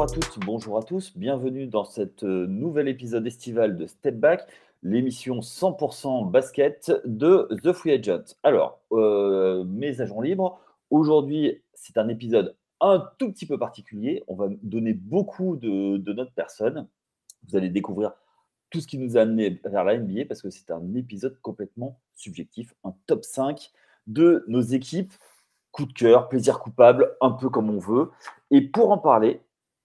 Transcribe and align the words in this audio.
Bonjour 0.00 0.16
à 0.16 0.18
toutes, 0.18 0.46
bonjour 0.46 0.78
à 0.78 0.82
tous, 0.82 1.12
bienvenue 1.14 1.66
dans 1.66 1.84
cet 1.84 2.24
euh, 2.24 2.46
nouvel 2.46 2.88
épisode 2.88 3.26
estival 3.26 3.76
de 3.76 3.84
Step 3.84 4.18
Back, 4.18 4.46
l'émission 4.82 5.40
100% 5.40 6.30
basket 6.30 6.90
de 7.04 7.46
The 7.62 7.74
Free 7.74 7.92
Agent. 7.92 8.34
Alors, 8.42 8.80
euh, 8.92 9.62
mes 9.64 10.00
agents 10.00 10.22
libres, 10.22 10.58
aujourd'hui 10.88 11.60
c'est 11.74 11.98
un 11.98 12.08
épisode 12.08 12.56
un 12.80 13.10
tout 13.18 13.30
petit 13.30 13.44
peu 13.44 13.58
particulier, 13.58 14.24
on 14.26 14.36
va 14.36 14.48
donner 14.62 14.94
beaucoup 14.94 15.56
de, 15.56 15.98
de 15.98 16.12
notre 16.14 16.32
personne, 16.32 16.88
vous 17.46 17.56
allez 17.58 17.68
découvrir 17.68 18.14
tout 18.70 18.80
ce 18.80 18.86
qui 18.86 18.96
nous 18.96 19.18
a 19.18 19.20
amené 19.20 19.60
vers 19.66 19.84
la 19.84 19.98
NBA 19.98 20.24
parce 20.24 20.40
que 20.40 20.48
c'est 20.48 20.70
un 20.70 20.94
épisode 20.94 21.38
complètement 21.42 22.00
subjectif, 22.14 22.72
un 22.84 22.94
top 23.06 23.22
5 23.22 23.70
de 24.06 24.46
nos 24.48 24.62
équipes 24.62 25.12
coup 25.72 25.84
de 25.84 25.92
cœur, 25.92 26.30
plaisir 26.30 26.58
coupable, 26.58 27.16
un 27.20 27.30
peu 27.30 27.48
comme 27.50 27.68
on 27.70 27.78
veut. 27.78 28.10
Et 28.50 28.60
pour 28.60 28.90
en 28.90 28.98
parler, 28.98 29.40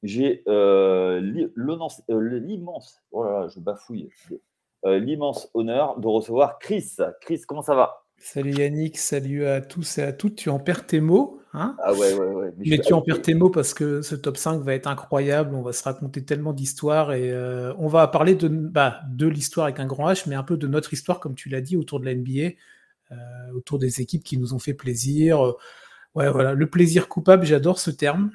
j'ai 0.08 0.44
euh, 0.48 1.22
euh, 1.22 2.40
l'immense, 2.40 3.02
oh 3.12 3.24
là 3.24 3.32
là, 3.32 3.48
je 3.48 3.60
bafouille, 3.60 4.10
euh, 4.86 5.00
l'immense 5.00 5.50
honneur 5.54 6.00
de 6.00 6.08
recevoir 6.08 6.60
Chris. 6.60 6.96
Chris, 7.22 7.42
comment 7.48 7.62
ça 7.62 7.76
va? 7.76 8.06
Salut 8.18 8.54
Yannick, 8.54 8.98
salut 8.98 9.46
à 9.46 9.62
tous 9.62 9.98
et 9.98 10.04
à 10.04 10.14
toutes. 10.14 10.36
Tu 10.36 10.50
en 10.50 10.60
perds 10.60 10.88
tes 10.88 11.02
mots, 11.02 11.42
hein? 11.54 11.76
Ah 11.84 11.94
ouais, 11.94 12.14
ouais, 12.14 12.28
ouais. 12.28 12.54
Mais, 12.58 12.80
tu 12.80 12.94
en 12.94 13.02
perds 13.02 13.22
tes 13.22 13.34
mots 13.34 13.50
parce 13.50 13.74
que 13.74 14.02
ce 14.02 14.16
top 14.16 14.38
5 14.38 14.62
va 14.62 14.74
être 14.74 14.88
incroyable. 14.88 15.54
On 15.54 15.62
va 15.62 15.74
se 15.74 15.84
raconter 15.84 16.24
tellement 16.24 16.54
d'histoires 16.54 17.12
et 17.12 17.34
on 17.78 17.88
va 17.88 18.08
parler 18.08 18.36
de, 18.36 18.48
bah, 18.48 19.02
de 19.10 19.28
l'histoire 19.28 19.66
avec 19.66 19.80
un 19.80 19.86
grand 19.86 20.10
H, 20.10 20.30
mais 20.30 20.36
un 20.36 20.44
peu 20.44 20.56
de 20.56 20.68
notre 20.68 20.94
histoire, 20.94 21.20
comme 21.20 21.36
tu 21.36 21.50
l'as 21.50 21.62
dit, 21.62 21.76
autour 21.76 22.00
de 22.00 22.06
la 22.06 22.16
NBA. 22.16 22.56
Euh, 23.12 23.52
autour 23.54 23.78
des 23.78 24.02
équipes 24.02 24.24
qui 24.24 24.38
nous 24.38 24.54
ont 24.54 24.60
fait 24.60 24.74
plaisir. 24.74 25.40
Ouais, 26.16 26.30
voilà, 26.30 26.54
le 26.54 26.70
plaisir 26.70 27.08
coupable, 27.08 27.46
j'adore 27.46 27.80
ce 27.80 27.92
terme. 27.92 28.32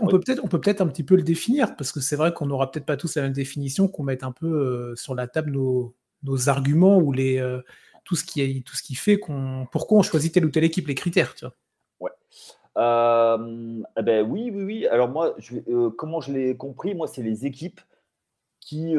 On 0.00 0.06
peut 0.06 0.20
peut-être, 0.20 0.42
on 0.44 0.48
peut 0.48 0.60
peut-être 0.60 0.80
un 0.80 0.86
petit 0.86 1.02
peu 1.02 1.16
le 1.16 1.22
définir 1.22 1.76
parce 1.76 1.92
que 1.92 2.00
c'est 2.00 2.16
vrai 2.16 2.32
qu'on 2.32 2.46
n'aura 2.46 2.70
peut-être 2.70 2.86
pas 2.86 2.96
tous 2.96 3.16
la 3.16 3.22
même 3.22 3.32
définition, 3.32 3.88
qu'on 3.88 4.02
mette 4.02 4.22
un 4.22 4.32
peu 4.32 4.46
euh, 4.46 4.96
sur 4.96 5.14
la 5.14 5.26
table 5.26 5.52
nos, 5.52 5.94
nos 6.22 6.48
arguments 6.48 6.98
ou 6.98 7.12
les 7.12 7.38
euh, 7.38 7.60
tout 8.04 8.16
ce 8.16 8.24
qui 8.24 8.62
tout 8.62 8.76
ce 8.76 8.82
qui 8.82 8.94
fait 8.94 9.18
qu'on 9.18 9.66
pourquoi 9.70 9.98
on 9.98 10.02
choisit 10.02 10.32
telle 10.32 10.44
ou 10.44 10.50
telle 10.50 10.64
équipe, 10.64 10.86
les 10.86 10.94
critères, 10.94 11.34
tu 11.34 11.44
vois. 11.44 11.54
Ouais. 12.00 12.10
eh 13.96 14.02
ben 14.02 14.26
oui, 14.28 14.50
oui, 14.52 14.62
oui. 14.62 14.86
Alors 14.86 15.08
moi, 15.08 15.34
je, 15.38 15.88
comment 15.90 16.20
je 16.20 16.32
l'ai 16.32 16.56
compris, 16.56 16.94
moi, 16.94 17.06
c'est 17.06 17.22
les 17.22 17.46
équipes 17.46 17.80
qui 18.60 18.94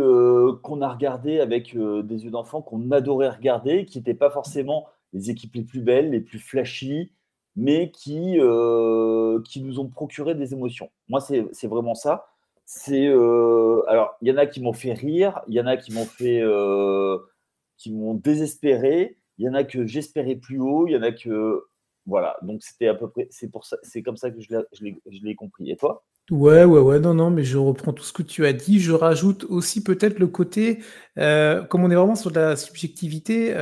qu'on 0.61 0.81
a 0.81 0.89
regardées 0.89 1.39
avec 1.39 1.75
des 1.75 2.23
yeux 2.23 2.29
d'enfant, 2.31 2.61
qu'on 2.61 2.91
adorait 2.91 3.29
regarder, 3.29 3.85
qui 3.85 3.97
n'étaient 3.97 4.13
pas 4.13 4.29
forcément 4.29 4.88
les 5.13 5.29
équipes 5.29 5.55
les 5.55 5.63
plus 5.63 5.81
belles, 5.81 6.11
les 6.11 6.19
plus 6.19 6.39
flashy, 6.39 7.11
mais 7.55 7.91
qui, 7.91 8.39
euh, 8.39 9.41
qui 9.43 9.61
nous 9.61 9.79
ont 9.79 9.87
procuré 9.87 10.35
des 10.35 10.53
émotions. 10.53 10.89
Moi, 11.07 11.21
c'est 11.21 11.67
vraiment 11.67 11.95
ça. 11.95 12.27
C'est 12.65 13.07
euh, 13.07 13.83
alors, 13.87 14.15
il 14.21 14.27
y 14.27 14.31
en 14.31 14.37
a 14.37 14.45
qui 14.47 14.59
m'ont 14.59 14.73
fait 14.73 14.93
rire, 14.93 15.41
il 15.47 15.53
y 15.53 15.61
en 15.61 15.67
a 15.67 15.77
qui 15.77 15.93
m'ont 15.93 16.05
fait, 16.05 16.41
euh, 16.41 17.17
qui 17.77 17.93
m'ont 17.93 18.15
désespéré, 18.15 19.17
il 19.37 19.45
y 19.45 19.49
en 19.49 19.53
a 19.53 19.63
que 19.63 19.85
j'espérais 19.85 20.35
plus 20.35 20.59
haut, 20.59 20.87
il 20.87 20.93
y 20.93 20.97
en 20.97 21.03
a 21.03 21.11
que 21.11 21.63
voilà. 22.07 22.37
Donc 22.41 22.63
c'était 22.63 22.87
à 22.87 22.95
peu 22.95 23.09
près, 23.09 23.27
c'est 23.29 23.49
pour 23.49 23.65
ça, 23.65 23.77
c'est 23.83 24.01
comme 24.01 24.17
ça 24.17 24.31
que 24.31 24.41
je 24.41 25.23
l'ai 25.23 25.35
compris. 25.35 25.69
Et 25.69 25.77
toi? 25.77 26.03
Ouais, 26.31 26.63
ouais, 26.63 26.79
ouais, 26.79 26.99
non, 26.99 27.13
non, 27.13 27.29
mais 27.29 27.43
je 27.43 27.59
reprends 27.59 27.93
tout 27.93 28.03
ce 28.03 28.13
que 28.13 28.23
tu 28.23 28.47
as 28.47 28.53
dit. 28.53 28.79
Je 28.79 28.93
rajoute 28.93 29.43
aussi 29.43 29.83
peut-être 29.83 30.17
le 30.17 30.25
côté, 30.25 30.79
comme 31.15 31.83
on 31.83 31.91
est 31.91 31.95
vraiment 31.95 32.15
sur 32.15 32.31
de 32.31 32.39
la 32.39 32.55
subjectivité, 32.55 33.53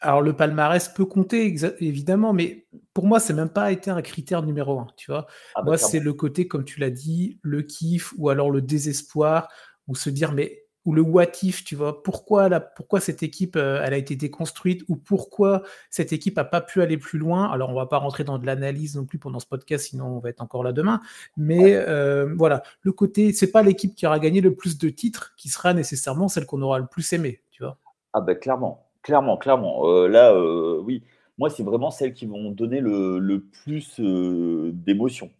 alors 0.00 0.22
le 0.22 0.32
palmarès 0.34 0.88
peut 0.88 1.04
compter 1.04 1.54
évidemment, 1.80 2.32
mais 2.32 2.66
pour 2.94 3.06
moi 3.06 3.20
c'est 3.20 3.34
même 3.34 3.48
pas 3.48 3.72
été 3.72 3.90
un 3.90 4.02
critère 4.02 4.42
numéro 4.42 4.78
un. 4.78 4.86
Tu 4.96 5.10
vois, 5.10 5.26
ah, 5.54 5.62
moi 5.62 5.76
c'est 5.76 6.00
le 6.00 6.12
côté 6.12 6.46
comme 6.46 6.64
tu 6.64 6.80
l'as 6.80 6.90
dit, 6.90 7.38
le 7.42 7.62
kiff 7.62 8.14
ou 8.16 8.28
alors 8.28 8.50
le 8.50 8.62
désespoir 8.62 9.48
ou 9.86 9.94
se 9.94 10.10
dire 10.10 10.32
mais 10.32 10.64
ou 10.84 10.94
le 10.94 11.02
what 11.02 11.26
if, 11.42 11.64
tu 11.64 11.76
vois, 11.76 12.02
pourquoi 12.02 12.48
la, 12.48 12.60
pourquoi 12.60 13.00
cette 13.00 13.22
équipe 13.22 13.56
euh, 13.56 13.82
elle 13.84 13.92
a 13.92 13.98
été 13.98 14.16
déconstruite 14.16 14.84
ou 14.88 14.96
pourquoi 14.96 15.62
cette 15.90 16.14
équipe 16.14 16.38
a 16.38 16.44
pas 16.44 16.62
pu 16.62 16.80
aller 16.80 16.96
plus 16.96 17.18
loin? 17.18 17.50
Alors 17.50 17.68
on 17.68 17.74
va 17.74 17.84
pas 17.84 17.98
rentrer 17.98 18.24
dans 18.24 18.38
de 18.38 18.46
l'analyse 18.46 18.96
non 18.96 19.04
plus 19.04 19.18
pendant 19.18 19.38
ce 19.38 19.46
podcast, 19.46 19.86
sinon 19.86 20.06
on 20.06 20.18
va 20.18 20.30
être 20.30 20.40
encore 20.40 20.64
là 20.64 20.72
demain. 20.72 21.02
Mais 21.36 21.74
euh, 21.74 22.32
voilà, 22.34 22.62
le 22.80 22.92
côté 22.92 23.32
c'est 23.34 23.50
pas 23.50 23.62
l'équipe 23.62 23.94
qui 23.94 24.06
aura 24.06 24.18
gagné 24.18 24.40
le 24.40 24.54
plus 24.54 24.78
de 24.78 24.88
titres 24.88 25.34
qui 25.36 25.50
sera 25.50 25.74
nécessairement 25.74 26.28
celle 26.28 26.46
qu'on 26.46 26.62
aura 26.62 26.78
le 26.78 26.86
plus 26.86 27.12
aimé, 27.12 27.42
tu 27.50 27.64
vois. 27.64 27.76
Ah 28.14 28.22
ben 28.22 28.38
clairement. 28.38 28.87
Clairement, 29.02 29.36
clairement. 29.36 29.88
Euh, 29.88 30.08
là, 30.08 30.32
euh, 30.32 30.80
oui, 30.82 31.02
moi, 31.38 31.50
c'est 31.50 31.62
vraiment 31.62 31.90
celles 31.90 32.14
qui 32.14 32.26
vont 32.26 32.50
donner 32.50 32.80
le, 32.80 33.44
plus 33.64 33.98
euh, 34.00 34.70
d'émotion. 34.72 35.30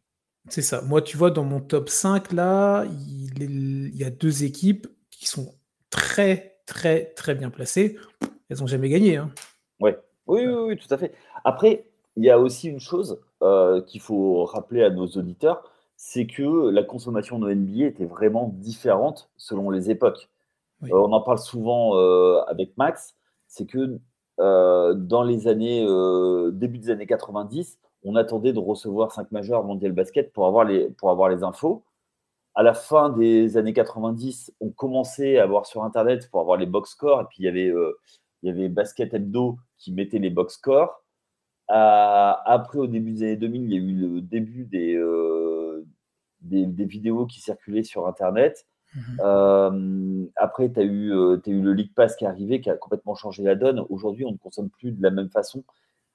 C'est 0.49 0.63
ça. 0.63 0.81
Moi, 0.83 1.03
tu 1.03 1.17
vois, 1.17 1.31
dans 1.31 1.45
mon 1.45 1.61
top 1.61 1.89
5, 1.89 2.33
là, 2.33 2.85
il, 2.87 3.95
y 3.95 4.05
a 4.05 4.11
deux 4.11 4.45
équipes 4.45 4.87
qui 5.11 5.27
sont 5.27 5.55
très, 5.91 6.61
très, 6.67 7.07
très 7.17 7.35
bien 7.35 7.51
placées. 7.51 7.99
Elles 8.49 8.59
n'ont 8.61 8.67
jamais 8.67 8.89
gagné. 8.89 9.17
Hein. 9.17 9.31
Ouais. 9.81 9.99
Oui, 10.27 10.47
oui, 10.47 10.55
oui, 10.69 10.77
tout 10.77 10.93
à 10.93 10.97
fait. 10.97 11.13
Après, 11.45 11.85
il 12.17 12.25
y 12.25 12.31
a 12.31 12.39
aussi 12.39 12.69
une 12.69 12.81
chose 12.81 13.21
qu'il 13.87 14.01
faut 14.01 14.45
rappeler 14.45 14.83
à 14.83 14.91
nos 14.91 15.07
auditeurs, 15.07 15.63
c'est 15.97 16.27
que 16.27 16.71
la 16.71 16.83
consommation 16.83 17.39
de 17.39 17.53
NBA 17.53 17.87
était 17.87 18.05
vraiment 18.05 18.53
différente 18.57 19.31
selon 19.37 19.71
les 19.71 19.91
époques. 19.91 20.29
on 20.91 21.13
en 21.13 21.21
parle 21.21 21.39
souvent 21.39 21.97
avec 22.47 22.77
Max 22.77 23.18
c'est 23.49 23.67
que 23.67 23.99
euh, 24.41 24.95
dans 24.95 25.23
les 25.23 25.49
années, 25.49 25.85
euh, 25.87 26.51
début 26.53 26.79
des 26.79 26.91
années 26.91 27.07
90, 27.07 27.79
on 28.05 28.15
attendait 28.15 28.53
de 28.53 28.61
recevoir 28.61 29.13
5 29.13 29.33
majeurs 29.33 29.65
mondial 29.65 29.93
basket 29.93 30.33
pour 30.33 30.47
avoir 30.47 30.65
les, 30.65 30.91
pour 30.91 31.11
avoir 31.11 31.29
les 31.29 31.43
infos. 31.43 31.85
À 32.55 32.63
la 32.63 32.75
fin 32.75 33.11
des 33.11 33.57
années 33.57 33.73
90, 33.73 34.55
on 34.61 34.71
commençait 34.71 35.39
à 35.39 35.47
voir 35.47 35.67
sur 35.67 35.85
Internet 35.85 36.29
pour 36.31 36.41
avoir 36.41 36.57
les 36.57 36.67
box 36.67 36.91
scores. 36.91 37.23
Et 37.23 37.25
puis, 37.25 37.39
il 37.41 37.45
y 37.47 37.49
avait, 37.49 37.69
euh, 37.69 37.99
il 38.43 38.49
y 38.49 38.51
avait 38.53 38.69
Basket 38.69 39.13
Hebdo 39.15 39.59
qui 39.79 39.93
mettait 39.93 40.19
les 40.19 40.31
box 40.31 40.55
scores. 40.55 41.03
après, 41.69 42.79
au 42.79 42.87
début 42.87 43.13
des 43.13 43.23
années 43.25 43.37
2000, 43.37 43.63
il 43.65 43.73
y 43.73 43.75
a 43.75 43.79
eu 43.79 43.95
le 43.95 44.21
début 44.21 44.65
des, 44.65 44.97
des 46.41 46.85
vidéos 46.85 47.27
qui 47.27 47.41
circulaient 47.41 47.83
sur 47.83 48.07
Internet. 48.07 48.67
Mhm. 48.95 49.21
Euh, 49.21 50.27
après, 50.37 50.73
tu 50.73 50.81
as, 50.81 50.85
eu, 50.85 51.13
euh, 51.13 51.41
eu 51.47 51.61
le 51.61 51.73
League 51.73 51.93
Pass 51.95 52.17
qui 52.17 52.25
est 52.25 52.29
arrivé, 52.29 52.61
qui 52.61 52.71
a 52.71 52.77
complètement 52.77 53.15
changé 53.15 53.43
la 53.43 53.55
donne. 53.55 53.85
Aujourd'hui, 53.89 54.25
on 54.25 54.33
ne 54.33 54.37
consomme 54.37 54.71
plus 54.71 54.93
de 54.93 55.03
la 55.03 55.11
même 55.11 55.31
façon. 55.31 55.65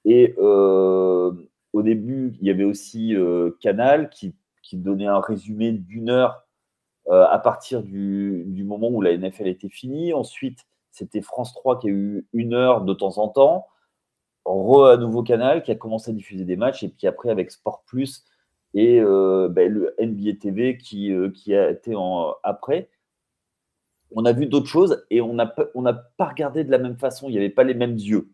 Et 0.04 0.34
euh, 0.38 1.32
au 1.72 1.82
début, 1.82 2.36
il 2.40 2.46
y 2.46 2.50
avait 2.50 2.64
aussi 2.64 3.14
Canal 3.60 4.10
qui, 4.10 4.34
qui, 4.62 4.76
donnait 4.76 5.06
un 5.06 5.20
résumé 5.20 5.72
d'une 5.72 6.10
heure 6.10 6.42
à 7.10 7.38
partir 7.38 7.82
du, 7.82 8.44
du, 8.46 8.64
moment 8.64 8.88
où 8.88 9.02
la 9.02 9.16
NFL 9.16 9.48
était 9.48 9.68
finie. 9.68 10.12
Ensuite, 10.12 10.60
c'était 10.90 11.22
France 11.22 11.54
3 11.54 11.80
qui 11.80 11.88
a 11.88 11.90
eu 11.90 12.26
une 12.32 12.54
heure 12.54 12.82
de 12.82 12.94
temps 12.94 13.18
en 13.18 13.28
temps. 13.28 13.66
Re 14.44 14.84
à 14.86 14.96
nouveau 14.98 15.22
Canal 15.22 15.62
qui 15.62 15.70
a 15.70 15.74
commencé 15.74 16.10
à 16.10 16.14
diffuser 16.14 16.44
des 16.44 16.56
matchs. 16.56 16.82
Et 16.82 16.88
puis 16.88 17.06
après, 17.06 17.30
avec 17.30 17.50
Sport 17.50 17.82
Plus, 17.86 18.24
et 18.74 19.00
euh, 19.00 19.48
ben, 19.48 19.72
le 19.72 19.94
NBA 20.00 20.34
TV 20.40 20.76
qui, 20.76 21.12
euh, 21.12 21.30
qui 21.30 21.54
a 21.54 21.70
été 21.70 21.94
en, 21.94 22.34
après. 22.42 22.90
On 24.10 24.24
a 24.24 24.32
vu 24.32 24.46
d'autres 24.46 24.68
choses 24.68 25.04
et 25.10 25.20
on 25.20 25.34
n'a 25.34 25.46
pas 25.46 26.28
regardé 26.28 26.62
de 26.62 26.70
la 26.70 26.78
même 26.78 26.96
façon. 26.96 27.28
Il 27.28 27.32
n'y 27.32 27.38
avait 27.38 27.50
pas 27.50 27.64
les 27.64 27.74
mêmes 27.74 27.96
yeux. 27.96 28.30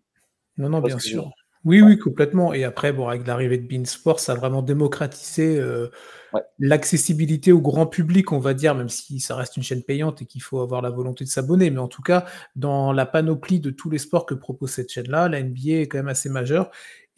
Non, 0.59 0.69
non, 0.69 0.81
bien 0.81 0.99
sûr. 0.99 1.31
Oui, 1.65 1.83
oui, 1.83 1.99
complètement. 1.99 2.55
Et 2.55 2.65
après, 2.65 2.93
bon, 2.93 3.09
avec 3.09 3.27
l'arrivée 3.27 3.59
de 3.59 3.67
Beansport, 3.67 4.19
ça 4.19 4.33
a 4.33 4.35
vraiment 4.35 4.63
démocratisé 4.63 5.59
euh, 5.59 5.89
l'accessibilité 6.59 7.53
au 7.53 7.61
grand 7.61 7.87
public, 7.87 8.33
on 8.33 8.39
va 8.39 8.55
dire, 8.55 8.75
même 8.75 8.89
si 8.89 9.21
ça 9.21 9.37
reste 9.37 9.59
une 9.59 9.63
chaîne 9.63 9.83
payante 9.83 10.23
et 10.23 10.27
qu'il 10.27 10.43
faut 10.43 10.61
avoir 10.61 10.81
la 10.81 10.89
volonté 10.89 11.25
de 11.25 11.29
s'abonner. 11.29 11.71
Mais 11.71 11.79
en 11.79 11.89
tout 11.89 12.01
cas, 12.01 12.25
dans 12.57 12.93
la 12.93 13.05
panoplie 13.05 13.61
de 13.61 13.69
tous 13.69 13.91
les 13.91 13.99
sports 13.99 14.25
que 14.25 14.35
propose 14.35 14.71
cette 14.71 14.91
chaîne-là, 14.91 15.29
la 15.29 15.43
NBA 15.43 15.81
est 15.81 15.89
quand 15.89 15.99
même 15.99 16.09
assez 16.09 16.31
majeure. 16.31 16.71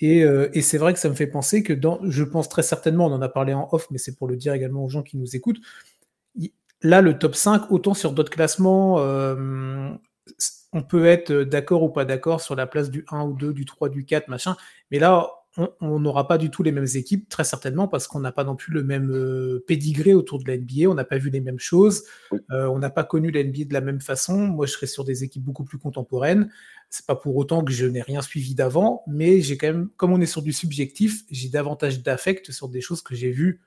Euh, 0.03 0.49
et, 0.53 0.63
c'est 0.63 0.79
vrai 0.79 0.93
que 0.93 0.99
ça 0.99 1.09
me 1.09 1.15
fait 1.15 1.27
penser 1.27 1.63
que 1.63 1.73
dans, 1.73 2.01
je 2.03 2.25
pense 2.25 2.49
très 2.49 2.63
certainement, 2.63 3.07
on 3.07 3.13
en 3.13 3.23
a 3.23 3.29
parlé 3.29 3.55
en 3.55 3.69
off, 3.73 3.87
mais 3.91 3.99
c'est 3.99 4.17
pour 4.17 4.27
le 4.27 4.37
dire 4.37 4.53
également 4.53 4.85
aux 4.85 4.89
gens 4.89 5.03
qui 5.03 5.17
nous 5.17 5.37
écoutent. 5.37 5.61
Là, 6.83 7.01
le 7.01 7.17
top 7.19 7.37
5, 7.37 7.71
autant 7.71 7.95
sur 7.95 8.13
d'autres 8.13 8.33
classements, 8.33 8.99
euh, 8.99 9.91
on 10.73 10.83
peut 10.83 11.07
être 11.07 11.33
d'accord 11.33 11.85
ou 11.85 11.91
pas 11.91 12.05
d'accord 12.05 12.41
sur 12.41 12.57
la 12.57 12.67
place 12.67 12.91
du 12.91 13.05
1 13.11 13.23
ou 13.23 13.35
2, 13.35 13.53
du 13.53 13.65
3, 13.65 13.89
du 13.89 14.05
4, 14.05 14.27
machin. 14.27 14.57
Mais 14.91 14.99
là, 14.99 15.31
on 15.57 16.01
n'aura 16.01 16.27
pas 16.27 16.39
du 16.39 16.51
tout 16.51 16.63
les 16.63 16.73
mêmes 16.73 16.87
équipes, 16.95 17.29
très 17.29 17.45
certainement, 17.45 17.87
parce 17.87 18.07
qu'on 18.07 18.21
n'a 18.21 18.33
pas 18.33 18.45
non 18.45 18.57
plus 18.57 18.73
le 18.73 18.83
même 18.83 19.11
euh, 19.11 19.63
pédigré 19.67 20.15
autour 20.15 20.39
de 20.43 20.49
la 20.49 20.57
NBA, 20.57 20.89
on 20.89 20.95
n'a 20.95 21.05
pas 21.05 21.19
vu 21.19 21.29
les 21.29 21.41
mêmes 21.41 21.59
choses, 21.59 22.05
euh, 22.51 22.67
on 22.69 22.79
n'a 22.79 22.89
pas 22.89 23.05
connu 23.05 23.31
la 23.31 23.45
NBA 23.45 23.65
de 23.65 23.75
la 23.75 23.83
même 23.83 24.01
façon. 24.01 24.39
Moi, 24.39 24.65
je 24.67 24.73
serais 24.73 24.87
sur 24.87 25.05
des 25.05 25.25
équipes 25.25 25.45
beaucoup 25.45 25.65
plus 25.65 25.79
contemporaines. 25.79 26.51
C'est 26.89 27.05
pas 27.05 27.17
pour 27.17 27.37
autant 27.37 27.63
que 27.65 27.73
je 27.73 27.87
n'ai 27.87 28.01
rien 28.01 28.23
suivi 28.23 28.55
d'avant, 28.55 29.03
mais 29.07 29.41
j'ai 29.41 29.59
quand 29.59 29.67
même, 29.67 29.91
comme 29.97 30.13
on 30.13 30.21
est 30.21 30.27
sur 30.27 30.43
du 30.43 30.53
subjectif, 30.53 31.25
j'ai 31.31 31.51
davantage 31.51 32.03
d'affect 32.03 32.51
sur 32.51 32.69
des 32.69 32.81
choses 32.81 33.03
que 33.03 33.15
j'ai 33.15 33.31
vues 33.31 33.61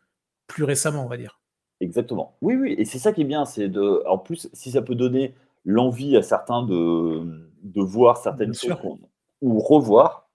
plus 0.48 0.64
récemment, 0.64 1.06
on 1.06 1.10
va 1.10 1.18
dire. 1.18 1.40
Exactement. 1.82 2.38
Oui, 2.42 2.56
oui, 2.56 2.76
et 2.78 2.86
c'est 2.86 3.00
ça 3.00 3.14
qui 3.14 3.22
est 3.22 3.26
bien, 3.26 3.46
c'est 3.46 3.68
de, 3.68 4.02
en 4.08 4.18
plus, 4.18 4.50
si 4.54 4.72
ça 4.72 4.82
peut 4.82 4.96
donner 4.96 5.36
l'envie 5.66 6.18
à 6.18 6.24
certains 6.24 6.64
de, 6.64 7.48
de 7.64 7.82
voir 7.82 8.18
certaines 8.18 8.54
choses 8.54 8.98
ou 9.42 9.60
revoir. 9.60 10.30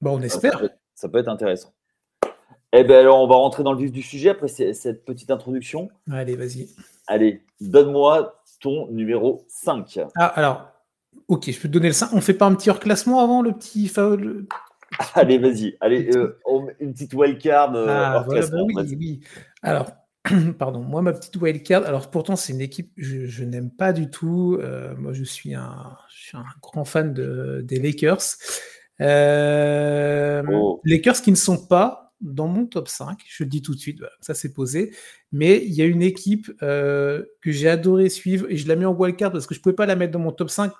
Bah, 0.00 0.10
on 0.12 0.22
espère 0.22 0.62
ça 0.94 1.08
peut 1.08 1.18
être 1.18 1.28
intéressant. 1.28 1.72
Eh 2.76 2.82
bien, 2.82 2.98
alors, 2.98 3.20
on 3.20 3.28
va 3.28 3.36
rentrer 3.36 3.62
dans 3.62 3.72
le 3.72 3.78
vif 3.78 3.92
du 3.92 4.02
sujet 4.02 4.30
après 4.30 4.48
cette 4.48 5.04
petite 5.04 5.30
introduction. 5.30 5.90
Allez, 6.10 6.34
vas-y. 6.34 6.68
Allez, 7.06 7.42
donne-moi 7.60 8.42
ton 8.60 8.88
numéro 8.90 9.44
5. 9.48 10.00
Ah, 10.16 10.26
alors, 10.26 10.66
ok, 11.28 11.50
je 11.50 11.60
peux 11.60 11.68
te 11.68 11.72
donner 11.72 11.88
le 11.88 11.92
5. 11.94 12.12
On 12.12 12.20
fait 12.20 12.34
pas 12.34 12.46
un 12.46 12.54
petit 12.54 12.70
hors-classement 12.70 13.20
avant, 13.20 13.42
le 13.42 13.52
petit 13.52 13.92
Allez, 15.14 15.38
vas-y. 15.38 15.76
Allez, 15.80 16.10
euh, 16.16 16.40
une 16.80 16.92
petite 16.92 17.14
wildcard 17.14 17.74
euh, 17.76 17.86
ah, 17.88 18.24
bah 18.28 18.44
oui, 18.66 18.74
oui. 18.98 19.20
Alors, 19.62 19.92
pardon, 20.58 20.80
moi, 20.80 21.02
ma 21.02 21.12
petite 21.12 21.36
wildcard, 21.36 21.84
alors 21.84 22.10
pourtant, 22.10 22.36
c'est 22.36 22.52
une 22.52 22.60
équipe 22.60 22.94
que 22.96 23.02
je, 23.02 23.44
n'aime 23.44 23.70
pas 23.70 23.92
du 23.92 24.10
tout. 24.10 24.58
Euh, 24.60 24.94
moi, 24.96 25.12
je 25.12 25.24
suis, 25.24 25.54
un, 25.54 25.96
je 26.08 26.28
suis 26.28 26.36
un 26.36 26.44
grand 26.62 26.84
fan 26.84 27.12
de, 27.12 27.60
des 27.64 27.78
Lakers. 27.78 28.22
Oh. 29.00 30.80
Lakers 30.84 31.22
qui 31.22 31.30
ne 31.30 31.36
sont 31.36 31.66
pas 31.66 32.04
dans 32.20 32.48
mon 32.48 32.66
top 32.66 32.88
5, 32.88 33.18
je 33.28 33.44
le 33.44 33.50
dis 33.50 33.60
tout 33.60 33.74
de 33.74 33.78
suite, 33.78 34.00
ça 34.20 34.34
c'est 34.34 34.52
posé. 34.52 34.94
Mais 35.30 35.62
il 35.64 35.74
y 35.74 35.82
a 35.82 35.84
une 35.84 36.02
équipe 36.02 36.50
euh, 36.62 37.24
que 37.42 37.52
j'ai 37.52 37.68
adoré 37.68 38.08
suivre 38.08 38.46
et 38.48 38.56
je 38.56 38.66
la 38.66 38.76
mets 38.76 38.86
en 38.86 38.94
wildcard 38.94 39.30
parce 39.30 39.46
que 39.46 39.54
je 39.54 39.60
ne 39.60 39.62
pouvais 39.62 39.74
pas 39.74 39.86
la 39.86 39.96
mettre 39.96 40.12
dans 40.12 40.18
mon 40.18 40.32
top 40.32 40.50
5 40.50 40.72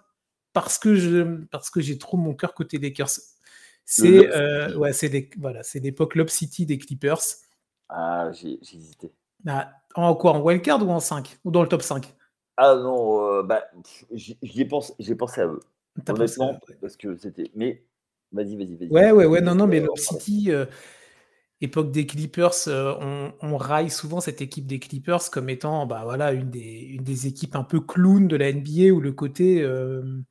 parce 0.53 0.79
que 0.79 0.95
je 0.95 1.45
parce 1.51 1.69
que 1.69 1.81
j'ai 1.81 1.99
trop 1.99 2.17
mon 2.17 2.35
cœur 2.35 2.55
côté 2.55 2.79
Lakers. 2.79 3.11
C'est 3.85 4.35
euh, 4.35 4.75
ouais, 4.77 4.95
c'est 4.95 5.29
voilà, 5.39 5.63
c'est 5.63 5.81
l'époque 5.81 6.15
Lob 6.15 6.29
City 6.29 6.65
des 6.65 6.79
Clippers. 6.79 7.21
Ah, 7.91 8.31
j'ai 8.33 8.59
hésité. 8.63 9.13
Ah, 9.47 9.73
en 9.95 10.15
quoi 10.15 10.33
En 10.33 10.41
wildcard 10.41 10.87
ou 10.87 10.91
en 10.91 11.01
5 11.01 11.39
Ou 11.45 11.51
dans 11.51 11.63
le 11.63 11.69
top 11.69 11.83
5 11.83 12.15
Ah 12.57 12.75
non, 12.77 13.29
euh, 13.29 13.43
bah, 13.43 13.65
j'ai 14.15 14.65
pensé, 14.65 14.95
pensé 15.17 15.43
à 15.43 15.47
eux. 15.47 15.61
Honnêtement, 16.09 16.59
parce 16.81 16.97
que 16.97 17.17
c'était. 17.17 17.51
Mais 17.55 17.85
vas-y, 18.35 18.57
vas-y, 18.57 18.77
vas-y. 18.77 18.89
Ouais, 18.91 19.13
ouais, 19.13 19.25
ouais, 19.25 19.41
non, 19.41 19.55
non, 19.55 19.67
mais 19.67 19.81
Lob 19.81 19.97
City 19.97 20.51
époque 21.65 21.91
des 21.91 22.07
Clippers, 22.07 22.69
euh, 22.69 23.31
on, 23.41 23.57
raille 23.57 23.91
souvent 23.91 24.21
cette 24.21 24.41
équipe 24.41 24.67
des 24.67 24.79
Clippers 24.79 25.31
comme 25.31 25.49
étant 25.49 25.87
bah, 25.87 26.03
voilà, 26.05 26.33
une, 26.33 26.51
des, 26.51 26.99
des 27.01 27.27
équipes 27.27 27.57
un 27.57 27.65
peu 27.65 27.81
clown 27.81 28.29
de 28.29 28.37
la 28.37 28.53
NBA 28.53 28.93
où 28.93 29.01
le 29.01 29.13
côté. 29.13 29.61
Euh, 29.63 30.23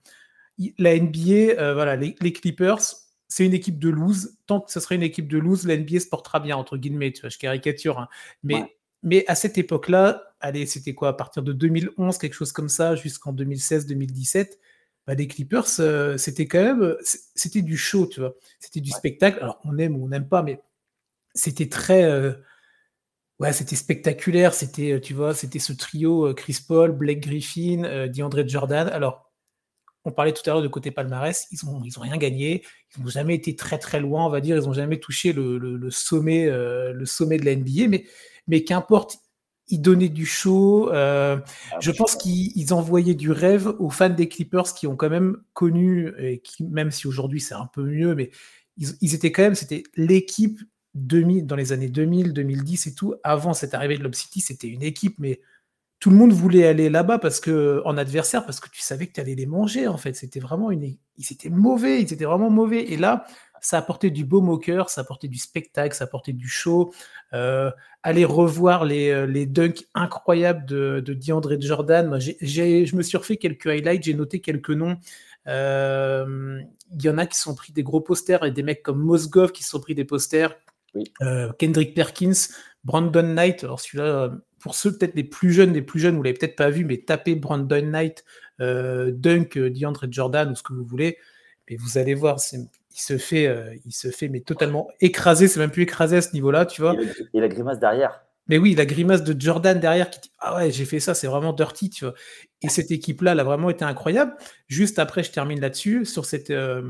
la 0.77 0.97
NBA, 0.97 1.59
euh, 1.59 1.73
voilà, 1.73 1.95
les, 1.95 2.13
Clippers, 2.13 2.79
c'est 3.27 3.45
une 3.45 3.53
équipe 3.53 3.79
de 3.79 3.89
lose. 3.89 4.37
Tant 4.45 4.61
que 4.61 4.71
ce 4.71 4.79
serait 4.79 4.95
une 4.95 5.03
équipe 5.03 5.27
de 5.27 5.39
lose, 5.39 5.65
la 5.65 5.75
NBA 5.75 5.99
se 5.99 6.07
portera 6.07 6.39
bien, 6.39 6.55
entre 6.55 6.77
guillemets, 6.77 7.11
tu 7.11 7.21
vois, 7.21 7.29
je 7.29 7.39
caricature. 7.39 7.99
Hein. 7.99 8.07
Mais, 8.43 8.63
mais 9.01 9.25
à 9.27 9.35
cette 9.35 9.57
époque-là, 9.57 10.35
allez, 10.39 10.67
c'était 10.67 10.93
quoi, 10.93 11.09
à 11.09 11.13
partir 11.13 11.41
de 11.41 11.53
2011, 11.53 12.19
quelque 12.19 12.35
chose 12.35 12.51
comme 12.51 12.69
ça, 12.69 12.95
jusqu'en 12.95 13.33
2016-2017, 13.33 14.59
bah, 15.07 15.15
les 15.15 15.27
Clippers, 15.27 15.67
c'était 16.17 16.47
quand 16.47 16.63
même, 16.63 16.95
c'était 17.35 17.61
du 17.61 17.77
show, 17.77 18.07
tu 18.07 18.21
vois. 18.21 18.35
C'était 18.59 18.79
du 18.81 18.91
spectacle. 18.91 19.39
Alors, 19.41 19.59
on 19.65 19.77
aime 19.77 19.95
ou 19.97 20.05
on 20.05 20.07
n'aime 20.07 20.27
pas, 20.27 20.43
mais 20.43 20.61
c'était 21.33 21.69
très. 21.69 22.03
Euh, 22.03 22.33
ouais, 23.39 23.53
c'était 23.53 23.75
spectaculaire. 23.75 24.53
C'était, 24.53 24.93
euh, 24.93 24.99
tu 25.01 25.13
vois, 25.13 25.33
c'était 25.33 25.59
ce 25.59 25.73
trio 25.73 26.27
euh, 26.27 26.33
Chris 26.33 26.59
Paul, 26.67 26.91
Blake 26.91 27.21
Griffin, 27.21 28.07
DeAndre 28.07 28.47
Jordan. 28.47 28.87
Alors, 28.89 29.31
on 30.05 30.11
parlait 30.11 30.33
tout 30.33 30.41
à 30.49 30.53
l'heure 30.53 30.61
de 30.61 30.67
côté 30.67 30.91
palmarès, 30.91 31.47
ils 31.51 31.65
ont 31.65 32.01
rien 32.01 32.17
gagné, 32.17 32.63
ils 32.95 33.03
n'ont 33.03 33.09
jamais 33.09 33.35
été 33.35 33.55
très 33.55 33.77
très 33.79 34.01
loin, 34.01 34.25
on 34.25 34.29
va 34.29 34.41
dire, 34.41 34.57
ils 34.57 34.63
n'ont 34.63 34.73
jamais 34.73 34.99
touché 34.99 35.31
le, 35.31 35.89
sommet, 35.91 36.45
le 36.45 37.05
sommet 37.05 37.37
de 37.37 37.45
la 37.45 37.55
NBA, 37.55 37.87
mais, 37.87 38.05
mais 38.47 38.65
qu'importe, 38.65 39.19
ils 39.67 39.81
donnaient 39.81 40.09
du 40.09 40.25
show. 40.25 40.89
Ah, 40.91 41.43
je 41.79 41.91
pense 41.91 42.15
qu'ils 42.15 42.73
envoyaient 42.73 43.15
du 43.15 43.31
rêve 43.31 43.73
aux 43.79 43.89
fans 43.89 44.09
des 44.09 44.27
Clippers 44.27 44.73
qui 44.73 44.87
ont 44.87 44.95
quand 44.95 45.09
même 45.09 45.37
connu, 45.53 46.13
et 46.17 46.39
qui, 46.39 46.63
même 46.65 46.91
si 46.91 47.07
aujourd'hui 47.07 47.41
c'est 47.41 47.55
un 47.55 47.69
peu 47.73 47.83
mieux, 47.83 48.15
mais 48.15 48.31
ils, 48.77 48.89
ils 49.01 49.15
étaient 49.15 49.31
quand 49.31 49.43
même, 49.43 49.55
c'était 49.55 49.83
l'équipe 49.95 50.59
2000, 50.95 51.45
dans 51.45 51.55
les 51.55 51.71
années 51.71 51.89
2000, 51.89 52.33
2010 52.33 52.87
et 52.87 52.93
tout, 52.95 53.15
avant 53.23 53.53
cette 53.53 53.73
arrivée 53.73 53.97
de 53.97 54.03
Lob 54.03 54.13
City, 54.13 54.41
c'était 54.41 54.67
une 54.67 54.83
équipe, 54.83 55.15
mais 55.19 55.41
tout 56.03 56.09
le 56.09 56.17
monde 56.17 56.33
voulait 56.33 56.67
aller 56.67 56.89
là-bas 56.89 57.17
parce 57.17 57.39
que 57.39 57.81
en 57.85 57.97
adversaire 57.97 58.45
parce 58.45 58.59
que 58.59 58.69
tu 58.69 58.81
savais 58.81 59.07
que 59.07 59.13
tu 59.13 59.21
allais 59.21 59.35
les 59.35 59.45
manger 59.45 59.87
en 59.87 59.95
fait. 59.95 60.13
C'était 60.17 60.41
vraiment 60.41 60.69
une, 60.69 60.83
ils 60.83 61.31
étaient 61.31 61.49
mauvais, 61.49 62.01
ils 62.01 62.11
étaient 62.11 62.25
vraiment 62.25 62.49
mauvais. 62.49 62.91
Et 62.91 62.97
là, 62.97 63.25
ça 63.63 63.77
apportait 63.77 64.11
du 64.11 64.25
beau 64.25 64.41
moqueur, 64.41 64.89
ça 64.89 65.01
apportait 65.01 65.29
du 65.29 65.37
spectacle, 65.37 65.95
ça 65.95 66.03
apportait 66.03 66.33
du 66.33 66.47
show. 66.47 66.93
Euh, 67.33 67.71
aller 68.03 68.25
revoir 68.25 68.83
les, 68.83 69.09
euh, 69.09 69.25
les 69.25 69.45
dunks 69.45 69.87
incroyables 69.95 70.65
de, 70.65 71.01
de 71.03 71.13
DeAndre 71.13 71.59
Jordan. 71.59 72.07
Moi, 72.07 72.19
je 72.19 72.95
me 72.95 73.01
suis 73.01 73.17
refait 73.17 73.37
quelques 73.37 73.67
highlights, 73.67 74.03
j'ai 74.03 74.13
noté 74.13 74.41
quelques 74.41 74.69
noms. 74.69 74.97
Euh, 75.47 76.61
il 76.91 77.03
y 77.03 77.09
en 77.09 77.17
a 77.17 77.25
qui 77.25 77.37
sont 77.37 77.55
pris 77.55 77.73
des 77.73 77.83
gros 77.83 78.01
posters 78.01 78.43
et 78.43 78.51
des 78.51 78.63
mecs 78.63 78.83
comme 78.83 78.99
Mosgov 78.99 79.51
qui 79.51 79.63
sont 79.63 79.79
pris 79.79 79.95
des 79.95 80.05
posters. 80.05 80.55
Euh, 81.21 81.51
Kendrick 81.57 81.95
Perkins, 81.95 82.49
Brandon 82.83 83.23
Knight. 83.23 83.63
Alors 83.63 83.79
celui-là, 83.79 84.31
pour 84.59 84.75
ceux 84.75 84.97
peut-être 84.97 85.15
les 85.15 85.23
plus 85.23 85.51
jeunes, 85.53 85.73
les 85.73 85.81
plus 85.81 85.99
jeunes, 85.99 86.17
vous 86.17 86.23
l'avez 86.23 86.37
peut-être 86.37 86.55
pas 86.57 86.69
vu, 86.69 86.83
mais 86.85 86.97
tapez 86.97 87.35
Brandon 87.35 87.81
Knight, 87.81 88.25
euh, 88.59 89.11
Dunk, 89.11 89.57
DeAndre 89.57 90.05
Jordan 90.09 90.51
ou 90.51 90.55
ce 90.55 90.63
que 90.63 90.73
vous 90.73 90.85
voulez, 90.85 91.17
mais 91.69 91.77
vous 91.77 91.97
allez 91.97 92.13
voir, 92.13 92.39
il 92.93 92.99
se 92.99 93.17
fait, 93.17 93.79
il 93.85 93.93
se 93.93 94.09
fait 94.09 94.29
mais 94.29 94.41
totalement 94.41 94.87
écrasé. 95.01 95.47
C'est 95.47 95.59
même 95.59 95.71
plus 95.71 95.83
écrasé 95.83 96.17
à 96.17 96.21
ce 96.21 96.33
niveau-là, 96.33 96.65
tu 96.65 96.81
vois. 96.81 96.95
et 97.33 97.39
la 97.39 97.47
grimace 97.47 97.79
derrière. 97.79 98.23
Mais 98.47 98.57
oui, 98.57 98.75
la 98.75 98.85
grimace 98.85 99.23
de 99.23 99.39
Jordan 99.39 99.79
derrière 99.79 100.09
qui 100.09 100.19
dit 100.19 100.31
Ah 100.39 100.57
ouais, 100.57 100.69
j'ai 100.71 100.83
fait 100.83 100.99
ça, 100.99 101.13
c'est 101.13 101.27
vraiment 101.27 101.53
dirty, 101.53 101.89
tu 101.89 102.03
vois. 102.03 102.13
Et 102.61 102.67
cette 102.67 102.91
équipe-là, 102.91 103.31
elle 103.31 103.39
a 103.39 103.43
vraiment 103.43 103.69
été 103.69 103.85
incroyable. 103.85 104.35
Juste 104.67 104.99
après, 104.99 105.23
je 105.23 105.31
termine 105.31 105.61
là-dessus, 105.61 106.05
sur, 106.05 106.25
cette, 106.25 106.49
euh, 106.49 106.81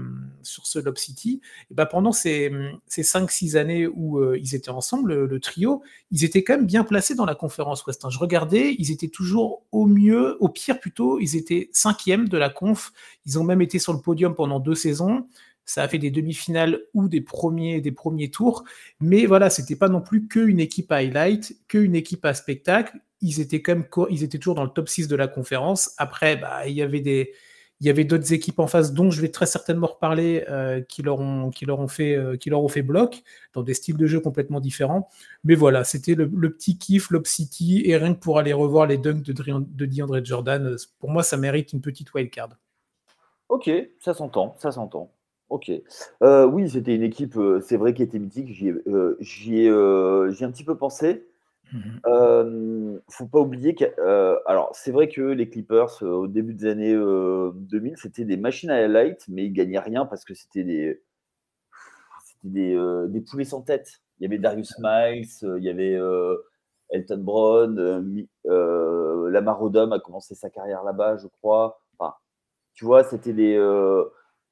sur 0.41 0.65
ce 0.65 0.79
Lob 0.79 0.97
City. 0.97 1.41
Et 1.69 1.73
ben 1.75 1.85
pendant 1.85 2.11
ces, 2.11 2.51
ces 2.88 3.03
5-6 3.03 3.55
années 3.55 3.88
où 3.88 4.19
euh, 4.19 4.38
ils 4.39 4.55
étaient 4.55 4.69
ensemble, 4.69 5.13
le, 5.13 5.39
trio, 5.39 5.83
ils 6.09 6.23
étaient 6.23 6.44
quand 6.44 6.57
même 6.57 6.65
bien 6.65 6.83
placés 6.83 7.13
dans 7.13 7.25
la 7.25 7.35
conférence 7.35 7.85
Ouest. 7.85 8.03
Hein. 8.03 8.09
Je 8.09 8.19
regardais, 8.19 8.75
ils 8.79 8.91
étaient 8.91 9.07
toujours 9.07 9.63
au 9.71 9.85
mieux, 9.85 10.38
au 10.39 10.50
pire 10.50 10.79
plutôt, 10.79 11.19
ils 11.19 11.35
étaient 11.35 11.69
cinquième 11.71 12.29
de 12.29 12.38
la 12.38 12.50
conf. 12.50 12.94
Ils 13.25 13.38
ont 13.38 13.44
même 13.44 13.61
été 13.61 13.77
sur 13.77 13.94
le 13.94 14.00
podium 14.00 14.33
pendant 14.33 14.59
deux 14.59 14.75
saisons 14.75 15.27
ça 15.65 15.83
a 15.83 15.88
fait 15.88 15.98
des 15.98 16.12
demi-finales 16.12 16.81
ou 16.94 17.07
des 17.07 17.21
premiers, 17.21 17.81
des 17.81 17.92
premiers 17.92 18.30
tours. 18.30 18.63
Mais 19.00 19.25
voilà, 19.25 19.50
c'était 19.50 19.75
pas 19.75 19.89
non 19.89 20.01
plus 20.01 20.27
qu'une 20.27 20.60
équipe 20.60 20.92
highlight, 20.92 21.57
qu'une 21.68 21.95
équipe 21.95 22.25
à 22.25 22.33
spectacle. 22.33 22.98
Ils 23.21 23.39
étaient 23.39 23.62
quand 23.62 23.75
même, 23.75 23.88
ils 24.10 24.24
étaient 24.24 24.38
toujours 24.38 24.56
dans 24.56 24.63
le 24.63 24.69
top 24.69 24.89
6 24.89 25.07
de 25.07 25.15
la 25.15 25.27
conférence. 25.27 25.94
Après, 25.98 26.36
bah, 26.36 26.67
il 26.67 26.74
y 26.74 26.82
avait 26.82 27.00
des, 27.00 27.32
il 27.84 27.88
y 27.88 27.89
avait 27.89 28.05
d'autres 28.05 28.32
équipes 28.32 28.60
en 28.60 28.67
face 28.67 28.93
dont 28.93 29.12
je 29.12 29.20
vais 29.20 29.29
très 29.29 29.46
certainement 29.46 29.88
reparler 29.88 30.46
euh, 30.50 30.82
qui, 30.82 31.01
leur 31.01 31.20
ont, 31.20 31.50
qui, 31.50 31.65
leur 31.65 31.79
ont 31.82 31.88
fait, 31.88 32.15
euh, 32.15 32.38
qui 32.38 32.50
leur 32.50 32.63
ont 32.63 32.70
fait 32.70 32.82
bloc 32.82 33.24
dans 33.53 33.62
des 33.62 33.74
styles 33.74 33.98
de 33.98 34.08
jeu 34.08 34.22
complètement 34.22 34.62
différents. 34.62 35.10
Mais 35.43 35.55
voilà, 35.55 35.84
c'était 35.84 36.15
le, 36.15 36.29
petit 36.29 36.77
kiff, 36.77 37.10
Lob 37.10 37.25
City, 37.25 37.82
et 37.86 37.98
rien 37.98 38.13
que 38.13 38.20
pour 38.20 38.39
aller 38.39 38.53
revoir 38.53 38.86
les 38.86 38.98
dunks 38.98 39.22
de, 39.22 39.34
de 39.34 39.86
DeAndre 39.86 40.24
Jordan, 40.24 40.65
euh, 40.65 40.77
pour 41.00 41.10
moi, 41.10 41.24
ça 41.24 41.36
mérite 41.36 41.74
une 41.74 41.82
petite 41.82 42.13
wildcard. 42.13 42.58
Ok, 43.50 43.70
ça 44.00 44.13
s'entend, 44.13 44.55
ça 44.60 44.72
s'entend. 44.72 45.12
Ok. 45.50 45.71
Euh, 46.23 46.45
oui, 46.45 46.69
c'était 46.69 46.95
une 46.95 47.03
équipe, 47.03 47.38
euh, 47.38 47.59
c'est 47.62 47.77
vrai, 47.77 47.93
qui 47.93 48.01
était 48.01 48.19
mythique. 48.19 48.50
J'y 48.50 48.69
ai, 49.59 49.69
euh, 49.69 50.31
un 50.41 50.51
petit 50.51 50.63
peu 50.63 50.77
pensé. 50.77 51.27
Mmh 51.71 52.97
faut 53.09 53.27
pas 53.27 53.39
oublier 53.39 53.75
que, 53.75 53.85
alors, 54.47 54.71
c'est 54.75 54.91
vrai 54.91 55.07
que 55.09 55.21
les 55.21 55.50
Clippers, 55.50 56.01
au 56.03 56.27
début 56.27 56.53
des 56.53 56.67
années 56.67 56.93
2000, 56.95 57.95
c'était 57.97 58.25
des 58.25 58.38
machines 58.38 58.69
à 58.69 58.75
highlight, 58.75 59.25
mais 59.27 59.45
ils 59.45 59.53
gagnaient 59.53 59.79
rien 59.79 60.05
parce 60.05 60.23
que 60.25 60.33
c'était 60.33 60.63
des, 60.63 61.01
des, 62.43 63.05
des 63.09 63.21
poulets 63.21 63.45
sans 63.45 63.62
tête. 63.62 64.01
Il 64.19 64.23
y 64.23 64.25
avait 64.27 64.38
Darius 64.38 64.73
Miles, 64.79 65.27
il 65.41 65.63
y 65.63 65.69
avait 65.69 66.00
Elton 66.89 67.17
Brown, 67.19 68.27
Lamar 68.45 69.62
Odom 69.62 69.91
a 69.91 70.00
commencé 70.00 70.35
sa 70.35 70.50
carrière 70.50 70.83
là-bas, 70.83 71.17
je 71.17 71.27
crois. 71.27 71.81
Enfin, 71.97 72.13
tu 72.73 72.85
vois, 72.85 73.03
c'était 73.03 73.33
des 73.33 73.57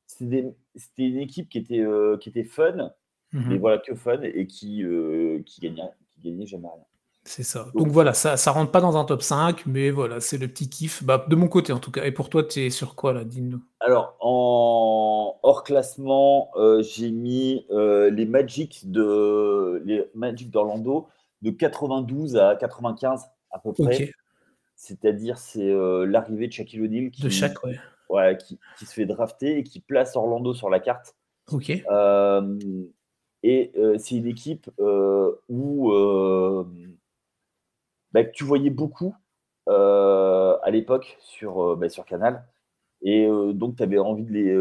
c'était 0.07 0.53
une 0.97 1.17
équipe 1.17 1.49
qui 1.49 1.57
était, 1.57 1.79
euh, 1.79 2.17
qui 2.17 2.29
était 2.29 2.43
fun, 2.43 2.91
mais 3.33 3.39
mhm. 3.39 3.57
voilà, 3.57 3.77
que 3.77 3.95
fun, 3.95 4.21
et 4.21 4.47
qui, 4.47 4.83
euh, 4.83 5.41
qui, 5.45 5.61
gagnait, 5.61 5.83
qui 6.09 6.29
gagnait 6.29 6.45
jamais 6.45 6.67
rien. 6.67 6.83
C'est 7.23 7.43
ça. 7.43 7.67
Donc, 7.75 7.89
voilà, 7.89 8.13
ça, 8.13 8.35
ça 8.35 8.51
rentre 8.51 8.71
pas 8.71 8.81
dans 8.81 8.97
un 8.97 9.05
top 9.05 9.21
5, 9.21 9.67
mais 9.67 9.91
voilà, 9.91 10.19
c'est 10.19 10.39
le 10.39 10.47
petit 10.47 10.69
kiff. 10.69 11.03
Bah, 11.03 11.23
de 11.27 11.35
mon 11.35 11.47
côté 11.47 11.71
en 11.71 11.77
tout 11.77 11.91
cas. 11.91 12.03
Et 12.03 12.11
pour 12.11 12.29
toi, 12.29 12.43
tu 12.43 12.61
es 12.61 12.69
sur 12.71 12.95
quoi 12.95 13.13
là 13.13 13.23
Dis-nous. 13.23 13.61
Alors, 13.79 14.17
en 14.19 15.37
hors 15.43 15.63
classement, 15.63 16.49
euh, 16.55 16.81
j'ai 16.81 17.11
mis 17.11 17.67
les 17.69 18.25
Magic 18.25 18.89
de 18.89 19.83
les 19.85 20.03
Magic 20.15 20.49
d'Orlando 20.49 21.09
de 21.43 21.51
92 21.51 22.37
à 22.37 22.55
95 22.55 23.25
à 23.51 23.59
peu 23.59 23.71
près. 23.71 24.11
C'est-à-dire, 24.75 25.37
c'est 25.37 25.71
l'arrivée 26.07 26.47
de 26.47 26.53
Shaquille 26.53 26.81
O'Neal 26.81 27.11
qui, 27.11 27.21
de 27.21 27.29
chaque, 27.29 27.63
ouais 27.63 27.77
qui, 28.39 28.85
se 28.85 28.93
fait 28.93 29.05
drafter 29.05 29.57
et 29.57 29.63
qui 29.63 29.79
place 29.79 30.15
Orlando 30.15 30.53
sur 30.53 30.69
la 30.69 30.79
carte. 30.79 31.15
Ok. 31.51 31.71
Euh, 31.91 32.57
et 33.43 33.71
euh, 33.75 33.97
c'est 33.97 34.15
une 34.15 34.27
équipe 34.27 34.69
euh, 34.79 35.31
où 35.49 35.91
bah, 38.11 38.23
tu 38.25 38.43
voyais 38.43 38.69
beaucoup 38.69 39.15
à 39.67 40.69
l'époque 40.69 41.17
sur, 41.19 41.75
bah, 41.77 41.89
sur 41.89 42.05
Canal. 42.05 42.45
Et 43.03 43.27
donc, 43.53 43.77
tu 43.77 43.83
avais 43.83 43.97
envie 43.97 44.25
de 44.25 44.31
les. 44.31 44.51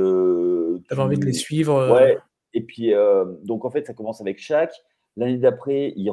avais 0.90 1.02
envie 1.02 1.18
de 1.18 1.24
les 1.24 1.32
suivre. 1.32 1.92
Ouais. 1.92 2.18
Et 2.52 2.62
puis, 2.62 2.92
donc, 3.44 3.64
en 3.64 3.70
fait, 3.70 3.86
ça 3.86 3.94
commence 3.94 4.20
avec 4.20 4.38
Shaq. 4.38 4.72
L'année 5.16 5.38
d'après, 5.38 5.92
ils, 5.96 6.10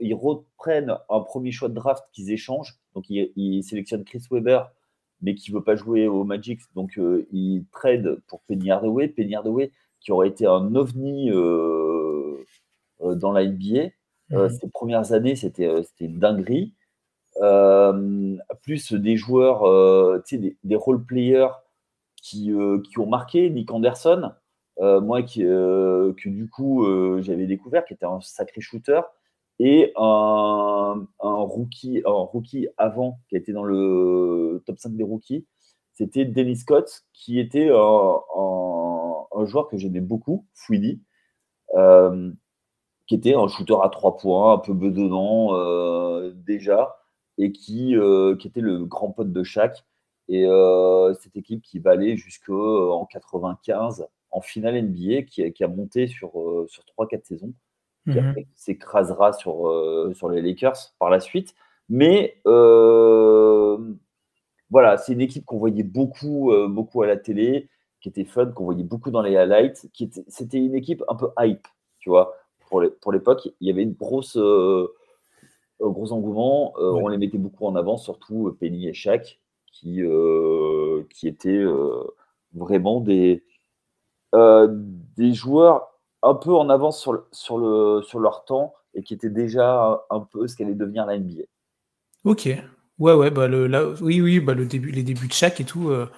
ils 0.00 0.14
reprennent 0.14 0.96
un 1.08 1.20
premier 1.20 1.52
choix 1.52 1.68
de 1.68 1.74
draft 1.74 2.04
qu'ils 2.12 2.32
échangent. 2.32 2.78
Donc, 2.94 3.04
ils, 3.08 3.62
sélectionnent 3.62 4.04
Chris 4.04 4.24
Weber, 4.30 4.70
mais 5.20 5.34
qui 5.34 5.50
ne 5.50 5.56
veut 5.56 5.64
pas 5.64 5.76
jouer 5.76 6.06
au 6.06 6.24
Magic. 6.24 6.60
Donc, 6.74 6.98
euh, 6.98 7.26
ils 7.32 7.64
trade 7.72 8.20
pour 8.28 8.42
Penny 8.42 8.70
Hardaway. 8.70 9.08
Penny 9.08 9.34
Hardaway, 9.34 9.72
qui 10.00 10.12
aurait 10.12 10.28
été 10.28 10.46
un 10.46 10.74
ovni 10.74 11.30
euh, 11.30 12.36
euh, 13.00 13.14
dans 13.14 13.32
la 13.32 13.44
NBA. 13.44 13.90
Mhm. 14.30 14.48
Ces 14.48 14.68
premières 14.68 15.12
années, 15.12 15.36
c'était 15.36 15.82
une 16.00 16.18
dinguerie. 16.18 16.74
plus 18.62 18.92
des 18.92 19.16
joueurs, 19.16 20.22
des, 20.30 20.56
des 20.62 20.76
role-players 20.76 21.52
qui, 22.22 22.52
qui, 22.88 22.98
ont 22.98 23.06
marqué. 23.06 23.50
Nick 23.50 23.70
Anderson, 23.70 24.32
moi 24.78 25.22
qui, 25.22 25.40
que 25.42 26.28
du 26.28 26.48
coup 26.48 26.86
j'avais 27.20 27.46
découvert, 27.46 27.84
qui 27.84 27.94
était 27.94 28.06
un 28.06 28.20
sacré 28.20 28.60
shooter, 28.60 29.00
et 29.58 29.92
un, 29.96 31.06
rookie, 31.20 32.02
avant, 32.76 33.20
qui 33.28 33.36
a 33.36 33.38
été 33.38 33.52
dans 33.52 33.64
le 33.64 34.62
top 34.66 34.78
5 34.78 34.96
des 34.96 35.04
rookies, 35.04 35.46
c'était 35.92 36.24
Dennis 36.24 36.58
Scott, 36.58 37.04
qui 37.12 37.38
était 37.38 37.70
un, 37.70 39.46
joueur 39.46 39.68
que 39.68 39.76
j'aimais 39.76 40.00
beaucoup, 40.00 40.46
Fouidi, 40.54 41.02
qui 43.06 43.14
était 43.14 43.34
un 43.34 43.48
shooter 43.48 43.76
à 43.82 43.88
3 43.88 44.16
points, 44.16 44.54
un 44.54 44.58
peu 44.58 44.74
bedonnant 44.74 45.52
déjà, 46.32 46.96
et 47.38 47.52
qui, 47.52 47.94
était 47.94 48.60
le 48.60 48.84
grand 48.84 49.10
pote 49.10 49.32
de 49.32 49.42
Shaq. 49.42 49.84
Et 50.28 50.46
cette 51.20 51.36
équipe 51.36 51.62
qui 51.62 51.78
va 51.78 51.92
aller 51.92 52.16
jusqu'en 52.16 53.04
95 53.06 54.06
en 54.34 54.40
finale 54.40 54.82
NBA, 54.82 55.22
qui, 55.22 55.64
a 55.64 55.68
monté 55.68 56.08
sur, 56.08 56.38
euh, 56.40 56.66
sur 56.68 56.84
3-4 56.98 57.24
saisons, 57.24 57.54
qui 58.04 58.20
mhm. 58.20 58.34
s'écrasera 58.54 59.32
sur, 59.32 59.68
euh, 59.68 60.12
sur 60.14 60.28
les 60.28 60.42
Lakers 60.42 60.92
par 60.98 61.10
la 61.10 61.20
suite. 61.20 61.54
Mais 61.88 62.40
euh, 62.46 63.78
voilà, 64.70 64.96
c'est 64.96 65.12
une 65.12 65.20
équipe 65.20 65.44
qu'on 65.44 65.58
voyait 65.58 65.82
beaucoup, 65.82 66.52
beaucoup 66.68 67.02
à 67.02 67.06
la 67.06 67.16
télé, 67.16 67.68
qui 68.00 68.08
était 68.08 68.24
fun, 68.24 68.46
qu'on 68.46 68.64
voyait 68.64 68.84
beaucoup 68.84 69.10
dans 69.10 69.22
les 69.22 69.36
highlights. 69.36 69.88
Qui 69.92 70.04
était, 70.04 70.24
c'était 70.28 70.58
une 70.58 70.74
équipe 70.74 71.02
un 71.08 71.14
peu 71.14 71.28
hype, 71.38 71.66
tu 71.98 72.08
vois. 72.08 72.34
Pour, 72.68 72.80
les, 72.80 72.90
pour 72.90 73.12
l'époque, 73.12 73.48
il 73.60 73.68
y 73.68 73.70
avait 73.70 73.82
une 73.82 73.92
grosse, 73.92 74.36
gros 74.36 76.12
engouement. 76.12 76.72
On 76.78 77.08
les 77.08 77.18
mettait 77.18 77.38
beaucoup 77.38 77.66
en 77.66 77.76
avant, 77.76 77.96
surtout 77.96 78.56
Penny 78.58 78.88
et 78.88 78.94
Shaq, 78.94 79.38
qui, 79.70 80.00
qui 81.10 81.28
étaient 81.28 81.64
vraiment 82.54 83.00
des, 83.00 83.44
euh, 84.34 84.66
des 85.16 85.32
joueurs 85.32 85.93
un 86.24 86.34
peu 86.34 86.54
en 86.54 86.70
avance 86.70 87.00
sur, 87.00 87.12
le, 87.12 87.24
sur, 87.32 87.58
le, 87.58 88.02
sur 88.02 88.18
leur 88.18 88.44
temps 88.44 88.74
et 88.94 89.02
qui 89.02 89.14
étaient 89.14 89.30
déjà 89.30 90.04
un 90.10 90.20
peu 90.20 90.48
ce 90.48 90.56
qu'allait 90.56 90.74
devenir 90.74 91.06
la 91.06 91.18
NBA. 91.18 91.42
Ok. 92.24 92.48
Ouais, 92.98 93.12
ouais, 93.12 93.30
bah 93.30 93.48
le, 93.48 93.94
oui, 94.00 94.20
oui, 94.20 94.40
bah 94.40 94.54
le 94.54 94.66
début, 94.66 94.90
les 94.90 95.02
débuts 95.02 95.28
de 95.28 95.32
chaque 95.32 95.60
et 95.60 95.64
tout. 95.64 95.90
Euh, 95.90 96.08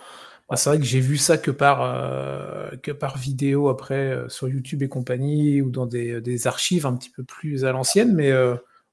bah, 0.48 0.56
c'est 0.56 0.70
vrai 0.70 0.78
que 0.78 0.84
j'ai 0.84 1.00
vu 1.00 1.16
ça 1.16 1.38
que 1.38 1.50
par, 1.50 1.82
euh, 1.82 2.70
que 2.82 2.92
par 2.92 3.18
vidéo 3.18 3.68
après 3.68 4.16
sur 4.28 4.48
YouTube 4.48 4.82
et 4.82 4.88
compagnie 4.88 5.60
ou 5.60 5.70
dans 5.70 5.86
des, 5.86 6.20
des, 6.20 6.46
archives 6.46 6.86
un 6.86 6.94
petit 6.94 7.10
peu 7.10 7.24
plus 7.24 7.64
à 7.64 7.72
l'ancienne. 7.72 8.14
Mais 8.14 8.32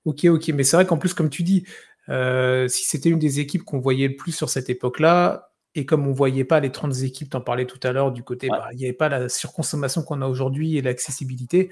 ok, 0.06 0.26
ok. 0.26 0.48
Mais 0.50 0.64
c'est 0.64 0.78
vrai 0.78 0.86
qu'en 0.86 0.98
plus, 0.98 1.14
comme 1.14 1.30
tu 1.30 1.44
dis, 1.44 1.66
si 2.08 2.86
c'était 2.86 3.10
une 3.10 3.20
des 3.20 3.40
équipes 3.40 3.64
qu'on 3.64 3.80
voyait 3.80 4.08
le 4.08 4.16
plus 4.16 4.32
sur 4.32 4.50
cette 4.50 4.70
époque-là, 4.70 5.53
et 5.76 5.86
comme 5.86 6.06
on 6.06 6.12
ne 6.12 6.16
voyait 6.16 6.44
pas 6.44 6.60
les 6.60 6.72
30 6.72 7.02
équipes, 7.04 7.32
tu 7.32 7.38
en 7.38 7.42
parlais 7.42 7.66
tout 7.66 7.80
à 7.84 7.92
l'heure, 7.92 8.12
du 8.12 8.24
côté, 8.24 8.48
bah, 8.48 8.68
il 8.74 8.78
n'y 8.78 8.86
avait 8.86 8.94
pas 8.94 9.10
la 9.10 9.28
surconsommation 9.28 10.04
qu'on 10.04 10.22
a 10.22 10.28
aujourd'hui 10.28 10.78
et 10.78 10.82
l'accessibilité. 10.82 11.72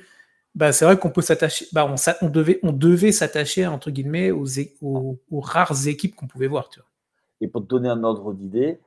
Bah, 0.55 0.71
c'est 0.71 0.85
vrai 0.85 0.97
qu'on 0.97 1.11
peut 1.11 1.21
s'attacher, 1.21 1.67
bah, 1.71 1.85
on, 1.85 1.95
on, 2.25 2.29
devait, 2.29 2.59
on 2.63 2.71
devait 2.71 3.11
s'attacher, 3.11 3.67
entre 3.67 3.91
guillemets, 3.91 4.31
aux, 4.31 4.47
aux, 4.81 5.39
rares 5.39 5.87
équipes 5.87 6.15
qu'on 6.15 6.27
pouvait 6.27 6.47
voir. 6.47 6.69
Tu 6.69 6.79
vois. 6.79 6.89
Et 7.41 7.47
pour 7.47 7.61
te 7.61 7.67
donner 7.67 7.89
un 7.89 8.03
ordre 8.03 8.33
d'idée, 8.33 8.79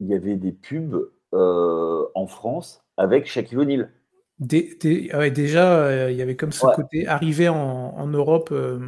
il 0.00 0.08
y 0.08 0.14
avait 0.14 0.36
des 0.36 0.52
pubs 0.52 1.08
euh, 1.34 2.04
en 2.14 2.26
France 2.26 2.84
avec 2.96 3.26
Shaquille 3.26 3.58
O'Neal. 3.58 3.90
déjà, 4.38 5.78
euh, 5.78 6.10
il 6.10 6.16
y 6.16 6.22
avait 6.22 6.36
comme 6.36 6.52
ce 6.52 6.66
côté 6.74 7.06
arrivé 7.06 7.48
en, 7.48 8.06
Europe. 8.08 8.50
Euh, 8.52 8.80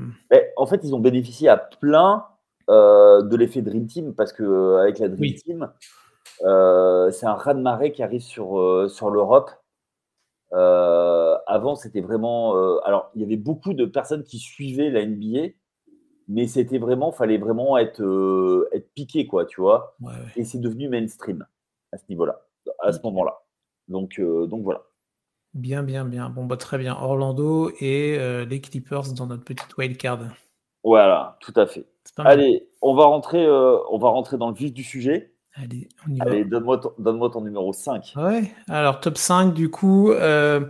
en 0.57 0.67
fait, 0.67 0.81
ils 0.83 0.95
ont 0.95 1.01
bénéficié 1.01 1.49
à 1.49 1.57
plein 1.57 2.27
de 2.69 3.37
l'effet 3.37 3.63
Dream 3.63 3.87
Team, 3.87 4.15
parce 4.15 4.33
que 4.33 4.43
euh, 4.43 4.83
avec 4.83 4.99
la 4.99 5.09
Dream 5.09 5.35
Team, 5.35 5.71
euh, 6.43 7.11
c'est 7.11 7.27
un 7.27 7.35
raz-de-marée 7.35 7.93
qui 7.93 8.03
arrive 8.03 8.23
sur, 8.23 8.89
sur 8.89 9.11
l'Europe. 9.11 9.51
avant, 10.53 11.75
c'était 11.75 12.01
vraiment. 12.01 12.55
alors, 12.85 13.11
il 13.15 13.23
y 13.23 13.25
avait 13.25 13.37
beaucoup 13.37 13.75
de 13.75 13.85
personnes 13.85 14.25
qui 14.25 14.39
suivaient 14.39 14.91
la 14.91 15.05
NBA, 15.07 15.55
mais 16.29 16.47
c'était 16.47 16.79
vraiment, 16.79 17.13
fallait 17.13 17.39
vraiment 17.39 17.77
être, 17.77 18.69
être 18.73 18.93
piqué, 18.95 19.27
quoi, 19.27 19.45
tu 19.45 19.61
vois. 19.61 19.97
Et 20.37 20.45
c'est 20.45 20.59
devenu 20.59 20.89
mainstream 20.89 21.47
à 21.93 21.99
ce 21.99 22.05
niveau-là, 22.09 22.41
à 22.83 22.93
ce 22.93 23.01
moment-là. 23.03 23.43
Donc, 23.89 24.21
donc 24.21 24.63
voilà. 24.63 24.83
Bien, 25.53 25.85
bien, 25.85 26.05
bien. 26.05 26.31
Bon, 26.31 26.47
bah, 26.47 26.57
très 26.57 26.79
bien. 26.79 26.97
Orlando 26.97 27.71
et 27.81 28.19
les 28.47 28.61
Clippers 28.61 29.13
dans 29.13 29.27
notre 29.27 29.45
petite 29.45 29.77
wildcard. 29.77 30.21
Voilà, 30.83 31.39
tout 31.41 31.53
à 31.57 31.67
fait. 31.67 31.87
Allez, 32.19 32.69
on 32.83 32.95
va, 32.95 33.05
rentrer, 33.05 33.45
euh, 33.45 33.79
on 33.91 33.99
va 33.99 34.09
rentrer 34.09 34.37
dans 34.37 34.49
le 34.49 34.55
vif 34.55 34.73
du 34.73 34.85
sujet. 34.85 35.33
Allez, 35.55 35.89
on 36.07 36.15
y 36.15 36.21
Allez, 36.21 36.45
donne-moi 36.45 36.79
ton, 36.79 36.93
donne 36.99 37.31
ton, 37.31 37.41
numéro 37.41 37.73
5. 37.73 38.15
Ouais, 38.17 38.53
alors 38.69 39.01
top 39.01 39.19
5, 39.19 39.55
du 39.55 39.71
coup, 39.71 40.11
euh, 40.11 40.61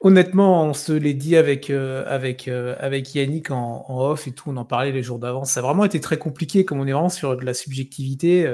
honnêtement, 0.00 0.64
on 0.64 0.74
se 0.74 0.92
l'est 0.92 1.14
dit 1.14 1.36
avec, 1.36 1.70
euh, 1.70 2.04
avec, 2.06 2.48
avec 2.48 3.14
Yannick 3.14 3.50
en, 3.50 3.84
off 3.88 4.26
et 4.26 4.32
tout, 4.32 4.50
on 4.50 4.56
en 4.56 4.64
parlait 4.64 4.92
les 4.92 5.02
jours 5.02 5.18
d'avant. 5.18 5.44
Ça 5.44 5.60
a 5.60 5.62
vraiment 5.62 5.84
été 5.84 6.00
très 6.00 6.18
compliqué, 6.18 6.64
comme 6.64 6.80
on 6.80 6.86
est 6.86 6.92
vraiment 6.92 7.08
sur 7.08 7.36
de 7.36 7.44
la 7.44 7.54
subjectivité. 7.54 8.52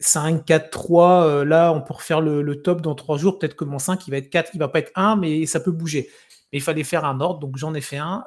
5, 0.00 0.44
4, 0.44 0.70
3, 0.70 1.44
là, 1.44 1.72
on 1.72 1.80
peut 1.80 1.94
refaire 1.94 2.20
le, 2.20 2.62
top 2.62 2.82
dans 2.82 2.94
3 2.94 3.16
jours. 3.16 3.38
Peut-être 3.38 3.56
que 3.56 3.64
mon 3.64 3.78
5, 3.78 4.06
il 4.06 4.10
va 4.10 4.18
être 4.18 4.30
4, 4.30 4.50
il 4.54 4.58
va 4.58 4.68
pas 4.68 4.80
être 4.80 4.92
1, 4.94 5.16
mais 5.16 5.46
ça 5.46 5.60
peut 5.60 5.72
bouger. 5.72 6.10
Mais 6.52 6.58
il 6.58 6.62
fallait 6.62 6.84
faire 6.84 7.04
un 7.04 7.20
ordre, 7.20 7.40
donc 7.40 7.56
j'en 7.56 7.74
ai 7.74 7.80
fait 7.80 7.98
un. 7.98 8.24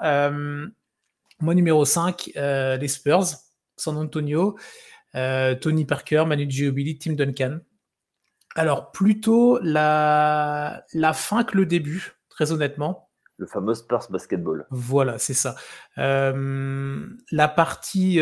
Moi, 1.40 1.54
numéro 1.54 1.86
5, 1.86 2.32
euh, 2.36 2.78
les 2.78 2.88
Spurs, 2.88 3.26
San 3.76 3.96
Antonio, 3.98 4.58
euh, 5.16 5.54
Tony 5.56 5.86
Parker, 5.86 6.24
Manu 6.26 6.50
Ginobili, 6.50 6.98
Tim 6.98 7.14
Duncan. 7.14 7.60
Alors, 8.56 8.92
plutôt 8.92 9.60
la, 9.62 10.84
la 10.94 11.14
fin 11.14 11.44
que 11.44 11.58
le 11.58 11.68
début, 11.68 12.14
très 12.30 12.52
honnêtement. 12.52 13.10
Le 13.38 13.46
fameux 13.46 13.76
Spurs 13.76 14.08
basketball. 14.10 14.66
Voilà, 14.72 15.20
c'est 15.20 15.36
ça. 15.36 15.56
Euh, 16.00 17.06
la 17.32 17.48
partie, 17.48 18.20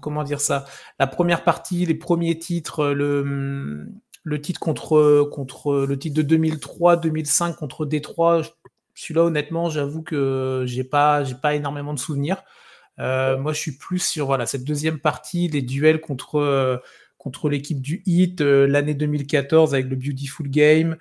comment 0.00 0.22
dire 0.22 0.40
ça? 0.40 0.64
La 1.00 1.08
première 1.08 1.42
partie, 1.42 1.86
les 1.86 1.96
premiers 1.96 2.38
titres, 2.38 2.86
le, 2.92 3.88
le 4.22 4.40
titre 4.40 4.60
contre, 4.60 5.28
contre 5.32 5.86
le 5.88 5.98
titre 5.98 6.22
de 6.22 6.36
2003-2005 6.36 7.56
contre 7.56 7.84
Détroit, 7.84 8.42
celui-là, 8.94 9.24
honnêtement, 9.24 9.70
j'avoue 9.70 10.02
que 10.02 10.64
j'ai 10.66 10.84
pas, 10.84 11.24
j'ai 11.24 11.34
pas 11.34 11.54
énormément 11.54 11.94
de 11.94 11.98
souvenirs. 11.98 12.42
Euh, 12.98 13.38
moi, 13.38 13.52
je 13.52 13.60
suis 13.60 13.72
plus 13.72 14.00
sur 14.00 14.26
voilà 14.26 14.46
cette 14.46 14.64
deuxième 14.64 14.98
partie, 14.98 15.48
les 15.48 15.62
duels 15.62 16.00
contre 16.00 16.36
euh, 16.36 16.76
contre 17.18 17.48
l'équipe 17.48 17.80
du 17.80 18.02
Heat 18.06 18.40
euh, 18.40 18.66
l'année 18.66 18.94
2014 18.94 19.74
avec 19.74 19.88
le 19.88 19.96
Beautiful 19.96 20.48
Game. 20.48 20.96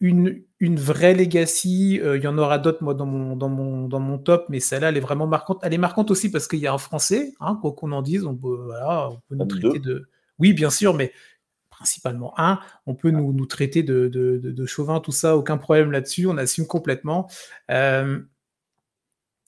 une, 0.00 0.42
une 0.60 0.76
vraie 0.78 1.14
legacy. 1.14 2.00
Il 2.02 2.22
y 2.22 2.26
en 2.26 2.38
aura 2.38 2.58
d'autres 2.58 2.82
moi 2.82 2.94
dans 2.94 3.06
mon 3.06 3.36
dans 3.36 3.48
mon 3.48 3.88
dans 3.88 4.00
mon 4.00 4.18
top, 4.18 4.46
mais 4.48 4.60
celle-là, 4.60 4.88
elle 4.90 4.96
est 4.96 5.00
vraiment 5.00 5.26
marquante. 5.26 5.60
Elle 5.62 5.74
est 5.74 5.78
marquante 5.78 6.10
aussi 6.10 6.30
parce 6.30 6.48
qu'il 6.48 6.60
y 6.60 6.66
a 6.66 6.72
un 6.72 6.78
Français, 6.78 7.32
hein, 7.40 7.58
quoi 7.60 7.72
qu'on 7.72 7.92
en 7.92 8.02
dise. 8.02 8.24
On 8.24 8.34
peut 8.34 8.62
voilà, 8.66 9.10
on 9.10 9.20
peut 9.28 9.36
nous 9.36 9.46
traiter 9.46 9.78
de 9.78 10.08
oui, 10.38 10.52
bien 10.52 10.70
sûr, 10.70 10.94
mais 10.94 11.12
principalement 11.78 12.34
un. 12.38 12.58
On 12.86 12.96
peut 12.96 13.10
nous, 13.10 13.46
traiter 13.46 13.84
de, 13.84 14.08
de, 14.08 14.66
chauvin, 14.66 14.98
tout 14.98 15.12
ça, 15.12 15.36
aucun 15.36 15.58
problème 15.58 15.92
là-dessus, 15.92 16.26
on 16.26 16.36
assume 16.36 16.66
complètement. 16.66 17.30
Euh, 17.70 18.18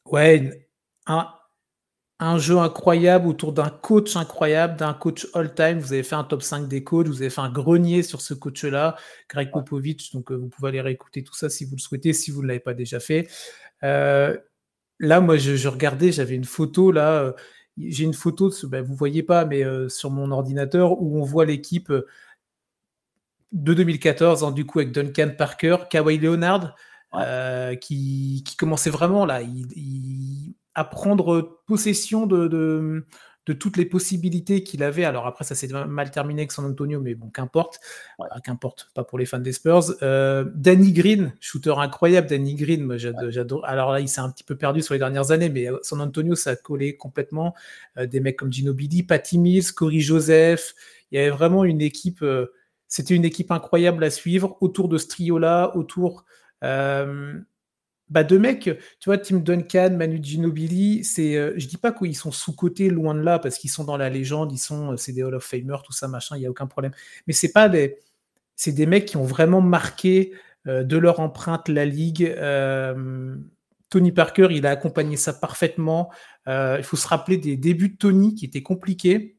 ouais, 0.06 0.68
un, 1.06 1.28
un, 2.20 2.38
jeu 2.38 2.58
incroyable 2.58 3.26
autour 3.26 3.52
d'un 3.52 3.68
coach 3.68 4.14
incroyable, 4.14 4.76
d'un 4.76 4.94
coach 4.94 5.26
all-time. 5.34 5.80
Vous 5.80 5.92
avez 5.92 6.04
fait 6.04 6.14
un 6.14 6.22
top 6.22 6.42
5 6.42 6.68
des 6.68 6.84
coachs, 6.84 7.08
vous 7.08 7.20
avez 7.20 7.30
fait 7.30 7.40
un 7.40 7.50
grenier 7.50 8.04
sur 8.04 8.20
ce 8.20 8.32
coach-là, 8.32 8.96
Greg 9.28 9.50
Popovich, 9.50 10.12
donc 10.12 10.30
euh, 10.30 10.36
vous 10.36 10.48
pouvez 10.48 10.68
aller 10.68 10.80
réécouter 10.80 11.24
tout 11.24 11.34
ça 11.34 11.50
si 11.50 11.64
vous 11.64 11.74
le 11.74 11.80
souhaitez, 11.80 12.12
si 12.12 12.30
vous 12.30 12.42
ne 12.42 12.46
l'avez 12.46 12.60
pas 12.60 12.74
déjà 12.74 13.00
fait. 13.00 13.28
Euh, 13.82 14.36
là, 15.00 15.20
moi, 15.20 15.36
je, 15.36 15.56
je 15.56 15.68
regardais, 15.68 16.12
j'avais 16.12 16.36
une 16.36 16.44
photo 16.44 16.92
là 16.92 17.34
j'ai 17.78 18.04
une 18.04 18.14
photo, 18.14 18.50
de 18.50 18.66
ben, 18.66 18.82
vous 18.84 18.94
voyez 18.94 19.22
pas, 19.22 19.44
mais 19.44 19.64
euh, 19.64 19.88
sur 19.88 20.10
mon 20.10 20.30
ordinateur, 20.30 21.00
où 21.00 21.20
on 21.20 21.24
voit 21.24 21.44
l'équipe 21.44 21.90
euh, 21.90 22.06
de 23.52 23.74
2014, 23.74 24.44
hein, 24.44 24.52
du 24.52 24.66
coup 24.66 24.80
avec 24.80 24.92
Duncan 24.92 25.30
Parker, 25.36 25.76
Kawhi 25.90 26.18
Leonard, 26.18 26.74
euh, 27.14 27.74
qui, 27.76 28.44
commençait 28.58 28.90
vraiment 28.90 29.26
là, 29.26 29.42
il, 29.42 30.54
à 30.74 30.84
prendre 30.84 31.62
possession 31.66 32.26
de, 32.26 32.46
de, 32.46 33.06
de 33.50 33.58
toutes 33.58 33.76
les 33.76 33.84
possibilités 33.84 34.62
qu'il 34.62 34.84
avait. 34.84 35.04
Alors 35.04 35.26
après, 35.26 35.44
ça 35.44 35.56
s'est 35.56 35.66
mal 35.68 36.12
terminé 36.12 36.42
avec 36.42 36.52
San 36.52 36.64
Antonio, 36.64 37.00
mais 37.00 37.16
bon, 37.16 37.28
qu'importe. 37.30 37.80
qu'importe, 38.44 38.90
pas 38.94 39.02
pour 39.02 39.18
les 39.18 39.26
fans 39.26 39.40
des 39.40 39.52
Spurs. 39.52 39.92
Euh, 40.02 40.44
Danny 40.54 40.92
Green, 40.92 41.32
shooter 41.40 41.74
incroyable, 41.76 42.28
Danny 42.28 42.54
Green, 42.54 42.84
moi 42.84 42.96
j'adore. 42.96 43.64
Alors 43.64 43.90
là, 43.90 43.98
il 43.98 44.08
s'est 44.08 44.20
un 44.20 44.30
petit 44.30 44.44
peu 44.44 44.56
perdu 44.56 44.82
sur 44.82 44.94
les 44.94 45.00
dernières 45.00 45.32
années, 45.32 45.48
mais 45.48 45.66
San 45.82 46.00
Antonio, 46.00 46.36
ça 46.36 46.50
a 46.50 46.56
collé 46.56 46.96
complètement. 46.96 47.54
des 48.00 48.20
mecs 48.20 48.36
comme 48.36 48.52
Gino 48.52 48.72
Bidi, 48.72 49.02
Patty 49.02 49.38
Mills, 49.38 49.72
Corey 49.74 49.98
Joseph. 49.98 50.74
Il 51.10 51.18
y 51.18 51.20
avait 51.20 51.30
vraiment 51.30 51.64
une 51.64 51.80
équipe. 51.80 52.24
C'était 52.86 53.14
une 53.14 53.24
équipe 53.24 53.50
incroyable 53.50 54.04
à 54.04 54.10
suivre 54.10 54.56
autour 54.60 54.88
de 54.88 54.96
ce 54.96 55.08
trio-là, 55.08 55.76
autour 55.76 56.24
bah, 58.10 58.24
deux 58.24 58.40
mecs, 58.40 58.64
tu 58.64 59.06
vois, 59.06 59.18
Tim 59.18 59.38
Duncan, 59.38 59.90
Manu 59.96 60.18
Ginobili, 60.20 61.04
c'est, 61.04 61.36
euh, 61.36 61.54
je 61.56 61.66
dis 61.66 61.76
pas 61.76 61.92
qu'ils 61.92 62.16
sont 62.16 62.32
sous-cotés, 62.32 62.90
loin 62.90 63.14
de 63.14 63.20
là, 63.20 63.38
parce 63.38 63.56
qu'ils 63.56 63.70
sont 63.70 63.84
dans 63.84 63.96
la 63.96 64.10
légende, 64.10 64.52
ils 64.52 64.58
sont, 64.58 64.92
euh, 64.92 64.96
c'est 64.96 65.12
des 65.12 65.22
Hall 65.22 65.36
of 65.36 65.44
Famer, 65.44 65.76
tout 65.84 65.92
ça, 65.92 66.08
machin, 66.08 66.36
il 66.36 66.42
y 66.42 66.46
a 66.46 66.50
aucun 66.50 66.66
problème. 66.66 66.92
Mais 67.28 67.32
c'est 67.32 67.52
pas 67.52 67.68
des, 67.68 67.98
c'est 68.56 68.72
des 68.72 68.86
mecs 68.86 69.06
qui 69.06 69.16
ont 69.16 69.24
vraiment 69.24 69.60
marqué 69.60 70.32
euh, 70.66 70.82
de 70.82 70.96
leur 70.96 71.20
empreinte 71.20 71.68
la 71.68 71.84
ligue. 71.84 72.36
Tony 73.90 74.12
Parker, 74.12 74.48
il 74.50 74.66
a 74.66 74.70
accompagné 74.70 75.16
ça 75.16 75.32
parfaitement. 75.32 76.10
il 76.46 76.82
faut 76.82 76.96
se 76.96 77.08
rappeler 77.08 77.36
des 77.38 77.56
débuts 77.56 77.90
de 77.90 77.96
Tony 77.96 78.34
qui 78.34 78.44
étaient 78.44 78.62
compliqués. 78.62 79.36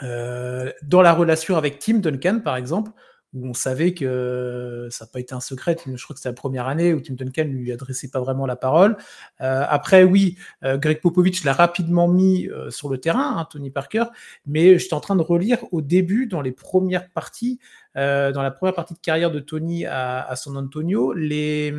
dans 0.00 1.02
la 1.02 1.12
relation 1.12 1.56
avec 1.56 1.78
Tim 1.78 1.98
Duncan, 1.98 2.40
par 2.40 2.56
exemple, 2.56 2.90
où 3.34 3.48
on 3.48 3.54
savait 3.54 3.94
que 3.94 4.88
ça 4.90 5.04
n'a 5.04 5.10
pas 5.10 5.18
été 5.18 5.34
un 5.34 5.40
secret. 5.40 5.76
Je 5.84 6.02
crois 6.02 6.14
que 6.14 6.20
c'était 6.20 6.28
la 6.28 6.34
première 6.34 6.68
année 6.68 6.94
où 6.94 7.00
Tim 7.00 7.14
Duncan 7.14 7.44
lui 7.44 7.72
adressait 7.72 8.08
pas 8.08 8.20
vraiment 8.20 8.46
la 8.46 8.54
parole. 8.54 8.96
Euh, 9.40 9.64
après, 9.68 10.04
oui, 10.04 10.38
euh, 10.62 10.78
Greg 10.78 11.00
Popovich 11.00 11.42
l'a 11.42 11.52
rapidement 11.52 12.06
mis 12.06 12.48
euh, 12.48 12.70
sur 12.70 12.88
le 12.88 12.98
terrain, 12.98 13.36
hein, 13.36 13.48
Tony 13.50 13.70
Parker, 13.70 14.04
mais 14.46 14.78
j'étais 14.78 14.94
en 14.94 15.00
train 15.00 15.16
de 15.16 15.22
relire 15.22 15.58
au 15.72 15.82
début, 15.82 16.26
dans 16.26 16.40
les 16.40 16.52
premières 16.52 17.10
parties, 17.10 17.58
dans 17.96 18.42
la 18.42 18.50
première 18.50 18.74
partie 18.74 18.94
de 18.94 18.98
carrière 18.98 19.30
de 19.30 19.38
Tony 19.38 19.86
à, 19.86 20.34
San 20.34 20.56
Antonio, 20.56 21.12
les, 21.12 21.72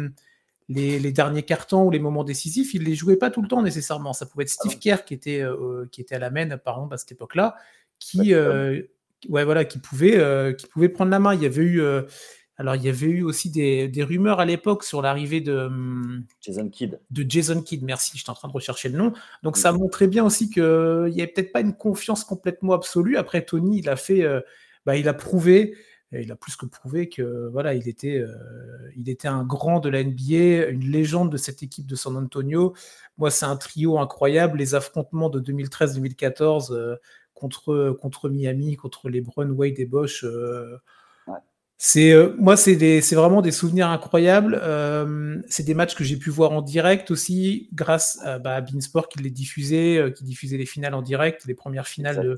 les, 0.69 1.12
derniers 1.12 1.43
cartons 1.43 1.83
ou 1.83 1.91
les 1.91 2.00
moments 2.00 2.24
décisifs, 2.24 2.74
il 2.74 2.83
les 2.83 2.95
jouait 2.95 3.17
pas 3.17 3.29
tout 3.29 3.41
le 3.41 3.50
temps 3.50 3.62
nécessairement. 3.62 4.13
Ça 4.13 4.25
pouvait 4.25 4.43
être 4.43 4.50
Steve 4.50 4.75
ah 4.75 4.79
Kerr 4.79 5.03
qui 5.03 5.13
était, 5.13 5.43
qui 5.91 6.00
était 6.00 6.15
à 6.15 6.19
la 6.19 6.29
main, 6.29 6.57
par 6.57 6.75
exemple, 6.75 6.93
à 6.93 6.97
cette 6.97 7.12
époque-là, 7.12 7.57
qui 8.00 8.33
ouais, 8.33 8.89
voilà, 9.29 9.65
qui 9.65 9.79
pouvait, 9.79 10.17
euh, 10.17 10.53
qui 10.53 10.67
pouvait 10.67 10.89
prendre 10.89 11.12
la 11.12 11.20
main. 11.20 11.34
Il 11.34 11.41
y 11.41 11.46
avait 11.46 11.63
eu, 11.63 11.82
euh, 11.82 12.03
alors 12.58 12.75
il 12.75 12.84
y 12.84 12.89
avait 12.89 13.08
eu 13.08 13.24
aussi 13.24 13.50
des, 13.50 13.88
des 13.88 14.03
rumeurs 14.03 14.39
à 14.39 14.46
l'époque 14.46 14.84
sur 14.84 15.01
l'arrivée 15.01 15.41
de 15.41 15.53
hum, 15.53 16.25
Jason 16.41 16.70
Kidd. 16.70 17.00
De 17.12 17.25
Jason 17.27 17.62
Kidd, 17.62 17.84
merci, 17.84 18.17
j'étais 18.17 18.29
en 18.29 18.36
train 18.36 18.48
de 18.48 18.53
rechercher 18.53 18.89
le 18.89 18.98
nom. 18.98 19.13
Donc 19.44 19.58
ça 19.58 19.72
montrait 19.72 20.08
bien 20.08 20.24
aussi 20.24 20.50
qu'il 20.50 20.63
n'y 20.63 21.22
avait 21.22 21.27
peut-être 21.27 21.51
pas 21.51 21.62
une 21.62 21.75
confiance 21.75 22.24
complètement 22.24 22.74
absolue. 22.74 23.17
Après 23.17 23.44
Tony, 23.44 23.79
il 23.79 23.89
a 23.89 23.96
fait, 23.96 24.24
euh, 24.24 24.41
bah, 24.86 24.96
il 24.96 25.08
a 25.08 25.13
prouvé, 25.13 25.75
il 26.12 26.32
a 26.32 26.36
plus 26.36 26.55
que 26.55 26.65
prouvé 26.65 27.10
que 27.10 27.50
voilà, 27.51 27.74
il 27.74 27.89
était, 27.89 28.24
il 28.96 29.10
était 29.10 29.27
un 29.27 29.44
grand 29.44 29.82
de 29.82 29.89
la 29.89 30.01
NBA, 30.01 30.70
une 30.70 30.89
légende 30.89 31.29
de 31.29 31.36
cette 31.36 31.62
équipe 31.62 31.88
de 31.88 31.96
San 31.96 32.15
Antonio. 32.15 32.74
Moi, 33.17 33.32
c'est 33.32 33.46
un 33.46 33.58
trio 33.58 34.00
incroyable. 34.00 34.60
Les 34.60 34.75
affrontements 34.75 35.29
de 35.29 35.41
2013-2014 35.41 36.98
contre, 37.36 37.96
contre 38.01 38.30
Miami, 38.30 38.75
contre 38.75 39.10
les 39.10 39.22
Brun, 39.22 39.51
Wade 39.51 39.80
et 39.80 39.86
Bosch. 39.86 40.24
Euh, 40.24 40.77
c'est 41.77 42.13
euh, 42.13 42.34
moi, 42.39 42.58
c'est 42.58 43.01
vraiment 43.13 43.42
des 43.42 43.51
souvenirs 43.51 43.89
incroyables. 43.89 44.60
Euh, 44.63 45.38
c'est 45.48 45.63
des 45.63 45.75
matchs 45.75 45.94
que 45.94 46.04
j'ai 46.04 46.18
pu 46.18 46.32
voir 46.32 46.54
en 46.54 46.62
direct 46.62 47.12
aussi, 47.12 47.70
grâce 47.74 48.20
à, 48.24 48.39
bah, 48.39 48.62
Beansport 48.62 49.10
qui 49.10 49.20
les 49.22 49.30
diffusait, 49.30 50.13
qui 50.15 50.24
diffusait 50.24 50.58
les 50.58 50.65
finales 50.65 50.96
en 50.96 51.01
direct, 51.01 51.46
les 51.46 51.54
premières 51.54 51.88
finales 51.88 52.38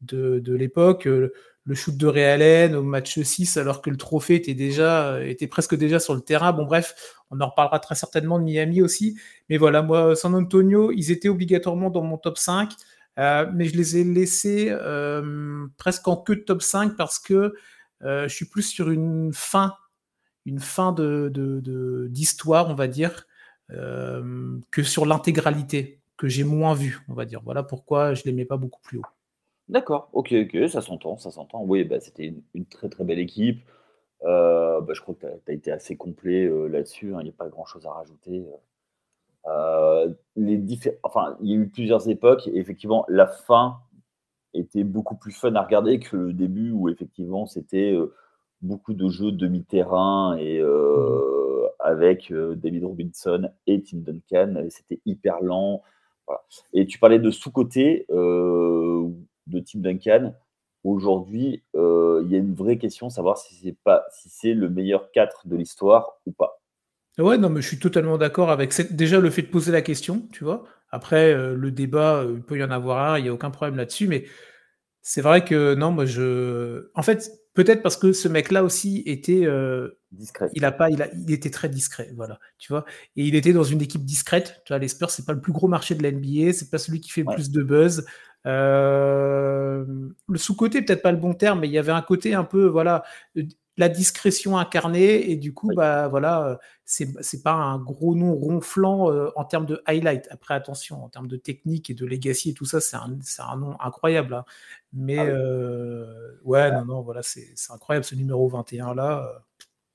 de, 0.00 0.38
de, 0.38 0.54
l'époque. 0.54 1.04
le 1.04 1.74
shoot 1.74 1.96
de 1.96 2.06
Ray 2.06 2.24
Allen 2.24 2.74
au 2.76 2.82
match 2.82 3.20
6, 3.20 3.56
alors 3.56 3.82
que 3.82 3.90
le 3.90 3.96
trophée 3.96 4.36
était 4.36 4.54
déjà 4.54 5.22
était 5.24 5.48
presque 5.48 5.74
déjà 5.74 5.98
sur 5.98 6.14
le 6.14 6.20
terrain. 6.20 6.52
Bon, 6.52 6.64
bref, 6.64 6.94
on 7.30 7.40
en 7.40 7.48
reparlera 7.48 7.80
très 7.80 7.96
certainement 7.96 8.38
de 8.38 8.44
Miami 8.44 8.82
aussi. 8.82 9.18
Mais 9.48 9.56
voilà, 9.56 9.82
moi, 9.82 10.14
San 10.14 10.34
Antonio, 10.34 10.92
ils 10.92 11.10
étaient 11.10 11.28
obligatoirement 11.28 11.90
dans 11.90 12.02
mon 12.02 12.18
top 12.18 12.38
5. 12.38 12.70
Euh, 13.20 13.46
mais 13.54 13.66
je 13.66 13.76
les 13.76 13.98
ai 13.98 14.04
laissés 14.04 14.68
euh, 14.70 15.66
presque 15.76 16.08
en 16.08 16.16
queue 16.16 16.36
de 16.36 16.40
top 16.40 16.62
5 16.62 16.96
parce 16.96 17.18
que 17.18 17.54
euh, 18.02 18.26
je 18.26 18.34
suis 18.34 18.46
plus 18.46 18.62
sur 18.62 18.90
une 18.90 19.32
fin, 19.34 19.74
une 20.46 20.58
fin 20.58 20.92
de, 20.92 21.30
d'histoire, 22.08 22.70
on 22.70 22.74
va 22.74 22.88
dire, 22.88 23.26
que 23.68 24.82
sur 24.82 25.06
l'intégralité, 25.06 26.00
que 26.16 26.26
j'ai 26.26 26.44
moins 26.44 26.74
vu, 26.74 27.00
on 27.08 27.14
va 27.14 27.24
dire. 27.24 27.40
Voilà 27.44 27.62
pourquoi 27.62 28.14
je 28.14 28.22
ne 28.22 28.30
les 28.30 28.32
mets 28.32 28.44
pas 28.44 28.56
beaucoup 28.56 28.80
plus 28.82 28.98
haut. 28.98 29.06
D'accord, 29.68 30.08
ok, 30.12 30.32
ok, 30.32 30.68
ça 30.68 30.80
s'entend, 30.80 31.18
ça 31.18 31.30
s'entend. 31.30 31.62
Oui, 31.62 31.84
bah, 31.84 32.00
c'était 32.00 32.34
une, 32.54 32.66
très 32.66 32.88
très 32.88 33.04
belle 33.04 33.20
équipe. 33.20 33.60
Bah, 34.22 34.82
je 34.92 35.00
crois 35.00 35.14
que 35.14 35.20
tu 35.20 35.50
as, 35.50 35.54
été 35.54 35.70
assez 35.70 35.96
complet 35.96 36.50
là-dessus, 36.68 37.14
hein. 37.14 37.18
il 37.20 37.24
n'y 37.24 37.30
a 37.30 37.34
pas 37.36 37.48
grand-chose 37.48 37.86
à 37.86 37.92
rajouter. 37.92 38.44
Euh, 39.46 40.12
les 40.36 40.62
enfin, 41.02 41.36
il 41.40 41.50
y 41.50 41.52
a 41.54 41.56
eu 41.56 41.68
plusieurs 41.68 42.08
époques. 42.08 42.48
Et 42.48 42.58
effectivement, 42.58 43.04
la 43.08 43.26
fin 43.26 43.78
était 44.54 44.84
beaucoup 44.84 45.16
plus 45.16 45.32
fun 45.32 45.54
à 45.54 45.62
regarder 45.62 45.98
que 46.00 46.16
le 46.16 46.32
début 46.32 46.72
où 46.72 46.88
effectivement 46.88 47.46
c'était 47.46 47.92
euh, 47.92 48.12
beaucoup 48.62 48.94
de 48.94 49.08
jeux 49.08 49.30
demi-terrain 49.30 50.36
et 50.38 50.58
euh, 50.58 51.68
avec 51.78 52.32
David 52.32 52.84
Robinson 52.84 53.50
et 53.66 53.82
Tim 53.82 53.98
Duncan. 53.98 54.66
C'était 54.68 55.00
hyper 55.06 55.40
lent. 55.40 55.82
Et 56.72 56.86
tu 56.86 56.98
parlais 56.98 57.18
de 57.18 57.30
sous-côté 57.30 58.06
de 58.08 59.58
Tim 59.60 59.80
Duncan. 59.80 60.34
Aujourd'hui, 60.84 61.64
il 61.74 62.26
y 62.28 62.34
a 62.34 62.38
une 62.38 62.54
vraie 62.54 62.78
question, 62.78 63.10
savoir 63.10 63.38
si 63.38 63.54
c'est 63.56 63.76
pas 63.82 64.04
si 64.12 64.28
c'est 64.28 64.54
le 64.54 64.68
meilleur 64.68 65.10
4 65.10 65.48
de 65.48 65.56
l'histoire 65.56 66.20
ou 66.26 66.32
pas. 66.32 66.59
Ouais, 67.18 67.36
non, 67.38 67.50
mais 67.50 67.60
je 67.60 67.66
suis 67.68 67.78
totalement 67.78 68.18
d'accord 68.18 68.50
avec 68.50 68.72
déjà 68.92 69.20
le 69.20 69.30
fait 69.30 69.42
de 69.42 69.48
poser 69.48 69.72
la 69.72 69.82
question, 69.82 70.26
tu 70.32 70.44
vois. 70.44 70.64
Après, 70.90 71.32
euh, 71.32 71.54
le 71.54 71.70
débat, 71.70 72.22
euh, 72.22 72.34
il 72.36 72.42
peut 72.42 72.58
y 72.58 72.64
en 72.64 72.70
avoir 72.70 73.12
un, 73.12 73.18
il 73.18 73.22
n'y 73.22 73.28
a 73.28 73.34
aucun 73.34 73.50
problème 73.50 73.76
là-dessus, 73.76 74.08
mais 74.08 74.26
c'est 75.02 75.22
vrai 75.22 75.44
que 75.44 75.74
non, 75.74 75.90
moi 75.92 76.06
je. 76.06 76.90
En 76.94 77.02
fait, 77.02 77.30
peut-être 77.54 77.82
parce 77.82 77.96
que 77.96 78.12
ce 78.12 78.28
mec-là 78.28 78.64
aussi 78.64 79.02
était. 79.06 79.44
Euh, 79.46 79.98
discret. 80.12 80.48
Il 80.54 80.64
a 80.64 80.72
pas, 80.72 80.90
il, 80.90 81.02
a, 81.02 81.08
il 81.14 81.32
était 81.32 81.50
très 81.50 81.68
discret, 81.68 82.10
voilà, 82.16 82.38
tu 82.58 82.72
vois. 82.72 82.84
Et 83.16 83.24
il 83.24 83.34
était 83.34 83.52
dans 83.52 83.64
une 83.64 83.82
équipe 83.82 84.04
discrète. 84.04 84.62
Tu 84.64 84.72
vois, 84.72 84.78
les 84.78 84.88
Spurs, 84.88 85.10
c'est 85.10 85.26
pas 85.26 85.32
le 85.34 85.40
plus 85.40 85.52
gros 85.52 85.68
marché 85.68 85.94
de 85.94 86.02
la 86.02 86.10
NBA, 86.12 86.52
c'est 86.52 86.70
pas 86.70 86.78
celui 86.78 87.00
qui 87.00 87.10
fait 87.10 87.22
le 87.22 87.34
plus 87.34 87.50
de 87.50 87.62
buzz. 87.62 88.04
le 88.44 89.86
sous-côté, 90.36 90.82
peut-être 90.82 91.02
pas 91.02 91.12
le 91.12 91.18
bon 91.18 91.34
terme, 91.34 91.60
mais 91.60 91.68
il 91.68 91.72
y 91.72 91.78
avait 91.78 91.92
un 91.92 92.02
côté 92.02 92.34
un 92.34 92.44
peu, 92.44 92.66
voilà, 92.66 93.04
la 93.80 93.88
discrétion 93.88 94.58
incarnée 94.58 95.30
et 95.30 95.36
du 95.36 95.54
coup 95.54 95.70
bah 95.74 96.06
voilà 96.08 96.46
euh, 96.46 96.56
c'est 96.84 97.08
c'est 97.22 97.42
pas 97.42 97.54
un 97.54 97.78
gros 97.78 98.14
nom 98.14 98.34
ronflant 98.34 99.10
euh, 99.10 99.30
en 99.36 99.44
termes 99.46 99.64
de 99.64 99.82
highlight. 99.86 100.28
Après 100.30 100.52
attention 100.52 101.02
en 101.02 101.08
termes 101.08 101.28
de 101.28 101.38
technique 101.38 101.88
et 101.88 101.94
de 101.94 102.04
legacy 102.04 102.50
et 102.50 102.54
tout 102.54 102.66
ça 102.66 102.78
c'est 102.82 102.96
un, 102.96 103.18
un 103.38 103.56
nom 103.56 103.80
incroyable 103.80 104.34
hein. 104.34 104.44
mais 104.92 105.18
ah 105.18 105.24
euh, 105.24 106.34
ouais 106.44 106.70
non 106.72 106.84
non 106.84 107.00
voilà 107.00 107.22
c'est 107.22 107.54
incroyable 107.70 108.04
ce 108.04 108.14
numéro 108.14 108.46
21 108.48 108.94
là 108.94 109.26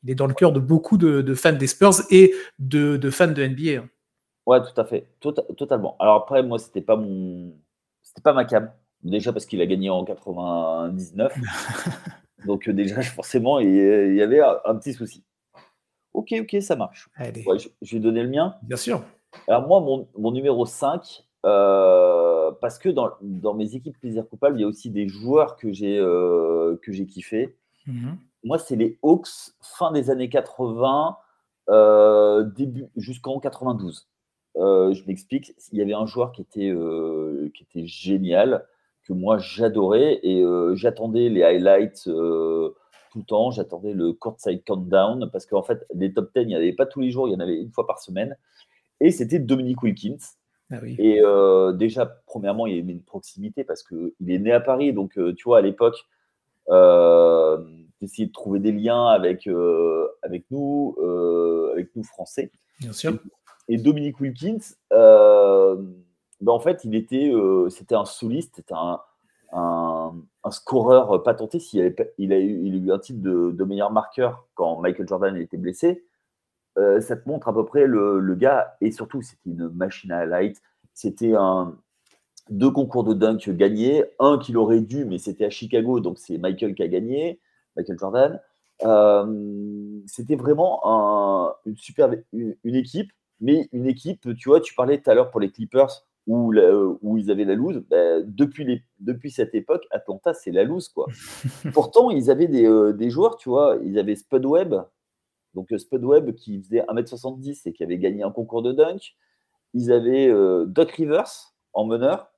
il 0.04 0.10
est 0.10 0.16
dans 0.16 0.28
le 0.28 0.34
cœur 0.34 0.52
de 0.52 0.60
beaucoup 0.60 0.98
de, 0.98 1.34
fans 1.36 1.54
des 1.54 1.68
Spurs 1.68 2.02
et 2.10 2.34
de, 2.58 2.98
fans 3.12 3.28
de 3.28 3.46
NBA 3.46 3.84
hein. 3.84 3.90
ouais 4.48 4.62
tout 4.62 4.82
à 4.82 4.86
fait. 4.86 5.08
Tota-, 5.22 5.46
totalement. 5.56 5.96
Alors 6.00 6.16
après 6.16 6.42
moi 6.42 6.58
c'était 6.58 6.82
pas 6.82 6.96
mon 6.96 7.54
c'était 8.02 8.22
pas 8.22 8.34
ma 8.34 8.46
cam. 8.46 8.72
Déjà 9.04 9.32
parce 9.32 9.46
qu'il 9.46 9.62
a 9.62 9.68
gagné 9.68 9.92
en 9.92 10.04
99 10.04 11.32
Donc 12.46 12.68
euh, 12.68 12.74
déjà, 12.74 13.02
forcément, 13.02 13.60
il 13.60 14.16
y 14.16 14.22
avait 14.22 14.42
un, 14.42 14.76
petit 14.76 14.94
souci. 14.94 15.24
Ok, 16.14 16.34
ok, 16.40 16.62
ça 16.62 16.76
marche. 16.76 17.10
je, 17.20 17.96
vais 17.96 18.00
donner 18.00 18.24
le 18.24 18.30
mien. 18.30 18.56
Bien 18.64 18.78
sûr. 18.78 19.04
Alors 19.48 19.68
moi, 19.68 20.08
mon, 20.18 20.32
numéro 20.32 20.66
5, 20.66 21.26
euh, 21.46 22.52
parce 22.62 22.80
que 22.80 22.90
dans, 22.90 23.54
mes 23.54 23.76
équipes 23.76 24.00
plaisir 24.00 24.28
coupable, 24.28 24.58
il 24.58 24.62
y 24.62 24.64
a 24.64 24.68
aussi 24.68 24.90
des 24.90 25.08
joueurs 25.08 25.58
que 25.58 25.72
j'ai 25.74 25.98
euh, 26.00 26.80
que 26.82 26.92
j'ai 26.92 27.06
kiffé. 27.06 27.58
Mhm. 27.86 28.18
Moi, 28.44 28.60
c'est 28.60 28.76
les 28.76 28.98
Hawks, 29.02 29.28
fin 29.62 29.92
des 29.92 30.10
années 30.10 30.30
80, 30.30 31.18
début 32.56 32.88
jusqu'en 32.96 33.40
92. 33.40 34.08
je 34.56 35.08
m'explique. 35.08 35.54
Il 35.72 35.80
y 35.80 35.82
avait 35.82 35.94
un 35.94 36.06
joueur 36.06 36.32
qui 36.32 36.44
était, 36.44 36.74
qui 37.54 37.64
était 37.64 37.88
génial 37.88 38.66
que 39.06 39.14
moi 39.14 39.38
j'adorais 39.38 40.20
et 40.24 40.42
euh, 40.42 40.76
j'attendais 40.76 41.30
les 41.30 41.44
highlights 41.44 42.08
euh, 42.08 42.76
tout 43.12 43.20
le 43.20 43.26
temps, 43.26 43.52
j'attendais 43.52 43.94
le 43.94 44.14
courtside 44.14 44.64
countdown 44.66 45.30
parce 45.32 45.46
qu'en 45.46 45.64
fait, 45.64 45.86
les 45.94 46.12
top 46.12 46.32
10, 46.36 46.42
il 46.42 46.48
n'y 46.48 46.56
en 46.56 46.60
avait 46.60 46.74
pas 46.74 46.86
tous 46.86 47.00
les 47.00 47.12
jours, 47.12 47.28
il 47.30 47.32
y 47.32 47.36
en 47.36 47.40
avait 47.40 47.62
une 47.62 47.72
fois 47.72 47.88
par 47.88 48.00
semaine. 48.00 48.36
Et 49.00 49.12
c'était 49.12 49.40
Dominique 49.40 49.82
Wilkins. 49.84 50.18
Ah 50.72 50.80
et 50.84 51.22
euh, 51.22 51.72
déjà, 51.72 52.06
premièrement, 52.26 52.66
il 52.66 52.76
y 52.76 52.80
avait 52.80 52.92
une 52.92 53.04
proximité 53.04 53.64
parce 53.64 53.84
qu'il 53.84 54.12
est 54.28 54.40
né 54.40 54.52
à 54.52 54.60
Paris. 54.60 54.92
Donc, 54.92 55.18
tu 55.36 55.44
vois, 55.46 55.60
à 55.60 55.62
l'époque, 55.62 55.96
d'essayer 58.02 58.26
de 58.26 58.32
trouver 58.34 58.60
des 58.60 58.72
liens 58.72 59.06
avec, 59.06 59.48
avec 60.24 60.46
nous, 60.50 60.98
avec 61.72 61.96
nous 61.96 62.04
Français. 62.04 62.52
Bien 62.80 62.92
sûr. 62.92 63.14
Et, 63.70 63.78
Dominique 63.78 64.20
Wilkins, 64.20 64.76
bah, 66.46 66.54
en 66.54 66.60
fait, 66.60 66.84
il 66.86 66.96
était, 66.96 67.32
c'était 67.70 67.96
un 67.96 68.06
soliste, 68.06 68.56
c'était 68.58 68.74
un, 68.74 69.02
un, 69.52 70.52
scoreur 70.52 71.24
patenté. 71.24 71.60
S'il 71.60 71.96
il 72.18 72.34
a, 72.34 72.40
eu, 72.40 72.62
il 72.66 72.74
a 72.76 72.78
eu 72.78 72.92
un 72.92 73.00
titre 73.00 73.22
de, 73.22 73.64
meilleur 73.64 73.92
marqueur 73.92 74.48
quand 74.56 74.80
Michael 74.82 75.08
Jordan 75.08 75.36
était 75.38 75.58
blessé. 75.58 76.06
ça 76.76 77.16
te 77.16 77.28
montre 77.28 77.48
à 77.48 77.54
peu 77.54 77.66
près 77.66 77.88
le, 77.88 78.20
le 78.20 78.36
gars, 78.36 78.76
et 78.82 78.92
surtout, 78.92 79.22
c'était 79.22 79.50
une 79.50 79.70
machine 79.70 80.12
à 80.12 80.26
light. 80.26 80.62
C'était 80.94 81.36
un, 81.36 81.76
deux 82.50 82.72
concours 82.72 83.04
de 83.04 83.14
dunk 83.14 83.50
gagnés, 83.50 84.06
un 84.20 84.38
qu'il 84.38 84.58
aurait 84.58 84.82
dû, 84.82 85.06
mais 85.06 85.18
c'était 85.18 85.46
à 85.46 85.50
Chicago, 85.50 86.00
donc 86.00 86.20
c'est 86.20 86.38
Michael 86.38 86.76
qui 86.76 86.84
a 86.84 86.88
gagné, 86.88 87.40
Michael 87.76 87.98
Jordan. 87.98 88.42
Euh, 88.84 90.00
c'était 90.06 90.36
vraiment 90.36 91.56
une 91.66 91.78
super 91.78 92.12
une, 92.34 92.56
équipe, 92.76 93.12
mais 93.40 93.68
une 93.72 93.88
équipe, 93.88 94.36
tu 94.36 94.50
vois, 94.50 94.60
tu 94.60 94.76
parlais 94.76 95.02
tout 95.02 95.10
à 95.10 95.16
l'heure 95.16 95.32
pour 95.32 95.40
les 95.40 95.50
Clippers 95.52 96.06
où, 96.28 96.54
où 97.02 97.18
ils 97.18 97.32
avaient 97.32 97.46
la 97.46 97.56
loose. 97.56 97.84
Ben, 97.90 98.24
depuis, 98.28 98.66
les, 98.66 98.84
depuis 99.00 99.32
cette 99.32 99.54
époque, 99.56 99.86
Atlanta, 99.92 100.34
c'est 100.34 100.52
la 100.52 100.64
loose, 100.64 100.90
quoi. 100.90 101.08
Pourtant, 101.74 102.10
ils 102.10 102.32
avaient 102.32 102.48
des, 102.48 102.66
euh, 102.66 102.94
des, 102.94 103.10
joueurs, 103.10 103.38
tu 103.38 103.50
vois, 103.50 103.78
ils 103.84 104.00
avaient 104.00 104.16
Spud 104.16 104.46
Webb, 104.46 104.76
donc 105.54 105.72
euh, 105.72 105.78
Spud 105.78 106.04
Webb 106.04 106.34
qui 106.34 106.62
faisait 106.62 106.82
1m70 106.82 107.62
et 107.66 107.74
qui 107.74 107.84
avait 107.84 107.98
gagné 107.98 108.24
un 108.24 108.32
concours 108.32 108.62
de 108.62 108.72
dunk. 108.72 109.16
Ils 109.74 109.92
avaient 109.92 110.34
Doc 110.68 110.92
Rivers, 110.92 111.56
en 111.76 111.86
meneur. 111.86 112.32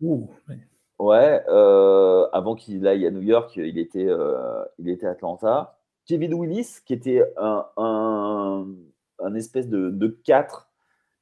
ouais. 1.00 1.44
Euh, 1.48 2.28
avant 2.34 2.56
qu'il 2.56 2.86
aille 2.86 3.06
à 3.06 3.12
New 3.12 3.22
York, 3.22 3.56
il 3.56 3.78
était, 3.78 4.08
euh, 4.08 4.64
il 4.80 4.90
était 4.90 5.08
à 5.08 5.12
Atlanta. 5.12 5.80
Kevin 6.06 6.34
Willis, 6.34 6.80
qui 6.86 6.94
était 6.94 7.24
un, 7.38 7.66
un, 7.78 9.36
espèce 9.36 9.70
de, 9.70 9.90
de 9.90 10.08
4 10.26 10.67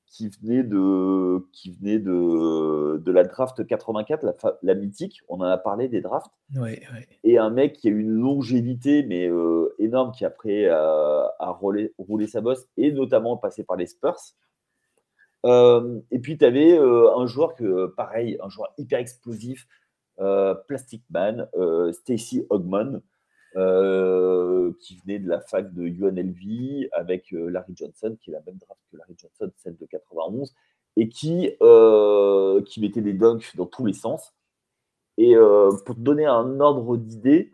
qui 0.07 0.29
venait 0.29 0.63
de, 0.63 1.45
qui 1.51 1.71
venait 1.71 1.99
de, 1.99 2.97
de 2.97 3.11
la 3.11 3.23
draft 3.23 3.65
84, 3.65 4.23
la, 4.23 4.33
la, 4.61 4.75
mythique. 4.75 5.21
On 5.27 5.37
en 5.37 5.43
a 5.43 5.57
parlé 5.57 5.87
des 5.87 6.01
drafts. 6.01 6.31
Et 7.23 7.37
un 7.37 7.49
mec 7.49 7.73
qui 7.73 7.87
a 7.87 7.91
une 7.91 8.11
longévité, 8.11 9.03
mais 9.03 9.27
euh, 9.27 9.75
énorme, 9.79 10.11
qui 10.11 10.25
après 10.25 10.67
a, 10.67 11.33
a 11.39 11.49
roulé, 11.51 11.93
roulé, 11.97 12.27
sa 12.27 12.41
bosse 12.41 12.67
et 12.77 12.91
notamment 12.91 13.37
passé 13.37 13.63
par 13.63 13.77
les 13.77 13.87
Spurs. 13.87 14.19
Euh, 15.45 15.99
et 16.11 16.19
puis, 16.19 16.37
tu 16.37 16.45
avais 16.45 16.77
euh, 16.77 17.15
un 17.17 17.25
joueur 17.25 17.55
que, 17.55 17.87
pareil, 17.87 18.37
un 18.41 18.49
joueur 18.49 18.73
hyper 18.77 18.99
explosif, 18.99 19.67
Plastic 20.67 21.03
Man, 21.09 21.49
Stacy 21.91 22.45
Hogman, 22.49 23.01
qui 23.55 24.97
venait 24.97 25.19
de 25.19 25.29
la 25.29 25.39
fac 25.41 25.73
de 25.73 25.83
UNLV 25.83 26.89
avec 26.91 27.31
Larry 27.31 27.73
Johnson, 27.75 28.17
qui 28.21 28.31
est 28.31 28.33
la 28.33 28.41
même 28.45 28.57
draft 28.57 28.81
que 28.91 28.97
Larry 28.97 29.15
Johnson, 29.17 29.51
celle 29.57 29.77
de 29.77 29.85
91, 29.85 30.53
et 30.97 31.09
qui, 31.09 31.51
qui 32.65 32.81
mettait 32.81 33.01
des 33.01 33.13
dunks 33.13 33.55
dans 33.55 33.65
tous 33.65 33.85
les 33.85 33.93
sens. 33.93 34.33
Et 35.17 35.35
pour 35.85 35.95
te 35.95 36.01
donner 36.01 36.25
un 36.25 36.59
ordre 36.59 36.97
d'idée, 36.97 37.53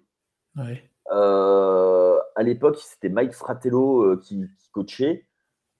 à 0.57 2.43
l'époque, 2.43 2.77
c'était 2.79 3.09
Mike 3.09 3.33
Fratello 3.33 4.17
qui, 4.17 4.47
coachait. 4.71 5.25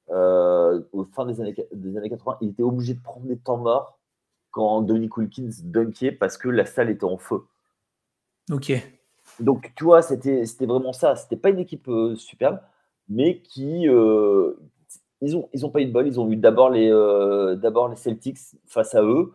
Euh, 0.10 0.82
au 0.92 1.06
fin 1.06 1.26
des 1.26 1.40
années, 1.40 1.56
des 1.72 1.98
années 1.98 2.10
80, 2.10 2.38
il 2.42 2.50
était 2.50 2.64
obligé 2.64 2.94
de 2.94 3.02
prendre 3.02 3.28
des 3.28 3.38
temps 3.38 3.58
morts 3.58 4.00
quand 4.50 4.82
Dominic 4.82 5.16
Wilkins 5.16 5.52
dunkait 5.64 6.12
parce 6.12 6.38
que 6.38 6.50
la 6.50 6.66
salle 6.66 6.90
était 6.90 7.06
en 7.06 7.18
feu. 7.18 7.46
Ok. 8.52 8.74
Donc, 9.40 9.72
tu 9.76 9.84
vois, 9.84 10.02
c'était 10.02 10.46
vraiment 10.62 10.94
ça. 10.94 11.16
C'était 11.16 11.36
pas 11.36 11.50
une 11.50 11.60
équipe 11.60 11.88
euh, 11.88 12.16
superbe, 12.16 12.60
mais 13.10 13.42
qui. 13.42 13.88
Euh, 13.88 14.54
ils 15.22 15.34
n'ont 15.34 15.50
ont 15.64 15.70
pas 15.70 15.82
eu 15.82 15.86
de 15.86 15.92
bol. 15.92 16.08
Ils 16.08 16.20
ont 16.20 16.32
eu 16.32 16.36
d'abord 16.36 16.70
les, 16.70 16.90
les 16.90 17.96
Celtics 17.96 18.40
face 18.66 18.96
à 18.96 19.04
eux. 19.04 19.34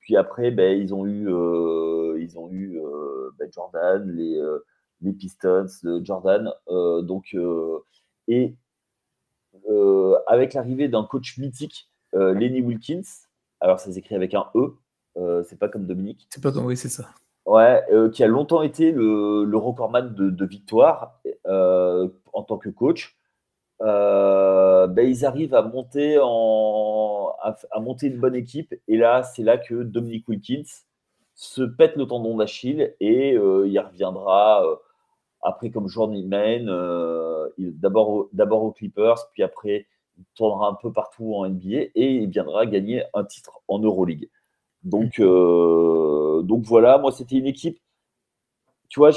Puis 0.00 0.16
après, 0.16 0.50
ben, 0.50 0.80
ils 0.80 0.94
ont 0.94 1.06
eu, 1.06 1.28
ils 2.18 2.38
ont 2.38 2.50
eu 2.50 2.80
ben, 3.38 3.50
Jordan, 3.52 4.10
les, 4.10 5.12
Pistons 5.12 5.66
Jordan. 6.02 6.50
donc, 6.66 7.36
et 8.26 8.56
euh, 9.68 10.16
avec 10.26 10.54
l'arrivée 10.54 10.88
d'un 10.88 11.04
coach 11.04 11.38
mythique, 11.38 11.90
euh, 12.14 12.32
Lenny 12.34 12.60
Wilkins. 12.60 13.02
Alors, 13.60 13.80
ça 13.80 13.92
s'écrit 13.92 14.14
avec 14.14 14.34
un 14.34 14.46
E, 14.54 14.76
euh, 15.16 15.42
c'est 15.44 15.58
pas 15.58 15.68
comme 15.68 15.86
Dominique. 15.86 16.26
C'est 16.30 16.42
pas 16.42 16.52
comme, 16.52 16.66
oui, 16.66 16.76
c'est 16.76 16.88
ça. 16.88 17.10
Ouais, 17.48 17.82
qui 18.12 18.22
a 18.22 18.26
longtemps 18.26 18.60
été 18.62 18.92
le, 18.92 19.44
le 19.44 19.56
recordman 19.56 20.14
de, 20.14 20.44
victoire 20.44 21.18
en 21.46 22.42
tant 22.42 22.58
que 22.58 22.68
coach. 22.68 23.16
ben, 23.80 24.98
ils 24.98 25.24
arrivent 25.24 25.54
à 25.54 25.62
monter, 25.62 26.18
en, 26.20 27.32
à, 27.40 27.80
monter 27.80 28.08
une 28.08 28.20
bonne 28.20 28.34
équipe. 28.34 28.74
Et 28.86 28.98
là, 28.98 29.22
c'est 29.22 29.42
là 29.42 29.56
que 29.56 29.82
Dominique 29.82 30.28
Wilkins 30.28 30.68
se 31.34 31.62
pète 31.62 31.96
le 31.96 32.06
tendon 32.06 32.36
d'Achille 32.36 32.94
et 33.00 33.32
il 33.32 33.78
reviendra 33.78 34.62
après, 35.42 35.70
comme 35.70 35.88
journeyman, 35.88 36.68
euh, 36.68 37.48
d'abord, 37.58 38.28
d'abord 38.32 38.62
aux 38.64 38.72
Clippers, 38.72 39.28
puis 39.32 39.42
après, 39.42 39.86
il 40.18 40.24
tournera 40.34 40.68
un 40.68 40.74
peu 40.74 40.92
partout 40.92 41.34
en 41.34 41.48
NBA 41.48 41.90
et 41.94 42.14
il 42.14 42.28
viendra 42.28 42.66
gagner 42.66 43.04
un 43.14 43.24
titre 43.24 43.60
en 43.68 43.78
Euroleague. 43.78 44.28
Donc, 44.84 45.18
euh, 45.20 46.42
donc 46.42 46.64
voilà, 46.64 46.98
moi, 46.98 47.12
c'était 47.12 47.36
une 47.36 47.46
équipe, 47.46 47.78
tu 48.88 49.00
vois, 49.00 49.10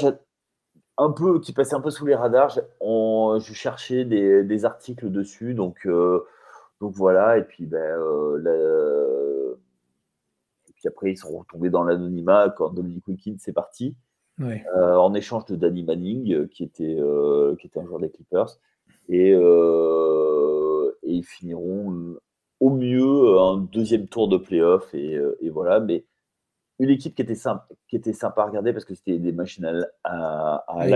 un 0.98 1.10
peu, 1.10 1.40
qui 1.40 1.52
passait 1.52 1.74
un 1.74 1.80
peu 1.80 1.90
sous 1.90 2.06
les 2.06 2.14
radars. 2.14 2.50
je 2.50 3.52
cherchais 3.52 4.04
des, 4.04 4.64
articles 4.64 5.10
dessus, 5.10 5.54
donc, 5.54 5.86
euh, 5.86 6.24
donc 6.80 6.94
voilà. 6.94 7.38
Et 7.38 7.44
puis, 7.44 7.66
ben, 7.66 7.98
et 10.68 10.72
puis 10.74 10.88
après, 10.88 11.12
ils 11.12 11.16
sont 11.16 11.38
retombés 11.38 11.70
dans 11.70 11.84
l'anonymat 11.84 12.50
quand 12.56 12.70
Dominic 12.70 13.06
Wilkins 13.08 13.36
est 13.46 13.52
parti. 13.52 13.96
Euh, 14.40 14.96
en 14.96 15.14
échange 15.14 15.44
de 15.46 15.56
Danny 15.56 15.84
Manning, 15.84 16.32
euh, 16.32 16.46
qui 16.46 16.64
était, 16.64 16.96
euh, 16.98 17.54
qui 17.56 17.66
était 17.66 17.80
un 17.80 17.84
joueur 17.84 18.00
des 18.00 18.10
Clippers. 18.10 18.58
Et, 19.08 19.30
et, 19.30 19.34
ils 21.02 21.24
finiront 21.24 22.16
au 22.62 22.70
mieux 22.70 23.38
un 23.40 23.58
deuxième 23.58 24.06
tour 24.06 24.28
de 24.28 24.36
playoff. 24.36 24.94
Et, 24.94 25.18
et 25.40 25.50
voilà, 25.50 25.80
mais 25.80 26.04
une 26.78 26.90
équipe 26.90 27.14
qui 27.14 27.22
était, 27.22 27.34
sympa, 27.34 27.66
qui 27.88 27.96
était 27.96 28.12
sympa 28.12 28.42
à 28.42 28.46
regarder 28.46 28.72
parce 28.72 28.84
que 28.84 28.94
c'était 28.94 29.18
des 29.18 29.32
machines 29.32 29.84
à, 30.04 30.64
à. 30.68 30.86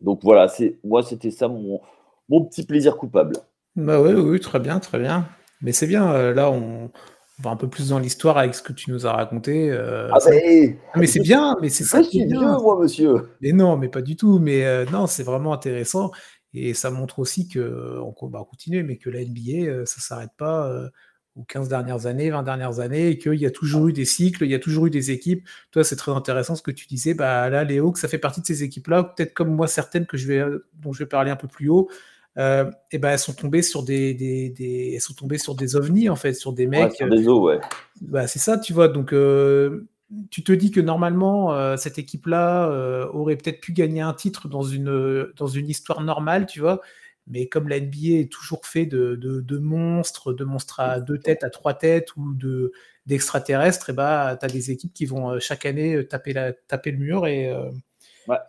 Donc 0.00 0.20
voilà, 0.22 0.48
c'est, 0.48 0.78
moi, 0.84 1.02
c'était 1.02 1.30
ça 1.30 1.48
mon, 1.48 1.80
mon 2.28 2.44
petit 2.44 2.66
plaisir 2.66 2.96
coupable. 2.96 3.36
Bah 3.76 4.00
oui, 4.02 4.12
oui, 4.12 4.40
très 4.40 4.60
bien, 4.60 4.78
très 4.78 4.98
bien. 4.98 5.26
Mais 5.62 5.72
c'est 5.72 5.86
bien, 5.86 6.32
là, 6.32 6.50
on, 6.50 6.90
on 7.38 7.42
va 7.42 7.50
un 7.50 7.56
peu 7.56 7.68
plus 7.68 7.88
dans 7.88 7.98
l'histoire 7.98 8.38
avec 8.38 8.54
ce 8.54 8.62
que 8.62 8.72
tu 8.72 8.90
nous 8.92 9.06
as 9.06 9.12
raconté. 9.12 9.70
Euh, 9.70 10.08
ah, 10.12 10.18
mais, 10.28 10.78
mais 10.94 11.06
c'est 11.06 11.20
bien, 11.20 11.56
mais 11.60 11.68
c'est 11.68 11.84
ça 11.84 12.02
qui 12.02 12.20
est 12.20 12.26
bien. 12.26 12.58
moi, 12.60 12.78
monsieur. 12.78 13.30
Mais 13.40 13.52
non, 13.52 13.76
mais 13.76 13.88
pas 13.88 14.02
du 14.02 14.14
tout. 14.14 14.38
Mais 14.38 14.64
euh, 14.64 14.84
non, 14.92 15.06
c'est 15.06 15.24
vraiment 15.24 15.52
intéressant. 15.52 16.12
Et 16.54 16.72
ça 16.74 16.90
montre 16.90 17.18
aussi 17.18 17.48
que 17.48 17.98
on 18.00 18.28
va 18.28 18.44
continuer, 18.48 18.82
mais 18.82 18.96
que 18.96 19.10
la 19.10 19.20
NBA, 19.20 19.66
euh, 19.66 19.84
ça 19.84 19.96
ne 19.98 20.02
s'arrête 20.02 20.32
pas 20.36 20.90
aux 21.36 21.42
15 21.42 21.68
dernières 21.68 22.06
années, 22.06 22.30
20 22.30 22.44
dernières 22.44 22.80
années, 22.80 23.08
et 23.08 23.18
qu'il 23.18 23.34
y 23.34 23.46
a 23.46 23.50
toujours 23.50 23.88
eu 23.88 23.92
des 23.92 24.04
cycles, 24.04 24.44
il 24.44 24.50
y 24.50 24.54
a 24.54 24.60
toujours 24.60 24.86
eu 24.86 24.90
des 24.90 25.10
équipes. 25.10 25.46
Toi, 25.72 25.82
c'est 25.82 25.96
très 25.96 26.12
intéressant 26.12 26.54
ce 26.54 26.62
que 26.62 26.70
tu 26.70 26.86
disais. 26.86 27.12
Bah, 27.12 27.50
là, 27.50 27.64
Léo, 27.64 27.90
que 27.90 27.98
ça 27.98 28.06
fait 28.06 28.18
partie 28.18 28.40
de 28.40 28.46
ces 28.46 28.62
équipes-là, 28.62 29.02
peut-être 29.02 29.34
comme 29.34 29.52
moi, 29.52 29.66
certaines 29.66 30.06
que 30.06 30.16
je 30.16 30.28
vais, 30.28 30.44
dont 30.74 30.92
je 30.92 31.00
vais 31.00 31.08
parler 31.08 31.32
un 31.32 31.36
peu 31.36 31.48
plus 31.48 31.68
haut, 31.68 31.88
euh, 32.36 32.68
et 32.90 32.98
ben 32.98 33.10
elles 33.10 33.18
sont 33.18 33.32
tombées 33.32 33.62
sur 33.62 33.84
des, 33.84 34.12
des, 34.12 34.48
des, 34.48 34.92
elles 34.94 35.00
sont 35.00 35.14
tombées 35.14 35.38
sur 35.38 35.54
des 35.54 35.76
ovnis 35.76 36.08
en 36.08 36.16
fait, 36.16 36.34
sur 36.34 36.52
des 36.52 36.66
mecs. 36.66 36.94
sur 36.94 37.08
des 37.08 37.28
os, 37.28 37.40
ouais. 37.40 37.60
Bah, 38.00 38.26
c'est 38.26 38.40
ça, 38.40 38.58
tu 38.58 38.72
vois. 38.72 38.88
Donc 38.88 39.12
euh, 39.12 39.86
tu 40.30 40.42
te 40.44 40.52
dis 40.52 40.70
que 40.70 40.80
normalement 40.80 41.54
euh, 41.54 41.76
cette 41.76 41.98
équipe-là 41.98 42.68
aurait 43.12 43.36
peut-être 43.36 43.60
pu 43.60 43.72
gagner 43.72 44.00
un 44.00 44.14
titre 44.14 44.48
dans 44.48 44.62
une 44.62 45.32
dans 45.36 45.46
une 45.46 45.68
histoire 45.68 46.02
normale, 46.02 46.46
tu 46.46 46.60
vois. 46.60 46.80
Mais 47.26 47.48
comme 47.48 47.68
la 47.68 47.80
NBA 47.80 48.20
est 48.20 48.30
toujours 48.30 48.66
fait 48.66 48.84
de, 48.84 49.16
de, 49.16 49.40
de 49.40 49.58
monstres, 49.58 50.34
de 50.34 50.44
monstres 50.44 50.80
à 50.80 51.00
deux 51.00 51.18
têtes, 51.18 51.42
à 51.42 51.48
trois 51.48 51.72
têtes 51.74 52.14
ou 52.16 52.34
de 52.34 52.72
d'extraterrestres, 53.06 53.90
et 53.90 53.92
bah 53.92 54.36
tu 54.38 54.44
as 54.44 54.48
des 54.48 54.70
équipes 54.70 54.92
qui 54.92 55.06
vont 55.06 55.38
chaque 55.40 55.64
année 55.66 56.06
taper 56.06 56.32
la 56.32 56.52
taper 56.52 56.90
le 56.90 56.98
mur 56.98 57.26
et, 57.26 57.44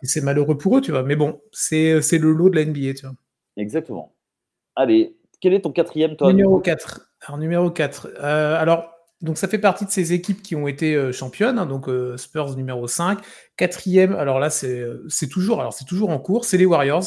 et 0.02 0.06
c'est 0.06 0.20
malheureux 0.20 0.58
pour 0.58 0.78
eux, 0.78 0.80
tu 0.80 0.90
vois. 0.90 1.02
Mais 1.02 1.16
bon, 1.16 1.40
c'est 1.52 2.00
le 2.18 2.32
lot 2.32 2.50
de 2.50 2.56
la 2.56 2.64
NBA, 2.64 2.94
tu 2.94 3.06
vois. 3.06 3.14
Exactement. 3.56 4.14
Allez, 4.74 5.16
quel 5.40 5.54
est 5.54 5.62
ton 5.62 5.72
quatrième, 5.72 6.16
toi 6.16 6.32
Numéro 6.32 6.60
4. 6.60 7.08
Alors, 7.22 7.38
numéro 7.38 7.70
4. 7.70 8.08
Euh, 8.18 8.56
alors, 8.56 8.95
donc 9.22 9.38
ça 9.38 9.48
fait 9.48 9.58
partie 9.58 9.84
de 9.84 9.90
ces 9.90 10.12
équipes 10.12 10.42
qui 10.42 10.54
ont 10.56 10.68
été 10.68 10.94
euh, 10.94 11.12
championnes, 11.12 11.58
hein, 11.58 11.66
donc 11.66 11.88
euh, 11.88 12.16
Spurs 12.16 12.56
numéro 12.56 12.86
5. 12.86 13.18
Quatrième, 13.56 14.14
alors 14.14 14.38
là, 14.38 14.50
c'est 14.50 15.28
toujours, 15.30 15.60
alors 15.60 15.72
c'est 15.72 15.86
toujours 15.86 16.10
en 16.10 16.18
cours, 16.18 16.44
c'est 16.44 16.58
les 16.58 16.66
Warriors. 16.66 17.04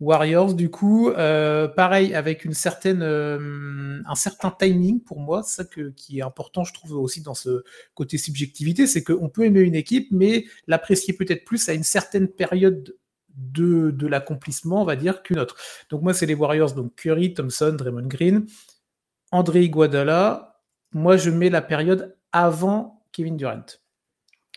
Warriors, 0.00 0.54
du 0.54 0.70
coup, 0.70 1.12
pareil, 1.14 2.14
avec 2.14 2.44
une 2.44 2.52
certaine, 2.52 3.02
un 3.02 4.14
certain 4.16 4.50
timing 4.50 5.00
pour 5.00 5.20
moi, 5.20 5.42
ça 5.44 5.64
qui 5.96 6.18
est 6.18 6.22
important, 6.22 6.64
je 6.64 6.74
trouve 6.74 6.96
aussi 6.96 7.22
dans 7.22 7.34
ce 7.34 7.62
côté 7.94 8.18
subjectivité, 8.18 8.86
c'est 8.86 9.04
qu'on 9.04 9.28
peut 9.28 9.44
aimer 9.44 9.60
une 9.60 9.76
équipe, 9.76 10.08
mais 10.10 10.46
l'apprécier 10.66 11.14
peut-être 11.14 11.44
plus 11.44 11.68
à 11.68 11.74
une 11.74 11.84
certaine 11.84 12.28
période 12.28 12.96
de, 13.36 13.90
de 13.90 14.06
l'accomplissement, 14.06 14.82
on 14.82 14.84
va 14.84 14.96
dire, 14.96 15.22
qu'une 15.22 15.38
autre. 15.38 15.56
Donc 15.90 16.02
moi, 16.02 16.14
c'est 16.14 16.26
les 16.26 16.34
Warriors, 16.34 16.72
donc 16.72 16.94
Curry, 16.96 17.34
Thompson, 17.34 17.74
Draymond 17.76 18.06
Green, 18.06 18.46
André 19.32 19.64
Iguodala, 19.64 20.53
moi, 20.94 21.16
je 21.16 21.30
mets 21.30 21.50
la 21.50 21.60
période 21.60 22.16
avant 22.32 23.02
Kevin 23.12 23.36
Durant. 23.36 23.66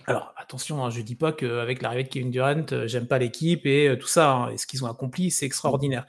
Alors, 0.05 0.33
attention, 0.37 0.85
hein, 0.85 0.89
je 0.89 0.99
ne 0.99 1.03
dis 1.03 1.15
pas 1.15 1.33
qu'avec 1.33 1.81
l'arrivée 1.81 2.03
de 2.03 2.09
Kevin 2.09 2.31
Durant, 2.31 2.65
j'aime 2.85 3.07
pas 3.07 3.17
l'équipe 3.17 3.65
et 3.65 3.97
tout 3.99 4.07
ça. 4.07 4.31
Hein, 4.31 4.51
et 4.51 4.57
ce 4.57 4.67
qu'ils 4.67 4.85
ont 4.85 4.87
accompli, 4.87 5.31
c'est 5.31 5.45
extraordinaire. 5.45 6.05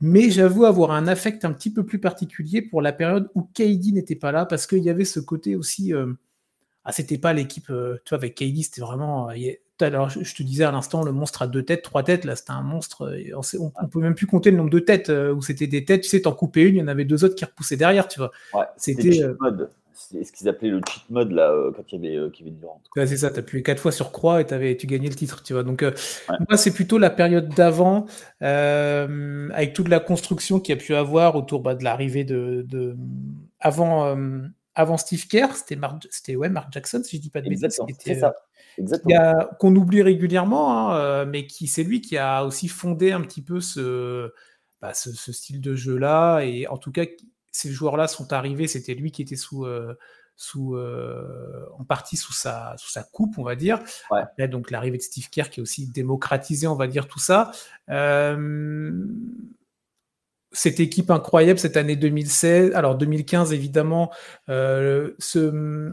Mais 0.00 0.30
j'avoue 0.30 0.64
avoir 0.64 0.90
un 0.90 1.06
affect 1.06 1.44
un 1.44 1.52
petit 1.52 1.72
peu 1.72 1.86
plus 1.86 2.00
particulier 2.00 2.60
pour 2.60 2.82
la 2.82 2.92
période 2.92 3.30
où 3.34 3.42
KD 3.54 3.92
n'était 3.92 4.16
pas 4.16 4.32
là, 4.32 4.44
parce 4.44 4.66
qu'il 4.66 4.82
y 4.82 4.90
avait 4.90 5.04
ce 5.04 5.20
côté 5.20 5.56
aussi. 5.56 5.92
ah, 6.84 6.92
c'était 6.92 7.18
pas 7.18 7.32
l'équipe, 7.32 7.66
tu 7.66 8.08
vois, 8.10 8.18
avec 8.18 8.34
KD, 8.34 8.62
c'était 8.62 8.82
vraiment. 8.82 9.30
Alors, 9.80 10.08
je 10.08 10.34
te 10.34 10.42
disais 10.42 10.64
à 10.64 10.70
l'instant, 10.70 11.02
le 11.02 11.12
monstre 11.12 11.42
à 11.42 11.46
deux 11.46 11.62
têtes, 11.62 11.82
trois 11.82 12.02
têtes, 12.02 12.24
là, 12.24 12.36
c'était 12.36 12.52
un 12.52 12.62
monstre. 12.62 13.16
On, 13.34 13.72
on, 13.82 13.88
peut 13.88 14.00
même 14.00 14.14
plus 14.14 14.26
compter 14.26 14.50
le 14.50 14.56
nombre 14.56 14.70
de 14.70 14.78
têtes, 14.78 15.10
où 15.10 15.42
c'était 15.42 15.66
des 15.66 15.84
têtes, 15.84 16.02
tu 16.02 16.08
sais, 16.08 16.22
t'en 16.22 16.32
coupais 16.32 16.62
une, 16.62 16.76
il 16.76 16.78
y 16.78 16.82
en 16.82 16.88
avait 16.88 17.04
deux 17.04 17.24
autres 17.24 17.34
qui 17.34 17.44
repoussaient 17.44 17.76
derrière, 17.76 18.08
tu 18.08 18.20
vois. 18.20 18.30
c'était 18.76 19.22
c'est 19.94 20.24
ce 20.24 20.32
qu'ils 20.32 20.48
appelaient 20.48 20.70
le 20.70 20.80
cheat 20.86 21.08
mode 21.08 21.30
là 21.30 21.50
euh, 21.50 21.70
quand 21.74 21.84
il 21.92 22.04
y 22.04 22.06
avait 22.06 22.16
euh, 22.16 22.28
Kevin 22.28 22.56
Durant. 22.58 22.80
c'est 22.94 23.16
ça, 23.16 23.30
tu 23.30 23.38
appuyé 23.38 23.62
quatre 23.62 23.78
fois 23.80 23.92
sur 23.92 24.10
croix 24.10 24.40
et 24.40 24.52
avais, 24.52 24.76
tu 24.76 24.86
gagnais 24.86 25.08
le 25.08 25.14
titre, 25.14 25.42
tu 25.42 25.52
vois. 25.52 25.62
Donc 25.62 25.82
euh, 25.82 25.92
moi 26.48 26.56
c'est 26.56 26.72
plutôt 26.72 26.98
la 26.98 27.10
période 27.10 27.48
d'avant, 27.54 28.06
avec 28.40 29.72
toute 29.72 29.88
la 29.88 30.00
construction 30.00 30.60
qu'il 30.60 30.74
y 30.74 30.78
a 30.78 30.80
pu 30.80 30.94
avoir 30.94 31.36
autour 31.36 31.60
bah, 31.60 31.74
de 31.74 31.84
l'arrivée 31.84 32.24
de, 32.24 32.96
avant, 33.60 34.16
avant 34.74 34.96
Steve 34.96 35.26
Kerr, 35.28 35.54
c'était 35.54 35.76
Mark, 35.76 36.06
c'était 36.10 36.36
ouais 36.36 36.48
Mark 36.48 36.72
Jackson 36.72 37.02
si 37.04 37.16
je 37.16 37.22
dis 37.22 37.30
pas 37.30 37.40
de 37.40 37.48
bêtises. 37.48 37.80
C'est 38.00 38.16
ça. 38.16 38.34
Qu'on 39.58 39.76
oublie 39.76 40.02
régulièrement, 40.02 40.92
hein, 40.92 41.24
mais 41.26 41.46
qui 41.46 41.66
c'est 41.66 41.84
lui 41.84 42.00
qui 42.00 42.16
a 42.18 42.44
aussi 42.44 42.68
fondé 42.68 43.12
un 43.12 43.20
petit 43.20 43.42
peu 43.42 43.60
ce, 43.60 44.32
bah, 44.80 44.94
ce, 44.94 45.12
ce 45.12 45.32
style 45.32 45.60
de 45.60 45.74
jeu 45.74 45.96
là 45.96 46.40
et 46.40 46.66
en 46.66 46.76
tout 46.76 46.92
cas 46.92 47.04
ces 47.54 47.70
joueurs-là 47.70 48.08
sont 48.08 48.32
arrivés, 48.32 48.66
c'était 48.66 48.94
lui 48.94 49.12
qui 49.12 49.22
était 49.22 49.36
sous, 49.36 49.64
euh, 49.64 49.96
sous 50.36 50.74
euh, 50.74 51.64
en 51.78 51.84
partie 51.84 52.16
sous 52.16 52.32
sa, 52.32 52.74
sous 52.78 52.90
sa 52.90 53.04
coupe, 53.04 53.38
on 53.38 53.44
va 53.44 53.54
dire. 53.54 53.78
donc 54.50 54.72
l'arrivée 54.72 54.98
de 54.98 55.02
Steve 55.02 55.30
Kerr 55.30 55.50
qui 55.50 55.60
a 55.60 55.62
aussi 55.62 55.86
démocratisé, 55.86 56.66
on 56.66 56.74
va 56.74 56.88
dire, 56.88 57.06
tout 57.06 57.20
ça. 57.20 57.52
Euh, 57.90 59.06
cette 60.50 60.80
équipe 60.80 61.12
incroyable 61.12 61.60
cette 61.60 61.76
année 61.76 61.94
2016, 61.94 62.74
alors 62.74 62.96
2015 62.96 63.52
évidemment, 63.52 64.10
ce, 64.48 65.92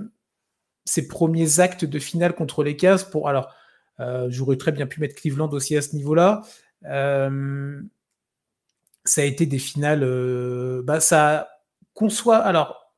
ces 0.85 1.07
premiers 1.07 1.59
actes 1.59 1.85
de 1.85 1.99
finale 1.99 2.33
contre 2.33 2.63
les 2.63 2.75
Cavs 2.75 3.09
pour 3.09 3.29
alors 3.29 3.53
j'aurais 4.29 4.57
très 4.57 4.71
bien 4.71 4.87
pu 4.87 4.99
mettre 4.99 5.13
Cleveland 5.13 5.49
aussi 5.49 5.77
à 5.77 5.81
ce 5.83 5.95
niveau-là 5.95 6.41
ça 9.05 9.21
a 9.21 9.23
été 9.25 9.45
des 9.45 9.59
finales. 9.59 10.03
Euh, 10.03 10.81
bah, 10.83 10.99
ça 10.99 11.49
qu'on 11.93 12.09
soit. 12.09 12.37
Alors, 12.37 12.93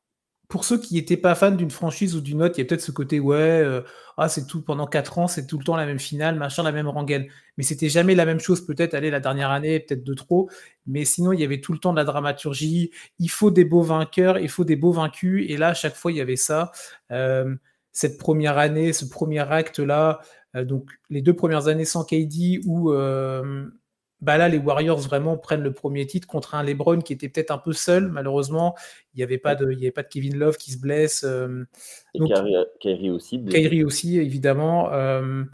pour 0.48 0.64
ceux 0.64 0.78
qui 0.78 0.94
n'étaient 0.94 1.16
pas 1.16 1.34
fans 1.34 1.50
d'une 1.50 1.70
franchise 1.70 2.14
ou 2.16 2.20
d'une 2.20 2.42
autre, 2.42 2.54
il 2.58 2.62
y 2.62 2.64
a 2.64 2.66
peut-être 2.66 2.82
ce 2.82 2.92
côté 2.92 3.18
ouais, 3.18 3.36
euh, 3.38 3.82
ah, 4.16 4.28
c'est 4.28 4.46
tout 4.46 4.62
pendant 4.62 4.86
4 4.86 5.18
ans, 5.18 5.26
c'est 5.26 5.46
tout 5.46 5.58
le 5.58 5.64
temps 5.64 5.76
la 5.76 5.86
même 5.86 5.98
finale, 5.98 6.36
machin, 6.36 6.62
la 6.62 6.72
même 6.72 6.88
rengaine. 6.88 7.26
Mais 7.56 7.64
c'était 7.64 7.88
jamais 7.88 8.14
la 8.14 8.26
même 8.26 8.40
chose, 8.40 8.64
peut-être, 8.64 8.94
aller 8.94 9.10
la 9.10 9.20
dernière 9.20 9.50
année, 9.50 9.80
peut-être 9.80 10.04
de 10.04 10.14
trop. 10.14 10.48
Mais 10.86 11.04
sinon, 11.04 11.32
il 11.32 11.40
y 11.40 11.44
avait 11.44 11.60
tout 11.60 11.72
le 11.72 11.78
temps 11.78 11.92
de 11.92 11.98
la 11.98 12.04
dramaturgie. 12.04 12.90
Il 13.18 13.30
faut 13.30 13.50
des 13.50 13.64
beaux 13.64 13.82
vainqueurs, 13.82 14.38
il 14.38 14.48
faut 14.48 14.64
des 14.64 14.76
beaux 14.76 14.92
vaincus. 14.92 15.46
Et 15.48 15.56
là, 15.56 15.68
à 15.68 15.74
chaque 15.74 15.94
fois, 15.96 16.12
il 16.12 16.18
y 16.18 16.20
avait 16.20 16.36
ça. 16.36 16.70
Euh, 17.94 18.00
cette 18.00 18.18
première 18.18 18.58
année, 18.58 18.92
ce 18.92 19.04
premier 19.04 19.40
acte-là, 19.40 20.20
donc 20.54 20.90
les 21.10 21.22
deux 21.22 21.34
premières 21.34 21.68
années 21.68 21.84
sans 21.84 22.04
KD, 22.04 22.60
où 22.66 22.92
bah 24.24 24.38
là, 24.38 24.48
les 24.48 24.58
Warriors 24.58 25.00
vraiment 25.00 25.36
prennent 25.36 25.62
le 25.62 25.74
premier 25.74 26.06
titre 26.06 26.26
contre 26.26 26.54
un 26.54 26.62
LeBron 26.62 27.00
qui 27.00 27.12
était 27.12 27.28
peut-être 27.28 27.50
un 27.50 27.58
peu 27.58 27.74
seul, 27.74 28.08
malheureusement. 28.08 28.74
Il 29.12 29.18
n'y 29.18 29.22
avait, 29.22 29.38
pas 29.38 29.54
de, 29.54 29.70
il 29.70 29.78
y 29.78 29.82
avait 29.82 29.90
pas 29.90 30.02
de 30.02 30.08
Kevin 30.08 30.36
Love 30.38 30.56
qui 30.56 30.72
se 30.72 30.78
blesse. 30.78 31.24
Euh, 31.24 31.64
et 32.14 32.20
Kyrie, 32.80 33.10
aussi. 33.10 33.44
Kyrie 33.44 33.84
aussi, 33.84 34.18
évidemment. 34.18 34.90
Euh, 34.92 35.44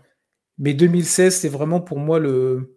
mais 0.59 0.75
2016, 0.75 1.35
c'est 1.35 1.49
vraiment 1.49 1.81
pour 1.81 1.99
moi 1.99 2.21
le. 2.21 2.77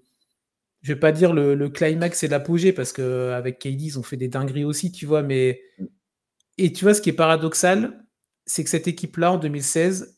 Je 0.82 0.94
vais 0.94 1.00
pas 1.00 1.12
dire 1.12 1.32
le, 1.32 1.70
climax 1.70 2.24
et 2.24 2.28
l'apogée, 2.28 2.74
parce 2.74 2.92
qu'avec 2.92 3.60
KD, 3.60 3.82
ils 3.82 4.00
ont 4.00 4.04
fait 4.04 4.18
des 4.18 4.28
dingueries 4.28 4.66
aussi, 4.66 4.92
tu 4.92 5.06
vois. 5.06 5.22
Mais... 5.22 5.62
Mm. 5.78 5.86
Et 6.58 6.74
tu 6.74 6.86
vois, 6.86 6.94
ce 6.94 7.02
qui 7.02 7.10
est 7.10 7.14
paradoxal, 7.14 8.03
c'est 8.46 8.64
que 8.64 8.70
cette 8.70 8.88
équipe-là, 8.88 9.34
en 9.34 9.38
2016, 9.38 10.18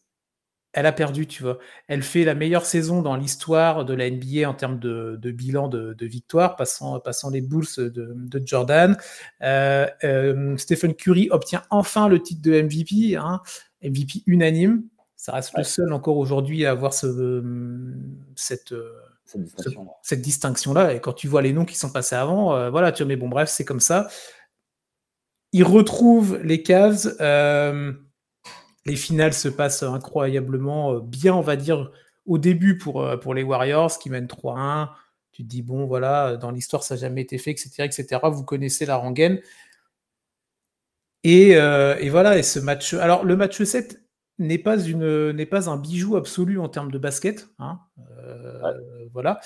elle 0.75 0.85
a 0.85 0.91
perdu, 0.91 1.25
tu 1.25 1.41
vois. 1.41 1.57
Elle 1.87 2.03
fait 2.03 2.25
la 2.25 2.35
meilleure 2.35 2.65
saison 2.65 3.01
dans 3.01 3.15
l'histoire 3.15 3.85
de 3.85 3.93
la 3.93 4.11
NBA 4.11 4.47
en 4.47 4.53
termes 4.53 4.77
de, 4.77 5.17
bilan 5.31 5.69
de, 5.69 6.05
victoire, 6.05 6.57
passant, 6.57 6.99
passant 6.99 7.29
les 7.29 7.39
Bulls 7.39 7.65
de, 7.77 8.41
Jordan. 8.45 8.97
Euh, 9.41 9.87
euh, 10.03 10.57
Stephen 10.57 10.93
Curry 10.93 11.29
obtient 11.31 11.63
enfin 11.69 12.09
le 12.09 12.21
titre 12.21 12.41
de 12.41 12.61
MVP, 12.61 13.15
hein, 13.15 13.41
MVP 13.81 14.23
unanime. 14.25 14.83
Ça 15.15 15.31
reste 15.31 15.57
le 15.57 15.63
seul 15.63 15.93
encore 15.93 16.17
aujourd'hui 16.17 16.65
à 16.65 16.71
avoir 16.71 16.93
ce, 16.93 17.41
cette, 18.35 18.75
cette 20.03 20.21
distinction-là. 20.21 20.93
Et 20.93 20.99
quand 20.99 21.13
tu 21.13 21.29
vois 21.29 21.41
les 21.41 21.53
noms 21.53 21.65
qui 21.65 21.77
sont 21.77 21.89
passés 21.89 22.15
avant, 22.15 22.53
euh, 22.53 22.69
voilà, 22.69 22.91
tu 22.91 23.03
vois, 23.03 23.07
mais 23.07 23.15
bon, 23.15 23.29
bref, 23.29 23.49
c'est 23.49 23.65
comme 23.65 23.79
ça. 23.79 24.09
Il 25.53 25.63
retrouve 25.63 26.37
les 26.43 26.61
Cavs. 26.63 27.15
Les 28.85 28.95
finales 28.95 29.33
se 29.33 29.47
passent 29.47 29.83
incroyablement 29.83 30.95
euh, 30.95 30.99
bien, 30.99 31.33
on 31.33 31.41
va 31.41 31.55
dire, 31.55 31.91
au 32.25 32.37
début 32.37 32.77
pour, 32.77 33.03
euh, 33.03 33.17
pour 33.17 33.33
les 33.33 33.43
Warriors 33.43 33.97
qui 33.97 34.09
mènent 34.09 34.27
3-1. 34.27 34.89
Tu 35.31 35.43
te 35.43 35.47
dis, 35.47 35.61
bon, 35.61 35.85
voilà, 35.85 36.37
dans 36.37 36.51
l'histoire, 36.51 36.83
ça 36.83 36.95
n'a 36.95 37.01
jamais 37.01 37.21
été 37.21 37.37
fait, 37.37 37.51
etc., 37.51 37.83
etc. 37.83 38.21
Vous 38.31 38.43
connaissez 38.43 38.85
la 38.85 38.95
rengaine. 38.95 39.41
Et, 41.23 41.57
euh, 41.57 41.97
et, 41.99 42.09
voilà, 42.09 42.37
et 42.37 42.43
ce 42.43 42.59
match. 42.59 42.93
Alors, 42.93 43.25
le 43.25 43.35
match 43.35 43.61
7 43.61 44.01
n'est 44.37 44.59
pas, 44.59 44.77
une, 44.77 45.31
n'est 45.31 45.45
pas 45.45 45.69
un 45.69 45.77
bijou 45.77 46.15
absolu 46.15 46.59
en 46.59 46.69
termes 46.69 46.91
de 46.91 46.99
basket. 46.99 47.49
Hein, 47.59 47.79
voilà 49.11 49.39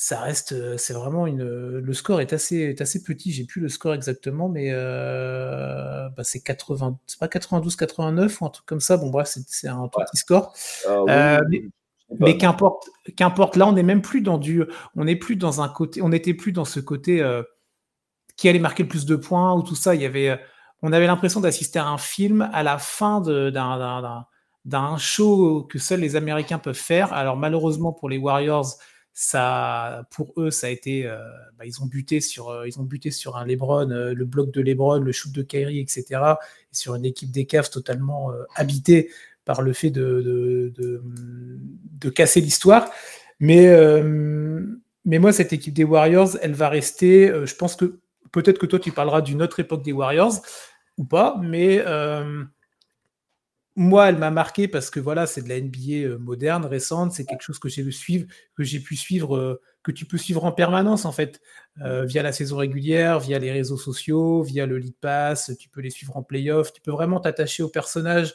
ça 0.00 0.20
reste, 0.20 0.52
euh, 0.52 0.76
c'est 0.76 0.92
vraiment 0.92 1.26
une. 1.26 1.42
Le 1.42 1.92
score 1.92 2.20
est 2.20 2.32
assez, 2.32 2.58
est 2.58 2.80
assez 2.80 3.02
petit. 3.02 3.32
J'ai 3.32 3.44
plus 3.44 3.60
le 3.60 3.68
score 3.68 3.94
exactement, 3.94 4.48
mais 4.48 4.68
euh, 4.70 6.08
bah 6.10 6.22
c'est 6.22 6.38
80, 6.38 7.00
c'est 7.04 7.18
pas 7.18 7.26
92-89 7.26 8.38
ou 8.40 8.46
un 8.46 8.50
truc 8.50 8.64
comme 8.64 8.78
ça. 8.78 8.96
Bon 8.96 9.10
bref, 9.10 9.26
c'est 9.48 9.66
un 9.66 9.88
petit 9.88 10.16
score. 10.16 10.54
Ah 10.86 11.40
euh, 11.40 11.40
mais, 12.20 12.36
qu'importe, 12.38 12.88
qu'importe. 13.16 13.56
Là, 13.56 13.66
on 13.66 13.72
n'est 13.72 13.82
même 13.82 14.00
plus 14.00 14.20
dans 14.20 14.38
du, 14.38 14.62
on 14.94 15.04
n'est 15.04 15.16
plus 15.16 15.34
dans 15.34 15.62
un 15.62 15.68
côté, 15.68 16.00
on 16.00 16.10
n'était 16.10 16.32
plus 16.32 16.52
dans 16.52 16.64
ce 16.64 16.78
côté 16.78 17.20
qui 18.36 18.48
allait 18.48 18.60
marquer 18.60 18.84
le 18.84 18.88
plus 18.88 19.04
de 19.04 19.16
points 19.16 19.52
ou 19.54 19.62
tout 19.62 19.74
ça. 19.74 19.96
Il 19.96 20.00
y 20.00 20.06
avait, 20.06 20.38
on 20.80 20.92
avait 20.92 21.08
l'impression 21.08 21.40
d'assister 21.40 21.80
à 21.80 21.88
un 21.88 21.98
film 21.98 22.48
à 22.52 22.62
la 22.62 22.78
fin 22.78 23.20
d'un 23.20 24.24
d'un 24.64 24.98
show 24.98 25.64
que 25.64 25.80
seuls 25.80 26.00
les 26.00 26.14
Américains 26.14 26.58
peuvent 26.58 26.74
faire. 26.74 27.12
Alors 27.12 27.36
malheureusement 27.36 27.92
pour 27.92 28.08
les 28.08 28.18
Warriors 28.18 28.78
ça, 29.20 30.06
pour 30.12 30.32
eux, 30.36 30.52
ça 30.52 30.68
a 30.68 30.70
été, 30.70 31.04
euh, 31.04 31.18
bah, 31.58 31.66
ils 31.66 31.82
ont 31.82 31.86
buté 31.86 32.20
sur, 32.20 32.50
euh, 32.50 32.68
ils 32.68 32.78
ont 32.78 32.84
buté 32.84 33.10
sur 33.10 33.36
un 33.36 33.44
LeBron, 33.44 33.90
euh, 33.90 34.14
le 34.14 34.24
bloc 34.24 34.52
de 34.52 34.60
LeBron, 34.60 35.00
le 35.00 35.10
shoot 35.10 35.32
de 35.32 35.42
Kyrie, 35.42 35.80
etc. 35.80 36.04
Et 36.70 36.76
sur 36.76 36.94
une 36.94 37.04
équipe 37.04 37.32
des 37.32 37.44
Cavs 37.44 37.68
totalement 37.68 38.30
habitée 38.54 39.10
par 39.44 39.60
le 39.60 39.72
fait 39.72 39.90
de, 39.90 40.72
de, 40.76 41.02
de, 41.98 42.10
casser 42.10 42.40
l'histoire. 42.40 42.88
Mais, 43.40 43.66
mais 45.04 45.18
moi, 45.18 45.32
cette 45.32 45.52
équipe 45.52 45.74
des 45.74 45.82
Warriors, 45.82 46.36
elle 46.40 46.54
va 46.54 46.68
rester. 46.68 47.32
je 47.44 47.54
pense 47.56 47.74
que 47.74 47.98
peut-être 48.30 48.58
que 48.58 48.66
toi, 48.66 48.78
tu 48.78 48.92
parleras 48.92 49.20
d'une 49.20 49.42
autre 49.42 49.58
époque 49.58 49.82
des 49.82 49.92
Warriors 49.92 50.42
ou 50.96 51.04
pas, 51.04 51.40
mais 51.42 51.82
moi, 53.78 54.08
elle 54.08 54.18
m'a 54.18 54.32
marqué 54.32 54.66
parce 54.66 54.90
que 54.90 54.98
voilà, 54.98 55.28
c'est 55.28 55.40
de 55.40 55.48
la 55.48 55.60
NBA 55.60 56.08
euh, 56.08 56.18
moderne, 56.18 56.66
récente, 56.66 57.12
c'est 57.12 57.24
quelque 57.24 57.42
chose 57.42 57.60
que 57.60 57.68
j'ai 57.68 57.88
suivre, 57.92 58.26
que 58.56 58.64
j'ai 58.64 58.80
pu 58.80 58.96
suivre, 58.96 59.36
euh, 59.36 59.60
que 59.84 59.92
tu 59.92 60.04
peux 60.04 60.18
suivre 60.18 60.44
en 60.44 60.50
permanence 60.50 61.04
en 61.04 61.12
fait, 61.12 61.40
euh, 61.84 62.04
via 62.04 62.24
la 62.24 62.32
saison 62.32 62.56
régulière, 62.56 63.20
via 63.20 63.38
les 63.38 63.52
réseaux 63.52 63.76
sociaux, 63.76 64.42
via 64.42 64.66
le 64.66 64.78
lead 64.78 64.96
pass, 65.00 65.52
tu 65.60 65.68
peux 65.68 65.80
les 65.80 65.90
suivre 65.90 66.16
en 66.16 66.24
playoff, 66.24 66.72
tu 66.72 66.80
peux 66.80 66.90
vraiment 66.90 67.20
t'attacher 67.20 67.62
aux 67.62 67.68
personnages, 67.68 68.34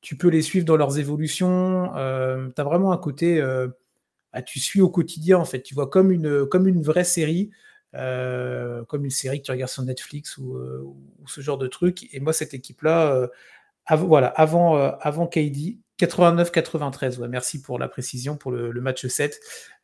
tu 0.00 0.16
peux 0.16 0.28
les 0.28 0.40
suivre 0.40 0.64
dans 0.64 0.76
leurs 0.76 0.98
évolutions, 0.98 1.90
tu 1.92 2.60
as 2.60 2.64
vraiment 2.64 2.92
un 2.92 2.98
côté, 2.98 3.42
bah, 4.32 4.40
tu 4.40 4.58
suis 4.58 4.80
au 4.80 4.88
quotidien 4.88 5.36
en 5.36 5.44
fait, 5.44 5.62
tu 5.62 5.74
vois 5.74 5.90
comme 5.90 6.10
une, 6.10 6.46
comme 6.46 6.66
une 6.66 6.82
vraie 6.82 7.04
série. 7.04 7.50
comme 7.92 9.04
une 9.04 9.10
série 9.10 9.40
que 9.40 9.46
tu 9.46 9.50
regardes 9.52 9.70
sur 9.70 9.82
Netflix 9.82 10.38
ou, 10.38 10.56
ou 10.56 11.28
ce 11.28 11.42
genre 11.42 11.58
de 11.58 11.68
truc. 11.68 12.08
Et 12.14 12.20
moi, 12.20 12.32
cette 12.32 12.54
équipe-là, 12.54 13.28
voilà, 13.90 14.28
avant, 14.28 14.76
euh, 14.76 14.90
avant 15.00 15.26
KD, 15.26 15.78
89-93. 15.98 17.18
Ouais, 17.18 17.28
merci 17.28 17.60
pour 17.62 17.78
la 17.78 17.88
précision 17.88 18.36
pour 18.36 18.50
le, 18.52 18.72
match 18.80 19.06
7. 19.06 19.38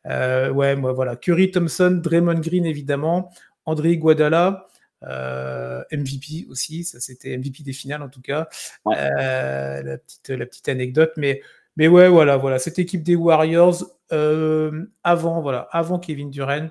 Euh, 0.07 0.49
ouais, 0.49 0.75
moi, 0.75 0.93
voilà. 0.93 1.15
Curry, 1.15 1.51
Thompson, 1.51 1.99
Draymond 2.01 2.39
Green, 2.39 2.65
évidemment. 2.65 3.31
André 3.65 3.97
Guadala, 3.97 4.67
euh, 5.03 5.83
MVP 5.91 6.47
aussi. 6.49 6.83
Ça, 6.83 6.99
c'était 6.99 7.37
MVP 7.37 7.63
des 7.63 7.73
finales, 7.73 8.01
en 8.01 8.09
tout 8.09 8.21
cas. 8.21 8.47
la, 8.85 9.97
petite, 9.97 10.29
la 10.29 10.45
petite 10.45 10.69
anecdote. 10.69 11.11
Mais, 11.17 11.41
mais 11.75 11.87
ouais, 11.87 12.09
voilà, 12.09 12.37
voilà. 12.37 12.59
Cette 12.59 12.79
équipe 12.79 13.03
des 13.03 13.15
Warriors, 13.15 13.83
avant, 14.09 15.41
voilà, 15.41 15.67
avant 15.71 15.99
Kevin 15.99 16.31
Durant, 16.31 16.69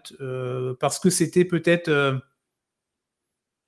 parce 0.80 0.98
que 0.98 1.10
c'était 1.10 1.44
peut-être 1.44 2.20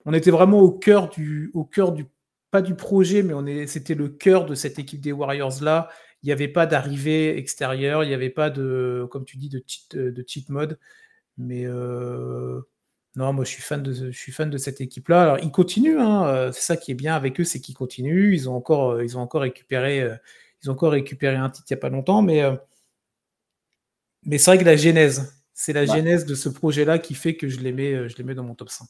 on 0.06 0.14
était 0.14 0.30
vraiment 0.30 0.60
au 0.60 0.72
cœur 0.72 1.10
du, 1.10 1.50
au 1.54 1.64
cœur 1.64 1.92
du, 1.92 2.06
pas 2.50 2.62
du 2.62 2.74
projet, 2.74 3.22
mais 3.22 3.34
on 3.34 3.46
est, 3.46 3.66
c'était 3.66 3.94
le 3.94 4.08
cœur 4.08 4.46
de 4.46 4.54
cette 4.54 4.78
équipe 4.78 5.00
des 5.00 5.12
Warriors 5.12 5.62
là. 5.62 5.88
Il 6.22 6.26
n'y 6.26 6.32
avait 6.32 6.48
pas 6.48 6.66
d'arrivée 6.66 7.38
extérieure, 7.38 8.04
il 8.04 8.08
n'y 8.08 8.14
avait 8.14 8.30
pas 8.30 8.50
de, 8.50 9.06
comme 9.10 9.24
tu 9.24 9.38
dis, 9.38 9.48
de 9.48 9.62
cheat, 9.66 9.96
de 9.96 10.24
cheat 10.26 10.50
mode. 10.50 10.78
Mais 11.38 11.64
euh, 11.64 12.60
non, 13.16 13.32
moi 13.32 13.44
je 13.44 13.50
suis 13.50 13.62
fan 13.62 13.82
de, 13.82 13.92
je 13.92 14.10
suis 14.10 14.32
fan 14.32 14.50
de 14.50 14.58
cette 14.58 14.80
équipe-là. 14.80 15.22
Alors 15.22 15.38
ils 15.38 15.50
continuent, 15.50 15.98
hein, 15.98 16.26
euh, 16.26 16.52
c'est 16.52 16.60
ça 16.60 16.76
qui 16.76 16.90
est 16.90 16.94
bien 16.94 17.14
avec 17.14 17.40
eux, 17.40 17.44
c'est 17.44 17.60
qu'ils 17.60 17.74
continuent. 17.74 18.34
Ils 18.34 18.50
ont 18.50 18.56
encore, 18.56 18.92
euh, 18.92 19.04
ils 19.04 19.16
ont 19.16 19.22
encore 19.22 19.42
récupéré, 19.42 20.06
ils 20.62 20.70
ont 20.70 20.74
encore 20.74 20.92
récupéré 20.92 21.36
un 21.36 21.48
titre 21.48 21.66
il 21.70 21.74
n'y 21.74 21.78
a 21.78 21.80
pas 21.80 21.88
longtemps, 21.88 22.22
mais 22.22 22.42
mais 24.24 24.36
c'est 24.36 24.50
vrai 24.50 24.58
que 24.58 24.64
la 24.64 24.76
genèse, 24.76 25.42
c'est 25.54 25.72
la 25.72 25.86
genèse 25.86 26.26
de 26.26 26.34
ce 26.34 26.50
projet-là 26.50 26.98
qui 26.98 27.14
fait 27.14 27.36
que 27.36 27.48
je 27.48 27.60
les 27.60 27.72
mets, 27.72 28.08
je 28.08 28.16
les 28.18 28.24
mets 28.24 28.34
dans 28.34 28.44
mon 28.44 28.54
top 28.54 28.68
5. 28.68 28.86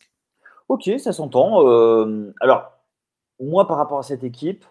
Ok, 0.69 0.91
ça 0.99 1.13
s'entend. 1.13 1.61
alors 2.41 2.80
moi, 3.41 3.67
par 3.67 3.77
rapport 3.77 3.99
à 3.99 4.03
cette 4.03 4.25
équipe, 4.25 4.65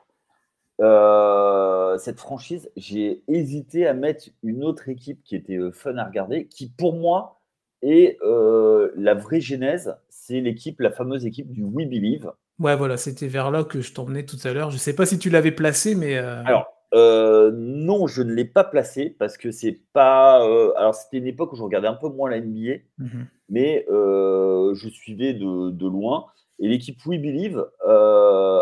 cette 0.79 2.19
franchise, 2.19 2.71
j'ai 2.77 3.23
hésité 3.27 3.85
à 3.87 3.93
mettre 3.93 4.29
une 4.43 4.63
autre 4.63 4.87
équipe 4.87 5.23
qui 5.23 5.35
était 5.35 5.59
fun 5.73 5.97
à 5.97 6.05
regarder, 6.05 6.47
qui 6.47 6.69
pour 6.69 6.93
moi 6.93 7.39
et 7.81 8.17
euh, 8.23 8.91
la 8.95 9.13
vraie 9.13 9.41
genèse, 9.41 9.95
c'est 10.09 10.41
l'équipe, 10.41 10.79
la 10.81 10.91
fameuse 10.91 11.25
équipe 11.25 11.51
du 11.51 11.63
We 11.63 11.87
Believe. 11.87 12.31
Ouais, 12.59 12.75
voilà, 12.75 12.97
c'était 12.97 13.27
vers 13.27 13.51
là 13.51 13.63
que 13.63 13.79
je 13.79 13.93
t'emmenais 13.93 14.25
tout 14.25 14.37
à 14.43 14.51
l'heure. 14.51 14.69
Je 14.69 14.75
ne 14.75 14.79
sais 14.79 14.95
pas 14.95 15.05
si 15.05 15.17
tu 15.17 15.29
l'avais 15.29 15.51
placé, 15.51 15.95
mais. 15.95 16.17
Euh, 16.17 16.43
alors, 16.43 16.67
euh, 16.93 17.51
non, 17.53 18.07
je 18.07 18.21
ne 18.21 18.33
l'ai 18.33 18.45
pas 18.45 18.65
placé 18.65 19.15
parce 19.17 19.37
que 19.37 19.51
c'est 19.51 19.79
pas. 19.93 20.43
alors, 20.75 20.93
c'était 20.93 21.17
une 21.17 21.27
époque 21.27 21.53
où 21.53 21.55
je 21.55 21.63
regardais 21.63 21.87
un 21.87 21.93
peu 21.93 22.09
moins 22.09 22.29
la 22.29 22.41
NBA, 22.41 22.81
mhm. 22.97 23.27
mais 23.47 23.85
je 23.87 24.89
suivais 24.89 25.33
de, 25.33 25.87
loin. 25.87 26.25
Et 26.59 26.67
l'équipe 26.67 26.97
We 27.05 27.19
Believe, 27.19 27.65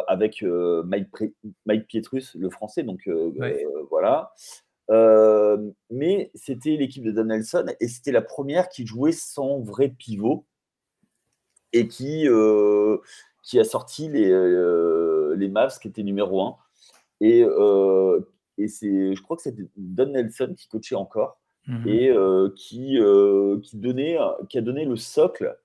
avec 0.08 0.44
Mike, 0.44 1.08
Mike, 1.66 1.88
Pietrus, 1.88 2.36
le 2.36 2.50
français, 2.50 2.84
donc 2.84 3.10
voilà, 3.90 4.34
euh, 4.90 5.58
mais 5.90 6.32
c'était 6.34 6.78
l'équipe 6.78 7.04
de 7.04 7.12
Don 7.12 7.26
Nelson 7.26 7.66
et 7.80 7.88
c'était 7.88 8.14
la 8.14 8.22
première 8.22 8.70
qui 8.70 8.86
jouait 8.86 9.12
sans 9.12 9.60
vrai 9.60 9.90
pivot 9.90 10.46
et 11.74 11.88
qui, 11.88 12.28
euh, 12.28 12.98
qui 13.44 13.60
a 13.60 13.66
sorti 13.66 14.08
les, 14.08 14.32
euh, 14.32 15.36
les 15.36 15.50
Mavs 15.50 15.78
qui 15.80 15.90
étaient 15.90 16.04
numéro 16.04 16.42
1. 16.42 16.56
Et, 17.20 17.40
et 18.60 18.68
c'est, 18.68 19.16
je 19.16 19.22
crois 19.22 19.36
que 19.36 19.44
c'était 19.44 19.68
Don 19.76 20.08
Nelson 20.08 20.54
qui 20.56 20.68
coachait 20.68 20.96
encore 20.96 21.40
mhm. 21.68 21.88
et 21.88 22.16
qui, 22.56 23.00
qui, 23.64 23.78
donnait, 23.78 24.18
qui 24.50 24.58
a 24.58 24.62
donné 24.62 24.86
le 24.86 24.96
socle 24.96 25.58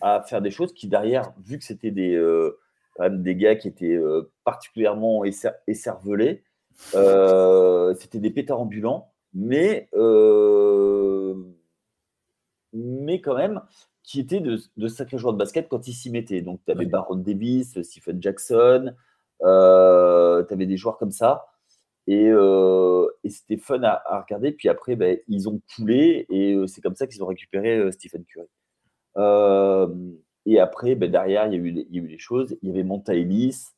à 0.00 0.22
faire 0.22 0.42
des 0.42 0.50
choses 0.50 0.72
qui, 0.72 0.88
derrière, 0.88 1.32
vu 1.44 1.58
que 1.58 1.64
c'était 1.64 1.90
des, 1.90 2.18
des 3.08 3.36
gars 3.36 3.56
qui 3.56 3.68
étaient 3.68 3.98
particulièrement 4.44 5.24
écervelés, 5.66 6.42
euh, 6.94 7.94
c'était 7.94 8.18
des 8.18 8.30
pétards 8.30 8.60
ambulants, 8.60 9.12
mais, 9.34 9.88
euh, 9.94 11.34
mais 12.72 13.20
quand 13.20 13.36
même, 13.36 13.60
qui 14.02 14.20
étaient 14.20 14.40
de, 14.40 14.88
sacrés 14.88 15.18
joueurs 15.18 15.34
de 15.34 15.38
basket 15.38 15.68
quand 15.68 15.86
ils 15.86 15.92
s'y 15.92 16.10
mettaient. 16.10 16.42
Donc, 16.42 16.60
tu 16.64 16.72
avais 16.72 16.86
Baron 16.86 17.16
Davis, 17.16 17.80
Stephen 17.82 18.20
Jackson, 18.22 18.94
euh, 19.42 20.44
tu 20.44 20.52
avais 20.52 20.66
des 20.66 20.76
joueurs 20.76 20.98
comme 20.98 21.12
ça. 21.12 21.46
Et, 22.06 22.30
c'était 23.28 23.58
fun 23.58 23.82
à, 23.84 24.20
regarder. 24.22 24.52
Puis 24.52 24.68
après, 24.68 24.96
ben, 24.96 25.18
ils 25.28 25.48
ont 25.48 25.60
coulé 25.76 26.26
et 26.28 26.56
c'est 26.66 26.80
comme 26.80 26.96
ça 26.96 27.06
qu'ils 27.06 27.22
ont 27.22 27.26
récupéré 27.26 27.92
Stephen 27.92 28.24
Curry. 28.24 28.48
Et 29.16 30.58
après, 30.58 30.94
ben, 30.94 31.10
derrière, 31.10 31.46
il 31.46 31.52
y, 31.52 31.56
a 31.56 31.58
eu, 31.58 31.86
il 31.90 32.18
choses. 32.18 32.56
Il 32.62 32.68
y 32.68 32.72
avait 32.72 32.82
Monta 32.82 33.14
Ellis, 33.14 33.68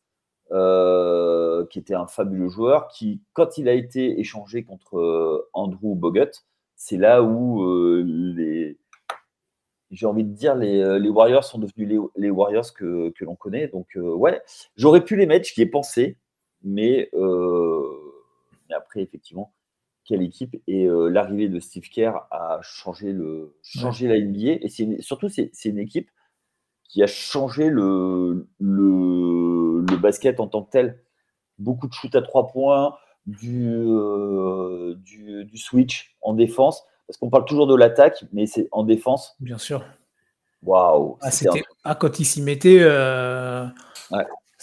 euh, 0.52 1.66
qui 1.66 1.78
était 1.78 1.94
un 1.94 2.06
fabuleux 2.06 2.48
joueur, 2.48 2.88
qui, 2.88 3.22
quand 3.32 3.58
il 3.58 3.68
a 3.68 3.72
été 3.72 4.20
échangé 4.20 4.64
contre 4.64 4.98
euh, 4.98 5.48
Andrew 5.54 5.94
Bogut, 5.94 6.30
c'est 6.76 6.98
là 6.98 7.22
où 7.22 7.62
euh, 7.64 8.02
les, 8.04 8.78
j'ai 9.90 10.06
envie 10.06 10.24
de 10.24 10.32
dire, 10.32 10.54
les, 10.54 10.98
les, 10.98 11.08
Warriors 11.08 11.44
sont 11.44 11.58
devenus 11.58 12.00
les, 12.16 12.30
Warriors 12.30 12.72
que, 12.74 13.12
l'on 13.20 13.34
connaît. 13.34 13.68
Donc, 13.68 13.88
ouais, 13.96 14.42
j'aurais 14.76 15.04
pu 15.04 15.16
les 15.16 15.26
mettre, 15.26 15.48
j'y 15.48 15.62
ai 15.62 15.66
pensé, 15.66 16.18
mais, 16.62 17.10
après, 18.74 19.02
effectivement, 19.02 19.52
quelle 20.04 20.22
équipe 20.22 20.56
Et 20.66 20.86
l'arrivée 20.88 21.48
de 21.48 21.60
Steve 21.60 21.88
Kerr 21.88 22.26
a 22.30 22.58
changé, 22.62 23.12
le, 23.12 23.56
changé 23.62 24.08
la 24.08 24.18
NBA. 24.18 24.64
Et 24.64 24.68
c'est 24.68 25.00
surtout, 25.00 25.28
c'est 25.28 25.50
une 25.64 25.78
équipe 25.78 26.10
qui 26.92 27.02
a 27.02 27.06
changé 27.06 27.70
le, 27.70 28.46
le, 28.60 29.96
basket 29.96 30.40
en 30.40 30.46
tant 30.46 30.62
que 30.62 30.70
tel. 30.70 31.02
Beaucoup 31.58 31.88
de 31.88 31.92
shoot 31.92 32.14
à 32.14 32.20
trois 32.20 32.48
points, 32.48 32.96
du, 33.26 33.66
euh, 33.66 34.94
du, 34.98 35.56
switch 35.56 36.16
en 36.20 36.34
défense, 36.34 36.84
parce 37.06 37.16
qu'on 37.16 37.30
parle 37.30 37.46
toujours 37.46 37.66
de 37.66 37.76
l'attaque, 37.76 38.24
mais 38.32 38.46
c'est 38.46 38.68
en 38.72 38.84
défense. 38.84 39.36
Bien 39.40 39.58
sûr. 39.58 39.84
Waouh. 40.62 41.18
Ah, 41.22 41.30
ah, 41.84 41.94
quand 41.94 42.20
il 42.20 42.24
s'y 42.24 42.42
mettait, 42.42 42.80
euh, 42.80 43.66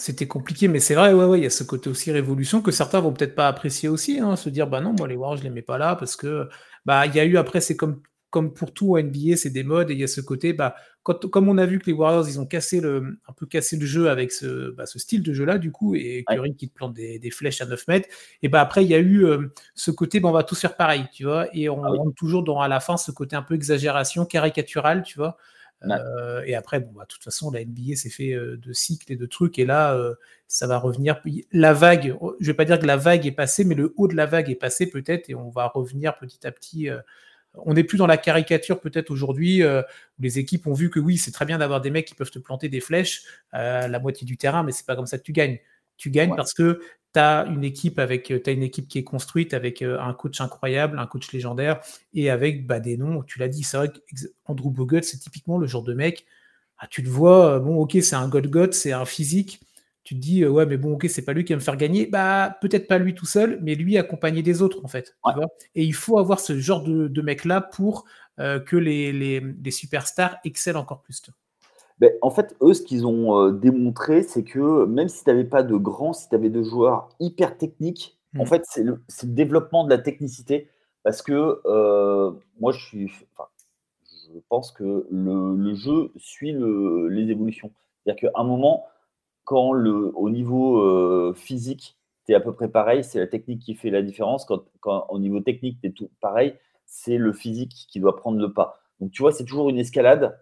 c'était 0.00 0.26
compliqué, 0.26 0.66
mais 0.66 0.80
c'est 0.80 0.94
vrai, 0.94 1.12
ouais, 1.12 1.24
ouais, 1.26 1.38
il 1.38 1.42
y 1.42 1.46
a 1.46 1.50
ce 1.50 1.62
côté 1.62 1.90
aussi 1.90 2.10
révolution 2.10 2.62
que 2.62 2.70
certains 2.70 3.00
vont 3.00 3.12
peut-être 3.12 3.34
pas 3.34 3.48
apprécier 3.48 3.88
aussi, 3.88 4.18
hein, 4.18 4.34
se 4.36 4.48
dire, 4.48 4.66
bah 4.66 4.80
non, 4.80 4.94
moi 4.96 5.06
les 5.06 5.14
Warriors, 5.14 5.38
je 5.38 5.42
les 5.44 5.50
mets 5.50 5.62
pas 5.62 5.78
là, 5.78 5.94
parce 5.94 6.16
que 6.16 6.48
bah 6.86 7.06
il 7.06 7.14
y 7.14 7.20
a 7.20 7.24
eu 7.24 7.36
après, 7.36 7.60
c'est 7.60 7.76
comme 7.76 8.02
comme 8.30 8.54
pour 8.54 8.72
tout 8.72 8.96
en 8.96 8.98
NBA, 9.02 9.36
c'est 9.36 9.50
des 9.50 9.64
modes 9.64 9.90
et 9.90 9.94
il 9.94 10.00
y 10.00 10.04
a 10.04 10.06
ce 10.06 10.20
côté, 10.20 10.52
bah, 10.52 10.76
comme 11.02 11.48
on 11.48 11.58
a 11.58 11.66
vu 11.66 11.80
que 11.80 11.86
les 11.86 11.92
Warriors, 11.92 12.28
ils 12.28 12.38
ont 12.38 12.46
cassé 12.46 12.80
le, 12.80 13.18
un 13.26 13.32
peu 13.32 13.44
cassé 13.44 13.76
le 13.76 13.84
jeu 13.84 14.08
avec 14.08 14.30
ce, 14.30 14.70
bah, 14.70 14.86
ce 14.86 15.00
style 15.00 15.22
de 15.22 15.32
jeu-là, 15.32 15.58
du 15.58 15.72
coup, 15.72 15.96
et 15.96 16.24
Curry 16.28 16.54
qui 16.54 16.68
te 16.68 16.74
plante 16.74 16.94
des, 16.94 17.18
des, 17.18 17.30
flèches 17.30 17.60
à 17.60 17.66
9 17.66 17.88
mètres, 17.88 18.08
et 18.42 18.48
bah 18.48 18.60
après, 18.60 18.84
il 18.84 18.90
y 18.90 18.94
a 18.94 18.98
eu 18.98 19.24
euh, 19.24 19.52
ce 19.74 19.90
côté, 19.90 20.20
bah, 20.20 20.28
on 20.28 20.32
va 20.32 20.44
tous 20.44 20.60
faire 20.60 20.76
pareil, 20.76 21.06
tu 21.12 21.24
vois, 21.24 21.48
et 21.52 21.68
on 21.68 21.82
ah 21.84 21.88
rentre 21.88 22.14
toujours 22.14 22.44
dans, 22.44 22.60
à 22.60 22.68
la 22.68 22.80
fin, 22.80 22.96
ce 22.96 23.10
côté 23.10 23.34
un 23.34 23.42
peu 23.42 23.54
exagération, 23.54 24.24
caricatural, 24.24 25.02
tu 25.02 25.18
vois. 25.18 25.36
Euh, 25.84 26.42
et 26.44 26.54
après, 26.54 26.80
bon, 26.80 26.92
bah, 26.92 27.02
de 27.02 27.08
toute 27.08 27.24
façon, 27.24 27.50
la 27.50 27.64
NBA 27.64 27.96
s'est 27.96 28.10
fait 28.10 28.32
euh, 28.32 28.56
de 28.58 28.72
cycles 28.72 29.12
et 29.12 29.16
de 29.16 29.26
trucs, 29.26 29.58
et 29.58 29.64
là, 29.64 29.98
ça 30.46 30.66
va 30.66 30.78
revenir. 30.78 31.20
La 31.52 31.72
vague, 31.72 32.16
je 32.40 32.46
vais 32.46 32.54
pas 32.54 32.64
dire 32.64 32.78
que 32.78 32.86
la 32.86 32.96
vague 32.96 33.26
est 33.26 33.32
passée, 33.32 33.64
mais 33.64 33.74
le 33.74 33.94
haut 33.96 34.08
de 34.08 34.14
la 34.14 34.26
vague 34.26 34.50
est 34.50 34.56
passé 34.56 34.88
peut-être, 34.88 35.30
et 35.30 35.34
on 35.34 35.50
va 35.50 35.68
revenir 35.68 36.18
petit 36.18 36.46
à 36.46 36.52
petit 36.52 36.90
on 37.54 37.74
n'est 37.74 37.84
plus 37.84 37.98
dans 37.98 38.06
la 38.06 38.16
caricature 38.16 38.80
peut-être 38.80 39.10
aujourd'hui 39.10 39.62
euh, 39.62 39.82
où 40.18 40.22
les 40.22 40.38
équipes 40.38 40.66
ont 40.66 40.72
vu 40.72 40.90
que 40.90 41.00
oui, 41.00 41.18
c'est 41.18 41.32
très 41.32 41.44
bien 41.44 41.58
d'avoir 41.58 41.80
des 41.80 41.90
mecs 41.90 42.06
qui 42.06 42.14
peuvent 42.14 42.30
te 42.30 42.38
planter 42.38 42.68
des 42.68 42.80
flèches 42.80 43.22
à 43.52 43.88
la 43.88 43.98
moitié 43.98 44.24
du 44.24 44.36
terrain, 44.36 44.62
mais 44.62 44.72
c'est 44.72 44.86
pas 44.86 44.96
comme 44.96 45.06
ça 45.06 45.18
que 45.18 45.24
tu 45.24 45.32
gagnes. 45.32 45.58
Tu 45.96 46.10
gagnes 46.10 46.34
parce 46.34 46.54
que 46.54 46.80
tu 47.14 47.20
as 47.20 47.46
une 47.46 47.64
équipe 47.64 47.98
avec 47.98 48.30
as 48.30 48.50
une 48.50 48.62
équipe 48.62 48.88
qui 48.88 48.98
est 48.98 49.04
construite 49.04 49.54
avec 49.54 49.82
euh, 49.82 50.00
un 50.00 50.14
coach 50.14 50.40
incroyable, 50.40 50.98
un 50.98 51.06
coach 51.06 51.32
légendaire 51.32 51.80
et 52.14 52.30
avec 52.30 52.66
bah, 52.66 52.80
des 52.80 52.96
noms, 52.96 53.22
tu 53.22 53.38
l'as 53.38 53.48
dit, 53.48 53.62
c'est 53.62 53.76
vrai 53.76 53.90
qu'Andrew 53.90 54.70
Bogut, 54.70 55.02
c'est 55.02 55.18
typiquement 55.18 55.58
le 55.58 55.66
genre 55.66 55.82
de 55.82 55.94
mec, 55.94 56.26
ah, 56.78 56.86
tu 56.88 57.02
le 57.02 57.10
vois, 57.10 57.56
euh, 57.56 57.58
bon 57.60 57.76
OK, 57.76 57.96
c'est 58.02 58.16
un 58.16 58.28
god 58.28 58.46
god, 58.48 58.72
c'est 58.72 58.92
un 58.92 59.04
physique, 59.04 59.60
tu 60.02 60.14
te 60.14 60.20
dis, 60.20 60.46
ouais, 60.46 60.66
mais 60.66 60.76
bon, 60.76 60.94
ok, 60.94 61.06
c'est 61.08 61.24
pas 61.24 61.32
lui 61.32 61.44
qui 61.44 61.52
va 61.52 61.58
me 61.58 61.62
faire 61.62 61.76
gagner. 61.76 62.06
Bah, 62.06 62.58
peut-être 62.60 62.88
pas 62.88 62.98
lui 62.98 63.14
tout 63.14 63.26
seul, 63.26 63.58
mais 63.62 63.74
lui 63.74 63.98
accompagné 63.98 64.42
des 64.42 64.62
autres, 64.62 64.80
en 64.84 64.88
fait. 64.88 65.16
et 65.74 65.84
il 65.84 65.94
faut 65.94 66.18
avoir 66.18 66.40
ce 66.40 66.58
genre 66.58 66.82
de, 66.82 67.22
mec-là 67.22 67.60
pour 67.60 68.06
euh, 68.38 68.58
que 68.58 68.76
les, 68.76 69.12
les, 69.12 69.70
superstars 69.70 70.38
excellent 70.44 70.80
encore 70.80 71.02
plus. 71.02 71.22
Ben, 72.00 72.12
en 72.22 72.30
fait, 72.30 72.56
eux, 72.62 72.72
ce 72.72 72.80
qu'ils 72.82 73.06
ont 73.06 73.38
euh, 73.38 73.52
démontré, 73.52 74.22
c'est 74.22 74.42
que 74.42 74.86
même 74.86 75.08
si 75.08 75.22
tu 75.22 75.30
n'avais 75.30 75.44
pas 75.44 75.62
de 75.62 75.76
grands, 75.76 76.14
si 76.14 76.28
tu 76.30 76.34
avais 76.34 76.48
de 76.48 76.62
joueurs 76.62 77.10
hyper 77.20 77.58
techniques, 77.58 78.18
en 78.38 78.44
mmh. 78.44 78.46
fait, 78.46 78.62
c'est 78.64 78.82
le, 78.82 79.02
le, 79.22 79.28
développement 79.28 79.84
de 79.84 79.90
la 79.90 79.98
technicité. 79.98 80.68
Parce 81.02 81.22
que 81.22 81.60
euh, 81.66 82.32
moi, 82.58 82.72
je 82.72 82.78
suis. 82.84 83.08
je 83.08 84.38
pense 84.48 84.72
que 84.72 85.06
le, 85.10 85.56
le 85.56 85.74
jeu 85.74 86.10
suit 86.16 86.52
le, 86.52 87.08
les 87.08 87.30
évolutions. 87.30 87.70
C'est-à-dire 88.04 88.30
qu'à 88.30 88.40
un 88.40 88.44
moment, 88.44 88.86
quand 89.44 89.72
le, 89.72 90.12
au 90.16 90.30
niveau 90.30 90.80
euh, 90.80 91.34
physique, 91.34 91.98
tu 92.26 92.32
es 92.32 92.34
à 92.34 92.40
peu 92.40 92.52
près 92.52 92.68
pareil, 92.68 93.04
c'est 93.04 93.18
la 93.18 93.26
technique 93.26 93.60
qui 93.60 93.74
fait 93.74 93.90
la 93.90 94.02
différence. 94.02 94.44
Quand, 94.44 94.62
quand 94.80 95.06
au 95.10 95.18
niveau 95.18 95.40
technique, 95.40 95.78
tu 95.80 95.88
es 95.88 95.90
tout 95.90 96.10
pareil, 96.20 96.54
c'est 96.86 97.18
le 97.18 97.32
physique 97.32 97.86
qui 97.90 98.00
doit 98.00 98.16
prendre 98.16 98.38
le 98.38 98.52
pas. 98.52 98.78
Donc, 99.00 99.10
tu 99.10 99.22
vois, 99.22 99.32
c'est 99.32 99.44
toujours 99.44 99.68
une 99.70 99.78
escalade. 99.78 100.38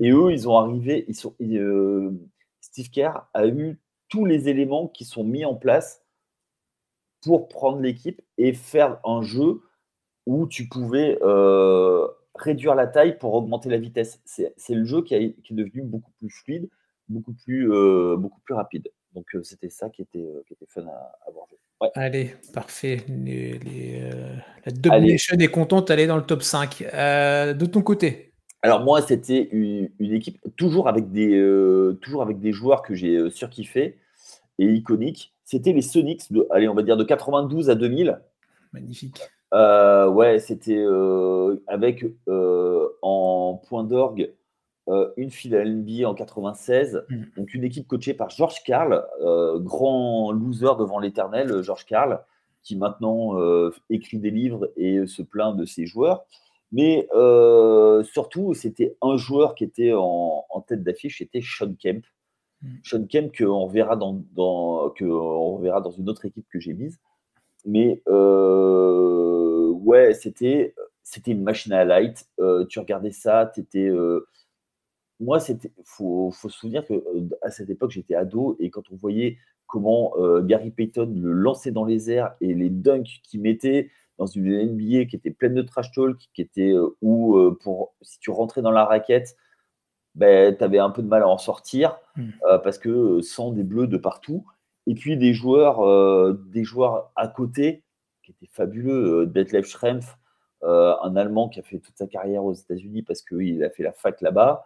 Et 0.00 0.10
eux, 0.10 0.32
ils 0.32 0.48
ont 0.48 0.56
arrivé, 0.56 1.04
ils 1.08 1.14
sont, 1.14 1.34
euh, 1.42 2.10
Steve 2.60 2.90
Kerr 2.90 3.28
a 3.34 3.46
eu 3.46 3.78
tous 4.08 4.24
les 4.24 4.48
éléments 4.48 4.88
qui 4.88 5.04
sont 5.04 5.22
mis 5.22 5.44
en 5.44 5.54
place 5.54 6.02
pour 7.22 7.48
prendre 7.48 7.80
l'équipe 7.80 8.20
et 8.38 8.54
faire 8.54 8.98
un 9.04 9.20
jeu 9.22 9.60
où 10.24 10.46
tu 10.46 10.68
pouvais 10.68 11.18
euh, 11.22 12.08
réduire 12.34 12.74
la 12.74 12.86
taille 12.86 13.18
pour 13.18 13.34
augmenter 13.34 13.68
la 13.68 13.76
vitesse. 13.76 14.20
C'est 14.24 14.74
le 14.74 14.84
jeu 14.84 15.02
qui, 15.02 15.34
qui, 15.42 15.52
est 15.52 15.56
devenu 15.56 15.82
beaucoup 15.82 16.12
plus 16.18 16.30
fluide 16.30 16.68
beaucoup 17.08 17.32
plus, 17.32 17.72
euh, 17.72 18.16
beaucoup 18.16 18.40
plus 18.40 18.54
rapide. 18.54 18.88
Donc 19.14 19.26
c'était 19.42 19.68
ça 19.68 19.90
qui 19.90 20.02
était, 20.02 20.32
qui 20.46 20.54
était 20.54 20.66
fun 20.68 20.82
à, 20.82 21.30
voir. 21.32 21.46
Allez, 21.94 22.36
parfait. 22.54 23.04
la 23.08 24.72
domination 24.72 25.36
est 25.36 25.48
contente, 25.48 25.90
elle 25.90 26.00
est 26.00 26.06
dans 26.06 26.16
le 26.16 26.24
top 26.24 26.42
5. 26.42 26.82
de 26.82 27.66
ton 27.66 27.82
côté 27.82 28.29
Alors 28.62 28.84
moi, 28.84 29.00
c'était 29.00 29.48
une, 29.52 29.88
équipe 30.00 30.38
toujours 30.56 30.88
avec 30.88 31.10
des, 31.10 31.34
euh, 31.34 31.98
toujours 32.02 32.22
avec 32.22 32.40
des 32.40 32.52
joueurs 32.52 32.82
que 32.82 32.94
j'ai 32.94 33.16
euh, 33.16 33.30
surkiffés 33.30 33.96
et 34.58 34.66
iconiques. 34.66 35.32
C'était 35.44 35.72
les 35.72 35.82
Sonics, 35.82 36.30
de, 36.30 36.46
allez, 36.50 36.68
on 36.68 36.74
va 36.74 36.82
dire 36.82 36.96
de 36.96 37.04
92 37.04 37.70
à 37.70 37.74
2000. 37.74 38.20
Magnifique. 38.72 39.20
Euh, 39.52 40.08
ouais, 40.08 40.38
c'était 40.38 40.84
avec 41.66 42.04
en 43.02 43.60
point 43.68 43.82
d'orgue 43.84 44.32
une 45.16 45.30
finale 45.30 45.72
NBA 45.76 46.08
en 46.08 46.14
96. 46.14 47.04
Mm. 47.08 47.22
Donc 47.38 47.54
une 47.54 47.64
équipe 47.64 47.88
coachée 47.88 48.14
par 48.14 48.28
George 48.28 48.62
Carl, 48.64 49.04
grand 49.60 50.32
loser 50.32 50.76
devant 50.78 50.98
l'éternel, 50.98 51.62
George 51.62 51.86
Carl, 51.86 52.20
qui 52.62 52.76
maintenant 52.76 53.36
écrit 53.88 54.18
des 54.18 54.30
livres 54.30 54.70
et 54.76 55.06
se 55.06 55.22
plaint 55.22 55.56
de 55.56 55.64
ses 55.64 55.86
joueurs. 55.86 56.26
Mais 56.72 57.08
euh, 57.14 58.02
surtout, 58.04 58.54
c'était 58.54 58.96
un 59.02 59.16
joueur 59.16 59.54
qui 59.54 59.64
était 59.64 59.92
en, 59.92 60.44
tête 60.66 60.82
d'affiche, 60.82 61.18
c'était 61.18 61.40
Sean 61.42 61.74
Kemp. 61.74 62.04
Mm. 62.62 62.68
Sean 62.84 63.06
Kemp 63.06 63.36
qu'on 63.36 63.66
verra 63.66 63.96
dans, 63.96 64.22
dans, 64.32 64.90
que 64.90 65.04
on 65.04 65.58
verra 65.58 65.80
dans 65.80 65.90
une 65.90 66.08
autre 66.08 66.26
équipe 66.26 66.46
que 66.52 66.60
j'ai 66.60 66.74
mise. 66.74 66.98
Mais 67.66 68.02
euh, 68.08 69.68
ouais, 69.68 70.14
c'était 70.14 70.74
c'était 71.02 71.32
une 71.32 71.42
machine 71.42 71.72
à 71.72 71.84
light. 71.84 72.28
Euh, 72.38 72.64
tu 72.66 72.78
regardais 72.78 73.10
ça, 73.10 73.50
tu 73.52 73.60
étais. 73.60 73.90
moi, 75.18 75.40
c'était. 75.40 75.72
Faut, 75.84 76.30
faut 76.30 76.48
se 76.48 76.58
souvenir 76.58 76.86
que 76.86 76.94
à 77.42 77.50
cette 77.50 77.70
époque, 77.70 77.90
j'étais 77.90 78.14
ado 78.14 78.56
et 78.60 78.70
quand 78.70 78.90
on 78.92 78.96
voyait 78.96 79.38
comment 79.66 80.14
Gary 80.42 80.70
Payton 80.70 81.12
le 81.16 81.32
lançait 81.32 81.72
dans 81.72 81.84
les 81.84 82.10
airs 82.10 82.34
et 82.40 82.54
les 82.54 82.70
dunks 82.70 83.20
qu'il 83.22 83.40
mettait, 83.40 83.90
dans 84.20 84.26
une 84.26 84.52
NBA 84.52 85.06
qui 85.06 85.16
était 85.16 85.30
pleine 85.30 85.54
de 85.54 85.62
trash 85.62 85.90
talk, 85.92 86.18
qui 86.34 86.42
était 86.42 86.72
euh, 86.72 86.94
où 87.00 87.38
euh, 87.38 87.58
pour 87.62 87.94
si 88.02 88.18
tu 88.20 88.30
rentrais 88.30 88.60
dans 88.60 88.70
la 88.70 88.84
raquette, 88.84 89.34
ben, 90.14 90.54
tu 90.54 90.62
avais 90.62 90.78
un 90.78 90.90
peu 90.90 91.02
de 91.02 91.08
mal 91.08 91.22
à 91.22 91.28
en 91.28 91.38
sortir 91.38 91.96
hmm. 92.16 92.28
euh, 92.46 92.58
parce 92.58 92.76
que 92.76 93.22
sans 93.22 93.50
des 93.50 93.64
bleus 93.64 93.86
de 93.86 93.96
partout. 93.96 94.44
Et 94.86 94.94
puis 94.94 95.16
des 95.16 95.32
joueurs, 95.32 96.34
des 96.34 96.64
joueurs 96.64 97.12
à 97.14 97.28
côté 97.28 97.84
qui 98.24 98.32
étaient 98.32 98.50
fabuleux. 98.50 99.26
Detlef 99.26 99.66
Schrempf, 99.66 100.16
un 100.62 101.16
Allemand 101.16 101.48
qui 101.48 101.60
a 101.60 101.62
fait 101.62 101.78
toute 101.78 101.96
sa 101.96 102.06
carrière 102.06 102.44
aux 102.44 102.54
États-Unis 102.54 103.02
parce 103.02 103.22
qu'il 103.22 103.62
a 103.62 103.70
fait 103.70 103.82
la 103.82 103.92
fac 103.92 104.20
là-bas. 104.20 104.64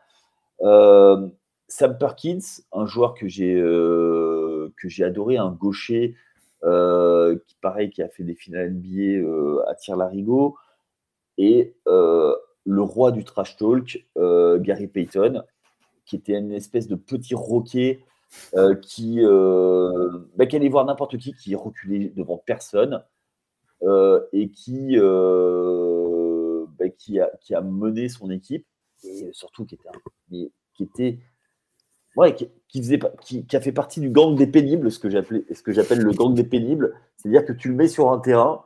Sam 0.61 1.99
Perkins, 1.99 2.63
un 2.73 2.87
joueur 2.87 3.15
que 3.15 3.27
j'ai 3.27 3.55
que 3.55 4.89
j'ai 4.89 5.05
adoré, 5.05 5.37
un 5.37 5.51
gaucher 5.51 6.15
qui 6.65 7.57
pareil, 7.61 7.91
qui 7.91 8.03
a 8.03 8.09
fait 8.09 8.25
des 8.25 8.35
finales 8.35 8.71
NBA 8.73 9.23
euh, 9.23 9.63
à 9.69 9.75
tir 9.75 9.97
larigot, 9.97 10.57
et 11.37 11.75
euh, 11.89 12.35
le 12.65 12.83
roi 12.83 13.13
du 13.13 13.25
trash 13.25 13.57
talk, 13.57 14.07
Gary 14.17 14.87
Payton, 14.87 15.43
qui 16.07 16.17
était 16.17 16.39
une 16.39 16.53
espèce 16.53 16.89
de 16.89 16.97
petit 16.97 17.35
roquet 17.35 18.01
qui, 18.83 19.21
bah, 19.23 20.45
allait 20.53 20.69
voir 20.69 20.85
n'importe 20.87 21.19
qui, 21.19 21.35
qui 21.35 21.55
reculait 21.55 22.11
devant 22.17 22.39
personne, 22.39 23.03
et 24.33 24.51
qui, 24.51 24.97
bah, 24.97 26.89
qui, 26.97 27.21
a, 27.21 27.31
qui, 27.41 27.55
a, 27.55 27.61
mené 27.61 28.09
son 28.09 28.31
équipe, 28.31 28.67
et 29.03 29.31
surtout 29.33 29.67
qui 29.67 29.75
était, 29.75 29.91
qui 30.75 30.83
était 30.83 31.19
ouais, 32.17 32.35
qui, 32.35 32.49
faisait, 32.83 32.99
qui, 33.23 33.57
a 33.57 33.61
fait 33.61 33.73
partie 33.73 34.01
du 34.01 34.11
gang 34.11 34.35
des 34.35 34.47
pénibles, 34.47 34.91
ce 34.91 34.99
que 34.99 35.11
j'appelle 35.11 35.99
le 35.99 36.13
gang 36.13 36.35
des 36.35 36.45
pénibles. 36.45 36.95
C'est-à-dire 37.17 37.45
que 37.45 37.53
tu 37.53 37.69
le 37.69 37.75
mets 37.75 37.89
sur 37.89 38.11
un 38.11 38.19
terrain, 38.19 38.65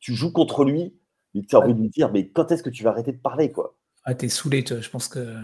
tu 0.00 0.14
joues 0.14 0.32
contre 0.32 0.64
lui, 0.64 0.94
et 1.34 1.42
tu 1.42 1.56
as 1.56 1.60
envie 1.60 1.74
de 1.74 1.80
lui 1.80 1.88
dire, 1.88 2.10
mais 2.12 2.28
quand 2.28 2.50
est-ce 2.50 2.62
que 2.62 2.70
tu 2.70 2.82
vas 2.82 2.90
arrêter 2.90 3.12
de 3.12 3.18
parler 3.18 3.52
quoi? 3.52 3.74
Ah, 4.04 4.14
t'es 4.14 4.28
saoulé, 4.28 4.64
je 4.66 4.90
pense 4.90 5.08
que. 5.08 5.34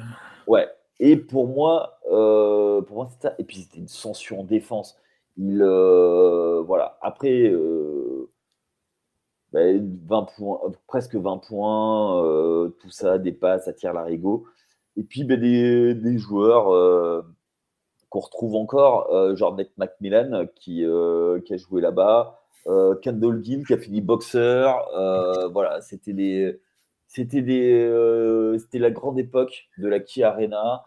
Ouais. 0.46 0.66
Et 1.00 1.16
pour 1.16 1.48
moi, 1.48 1.98
euh, 2.10 2.80
pour 2.82 2.96
moi 2.96 3.08
c'était 3.10 3.28
ça. 3.28 3.34
Et 3.38 3.44
puis 3.44 3.58
c'était 3.58 3.78
une 3.78 3.88
censure 3.88 4.40
en 4.40 4.44
défense. 4.44 4.96
Il, 5.36 5.60
euh, 5.60 6.62
voilà. 6.62 6.98
Après, 7.02 7.50
20 7.50 7.56
euh, 7.56 8.28
ben, 9.52 10.26
points, 10.36 10.60
presque 10.86 11.16
20 11.16 11.38
points, 11.38 12.70
tout 12.80 12.90
ça, 12.90 13.18
des 13.18 13.32
passes, 13.32 13.68
à 13.68 13.72
tir 13.72 13.92
larigot. 13.92 14.46
Et 14.96 15.02
puis 15.02 15.24
ben, 15.24 15.40
des, 15.40 16.18
joueurs 16.18 16.72
euh, 16.72 17.22
qu'on 18.10 18.20
retrouve 18.20 18.54
encore, 18.54 19.12
euh, 19.12 19.34
genre 19.34 19.56
Nate 19.56 19.76
McMillan 19.76 20.46
qui, 20.54 20.84
euh, 20.84 21.40
qui 21.40 21.54
a 21.54 21.56
joué 21.56 21.80
là-bas, 21.80 22.40
Kendall 23.02 23.44
Gill 23.44 23.66
qui 23.66 23.74
a 23.74 23.78
fini 23.78 24.00
boxeur. 24.00 24.88
voilà, 25.52 25.80
c'était 25.82 26.14
des. 26.14 26.60
C'était 27.06 27.42
des, 27.42 28.56
c'était 28.58 28.78
la 28.78 28.90
grande 28.90 29.18
époque 29.18 29.68
de 29.78 29.86
la 29.86 30.00
Key 30.00 30.22
Arena. 30.22 30.84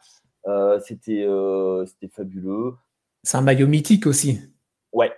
c'était, 0.80 1.28
c'était 1.86 2.08
fabuleux. 2.08 2.74
C'est 3.24 3.38
un 3.38 3.42
maillot 3.42 3.68
mythique 3.68 4.08
aussi. 4.08 4.40
Ouais, 4.92 5.12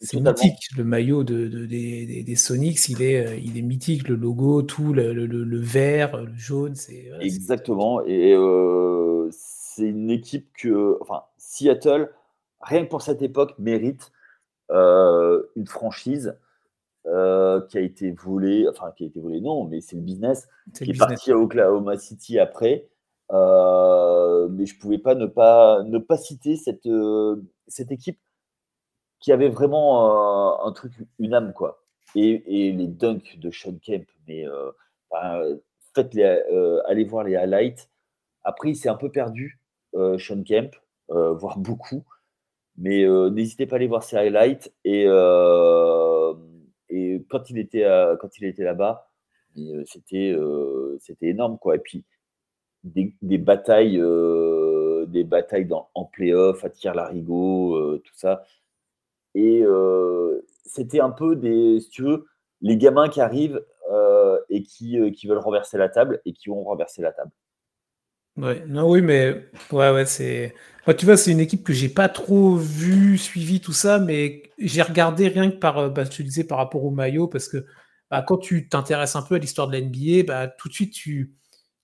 c'est 0.00 0.18
mythique, 0.18 0.70
le 0.76 0.84
maillot 0.84 1.24
de, 1.24 1.46
des, 1.66 2.22
des, 2.22 2.36
Sonics, 2.36 2.88
il 2.88 3.02
est, 3.02 3.26
euh, 3.26 3.36
il 3.36 3.58
est 3.58 3.62
mythique, 3.62 4.08
le 4.08 4.16
logo, 4.16 4.62
tout, 4.62 4.94
le, 4.94 5.12
le, 5.12 5.58
vert, 5.58 6.16
le 6.16 6.34
jaune, 6.34 6.74
c'est... 6.74 7.10
Exactement, 7.20 8.02
et 8.06 8.32
euh, 8.32 9.28
c'est 9.30 9.84
une 9.84 10.10
équipe 10.10 10.48
que, 10.54 10.96
enfin, 11.02 11.24
Seattle, 11.36 12.10
rien 12.62 12.84
que 12.84 12.88
pour 12.88 13.02
cette 13.02 13.20
époque, 13.20 13.54
mérite 13.58 14.10
euh, 14.70 15.42
une 15.54 15.66
franchise 15.66 16.34
qui 17.04 17.78
a 17.78 17.80
été 17.80 18.12
volée, 18.12 18.66
enfin, 18.68 18.92
qui 18.96 19.04
a 19.04 19.06
été 19.06 19.20
volée, 19.20 19.40
non, 19.40 19.64
mais 19.64 19.80
c'est 19.80 19.96
le 19.96 20.02
business, 20.02 20.48
qui 20.74 20.92
est 20.92 20.98
parti 20.98 21.32
à 21.32 21.36
Oklahoma 21.36 21.98
City 21.98 22.38
après, 22.38 22.88
mais 23.30 24.66
je 24.66 24.78
pouvais 24.78 24.98
pas 24.98 25.14
ne 25.14 25.26
pas, 25.26 25.82
ne 25.82 25.98
pas 25.98 26.16
citer 26.16 26.56
cette, 26.56 26.88
cette 27.66 27.90
équipe 27.90 28.18
qui 29.20 29.32
avait 29.32 29.48
vraiment 29.48 30.64
un 30.66 30.72
truc, 30.72 30.92
une 31.18 31.34
âme, 31.34 31.52
quoi. 31.52 31.84
Et, 32.16 32.72
les 32.72 32.86
dunks 32.86 33.38
de 33.38 33.50
Sean 33.50 33.78
Kemp, 33.80 34.06
mais 34.26 34.46
euh, 34.46 35.56
faites 35.94 36.14
les, 36.14 36.24
euh, 36.24 36.80
allez 36.86 37.04
voir 37.04 37.24
les 37.24 37.36
highlights. 37.36 37.90
Après, 38.42 38.70
il 38.70 38.76
s'est 38.76 38.88
un 38.88 38.96
peu 38.96 39.10
perdu, 39.10 39.60
euh, 39.94 40.18
Sean 40.18 40.42
Kemp, 40.42 40.74
voire 41.08 41.58
beaucoup. 41.58 42.04
Mais 42.76 43.04
n'hésitez 43.30 43.66
pas 43.66 43.76
à 43.76 43.78
aller 43.78 43.88
voir 43.88 44.02
ses 44.02 44.16
highlights. 44.16 44.72
Et, 44.84 45.02
et 46.88 47.24
quand 47.28 47.50
il 47.50 47.58
était, 47.58 47.86
était 48.42 48.64
là-bas, 48.64 49.10
c'était, 49.86 50.34
c'était 51.00 51.26
énorme, 51.26 51.58
quoi. 51.58 51.76
Et 51.76 51.78
puis, 51.78 52.04
des, 52.84 53.14
des 53.20 53.38
batailles, 53.38 54.00
des 55.08 55.24
batailles 55.24 55.66
dans, 55.66 55.90
en 55.94 56.04
playoff, 56.06 56.64
à 56.64 56.70
tir 56.70 56.94
larigot, 56.94 57.98
tout 57.98 58.14
ça 58.14 58.44
et 59.34 59.64
c'était 60.64 61.00
un 61.00 61.10
peu 61.10 61.36
des, 61.36 61.80
si 61.80 61.90
tu 61.90 62.02
veux, 62.02 62.26
les 62.60 62.76
gamins 62.76 63.08
qui 63.08 63.20
arrivent 63.20 63.64
et 64.48 64.62
qui, 64.62 64.98
qui, 65.12 65.26
veulent 65.26 65.38
renverser 65.38 65.78
la 65.78 65.88
table 65.88 66.20
et 66.24 66.32
qui 66.32 66.50
ont 66.50 66.62
renversé 66.62 67.02
la 67.02 67.12
table. 67.12 67.30
Ouais, 68.36 68.64
non, 68.66 68.88
oui, 68.88 69.02
mais 69.02 69.50
ouais, 69.72 69.90
ouais, 69.90 70.06
c'est. 70.06 70.54
tu 70.96 71.04
vois, 71.04 71.16
c'est 71.16 71.32
une 71.32 71.40
équipe 71.40 71.64
que 71.64 71.72
j'ai 71.72 71.88
pas 71.88 72.08
trop 72.08 72.56
vu, 72.56 73.18
suivi 73.18 73.60
tout 73.60 73.72
ça, 73.72 73.98
mais 73.98 74.42
j'ai 74.58 74.82
regardé 74.82 75.28
rien 75.28 75.50
que 75.50 75.56
par, 75.56 75.90
bah, 75.90 76.06
tu 76.06 76.24
disais, 76.24 76.44
par 76.44 76.58
rapport 76.58 76.84
au 76.84 76.90
maillot, 76.90 77.28
parce 77.28 77.48
que 77.48 77.66
bah, 78.10 78.22
quand 78.22 78.38
tu 78.38 78.68
t'intéresses 78.68 79.16
un 79.16 79.22
peu 79.22 79.34
à 79.34 79.38
l'histoire 79.38 79.68
de 79.68 79.76
l'NBA, 79.76 80.22
bah, 80.26 80.48
tout 80.48 80.68
de 80.68 80.74
suite, 80.74 80.92
tu, 80.94 81.34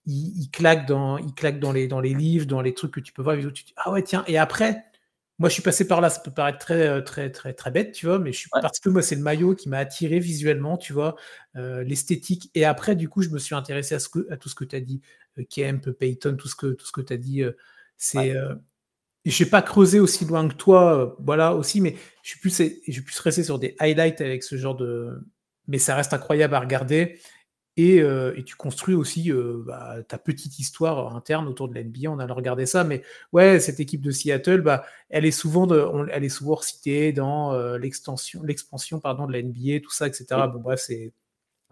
il, 0.07 0.49
claque 0.51 0.87
dans, 0.87 1.19
il 1.19 1.35
claque 1.35 1.61
dans 1.61 1.73
les, 1.73 1.89
dans 1.89 2.01
les 2.01 2.15
livres, 2.15 2.47
dans 2.47 2.63
les 2.63 2.75
trucs 2.75 2.93
que 2.93 3.01
tu 3.01 3.13
peux 3.13 3.23
voir, 3.23 3.37
ah 3.77 3.93
ouais, 3.93 4.03
tiens, 4.03 4.25
et 4.27 4.39
après, 4.39 4.86
moi, 5.39 5.51
je 5.51 5.55
suis 5.55 5.63
passé 5.63 5.87
par 5.87 6.01
là, 6.01 6.09
ça 6.09 6.21
peut 6.21 6.31
paraître 6.31 6.59
très, 6.59 6.87
euh, 6.87 7.03
très, 7.03 7.31
très, 7.31 7.53
très 7.53 7.71
bête, 7.71 7.93
tu 7.93 8.07
vois, 8.07 8.19
mais 8.19 8.33
je 8.33 8.39
suis 8.39 8.49
parce 8.51 8.81
que 8.81 8.89
moi, 8.89 9.03
c'est 9.03 9.17
le 9.17 9.23
maillot 9.23 9.55
qui 9.55 9.69
m'a 9.69 9.79
attiré 9.79 10.19
visuellement, 10.19 10.79
tu 10.79 10.95
vois, 10.95 11.15
euh, 11.57 11.85
l'esthétique. 11.85 12.51
Et 12.55 12.65
après, 12.65 12.97
du 12.97 13.09
coup, 13.11 13.21
je 13.21 13.29
me 13.29 13.39
suis 13.39 13.55
intéressé 13.55 13.95
à, 13.95 13.99
ce 13.99 14.09
que, 14.09 14.27
à 14.31 14.39
tout 14.39 14.49
ce 14.49 14.55
que 14.55 14.65
tu 14.65 14.77
as 14.77 14.81
dit, 14.81 15.03
euh, 15.39 15.45
Kemp, 15.49 15.91
Payton, 15.91 16.37
tout 16.37 16.49
ce 16.49 16.57
que, 16.57 16.69
tout 16.69 16.87
ce 16.87 16.93
que 16.93 17.03
tu 17.03 17.13
as 17.13 17.19
dit. 17.19 17.43
c'est, 17.99 18.35
je 19.27 19.43
n'ai 19.43 19.51
pas 19.51 19.61
creusé 19.61 19.99
aussi 19.99 20.25
loin 20.25 20.49
que 20.49 20.55
toi, 20.55 21.17
voilà, 21.19 21.55
aussi, 21.55 21.81
mais 21.81 21.97
je 22.23 22.31
suis 22.31 22.41
plus, 22.41 22.57
je 22.87 22.93
suis 22.93 23.23
resté 23.23 23.43
sur 23.43 23.59
des 23.59 23.75
highlights 23.79 24.21
avec 24.21 24.43
ce 24.43 24.57
genre 24.57 24.77
de. 24.77 25.21
Mais 25.69 25.79
ça 25.79 25.97
reste 25.97 26.15
incroyable 26.15 26.55
à 26.55 26.61
regarder. 26.61 27.19
Euh, 27.79 28.35
et, 28.37 28.45
tu 28.45 28.57
construis 28.57 28.95
aussi 28.95 29.31
euh, 29.31 29.63
bah, 29.67 29.97
ta 30.09 30.17
petite 30.19 30.59
histoire 30.59 31.15
interne 31.15 31.47
autour 31.47 31.69
de 31.69 31.79
l'NBA 31.79 32.11
On 32.11 32.19
a 32.19 32.27
regardé 32.27 32.65
ça, 32.65 32.85
mais 32.85 33.03
ouais, 33.33 33.61
cette 33.61 33.81
équipe 33.81 34.01
de 34.01 34.11
Seattle, 34.11 34.63
bah, 34.63 34.85
elle 35.11 35.27
est 35.27 35.31
souvent, 35.31 35.67
de, 35.67 35.87
elle 36.11 36.25
est 36.25 36.31
souvent 36.31 36.59
citée 36.61 37.13
dans 37.13 37.53
euh, 37.53 37.77
l'extension, 37.77 38.43
l'expansion 38.43 38.99
pardon 38.99 39.27
de 39.27 39.33
la 39.33 39.43
NBA, 39.43 39.81
tout 39.83 39.91
ça, 39.91 40.07
etc. 40.07 40.27
Bon 40.53 40.61
bref, 40.61 40.81
c'est 40.87 41.13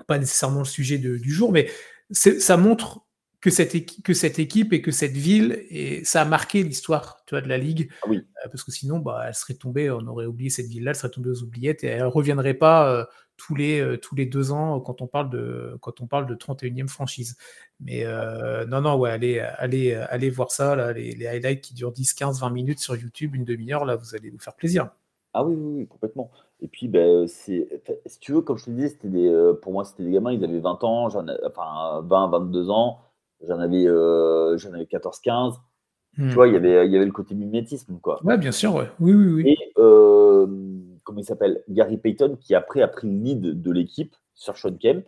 pas 0.07 0.19
nécessairement 0.19 0.61
le 0.61 0.67
sujet 0.67 0.99
du 0.99 1.33
jour, 1.33 1.53
mais 1.53 1.71
ça 2.11 2.57
montre 2.59 3.01
que 3.41 3.51
cette, 3.51 3.75
équipe, 3.75 4.05
que 4.05 4.15
cette 4.15 4.39
équipe 4.39 4.73
et 4.73 4.83
que 4.83 4.91
cette 4.91 5.13
ville, 5.13 5.65
et 5.71 6.05
ça 6.05 6.23
a 6.23 6.25
marqué 6.25 6.63
l'histoire 6.63 7.23
tu 7.27 7.35
vois, 7.35 7.43
de 7.43 7.49
la 7.49 7.59
Ligue. 7.59 7.91
Ah 8.03 8.07
oui. 8.09 8.27
Parce 8.45 8.65
que 8.65 8.73
sinon, 8.73 8.99
bah, 8.99 9.25
elle 9.29 9.35
serait 9.35 9.55
tombée, 9.55 9.91
on 9.91 10.07
aurait 10.07 10.27
oublié 10.27 10.51
cette 10.51 10.67
ville-là, 10.67 10.91
elle 10.91 10.97
serait 10.97 11.11
tombée 11.11 11.31
aux 11.31 11.43
oubliettes 11.43 11.85
et 11.85 11.89
elle 11.89 12.03
ne 12.03 12.07
reviendrait 12.07 12.55
pas 12.55 13.07
tous, 13.37 13.55
les, 13.55 13.80
euh, 13.80 13.97
tous 13.97 14.14
les 14.14 14.26
deux 14.26 14.53
ans 14.53 14.80
quand 14.80 15.03
on 15.03 15.07
parle 15.07 15.30
de, 15.30 15.76
quand 15.80 16.01
on 16.01 16.07
parle 16.07 16.26
de 16.26 16.35
31e 16.35 16.89
franchise. 16.89 17.37
Mais 17.80 18.05
non, 18.68 18.80
non, 18.80 18.97
ouais, 18.97 19.11
allez, 19.11 19.41
allez, 19.41 19.95
allez 19.95 20.30
voir 20.30 20.51
ça, 20.51 20.76
là, 20.76 20.93
les, 20.93 21.12
les 21.12 21.26
highlights 21.26 21.61
qui 21.61 21.74
durent 21.74 21.93
10, 21.93 22.14
15, 22.14 22.41
20 22.41 22.51
minutes 22.51 22.78
sur 22.78 22.97
YouTube, 22.97 23.35
une 23.35 23.45
demi-heure, 23.45 23.85
là, 23.85 23.97
vous 23.97 24.14
allez 24.14 24.30
vous 24.30 24.39
faire 24.39 24.55
plaisir. 24.55 24.91
Ah 25.32 25.45
oui, 25.45 25.55
oui, 25.57 25.80
oui 25.80 25.87
complètement. 25.89 26.30
Et 26.61 26.68
puis, 26.68 26.89
ben, 26.89 27.26
c'est, 27.26 27.68
si 28.07 28.18
tu 28.20 28.32
veux, 28.32 28.41
comme 28.41 28.57
je 28.57 28.66
te 28.66 28.70
disais, 28.70 28.89
c'était 28.89 29.09
des, 29.09 29.53
pour 29.61 29.72
moi, 29.72 29.85
c'était 29.85 30.05
des 30.05 30.12
gamins, 30.12 30.32
ils 30.32 30.45
avaient 30.45 30.61
20 30.61 30.85
ans, 30.85 31.07
enfin 31.07 32.01
20, 32.03 32.28
22 32.28 32.70
ans. 32.70 33.01
J'en 33.47 33.61
avais, 33.61 33.87
euh, 33.87 34.57
j'en 34.59 34.72
avais 34.72 34.85
14-15. 34.85 35.55
Tu 36.14 36.22
hmm. 36.22 36.30
vois, 36.30 36.47
il 36.49 36.55
y 36.55 36.57
avait, 36.57 36.87
il 36.87 36.93
y 36.93 36.97
avait 36.97 37.05
le 37.05 37.12
côté 37.12 37.35
mimétisme, 37.35 37.99
quoi. 38.01 38.20
Ouais, 38.24 38.39
bien 38.39 38.53
sûr, 38.53 38.74
ouais. 38.74 38.89
Oui, 39.01 39.12
oui, 39.12 39.26
oui. 39.26 39.51
Et, 39.51 39.72
euh, 39.78 40.47
comment 41.05 41.21
il 41.21 41.25
s'appelle 41.25 41.63
Gary 41.69 41.99
Payton, 41.99 42.37
qui 42.41 42.55
après 42.55 42.83
a 42.83 42.89
pris 42.89 43.09
le 43.09 43.23
lead 43.23 43.63
de 43.63 43.71
l'équipe 43.71 44.15
sur 44.35 44.57
Sean 44.57 44.77
Kemp. 44.77 45.07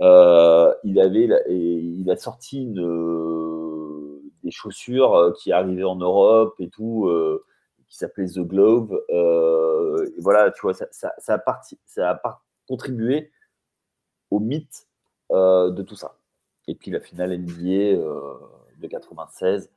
Euh, 0.00 0.74
il, 0.84 1.00
avait, 1.00 1.28
il 1.48 2.10
a 2.10 2.16
sorti 2.16 2.62
une, 2.62 4.20
des 4.42 4.50
chaussures 4.50 5.32
qui 5.38 5.52
arrivaient 5.52 5.84
en 5.84 5.96
Europe 5.96 6.54
et 6.58 6.68
tout, 6.68 7.10
qui 7.88 7.96
s'appelait 7.96 8.26
The 8.26 8.40
Glove. 8.40 8.92
et 9.08 10.20
voilà, 10.20 10.50
tu 10.50 10.62
vois, 10.62 10.74
ça, 10.74 11.14
a, 11.26 11.38
parti, 11.38 11.78
ça 11.86 12.10
a 12.10 12.42
contribué 12.68 13.30
au 14.30 14.40
mythe 14.40 14.86
de 15.30 15.82
tout 15.82 15.96
ça. 15.96 16.16
Et 16.66 16.74
puis 16.74 16.90
la 16.90 17.00
finale 17.00 17.36
NBA 17.38 17.98
euh, 17.98 18.34
de 18.78 18.86
96 18.86 19.70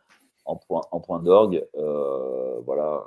en 0.46 0.56
point, 0.56 0.82
en 0.92 1.00
point 1.00 1.20
d'orgue. 1.20 1.68
Euh, 1.76 2.60
voilà, 2.66 3.04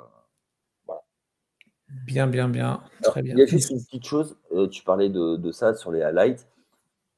Bien, 2.05 2.27
bien, 2.27 2.49
bien. 2.49 2.81
Très 3.01 3.21
bien. 3.21 3.35
Il 3.35 3.39
y 3.39 3.43
a 3.43 3.45
juste 3.45 3.69
une 3.69 3.83
petite 3.83 4.05
chose, 4.05 4.37
euh, 4.53 4.67
tu 4.67 4.83
parlais 4.83 5.09
de, 5.09 5.51
ça 5.51 5.73
sur 5.73 5.91
les 5.91 6.01
highlights. 6.01 6.47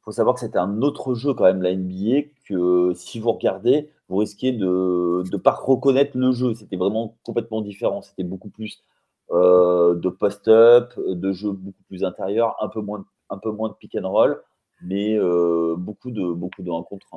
Il 0.01 0.03
faut 0.03 0.11
savoir 0.11 0.35
que 0.35 0.41
c'était 0.41 0.57
un 0.57 0.81
autre 0.81 1.15
jeu 1.15 1.33
quand 1.33 1.45
même, 1.45 1.61
la 1.61 1.71
NBA, 1.71 2.27
que 2.47 2.93
si 2.95 3.19
vous 3.19 3.31
regardez, 3.31 3.89
vous 4.09 4.17
risquez 4.17 4.51
de 4.51 5.23
ne 5.31 5.37
pas 5.37 5.51
reconnaître 5.51 6.17
le 6.17 6.31
jeu. 6.33 6.53
C'était 6.53 6.75
vraiment 6.75 7.17
complètement 7.23 7.61
différent. 7.61 8.01
C'était 8.01 8.23
beaucoup 8.23 8.49
plus 8.49 8.83
de 9.31 10.09
post-up, 10.09 10.93
de 10.97 11.31
jeux 11.31 11.51
beaucoup 11.51 11.83
plus 11.87 12.03
intérieurs, 12.03 12.55
un 12.61 12.67
peu 12.67 12.81
moins, 12.81 13.05
un 13.29 13.37
peu 13.37 13.51
moins 13.51 13.69
de 13.69 13.73
pick 13.75 13.95
and 13.95 14.07
roll 14.07 14.43
mais 14.83 15.17
euh, 15.17 15.75
beaucoup 15.77 16.11
de 16.11 16.33
beaucoup 16.33 16.61
de 16.61 16.69
rencontres. 16.69 17.07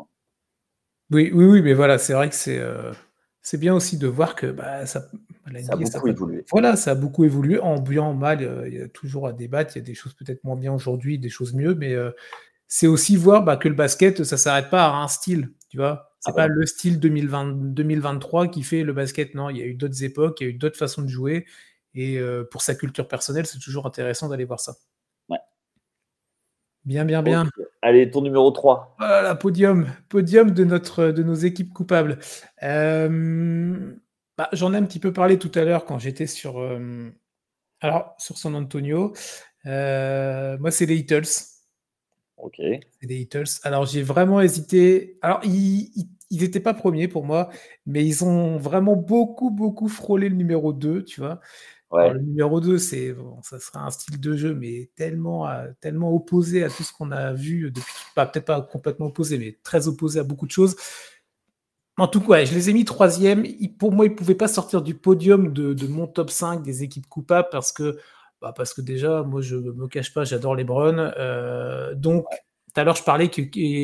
Oui, 1.10 1.30
oui, 1.32 1.44
oui, 1.44 1.62
mais 1.62 1.74
voilà, 1.74 1.98
c'est 1.98 2.14
vrai 2.14 2.28
que 2.28 2.34
c'est 2.34 2.58
euh, 2.58 2.92
c'est 3.46 3.58
bien 3.58 3.76
aussi 3.76 3.96
de 3.96 4.08
voir 4.08 4.34
que 4.34 4.48
bah, 4.48 4.86
ça, 4.86 5.08
ça 5.62 5.72
a 5.74 5.76
beaucoup 5.76 6.08
évolué. 6.08 6.44
Voilà, 6.50 6.74
ça 6.74 6.90
a 6.90 6.94
beaucoup 6.96 7.22
évolué, 7.22 7.60
en 7.60 7.78
bien, 7.78 8.02
en 8.02 8.12
mal, 8.12 8.42
euh, 8.42 8.68
il 8.68 8.74
y 8.74 8.80
a 8.80 8.88
toujours 8.88 9.28
à 9.28 9.32
débattre, 9.32 9.76
il 9.76 9.78
y 9.78 9.82
a 9.82 9.84
des 9.84 9.94
choses 9.94 10.14
peut-être 10.14 10.42
moins 10.42 10.56
bien 10.56 10.72
aujourd'hui, 10.72 11.16
des 11.20 11.28
choses 11.28 11.54
mieux, 11.54 11.76
mais 11.76 11.94
c'est 12.66 12.88
aussi 12.88 13.16
voir 13.16 13.44
bah, 13.44 13.56
que 13.56 13.68
le 13.68 13.76
basket, 13.76 14.24
ça 14.24 14.36
s'arrête 14.36 14.68
pas 14.68 14.86
à 14.86 14.96
un 14.96 15.06
style, 15.06 15.52
tu 15.68 15.76
vois? 15.76 16.10
C'est 16.18 16.32
ah 16.32 16.34
pas 16.34 16.48
le 16.48 16.66
style 16.66 16.98
2020, 16.98 17.72
2023 17.72 18.48
qui 18.48 18.64
fait 18.64 18.82
le 18.82 18.92
basket, 18.92 19.36
non, 19.36 19.48
il 19.48 19.58
y 19.58 19.62
a 19.62 19.66
eu 19.66 19.74
d'autres 19.74 20.02
époques, 20.02 20.40
il 20.40 20.44
y 20.44 20.46
a 20.48 20.50
eu 20.50 20.54
d'autres 20.54 20.76
façons 20.76 21.02
de 21.02 21.08
jouer, 21.08 21.46
et 21.94 22.18
pour 22.50 22.62
sa 22.62 22.74
culture 22.74 23.06
personnelle, 23.06 23.46
c'est 23.46 23.60
toujours 23.60 23.86
intéressant 23.86 24.28
d'aller 24.28 24.44
voir 24.44 24.58
ça. 24.58 24.74
Bien, 26.86 27.04
bien, 27.04 27.20
bien. 27.20 27.50
Allez, 27.82 28.08
ton 28.12 28.22
numéro 28.22 28.48
3. 28.52 28.94
Voilà, 29.00 29.34
podium. 29.34 29.88
Podium 30.08 30.52
de, 30.52 30.62
notre, 30.62 31.06
de 31.06 31.24
nos 31.24 31.34
équipes 31.34 31.74
coupables. 31.74 32.20
Euh, 32.62 33.92
bah, 34.38 34.48
j'en 34.52 34.72
ai 34.72 34.76
un 34.76 34.84
petit 34.84 35.00
peu 35.00 35.12
parlé 35.12 35.36
tout 35.36 35.50
à 35.56 35.64
l'heure 35.64 35.84
quand 35.84 35.98
j'étais 35.98 36.28
sur, 36.28 36.60
euh, 36.60 37.10
alors, 37.80 38.14
sur 38.18 38.38
San 38.38 38.54
Antonio. 38.54 39.14
Euh, 39.66 40.56
moi, 40.58 40.70
c'est 40.70 40.86
les 40.86 40.94
Eatles. 40.94 41.26
Ok. 42.36 42.54
C'est 42.58 42.80
les 43.02 43.16
Eatles. 43.16 43.58
Alors, 43.64 43.84
j'ai 43.84 44.04
vraiment 44.04 44.40
hésité. 44.40 45.18
Alors, 45.22 45.40
ils 45.44 45.90
n'étaient 46.30 46.60
pas 46.60 46.72
premiers 46.72 47.08
pour 47.08 47.24
moi, 47.24 47.50
mais 47.84 48.06
ils 48.06 48.24
ont 48.24 48.58
vraiment 48.58 48.94
beaucoup, 48.94 49.50
beaucoup 49.50 49.88
frôlé 49.88 50.28
le 50.28 50.36
numéro 50.36 50.72
2, 50.72 51.02
tu 51.02 51.20
vois 51.20 51.40
le 51.96 52.20
numéro 52.20 52.60
2, 52.60 52.78
c'est 52.78 53.14
ça 53.42 53.58
sera 53.58 53.84
un 53.84 53.90
style 53.90 54.20
de 54.20 54.36
jeu, 54.36 54.54
mais 54.54 54.90
tellement, 54.96 55.48
euh, 55.48 55.68
tellement 55.80 56.12
opposé 56.12 56.64
à 56.64 56.70
tout 56.70 56.82
ce 56.82 56.92
qu'on 56.92 57.10
a 57.10 57.32
vu 57.32 57.70
depuis, 57.70 57.92
pas 58.14 58.26
peut-être 58.26 58.46
pas 58.46 58.60
complètement 58.62 59.06
opposé, 59.06 59.38
mais 59.38 59.58
très 59.62 59.88
opposé 59.88 60.20
à 60.20 60.24
beaucoup 60.24 60.46
de 60.46 60.52
choses. 60.52 60.76
En 61.98 62.08
tout 62.08 62.20
cas, 62.20 62.44
je 62.44 62.54
les 62.54 62.68
ai 62.68 62.72
mis 62.74 62.84
troisième. 62.84 63.44
Pour 63.78 63.92
moi, 63.92 64.04
ils 64.04 64.10
ne 64.10 64.14
pouvaient 64.14 64.34
pas 64.34 64.48
sortir 64.48 64.82
du 64.82 64.94
podium 64.94 65.52
de, 65.52 65.86
mon 65.86 66.06
top 66.06 66.30
5 66.30 66.62
des 66.62 66.82
équipes 66.82 67.08
coupables 67.08 67.48
parce 67.50 67.72
que, 67.72 67.98
bah, 68.42 68.52
parce 68.54 68.74
que 68.74 68.82
déjà, 68.82 69.22
moi, 69.22 69.40
je 69.40 69.56
ne 69.56 69.72
me 69.72 69.88
cache 69.88 70.12
pas, 70.12 70.24
j'adore 70.24 70.54
les 70.54 70.64
Browns. 70.64 71.12
Euh, 71.18 71.94
donc, 71.94 72.26
tout 72.30 72.80
à 72.80 72.84
l'heure, 72.84 72.96
je 72.96 73.02
parlais 73.02 73.28
que, 73.30 73.40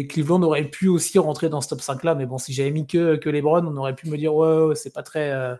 Cleveland 0.06 0.42
aurait 0.42 0.68
pu 0.68 0.88
aussi 0.88 1.18
rentrer 1.18 1.48
dans 1.48 1.62
ce 1.62 1.70
top 1.70 1.80
5-là, 1.80 2.14
mais 2.14 2.26
bon, 2.26 2.36
si 2.36 2.52
j'avais 2.52 2.70
mis 2.70 2.86
que, 2.86 3.16
que 3.16 3.30
les 3.30 3.40
Browns, 3.40 3.66
on 3.66 3.76
aurait 3.78 3.94
pu 3.94 4.08
me 4.10 4.18
dire, 4.18 4.34
ouais, 4.34 4.74
c'est 4.74 4.92
pas 4.92 5.02
très. 5.02 5.32
Euh, 5.32 5.54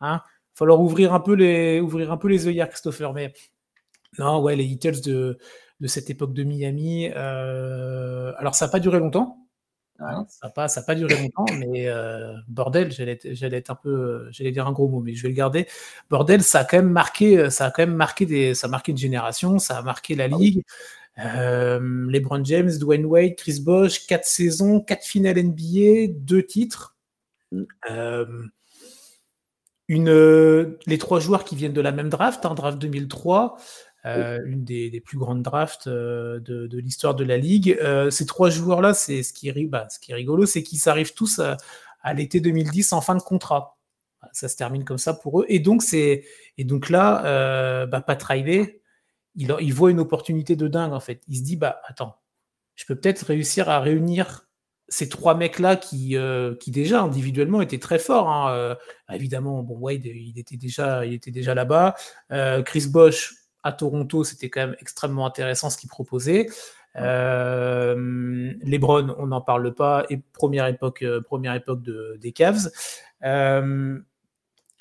hein 0.00 0.22
falloir 0.54 0.80
ouvrir 0.80 1.14
un 1.14 1.20
peu 1.20 1.34
les, 1.34 1.80
ouvrir 1.80 2.12
un 2.12 2.16
peu 2.16 2.28
les 2.28 2.46
œillères, 2.46 2.68
Christopher. 2.68 3.12
Mais 3.12 3.32
non, 4.18 4.40
ouais, 4.42 4.56
les 4.56 4.64
Eatles 4.64 5.00
de, 5.04 5.38
de 5.80 5.86
cette 5.86 6.10
époque 6.10 6.32
de 6.32 6.44
Miami. 6.44 7.10
Euh, 7.14 8.32
alors, 8.38 8.54
ça 8.54 8.66
n'a 8.66 8.72
pas 8.72 8.80
duré 8.80 8.98
longtemps. 8.98 9.38
Hein, 9.98 10.26
ça 10.28 10.48
n'a 10.48 10.50
pas, 10.50 10.66
ça 10.66 10.82
pas 10.82 10.96
duré 10.96 11.14
longtemps, 11.16 11.46
mais 11.58 11.86
euh, 11.86 12.34
bordel, 12.48 12.90
j'allais 12.90 13.56
être 13.56 13.70
un 13.70 13.76
peu, 13.76 14.26
j'allais 14.32 14.50
dire 14.50 14.66
un 14.66 14.72
gros 14.72 14.88
mot, 14.88 15.00
mais 15.00 15.14
je 15.14 15.22
vais 15.22 15.28
le 15.28 15.34
garder. 15.34 15.68
Bordel, 16.10 16.42
ça 16.42 16.60
a 16.60 16.64
quand 16.64 16.78
même 16.78 16.90
marqué, 16.90 17.50
ça 17.50 17.66
a 17.66 17.70
quand 17.70 17.82
même 17.82 17.94
marqué 17.94 18.26
des, 18.26 18.54
ça 18.54 18.66
a 18.66 18.70
marqué 18.70 18.90
une 18.90 18.98
génération, 18.98 19.60
ça 19.60 19.78
a 19.78 19.82
marqué 19.82 20.16
la 20.16 20.24
ah 20.24 20.28
ligue. 20.28 20.64
Euh, 21.18 22.06
LeBron 22.08 22.44
James, 22.44 22.70
Dwayne 22.78 23.04
Wade, 23.04 23.36
Chris 23.36 23.60
Bosh, 23.60 24.06
quatre 24.06 24.24
saisons, 24.24 24.80
quatre 24.80 25.04
finales 25.04 25.42
NBA, 25.42 26.12
deux 26.14 26.44
titres. 26.44 26.96
Mm. 27.52 27.62
Euh, 27.90 28.26
une, 29.92 30.08
euh, 30.08 30.78
les 30.86 30.96
trois 30.96 31.20
joueurs 31.20 31.44
qui 31.44 31.54
viennent 31.54 31.74
de 31.74 31.80
la 31.82 31.92
même 31.92 32.08
draft, 32.08 32.46
un 32.46 32.54
draft 32.54 32.78
2003, 32.78 33.58
euh, 34.06 34.40
une 34.46 34.64
des, 34.64 35.02
plus 35.04 35.18
grandes 35.18 35.42
drafts 35.42 35.86
euh, 35.86 36.40
de, 36.40 36.78
l'histoire 36.78 37.14
de 37.14 37.24
la 37.24 37.36
ligue. 37.36 37.78
ces 38.10 38.24
trois 38.24 38.48
joueurs-là, 38.48 38.94
c'est 38.94 39.22
ce, 39.22 39.34
qui, 39.34 39.52
bah, 39.66 39.86
ce 39.90 39.98
qui 39.98 40.12
est 40.12 40.14
rigolo, 40.14 40.46
c'est 40.46 40.62
qu'ils 40.62 40.88
arrivent 40.88 41.12
tous 41.12 41.40
à, 41.40 42.14
l'été 42.14 42.40
2010 42.40 42.94
en 42.94 43.02
fin 43.02 43.14
de 43.14 43.20
contrat. 43.20 43.76
Ça 44.32 44.48
se 44.48 44.56
termine 44.56 44.84
comme 44.84 44.98
ça 44.98 45.12
pour 45.12 45.42
eux. 45.42 45.44
Et 45.48 45.58
donc, 45.58 45.82
c'est, 45.82 46.24
et 46.56 46.64
donc 46.64 46.88
là, 46.88 47.86
bah, 47.86 48.00
Pat 48.00 48.22
Riley, 48.22 48.80
il, 49.34 49.54
il 49.60 49.74
voit 49.74 49.90
une 49.90 50.00
opportunité 50.00 50.56
de 50.56 50.68
dingue 50.68 50.92
en 50.94 51.00
fait. 51.00 51.20
Il 51.28 51.36
se 51.36 51.42
dit, 51.42 51.56
bah 51.56 51.80
attends, 51.84 52.16
je 52.76 52.86
peux 52.86 52.94
peut-être 52.94 53.26
réussir 53.26 53.68
à 53.68 53.80
réunir 53.80 54.48
ces 54.92 55.08
trois 55.08 55.34
mecs-là 55.34 55.76
qui, 55.76 56.18
euh, 56.18 56.54
qui 56.56 56.70
déjà 56.70 57.00
individuellement 57.00 57.62
étaient 57.62 57.78
très 57.78 57.98
forts. 57.98 58.28
Hein, 58.28 58.52
euh, 58.52 58.74
évidemment, 59.10 59.62
bon, 59.62 59.78
Wade, 59.78 60.04
il 60.04 60.38
était 60.38 60.58
déjà, 60.58 61.06
il 61.06 61.14
était 61.14 61.30
déjà 61.30 61.54
là-bas. 61.54 61.94
Euh, 62.30 62.62
Chris 62.62 62.88
Bosch 62.90 63.34
à 63.62 63.72
Toronto, 63.72 64.22
c'était 64.22 64.50
quand 64.50 64.60
même 64.60 64.76
extrêmement 64.80 65.24
intéressant 65.24 65.70
ce 65.70 65.78
qu'il 65.78 65.88
proposait. 65.88 66.46
LeBron, 66.94 67.96
on 69.16 69.28
n'en 69.28 69.40
parle 69.40 69.74
pas, 69.74 70.04
et 70.10 70.18
première 70.34 70.66
époque, 70.66 71.02
première 71.24 71.54
époque 71.54 71.82
de, 71.82 72.18
des 72.20 72.32
Cavs. 72.32 72.68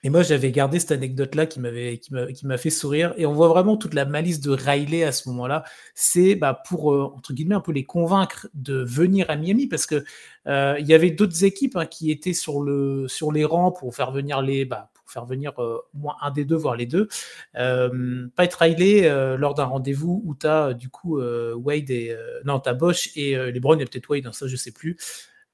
Et 0.03 0.09
moi, 0.09 0.23
j'avais 0.23 0.51
gardé 0.51 0.79
cette 0.79 0.91
anecdote-là 0.91 1.45
qui 1.45 1.59
m'avait, 1.59 1.99
qui 1.99 2.11
m'a, 2.13 2.57
fait 2.57 2.71
sourire. 2.71 3.13
Et 3.17 3.27
on 3.27 3.33
voit 3.33 3.49
vraiment 3.49 3.77
toute 3.77 3.93
la 3.93 4.05
malice 4.05 4.39
de 4.39 4.49
Riley 4.49 5.03
à 5.03 5.11
ce 5.11 5.29
moment-là. 5.29 5.63
C'est 5.93 6.33
bah, 6.35 6.59
pour, 6.67 6.91
euh, 6.91 7.11
entre 7.15 7.33
guillemets, 7.33 7.55
un 7.55 7.61
peu 7.61 7.71
les 7.71 7.83
convaincre 7.83 8.47
de 8.55 8.83
venir 8.83 9.29
à 9.29 9.35
Miami 9.35 9.67
parce 9.67 9.85
que 9.85 10.03
euh, 10.47 10.75
il 10.79 10.87
y 10.87 10.95
avait 10.95 11.11
d'autres 11.11 11.43
équipes 11.43 11.75
hein, 11.75 11.85
qui 11.85 12.09
étaient 12.09 12.33
sur, 12.33 12.61
le, 12.61 13.07
sur 13.07 13.31
les 13.31 13.45
rangs 13.45 13.71
pour 13.71 13.95
faire 13.95 14.11
venir 14.11 14.41
les, 14.41 14.65
bah, 14.65 14.89
pour 14.95 15.11
faire 15.11 15.25
venir 15.25 15.53
euh, 15.59 15.77
moins 15.93 16.15
un 16.21 16.31
des 16.31 16.45
deux, 16.45 16.55
voire 16.55 16.75
les 16.75 16.87
deux. 16.87 17.07
Pat 17.53 18.53
Riley, 18.55 19.07
lors 19.37 19.53
d'un 19.53 19.65
rendez-vous 19.65 20.23
où 20.25 20.33
tu 20.33 20.47
as 20.47 20.73
du 20.73 20.89
coup 20.89 21.19
Wade 21.19 21.91
et. 21.91 22.15
non, 22.43 22.59
tu 22.59 22.73
Bosch 22.73 23.11
et 23.15 23.35
les 23.51 23.59
Browns, 23.59 23.77
il 23.77 23.81
y 23.81 23.83
a 23.83 23.87
peut-être 23.87 24.09
Wade, 24.09 24.25
hein, 24.25 24.31
ça 24.31 24.47
je 24.47 24.55
sais 24.55 24.71
plus 24.71 24.97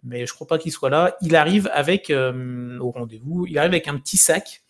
mais 0.04 0.26
je 0.26 0.34
crois 0.34 0.48
pas 0.48 0.58
qu'il 0.58 0.72
soit 0.72 0.90
là. 0.90 1.18
Il 1.22 1.36
arrive 1.36 1.70
avec, 1.74 2.10
euh, 2.10 2.78
au 2.80 2.92
rendez-vous, 2.92 3.46
il 3.48 3.58
arrive 3.58 3.72
avec 3.72 3.88
un 3.88 3.98
petit 3.98 4.18
sac. 4.18 4.62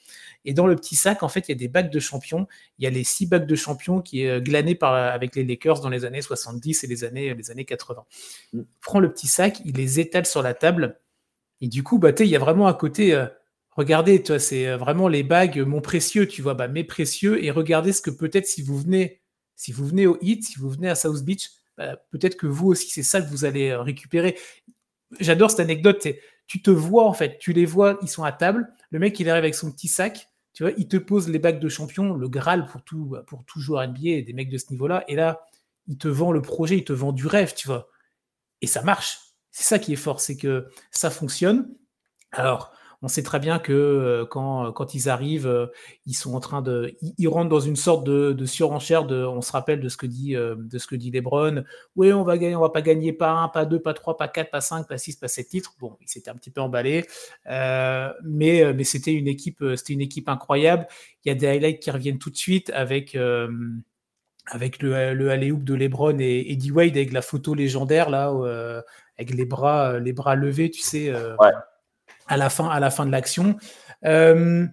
Et 0.46 0.54
dans 0.54 0.68
le 0.68 0.76
petit 0.76 0.96
sac, 0.96 1.24
en 1.24 1.30
fait, 1.30 1.48
il 1.48 1.52
y 1.52 1.56
a 1.56 1.58
des 1.58 1.68
bacs 1.68 1.92
de 1.92 2.00
champions. 2.00 2.48
Il 2.80 2.86
y 2.86 2.88
a 2.88 2.90
les 2.90 3.04
six 3.04 3.26
bacs 3.26 3.46
de 3.46 3.56
champions 3.56 4.02
qui 4.02 4.24
est 4.24 4.30
euh, 4.30 4.40
glané 4.40 4.76
par, 4.76 4.94
avec 4.94 5.36
les 5.36 5.44
Lakers 5.44 5.82
dans 5.82 5.90
les 5.90 6.06
années 6.06 6.22
70 6.22 6.84
et 6.84 6.88
les 6.88 7.04
années, 7.04 7.34
les 7.34 7.52
années 7.52 7.66
80. 7.66 8.06
Il 8.54 8.66
prend 8.82 9.00
le 9.00 9.12
petit 9.12 9.28
sac, 9.28 9.62
il 9.66 9.76
les 9.76 10.00
étale 10.00 10.26
sur 10.26 10.42
la 10.42 10.54
table. 10.54 11.00
Et 11.62 11.68
du 11.68 11.84
coup, 11.84 12.00
bah, 12.00 12.12
il 12.20 12.28
y 12.28 12.36
a 12.36 12.40
vraiment 12.40 12.68
à 12.68 12.74
côté, 12.74 13.14
euh, 13.14 13.26
regardez, 13.72 14.24
toi, 14.24 14.40
c'est 14.40 14.76
vraiment 14.78 15.08
les 15.08 15.24
bagues, 15.24 15.60
mon 15.60 15.82
précieux, 15.82 16.28
tu 16.28 16.42
vois, 16.42 16.54
bah, 16.54 16.68
mes 16.68 16.84
précieux. 16.84 17.44
Et 17.44 17.52
regardez 17.52 17.92
ce 17.92 18.02
que 18.02 18.12
peut-être 18.12 18.46
si 18.46 18.62
vous 18.62 18.80
venez, 18.80 19.22
si 19.56 19.72
vous 19.72 19.86
venez 19.86 20.08
au 20.08 20.18
Heat, 20.22 20.46
si 20.46 20.60
vous 20.60 20.70
venez 20.70 20.90
à 20.90 20.96
South 20.96 21.24
Beach, 21.26 21.50
bah, 21.78 21.98
peut-être 22.12 22.38
que 22.38 22.48
vous 22.48 22.68
aussi, 22.68 22.90
c'est 22.90 23.04
ça 23.04 23.22
que 23.22 23.30
vous 23.30 23.46
allez 23.46 23.76
récupérer 23.76 24.38
j'adore 25.20 25.52
cette 25.52 25.60
anecdote. 25.60 26.08
Tu 26.48 26.62
te 26.62 26.72
vois 26.72 27.06
en 27.06 27.14
fait, 27.14 27.38
tu 27.40 27.54
les 27.54 27.66
vois, 27.66 27.98
ils 28.02 28.08
sont 28.08 28.24
à 28.24 28.32
table. 28.32 28.68
Le 28.90 29.00
mec, 29.00 29.20
il 29.20 29.30
arrive 29.30 29.44
avec 29.44 29.56
son 29.56 29.72
petit 29.72 29.88
sac. 29.88 30.30
Tu 30.54 30.64
vois, 30.64 30.72
il 30.78 30.88
te 30.88 30.98
pose 30.98 31.30
les 31.30 31.38
bacs 31.38 31.60
de 31.60 31.70
champion, 31.70 32.16
le 32.16 32.30
Graal 32.30 32.66
pour 32.66 32.82
tout, 32.84 33.16
pour 33.28 33.44
joueur 33.58 33.88
NBA, 33.88 34.22
des 34.22 34.34
mecs 34.34 34.50
de 34.50 34.58
ce 34.58 34.72
niveau-là. 34.72 35.04
Et 35.08 35.16
là, 35.16 35.42
il 35.88 35.98
te 35.98 36.08
vend 36.08 36.32
le 36.32 36.42
projet, 36.42 36.78
il 36.78 36.84
te 36.84 36.94
vend 36.94 37.12
du 37.12 37.28
rêve, 37.28 37.54
tu 37.54 37.68
vois. 37.68 37.90
Et 38.62 38.68
ça 38.68 38.82
marche. 38.82 39.20
C'est 39.52 39.64
ça 39.64 39.80
qui 39.80 39.94
est 39.94 39.98
fort, 39.98 40.20
c'est 40.20 40.38
que 40.38 40.68
ça 40.92 41.10
fonctionne. 41.10 41.74
Alors, 42.32 42.74
on 43.04 43.08
sait 43.08 43.22
très 43.22 43.40
bien 43.40 43.60
que 43.60 43.74
euh, 43.74 44.26
quand, 44.26 44.68
euh, 44.68 44.72
quand 44.72 44.96
ils 44.96 45.08
arrivent, 45.08 45.48
euh, 45.48 45.68
ils 46.08 46.16
sont 46.16 46.34
en 46.34 46.40
train 46.40 46.64
de, 46.64 46.96
ils, 47.18 47.28
rentrent 47.28 47.50
dans 47.50 47.60
une 47.60 47.76
sorte 47.76 48.04
de, 48.04 48.46
surenchère. 48.46 49.06
On 49.12 49.42
se 49.42 49.52
rappelle 49.52 49.82
de 49.82 49.90
ce 49.90 49.98
que 49.98 50.08
dit, 50.08 50.34
de 50.34 50.78
ce 50.78 50.88
que 50.88 50.96
dit 50.96 51.12
LeBron. 51.12 51.64
Oui, 51.96 52.12
on 52.12 52.24
va 52.24 52.38
gagner, 52.38 52.56
on 52.56 52.62
va 52.62 52.70
pas 52.70 52.82
gagner 52.82 53.14
pas 53.14 53.32
un, 53.32 53.50
pas 53.50 53.66
deux, 53.66 53.80
pas 53.80 53.94
trois, 53.94 54.18
pas 54.18 54.28
quatre, 54.28 54.50
pas 54.50 54.62
cinq, 54.62 54.88
pas 54.88 54.98
six, 54.98 55.16
pas 55.16 55.28
sept 55.28 55.50
titres. 55.50 55.76
Bon, 55.80 55.98
il 56.02 56.08
s'était 56.10 56.32
un 56.32 56.36
petit 56.36 56.50
peu 56.50 56.62
emballé, 56.62 57.06
mais 57.46 58.84
c'était 58.84 59.14
une 59.14 59.28
équipe, 59.28 59.64
c'était 59.76 59.94
une 59.94 60.02
équipe 60.02 60.30
incroyable. 60.30 60.88
Il 61.24 61.30
y 61.30 61.32
a 61.32 61.36
des 61.36 61.48
highlights 61.48 61.80
qui 61.80 61.92
reviennent 61.92 62.20
tout 62.20 62.32
de 62.32 62.38
suite 62.38 62.72
avec 62.72 63.18
avec 64.50 64.82
le, 64.82 65.14
le 65.14 65.30
alley-oop 65.30 65.64
de 65.64 65.74
LeBron 65.74 66.18
et 66.20 66.52
Eddie 66.52 66.72
Wade 66.72 66.96
avec 66.96 67.12
la 67.12 67.22
photo 67.22 67.54
légendaire 67.54 68.10
là, 68.10 68.34
avec 69.18 69.34
les 69.34 69.46
bras, 69.46 70.00
les 70.00 70.14
bras 70.14 70.36
levés, 70.36 70.72
tu 70.72 70.82
sais. 70.82 71.14
À 72.28 72.38
la 72.38 72.50
fin, 72.50 72.68
à 72.68 72.80
la 72.80 72.90
fin 72.90 73.06
de 73.06 73.12
l'action. 73.12 73.58
Euh, 74.06 74.66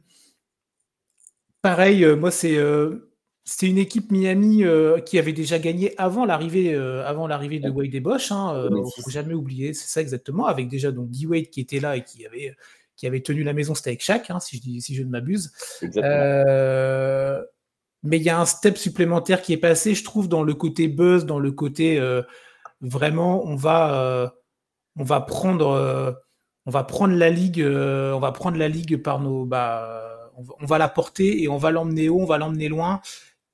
pareil, 1.62 2.05
euh, 2.05 2.16
moi, 2.16 2.30
c'est 2.30 2.57
euh, 2.57 3.11
c'était 3.44 3.68
une 3.68 3.78
équipe 3.78 4.11
Miami 4.11 4.64
qui 5.05 5.18
avait 5.18 5.34
déjà 5.34 5.59
gagné 5.59 5.92
avant 5.98 6.24
l'arrivée 6.24 6.74
avant 6.74 7.26
l'arrivée 7.26 7.61
de 7.61 7.68
Wade 7.68 7.94
et 7.94 8.00
Bosch. 8.00 8.32
Hein, 8.32 8.70
faut 9.02 9.11
jamais 9.11 9.34
oublier, 9.34 9.74
c'est 9.74 9.88
ça 9.88 10.00
exactement. 10.00 10.46
Avec 10.46 10.68
déjà 10.68 10.90
donc 10.92 11.11
D 11.11 11.26
Wade 11.26 11.50
qui 11.50 11.61
était 11.61 11.78
là 11.78 11.96
et 11.96 12.02
qui 12.02 12.24
avait 12.24 12.57
qui 12.96 13.07
avait 13.07 13.20
tenu 13.20 13.42
la 13.42 13.52
maison, 13.52 13.74
c'était 13.74 13.90
avec 13.90 14.02
Shaq, 14.02 14.30
hein, 14.30 14.40
si 14.40 14.57
je 14.57 14.80
si 14.80 14.94
je 14.94 15.02
ne 15.02 15.11
m'abuse. 15.11 15.52
mais 18.02 18.16
il 18.16 18.22
y 18.22 18.30
a 18.30 18.40
un 18.40 18.46
step 18.46 18.78
supplémentaire 18.78 19.42
qui 19.42 19.52
est 19.52 19.59
passé, 19.59 19.94
je 19.94 20.05
trouve, 20.05 20.26
dans 20.26 20.42
le 20.42 20.55
côté 20.55 20.88
buzz, 20.88 21.26
dans 21.26 21.38
le 21.38 21.52
côté 21.52 22.00
vraiment, 22.80 23.44
on 23.44 23.57
va 23.57 24.32
on 24.96 25.05
va 25.05 25.20
prendre 25.20 26.23
on 26.66 26.70
va 26.70 26.84
prendre 26.84 27.14
la 27.14 27.30
ligue, 27.30 27.60
euh, 27.60 28.12
on 28.12 28.20
va 28.20 28.32
prendre 28.32 28.56
la 28.56 28.68
ligue 28.68 28.96
par 28.96 29.20
nos, 29.20 29.44
bah, 29.44 30.30
on, 30.36 30.66
va 30.66 30.78
la 30.78 30.88
porter 30.88 31.42
et 31.42 31.48
on 31.48 31.58
va 31.58 31.70
l'emmener 31.70 32.08
haut, 32.08 32.20
on 32.20 32.26
va 32.26 32.38
l'emmener 32.38 32.68
loin. 32.68 33.00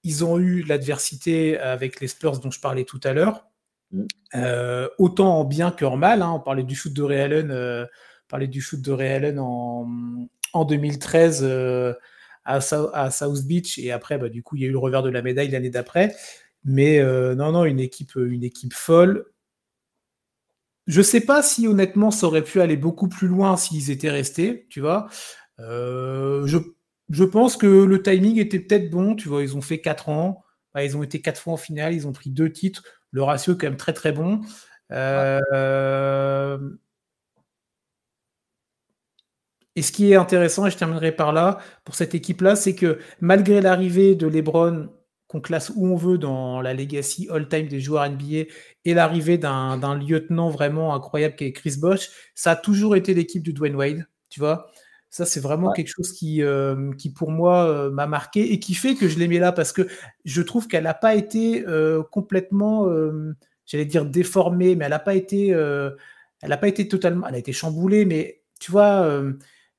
Ils 0.04 0.24
ont 0.24 0.38
eu 0.38 0.62
l'adversité 0.62 1.58
avec 1.58 2.00
les 2.00 2.08
Spurs 2.08 2.38
dont 2.38 2.50
je 2.50 2.60
parlais 2.60 2.84
tout 2.84 3.00
à 3.04 3.12
l'heure, 3.12 3.46
mm. 3.92 4.04
euh, 4.36 4.88
autant 4.98 5.40
en 5.40 5.44
bien 5.44 5.70
qu'en 5.72 5.96
mal. 5.96 6.22
Hein. 6.22 6.32
On 6.36 6.40
parlait 6.40 6.62
du 6.62 6.74
shoot 6.74 6.92
de 6.92 7.02
Ray 7.02 7.32
euh, 7.32 7.86
parlait 8.28 8.46
du 8.46 8.60
shoot 8.60 8.80
de 8.80 8.92
Ray 8.92 9.36
en, 9.38 9.88
en 10.52 10.64
2013 10.64 11.44
à, 12.44 12.60
South 13.10 13.44
Beach 13.44 13.78
et 13.78 13.90
après, 13.90 14.18
bah, 14.18 14.28
du 14.28 14.42
coup, 14.42 14.56
il 14.56 14.62
y 14.62 14.64
a 14.66 14.68
eu 14.68 14.72
le 14.72 14.78
revers 14.78 15.02
de 15.02 15.10
la 15.10 15.22
médaille 15.22 15.50
l'année 15.50 15.70
d'après. 15.70 16.14
Mais 16.64 17.02
non, 17.34 17.50
non, 17.52 17.64
une 17.64 17.80
équipe, 17.80 18.14
une 18.14 18.44
équipe 18.44 18.74
folle. 18.74 19.29
Je 20.90 21.02
sais 21.02 21.20
pas 21.20 21.40
si 21.40 21.68
honnêtement 21.68 22.10
ça 22.10 22.26
aurait 22.26 22.42
pu 22.42 22.60
aller 22.60 22.76
beaucoup 22.76 23.08
plus 23.08 23.28
loin 23.28 23.56
s'ils 23.56 23.92
étaient 23.92 24.10
restés, 24.10 24.66
tu 24.70 24.80
vois. 24.80 25.08
Euh, 25.60 26.44
je, 26.48 27.24
pense 27.24 27.56
que 27.56 27.84
le 27.84 28.02
timing 28.02 28.38
était 28.40 28.58
peut-être 28.58 28.90
bon, 28.90 29.14
tu 29.14 29.28
vois. 29.28 29.42
Ils 29.42 29.56
ont 29.56 29.60
fait 29.60 29.80
4 29.80 30.08
ans, 30.08 30.42
bah, 30.74 30.84
ils 30.84 30.96
ont 30.96 31.04
été 31.04 31.20
4 31.20 31.40
fois 31.40 31.52
en 31.52 31.56
finale, 31.56 31.94
ils 31.94 32.08
ont 32.08 32.12
pris 32.12 32.30
deux 32.30 32.50
titres. 32.50 32.82
Le 33.12 33.22
ratio 33.22 33.54
est 33.54 33.56
quand 33.58 33.68
même 33.68 33.76
très 33.76 33.92
très 33.92 34.10
bon. 34.10 34.40
Euh, 34.90 36.58
et 39.76 39.82
ce 39.82 39.92
qui 39.92 40.10
est 40.10 40.16
intéressant, 40.16 40.66
et 40.66 40.72
je 40.72 40.76
terminerai 40.76 41.12
par 41.12 41.32
là, 41.32 41.58
pour 41.84 41.94
cette 41.94 42.16
équipe-là, 42.16 42.56
c'est 42.56 42.74
que 42.74 42.98
malgré 43.20 43.60
l'arrivée 43.60 44.16
de 44.16 44.26
LeBron 44.26 44.88
qu'on 45.30 45.40
classe 45.40 45.70
où 45.76 45.86
on 45.86 45.94
veut 45.94 46.18
dans 46.18 46.60
la 46.60 46.74
legacy 46.74 47.28
all-time 47.30 47.68
des 47.68 47.78
joueurs 47.78 48.10
NBA 48.10 48.50
et 48.84 48.94
l'arrivée 48.94 49.38
d'un 49.38 49.94
lieutenant 49.94 50.50
vraiment 50.50 50.92
incroyable 50.92 51.36
qui 51.36 51.44
est 51.44 51.52
Chris 51.52 51.76
Bosch, 51.80 52.10
ça 52.34 52.50
a 52.50 52.56
toujours 52.56 52.96
été 52.96 53.14
l'équipe 53.14 53.40
du 53.40 53.52
Dwayne 53.52 53.76
Wade, 53.76 54.08
tu 54.28 54.40
vois. 54.40 54.72
Ça, 55.08 55.24
c'est 55.24 55.38
vraiment 55.38 55.70
quelque 55.70 55.92
chose 55.94 56.12
qui, 56.12 56.42
euh, 56.42 56.92
qui 56.94 57.12
pour 57.12 57.30
moi, 57.30 57.64
euh, 57.68 57.90
m'a 57.92 58.08
marqué 58.08 58.52
et 58.52 58.58
qui 58.58 58.74
fait 58.74 58.96
que 58.96 59.06
je 59.06 59.20
l'ai 59.20 59.28
mis 59.28 59.38
là 59.38 59.52
parce 59.52 59.72
que 59.72 59.86
je 60.24 60.42
trouve 60.42 60.66
qu'elle 60.66 60.82
n'a 60.82 60.94
pas 60.94 61.14
été 61.14 61.64
euh, 61.68 62.02
complètement, 62.10 62.88
j'allais 63.66 63.84
dire 63.84 64.06
déformée, 64.06 64.74
mais 64.74 64.86
elle 64.86 64.90
n'a 64.90 64.98
pas 64.98 65.14
été, 65.14 65.50
elle 65.50 66.48
n'a 66.48 66.56
pas 66.56 66.68
été 66.68 66.88
totalement, 66.88 67.28
elle 67.28 67.36
a 67.36 67.38
été 67.38 67.52
chamboulée, 67.52 68.04
mais 68.04 68.42
tu 68.58 68.72
vois, 68.72 69.22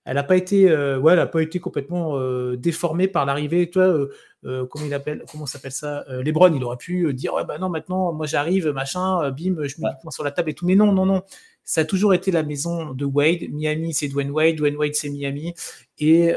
elle 0.05 0.15
n'a 0.15 0.23
pas 0.23 0.35
été, 0.35 0.65
ouais, 0.65 1.13
elle 1.13 1.19
a 1.19 1.27
pas 1.27 1.41
été 1.41 1.59
complètement 1.59 2.19
déformée 2.55 3.07
par 3.07 3.25
l'arrivée, 3.25 3.69
toi 3.69 4.07
euh, 4.43 4.65
comment 4.65 4.85
il 4.85 4.93
appelle, 4.95 5.23
comment 5.31 5.45
s'appelle 5.45 5.71
ça 5.71 6.03
euh, 6.09 6.23
Lebron, 6.23 6.51
il 6.51 6.63
aurait 6.63 6.77
pu 6.77 7.05
euh, 7.05 7.13
dire 7.13 7.35
ouais 7.35 7.45
bah 7.45 7.59
non 7.59 7.69
maintenant 7.69 8.11
moi 8.11 8.25
j'arrive 8.25 8.69
machin, 8.69 9.29
bim, 9.29 9.55
je 9.67 9.75
mets 9.79 9.87
ouais. 9.87 10.11
sur 10.11 10.23
la 10.23 10.31
table 10.31 10.49
et 10.49 10.53
tout. 10.55 10.65
Mais 10.65 10.73
non 10.73 10.91
non 10.91 11.05
non, 11.05 11.21
ça 11.63 11.81
a 11.81 11.85
toujours 11.85 12.15
été 12.15 12.31
la 12.31 12.41
maison 12.41 12.91
de 12.93 13.05
Wade. 13.05 13.43
Miami 13.51 13.93
c'est 13.93 14.07
Dwayne 14.07 14.31
Wade, 14.31 14.55
Dwayne 14.55 14.75
Wade 14.77 14.95
c'est 14.95 15.09
Miami 15.09 15.53
et, 15.99 16.29
et, 16.29 16.35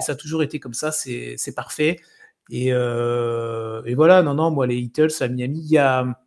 ça 0.00 0.12
a 0.12 0.14
toujours 0.14 0.44
été 0.44 0.60
comme 0.60 0.74
ça, 0.74 0.92
c'est 0.92 1.54
parfait. 1.56 1.98
Et, 2.50 2.68
et, 2.68 3.94
voilà 3.94 4.22
non 4.22 4.34
non 4.34 4.50
moi 4.52 4.66
les 4.68 4.76
Heatles 4.76 5.10
à 5.20 5.28
Miami 5.28 5.60
il 5.64 5.72
y 5.72 5.78
a 5.78 6.21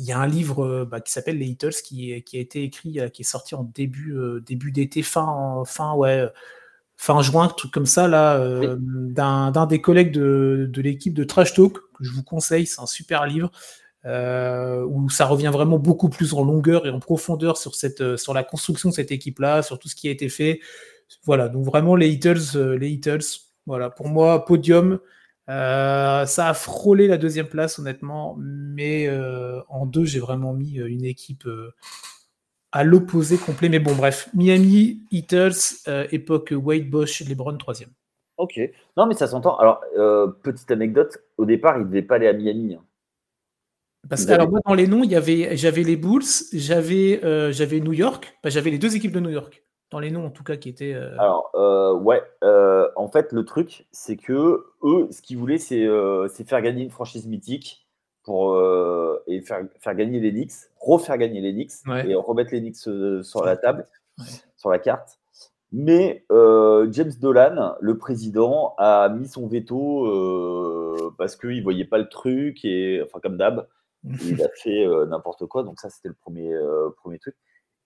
il 0.00 0.06
y 0.06 0.12
a 0.12 0.18
un 0.18 0.26
livre 0.26 0.84
bah, 0.90 1.00
qui 1.00 1.12
s'appelle 1.12 1.38
Les 1.38 1.46
Heatles 1.46 1.82
qui, 1.84 2.22
qui, 2.24 2.38
a 2.38 2.40
été 2.40 2.62
écrit, 2.62 2.98
qui 3.12 3.22
est 3.22 3.24
sorti 3.24 3.54
en 3.54 3.64
début, 3.64 4.14
début 4.44 4.72
d'été, 4.72 5.02
fin, 5.02 5.62
fin, 5.66 5.94
ouais, 5.94 6.26
fin 7.00 7.22
juin, 7.22 7.48
truc 7.48 7.70
comme 7.72 7.86
ça, 7.86 8.08
là, 8.08 8.36
euh, 8.36 8.76
d'un 8.78 9.66
des 9.66 9.80
collègues 9.80 10.12
de, 10.12 10.70
l'équipe 10.76 11.14
de 11.14 11.24
Trash 11.24 11.54
Talk, 11.54 11.72
que 11.72 12.04
je 12.04 12.12
vous 12.12 12.22
conseille, 12.22 12.66
c'est 12.66 12.82
un 12.82 12.86
super 12.86 13.24
livre, 13.24 13.50
euh, 14.04 14.84
où 14.84 15.08
ça 15.08 15.24
revient 15.24 15.50
vraiment 15.50 15.78
beaucoup 15.78 16.10
plus 16.10 16.34
en 16.34 16.44
longueur 16.44 16.86
et 16.86 16.90
en 16.90 17.00
profondeur 17.00 17.56
sur, 17.56 17.74
cette, 17.74 18.02
euh, 18.02 18.16
sur 18.18 18.34
la 18.34 18.44
construction 18.44 18.90
de 18.90 18.94
cette 18.94 19.12
équipe-là, 19.12 19.62
sur 19.62 19.78
tout 19.78 19.88
ce 19.88 19.94
qui 19.94 20.08
a 20.08 20.10
été 20.10 20.28
fait. 20.28 20.60
Voilà, 21.24 21.48
donc 21.48 21.64
vraiment 21.64 21.96
les 21.96 22.10
Heatles, 22.10 22.76
les 22.78 22.90
Heatles, 22.90 23.24
voilà, 23.64 23.88
pour 23.88 24.08
moi, 24.08 24.44
podium. 24.44 24.98
Ça 25.50 26.48
a 26.48 26.54
frôlé 26.54 27.06
la 27.06 27.18
deuxième 27.18 27.48
place, 27.48 27.78
honnêtement, 27.78 28.36
mais 28.38 29.08
en 29.68 29.86
deux, 29.86 30.04
j'ai 30.04 30.20
vraiment 30.20 30.52
mis 30.52 30.76
une 30.78 31.04
équipe 31.04 31.46
à 32.72 32.84
l'opposé 32.84 33.36
complet. 33.36 33.68
Mais 33.68 33.78
bon, 33.78 33.94
bref, 33.94 34.28
Miami, 34.34 35.02
Heatles, 35.10 35.78
euh, 35.88 36.06
époque 36.12 36.52
Wade 36.56 36.88
Bosch, 36.88 37.20
LeBron, 37.20 37.56
troisième. 37.56 37.90
Ok. 38.36 38.60
Non, 38.96 39.06
mais 39.06 39.14
ça 39.14 39.26
s'entend. 39.26 39.56
Alors, 39.58 39.80
euh, 39.98 40.28
petite 40.42 40.70
anecdote, 40.70 41.18
au 41.36 41.44
départ, 41.44 41.76
il 41.76 41.80
ne 41.80 41.88
devait 41.88 42.02
pas 42.02 42.16
aller 42.16 42.28
à 42.28 42.32
Miami. 42.32 42.74
Hein. 42.74 42.84
Parce 44.08 44.24
que, 44.24 44.32
alors, 44.32 44.48
moi, 44.48 44.60
dans 44.66 44.74
les 44.74 44.86
noms, 44.86 45.04
il 45.04 45.10
y 45.10 45.16
avait, 45.16 45.56
j'avais 45.56 45.82
les 45.82 45.96
Bulls, 45.96 46.24
j'avais, 46.54 47.22
euh, 47.22 47.52
j'avais 47.52 47.80
New 47.80 47.92
York, 47.92 48.34
j'avais 48.44 48.70
les 48.70 48.78
deux 48.78 48.96
équipes 48.96 49.12
de 49.12 49.20
New 49.20 49.30
York. 49.30 49.62
Dans 49.90 49.98
les 49.98 50.10
noms, 50.10 50.26
en 50.26 50.30
tout 50.30 50.44
cas, 50.44 50.56
qui 50.56 50.68
étaient. 50.68 50.94
Alors, 50.94 51.50
ouais, 52.02 52.22
en 52.96 53.08
fait, 53.08 53.32
le 53.32 53.44
truc, 53.44 53.86
c'est 53.92 54.16
que 54.16 54.66
eux, 54.82 55.08
ce 55.10 55.20
qu'ils 55.22 55.38
voulaient, 55.38 55.58
c'est 55.58 55.86
faire 56.44 56.62
gagner 56.62 56.84
une 56.84 56.90
franchise 56.90 57.26
mythique 57.26 57.86
pour, 58.22 58.54
euh, 58.54 59.22
et 59.26 59.40
faire, 59.40 59.62
faire 59.80 59.94
gagner 59.94 60.20
les 60.20 60.32
Knicks, 60.32 60.52
refaire 60.78 61.18
gagner 61.18 61.40
les 61.40 61.52
Knicks 61.52 61.72
et 62.06 62.14
remettre 62.14 62.52
les 62.52 62.60
Knicks 62.60 62.86
euh, 62.86 63.22
sur 63.22 63.44
la 63.44 63.56
table, 63.56 63.86
sur 64.56 64.70
la 64.70 64.78
carte. 64.78 65.18
Mais 65.72 66.24
euh, 66.32 66.88
James 66.90 67.12
Dolan, 67.20 67.76
le 67.80 67.96
président, 67.96 68.74
a 68.78 69.08
mis 69.08 69.28
son 69.28 69.46
veto 69.46 71.12
parce 71.16 71.36
qu'il 71.36 71.58
ne 71.58 71.62
voyait 71.62 71.84
pas 71.84 71.98
le 71.98 72.08
truc, 72.08 72.64
et 72.64 73.02
enfin 73.04 73.20
comme 73.20 73.36
d'hab, 73.36 73.68
il 74.04 74.42
a 74.42 74.48
fait 74.54 74.86
n'importe 75.06 75.46
quoi. 75.46 75.62
Donc 75.62 75.78
ça, 75.78 75.90
c'était 75.90 76.08
le 76.08 76.14
premier, 76.14 76.52
premier 76.96 77.18
truc. 77.18 77.36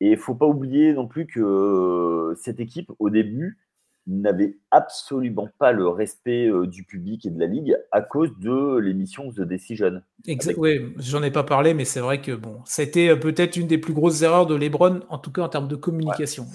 Et 0.00 0.08
il 0.08 0.12
ne 0.12 0.16
faut 0.16 0.34
pas 0.34 0.46
oublier 0.46 0.92
non 0.92 1.06
plus 1.06 1.26
que 1.26 2.34
cette 2.36 2.60
équipe, 2.60 2.90
au 2.98 3.10
début, 3.10 3.58
n'avait 4.06 4.56
absolument 4.70 5.48
pas 5.58 5.72
le 5.72 5.88
respect 5.88 6.46
euh, 6.46 6.66
du 6.66 6.84
public 6.84 7.24
et 7.24 7.30
de 7.30 7.40
la 7.40 7.46
ligue 7.46 7.76
à 7.90 8.02
cause 8.02 8.30
de 8.38 8.78
l'émission 8.78 9.30
The 9.30 9.40
Decision. 9.40 10.02
Exact, 10.26 10.56
oui, 10.58 10.92
j'en 10.98 11.22
ai 11.22 11.30
pas 11.30 11.42
parlé, 11.42 11.74
mais 11.74 11.84
c'est 11.84 12.00
vrai 12.00 12.20
que 12.20 12.32
bon, 12.32 12.58
c'était 12.66 13.08
euh, 13.08 13.16
peut-être 13.16 13.56
une 13.56 13.66
des 13.66 13.78
plus 13.78 13.94
grosses 13.94 14.22
erreurs 14.22 14.46
de 14.46 14.54
LeBron, 14.54 15.00
en 15.08 15.18
tout 15.18 15.32
cas 15.32 15.42
en 15.42 15.48
termes 15.48 15.68
de 15.68 15.76
communication. 15.76 16.46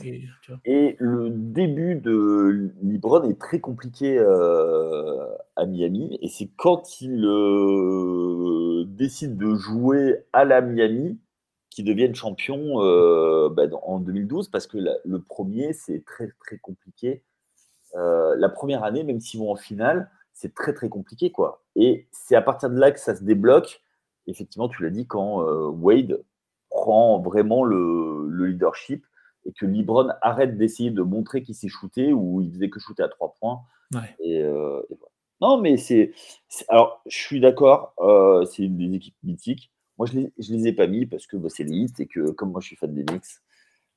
Et, 0.66 0.96
le 1.00 1.30
début 1.30 1.96
de 1.96 2.72
LeBron 2.84 3.24
est 3.30 3.40
très 3.40 3.60
compliqué 3.60 4.18
euh, 4.18 5.26
à 5.56 5.66
Miami, 5.66 6.20
et 6.22 6.28
c'est 6.28 6.50
quand 6.56 7.02
il 7.02 7.22
décide 8.96 9.38
de 9.38 9.56
jouer 9.56 10.18
à 10.34 10.46
la 10.46 10.62
Miami 10.62 11.18
qu'ils 11.70 11.86
deviennent 11.86 12.16
champions 12.16 12.80
bah, 13.50 13.64
en 13.84 14.00
2012, 14.00 14.50
parce 14.50 14.68
que 14.68 14.78
le 14.78 15.22
premier, 15.22 15.74
c'est 15.74 16.04
très 16.06 16.32
très 16.40 16.58
compliqué 16.58 17.24
euh, 17.96 18.36
la 18.38 18.50
première 18.50 18.84
année, 18.84 19.04
même 19.04 19.20
s'ils 19.20 19.40
vont 19.40 19.52
en 19.52 19.56
finale, 19.56 20.10
c'est 20.34 20.54
très 20.54 20.74
très 20.74 20.90
compliqué 20.90 21.32
quoi. 21.32 21.64
Et 21.76 22.08
c'est 22.12 22.36
à 22.36 22.42
partir 22.42 22.70
de 22.70 22.80
là 22.80 22.92
que 22.92 23.00
ça 23.00 23.16
se 23.16 23.24
débloque. 23.24 23.82
Effectivement, 24.28 24.70
tu 24.70 24.84
l'as 24.84 24.90
dit 24.90 25.08
quand 25.08 25.42
euh, 25.42 25.68
Wade 25.70 26.24
prend 26.70 27.20
vraiment 27.20 27.64
le, 27.64 28.30
leadership 28.46 29.06
et 29.46 29.52
que 29.52 29.66
LeBron 29.66 30.10
arrête 30.22 30.58
d'essayer 30.58 30.92
de 30.92 31.02
montrer 31.02 31.44
qu'il 31.44 31.56
s'est 31.56 31.68
shooté 31.68 32.14
ou 32.14 32.42
il 32.42 32.52
faisait 32.52 32.70
que 32.70 32.80
shooter 32.80 33.04
à 33.04 33.10
trois 33.10 33.36
points. 33.40 33.62
Et, 34.20 34.44
Non, 35.42 35.60
mais 35.60 35.78
c'est. 35.78 36.14
Alors, 36.68 37.02
je 37.08 37.18
suis 37.18 37.40
d'accord, 37.40 37.96
c'est 38.52 38.64
une 38.64 38.78
des 38.78 38.96
équipes 38.96 39.16
mythiques. 39.24 39.72
Moi, 40.00 40.08
je 40.12 40.18
ne 40.18 40.58
les, 40.58 40.68
ai 40.68 40.74
pas 40.74 40.88
mis 40.88 41.06
parce 41.06 41.28
que 41.28 41.38
bah, 41.38 41.50
c'est 41.50 41.64
l'élite 41.64 42.00
et 42.00 42.08
que, 42.08 42.32
comme 42.32 42.52
moi, 42.52 42.62
je 42.62 42.68
suis 42.68 42.76
fan 42.76 42.93
des 42.93 43.04
Knicks, 43.04 43.26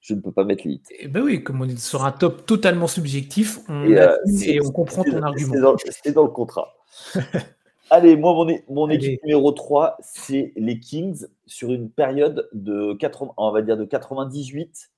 je 0.00 0.14
ne 0.14 0.20
peux 0.20 0.32
pas 0.32 0.44
mettre 0.44 0.64
l'élite. 0.64 0.88
Eh 0.98 1.08
ben 1.08 1.22
oui, 1.22 1.42
comme 1.42 1.62
on 1.62 1.68
est 1.68 1.78
sur 1.78 2.04
un 2.04 2.12
top 2.12 2.44
totalement 2.44 2.88
subjectif, 2.88 3.60
on, 3.68 3.84
et, 3.84 4.60
on 4.60 4.72
comprend 4.72 5.04
ton 5.04 5.22
argument. 5.22 5.76
C'est 5.88 6.12
dans, 6.12 6.24
le 6.24 6.30
contrat. 6.30 6.74
Allez, 7.90 8.16
moi, 8.16 8.34
mon, 8.34 8.58
mon 8.68 8.90
équipe 8.90 9.22
numéro 9.22 9.52
3, 9.52 9.96
c'est 10.00 10.52
les 10.56 10.80
Kings 10.80 11.26
sur 11.46 11.72
une 11.72 11.88
période 11.88 12.48
de 12.52 12.94
80, 12.94 13.32
on 13.36 13.52
va 13.52 13.62
dire 13.62 13.76
de 13.76 13.84
98 13.84 14.90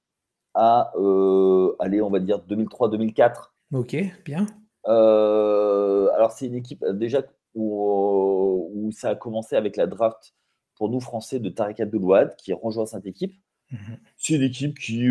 à, 0.55 0.93
euh, 0.97 1.75
allez, 1.81 2.01
on 2.01 2.11
va 2.11 2.21
dire 2.21 2.39
2003-2004. 2.49 3.51
Ok, 3.73 3.97
bien. 4.25 4.47
Euh, 4.87 6.09
alors, 6.15 6.33
c'est 6.33 6.47
une 6.47 6.55
équipe 6.55 6.83
euh, 6.83 6.93
déjà 6.93 7.23
où, 7.55 8.71
où, 8.75 8.93
ça 8.93 9.11
a 9.11 9.15
commencé 9.17 9.57
avec 9.57 9.77
la 9.77 9.87
draft 9.87 10.35
pour 10.77 10.89
nous 10.89 11.01
Français 11.01 11.41
de 11.41 11.49
Tariq 11.49 11.83
Abdelouad 11.83 12.37
qui 12.37 12.53
rejoint 12.53 12.87
cette 12.87 13.07
équipe. 13.07 13.35
Mhm. 13.71 13.99
C'est 14.17 14.35
une 14.35 14.43
équipe 14.43 14.79
qui 14.79 15.09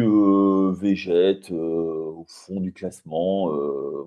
végète 0.79 1.51
au 1.51 2.25
fond 2.27 2.59
du 2.59 2.71
classement, 2.73 3.49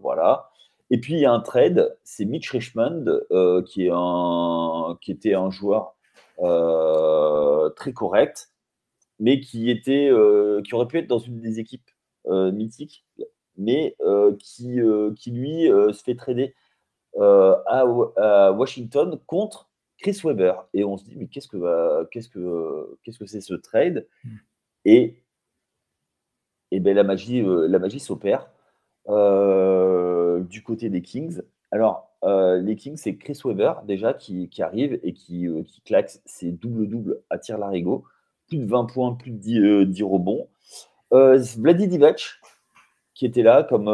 voilà. 0.01 0.51
Et 0.91 0.99
puis 1.01 1.15
il 1.15 1.21
y 1.21 1.27
a 1.27 1.33
un 1.33 1.41
trade, 1.41 1.97
c'est 2.05 2.25
Mitch 2.25 2.51
Richmond, 2.51 3.05
euh, 3.33 3.63
qui, 3.63 3.87
est 3.87 3.91
un, 3.93 4.97
qui 5.01 5.11
était 5.13 5.35
un 5.35 5.51
joueur 5.51 5.97
euh, 6.41 7.71
très 7.71 7.93
correct, 7.93 8.51
mais 9.19 9.41
qui, 9.41 9.71
était, 9.71 10.09
euh, 10.11 10.63
qui 10.63 10.75
aurait 10.75 10.87
pu 10.87 10.99
être 10.99 11.09
dans 11.09 11.19
une 11.19 11.41
des 11.41 11.59
équipes 11.59 11.91
mythiques, 12.29 13.05
mais 13.57 13.97
qui, 14.41 14.81
qui 15.17 15.31
lui 15.31 15.69
se 15.69 16.03
fait 16.05 16.17
trader 16.17 16.55
à, 17.17 17.85
Washington 18.53 19.21
contre 19.27 19.66
Chris 19.99 20.21
Webber. 20.25 20.55
Et 20.75 20.85
on 20.85 20.97
se 20.97 21.05
dit, 21.05 21.17
mais 21.17 21.27
qu'est-ce 21.27 21.49
que 21.49 22.05
qu'est-ce 22.11 22.29
que 22.29 22.99
qu'est-ce 23.03 23.19
que 23.19 23.27
c'est 23.27 23.41
ce 23.41 23.55
trade? 23.55 24.07
Hmm. 24.25 24.37
Et, 24.85 25.23
et 26.71 26.81
ben, 26.81 26.95
la 26.95 27.05
magie, 27.05 27.43
la 27.45 27.79
magie 27.79 28.01
s'opère. 28.01 28.49
Euh, 29.09 30.41
du 30.41 30.63
côté 30.63 30.89
des 30.91 31.01
Kings. 31.01 31.41
Alors, 31.71 32.11
euh, 32.25 32.61
les 32.61 32.75
Kings, 32.75 32.97
c'est 32.97 33.17
Chris 33.17 33.39
Webber 33.45 33.73
déjà 33.85 34.15
qui, 34.15 34.51
arrive 34.59 34.99
et 35.05 35.13
qui, 35.13 35.47
euh, 35.47 35.63
qui 35.63 35.81
claque 35.83 36.11
ses 36.25 36.51
double-double 36.51 37.21
à 37.31 37.39
tir 37.39 37.59
larigot. 37.59 38.05
Plus 38.49 38.59
de 38.59 38.67
20 38.67 38.87
points, 38.87 39.15
plus 39.15 39.31
de 39.31 39.85
10, 39.85 40.03
rebonds. 40.03 40.49
Vladi 41.11 41.89
Divac, 41.89 42.41
qui 43.15 43.27
était 43.27 43.43
là 43.43 43.63
comme, 43.63 43.87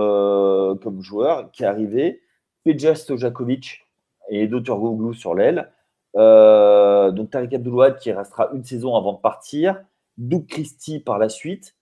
comme 0.80 1.03
joueur, 1.03 1.50
qui 1.53 1.62
est 1.62 1.66
arrivé. 1.66 2.22
Peja 2.64 2.94
Stojakovic 2.94 3.86
et 4.28 4.46
Dr. 4.46 4.78
Goglou 4.78 5.14
sur 5.14 5.34
l'aile. 5.34 5.70
Donc 6.15 7.31
Tariq 7.31 7.55
Abdoulouad 7.55 7.99
qui 7.99 8.13
restera 8.13 8.51
une 8.53 8.65
saison 8.65 8.97
avant 8.97 9.15
de 9.15 9.21
partir. 9.21 9.83
Doug 10.19 10.47
Christie 10.47 11.01
par 11.01 11.19
la 11.19 11.29
suite. 11.29 11.77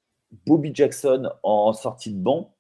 Bobby 0.47 0.71
Jackson 0.73 1.31
en 1.43 1.73
sortie 1.73 2.13
de 2.13 2.19
banc 2.19 2.55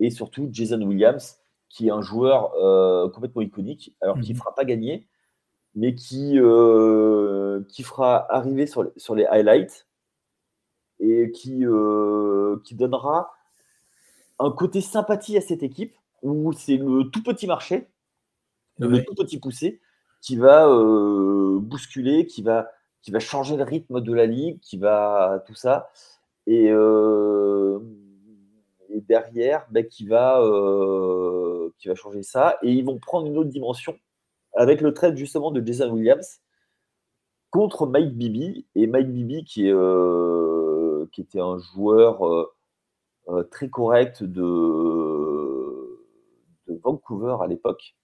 et 0.00 0.10
surtout 0.10 0.48
Jason 0.50 0.80
Williams, 0.82 1.38
qui 1.68 1.88
est 1.88 1.90
un 1.90 2.02
joueur 2.02 2.54
euh, 2.54 3.08
complètement 3.08 3.42
iconique, 3.42 3.94
alors 4.00 4.20
qui 4.20 4.30
ne 4.30 4.34
mhm. 4.34 4.40
fera 4.40 4.54
pas 4.54 4.64
gagner, 4.64 5.06
mais 5.74 5.94
qui, 5.94 6.38
euh, 6.38 7.62
qui 7.68 7.82
fera 7.82 8.30
arriver 8.32 8.66
sur, 8.66 8.90
sur 8.96 9.14
les 9.14 9.24
highlights 9.26 9.86
et 11.00 11.30
qui, 11.32 11.64
euh, 11.64 12.60
qui 12.64 12.74
donnera 12.74 13.32
un 14.38 14.50
côté 14.50 14.80
sympathie 14.80 15.36
à 15.36 15.40
cette 15.40 15.62
équipe, 15.62 15.94
où 16.22 16.52
c'est 16.52 16.76
le 16.76 17.04
tout 17.10 17.22
petit 17.22 17.46
marché, 17.46 17.88
le 18.78 19.02
tout 19.04 19.14
petit 19.14 19.38
poussé, 19.38 19.80
qui 20.26 20.36
va 20.36 20.66
bousculer, 21.60 22.26
qui 22.26 22.42
va, 22.42 22.68
qui 23.02 23.12
va 23.12 23.20
changer 23.20 23.56
le 23.56 23.62
rythme 23.62 24.00
de 24.00 24.12
la 24.12 24.26
ligue, 24.26 24.58
qui 24.60 24.76
va 24.76 25.42
tout 25.46 25.54
ça. 25.54 25.88
Et 26.46 26.72
et 28.96 29.00
derrière, 29.02 29.66
bah, 29.70 29.82
qui, 29.82 30.06
va, 30.06 30.40
euh, 30.40 31.70
qui 31.78 31.88
va 31.88 31.94
changer 31.94 32.22
ça. 32.22 32.58
Et 32.62 32.72
ils 32.72 32.84
vont 32.84 32.98
prendre 32.98 33.26
une 33.26 33.38
autre 33.38 33.50
dimension 33.50 33.96
avec 34.54 34.80
le 34.80 34.94
trade 34.94 35.16
justement 35.16 35.50
de 35.50 35.64
Jason 35.64 35.90
Williams 35.90 36.40
contre 37.50 37.86
Mike 37.86 38.16
Bibi. 38.16 38.66
Et 38.74 38.86
Mike 38.86 39.08
Bibi, 39.12 39.44
qui, 39.44 39.66
est, 39.66 39.72
euh, 39.72 41.06
qui 41.12 41.20
était 41.20 41.40
un 41.40 41.58
joueur 41.58 42.24
euh, 43.28 43.42
très 43.50 43.68
correct 43.68 44.22
de 44.22 44.44
Vancouver 46.82 47.36
à 47.42 47.46
l'époque, 47.46 47.96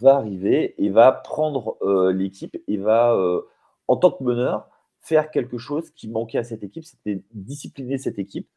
va 0.00 0.16
arriver 0.16 0.74
et 0.82 0.90
va 0.90 1.12
prendre 1.12 1.76
l'équipe 2.12 2.56
et 2.66 2.76
va, 2.76 3.16
en 3.88 3.96
tant 3.96 4.10
que 4.10 4.22
meneur, 4.24 4.68
faire 5.00 5.30
quelque 5.30 5.58
chose 5.58 5.90
qui 5.90 6.08
manquait 6.08 6.38
à 6.38 6.44
cette 6.44 6.62
équipe, 6.62 6.84
c'était 6.84 7.22
discipliner 7.32 7.98
cette 7.98 8.18
équipe 8.18 8.48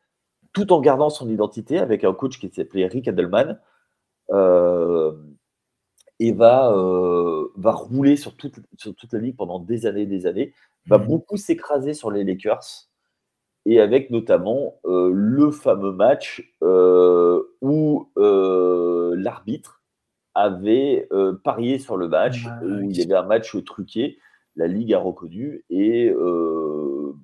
tout 0.53 0.73
en 0.73 0.81
gardant 0.81 1.09
son 1.09 1.29
identité 1.29 1.77
avec 1.77 2.03
un 2.03 2.13
coach 2.13 2.39
qui 2.39 2.49
s'appelait 2.49 2.87
Rick 2.87 3.07
Adelman. 3.07 3.59
Euh, 4.31 5.13
et 6.19 6.31
va, 6.31 6.71
euh, 6.71 7.47
va 7.55 7.71
rouler 7.73 8.15
sur 8.15 8.35
toute, 8.35 8.55
sur 8.75 8.95
toute 8.95 9.13
la 9.13 9.19
ligue 9.19 9.35
pendant 9.35 9.59
des 9.59 9.85
années 9.85 10.01
et 10.01 10.07
des 10.07 10.25
années, 10.25 10.53
va 10.87 10.97
mhm. 10.97 11.05
beaucoup 11.05 11.37
s'écraser 11.37 11.93
sur 11.93 12.09
les 12.09 12.23
Lakers, 12.23 12.89
et 13.67 13.79
avec 13.79 14.09
notamment 14.09 14.79
euh, 14.85 15.11
le 15.13 15.51
fameux 15.51 15.91
match 15.91 16.55
où 17.61 18.09
l'arbitre 18.15 19.76
avait 20.37 21.07
parié 21.43 21.79
sur 21.79 21.97
le 21.97 22.07
match, 22.07 22.45
où 22.63 22.89
il 22.89 22.97
y 22.97 23.03
avait 23.03 23.15
un 23.15 23.25
match 23.27 23.55
truqué, 23.63 24.17
la 24.55 24.67
ligue 24.67 24.93
a 24.93 24.99
reconnu, 24.99 25.65
et 25.69 26.11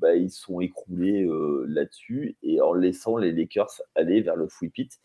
bah, 0.04 0.16
ils 0.16 0.32
sont 0.32 0.60
écroulés 0.60 1.24
euh, 1.24 1.66
là-dessus 1.70 2.36
et 2.44 2.60
en 2.60 2.74
laissant 2.74 3.16
les 3.16 3.32
Lakers 3.32 3.82
aller 3.96 4.20
vers 4.20 4.36
le 4.36 4.50
free 4.50 4.68
pit. 4.68 5.00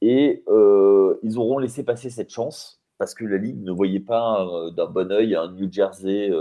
Et 0.00 0.42
euh, 0.48 1.18
ils 1.22 1.38
auront 1.38 1.58
laissé 1.58 1.84
passer 1.84 2.10
cette 2.10 2.30
chance 2.30 2.82
parce 2.98 3.14
que 3.14 3.24
la 3.24 3.36
Ligue 3.36 3.62
ne 3.62 3.70
voyait 3.70 4.00
pas 4.00 4.44
euh, 4.44 4.70
d'un 4.70 4.86
bon 4.86 5.12
oeil 5.12 5.36
un 5.36 5.52
New 5.52 5.70
Jersey 5.70 6.32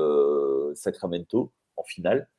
Sacramento 0.73 1.51
en 1.75 1.83
finale. 1.83 2.29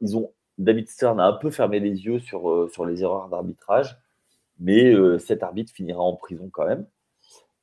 ils 0.00 0.16
ont, 0.16 0.32
David 0.58 0.88
Stern 0.88 1.18
a 1.18 1.26
un 1.26 1.32
peu 1.32 1.50
fermé 1.50 1.80
les 1.80 2.04
yeux 2.04 2.20
sur, 2.20 2.70
sur 2.70 2.86
les 2.86 3.02
erreurs 3.02 3.28
d'arbitrage, 3.28 3.98
mais 4.60 4.94
cet 5.18 5.42
arbitre 5.42 5.72
finira 5.72 6.00
en 6.00 6.14
prison 6.14 6.48
quand 6.52 6.66
même. 6.66 6.86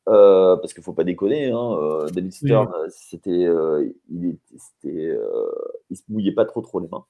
Euh, 0.08 0.56
parce 0.58 0.74
qu'il 0.74 0.82
ne 0.82 0.86
faut 0.86 0.94
pas 0.94 1.04
déconner, 1.04 1.52
hein, 1.52 1.74
euh, 1.74 2.10
David 2.10 2.34
Stern, 2.34 2.72
c'était, 2.90 3.46
euh, 3.46 3.88
il, 4.10 4.38
il 4.84 5.98
se 5.98 6.04
mouillait 6.10 6.32
pas 6.32 6.46
trop 6.46 6.62
trop 6.62 6.80
les 6.80 6.88
mains. 6.88 7.06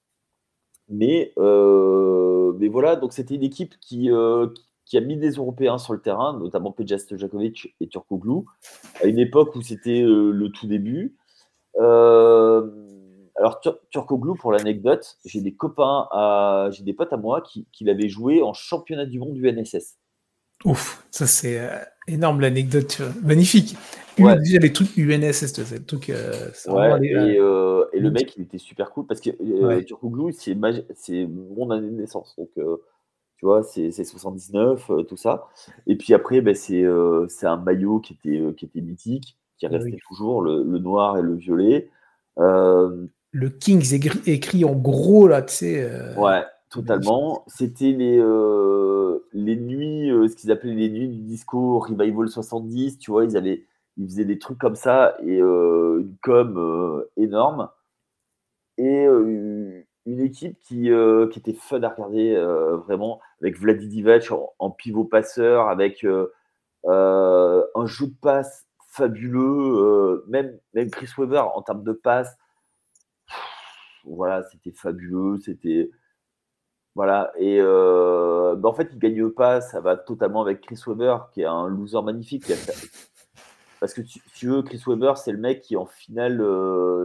Mais, 0.89 1.33
mais 1.37 2.67
voilà, 2.67 2.95
donc 2.95 3.13
c'était 3.13 3.35
une 3.35 3.43
équipe 3.43 3.75
qui, 3.79 4.09
qui 4.85 4.97
a 4.97 5.01
mis 5.01 5.17
des 5.17 5.31
Européens 5.31 5.77
sur 5.77 5.93
le 5.93 6.01
terrain, 6.01 6.37
notamment 6.37 6.71
Peja 6.71 6.97
Stojakovic 6.97 7.75
et 7.79 7.87
Turkoglu, 7.87 8.45
à 9.01 9.05
une 9.05 9.19
époque 9.19 9.55
où 9.55 9.61
c'était 9.61 10.01
le 10.01 10.49
tout 10.49 10.67
début. 10.67 11.15
alors 11.77 13.61
Turkoglu, 13.91 14.35
pour 14.35 14.51
l'anecdote, 14.51 15.19
j'ai 15.25 15.41
des 15.41 15.53
copains, 15.53 16.07
à, 16.11 16.69
j'ai 16.71 16.83
des 16.83 16.93
potes 16.93 17.13
à 17.13 17.17
moi 17.17 17.41
qui, 17.41 17.67
qui 17.71 17.83
l'avaient 17.83 18.09
joué 18.09 18.41
en 18.41 18.53
championnat 18.53 19.05
du 19.05 19.19
monde 19.19 19.33
du 19.33 19.49
NSS. 19.49 19.99
Ouf, 20.65 21.07
ça 21.09 21.25
c'est 21.25 21.59
euh, 21.59 21.77
énorme 22.13 22.41
l'anecdote, 22.41 23.01
magnifique. 23.23 23.75
Ouais. 24.17 24.37
Déjà 24.39 24.59
les 24.59 24.73
trucs 24.73 24.97
UNSS, 24.97 25.53
c'est 25.53 25.71
le 25.71 25.85
truc. 25.85 26.09
Euh, 26.09 26.51
ouais, 26.67 27.07
et, 27.07 27.39
euh, 27.39 27.85
et, 27.93 27.99
le 27.99 28.11
mec, 28.11 28.35
il 28.35 28.43
était 28.43 28.57
super 28.57 28.91
cool 28.91 29.05
parce 29.07 29.21
que 29.21 29.29
euh, 29.29 29.81
Turkoglu, 29.83 30.33
c'est 30.33 30.55
mon 30.55 31.71
année 31.71 31.87
de 31.89 31.95
naissance, 31.95 32.35
donc 32.37 32.49
tu 32.55 33.45
vois, 33.45 33.63
c'est 33.63 33.91
79, 33.91 34.91
tout 35.07 35.15
ça. 35.15 35.47
Et 35.87 35.95
puis 35.95 36.13
après, 36.13 36.41
ben, 36.41 36.53
c'est 36.53 36.85
un 36.85 37.57
maillot 37.57 37.99
qui 37.99 38.13
était, 38.13 38.53
qui 38.55 38.65
était 38.65 38.81
mythique, 38.81 39.37
qui 39.57 39.65
ah 39.65 39.69
restait 39.69 39.97
toujours, 40.07 40.41
le, 40.41 40.63
le, 40.63 40.79
noir 40.79 41.17
et 41.17 41.21
le 41.21 41.35
violet. 41.35 41.89
le 42.37 43.49
Kings 43.49 43.93
écrit, 43.93 44.19
écrit 44.25 44.65
en 44.65 44.75
gros 44.75 45.27
là, 45.27 45.41
tu 45.41 45.53
sais. 45.53 45.89
ouais. 46.17 46.43
Totalement. 46.69 47.43
C'était 47.47 47.91
les, 47.91 48.19
euh, 48.19 49.18
les 49.33 49.55
nuits, 49.55 50.11
euh, 50.11 50.27
ce 50.27 50.35
qu'ils 50.35 50.51
appelaient 50.51 50.73
les 50.73 50.89
nuits 50.89 51.09
du 51.09 51.21
disco 51.21 51.79
Revival 51.79 52.29
70, 52.29 52.99
tu 52.99 53.11
vois, 53.11 53.25
ils, 53.25 53.37
avaient, 53.37 53.65
ils 53.97 54.07
faisaient 54.07 54.25
des 54.25 54.39
trucs 54.39 54.57
comme 54.57 54.75
ça 54.75 55.15
et 55.23 55.41
euh, 55.41 55.99
une 56.01 56.15
com 56.21 57.05
énorme. 57.17 57.69
Et 58.77 59.03
une 59.03 60.21
équipe 60.21 60.57
qui, 60.61 60.89
qui 61.31 61.39
était 61.39 61.53
fun 61.53 61.83
à 61.83 61.89
regarder 61.89 62.33
vraiment, 62.85 63.19
avec 63.41 63.59
Vladi 63.59 63.89
Divac 63.89 64.31
en, 64.57 64.71
pivot 64.71 65.03
passeur, 65.03 65.67
avec 65.67 66.05
un 66.05 67.85
jeu 67.85 68.07
de 68.07 68.15
passe 68.21 68.67
fabuleux, 68.87 70.23
même, 70.29 70.57
même 70.73 70.89
Chris 70.89 71.09
Weber 71.17 71.57
en 71.57 71.61
termes 71.61 71.83
de 71.83 71.91
passe 71.91 72.37
voilà, 74.09 74.43
c'était 74.43 74.71
fabuleux, 74.71 75.37
c'était 75.37 75.89
voilà. 76.95 77.31
Et 77.37 77.59
bah, 77.61 78.69
en 78.69 78.73
fait, 78.73 78.89
il 78.91 78.99
gagne 78.99 79.29
pas, 79.29 79.61
ça 79.61 79.79
va 79.81 79.97
totalement 79.97 80.41
avec 80.41 80.61
Chris 80.61 80.81
Weber, 80.85 81.29
qui 81.31 81.41
est 81.41 81.45
un 81.45 81.67
loser 81.67 82.01
magnifique. 82.01 82.45
Parce 83.79 83.93
que 83.93 84.01
tu, 84.01 84.47
veux, 84.47 84.61
Chris 84.61 84.81
Weber, 84.85 85.17
c'est 85.17 85.31
le 85.31 85.37
mec 85.37 85.61
qui 85.61 85.77
en 85.77 85.85
finale, 85.85 86.43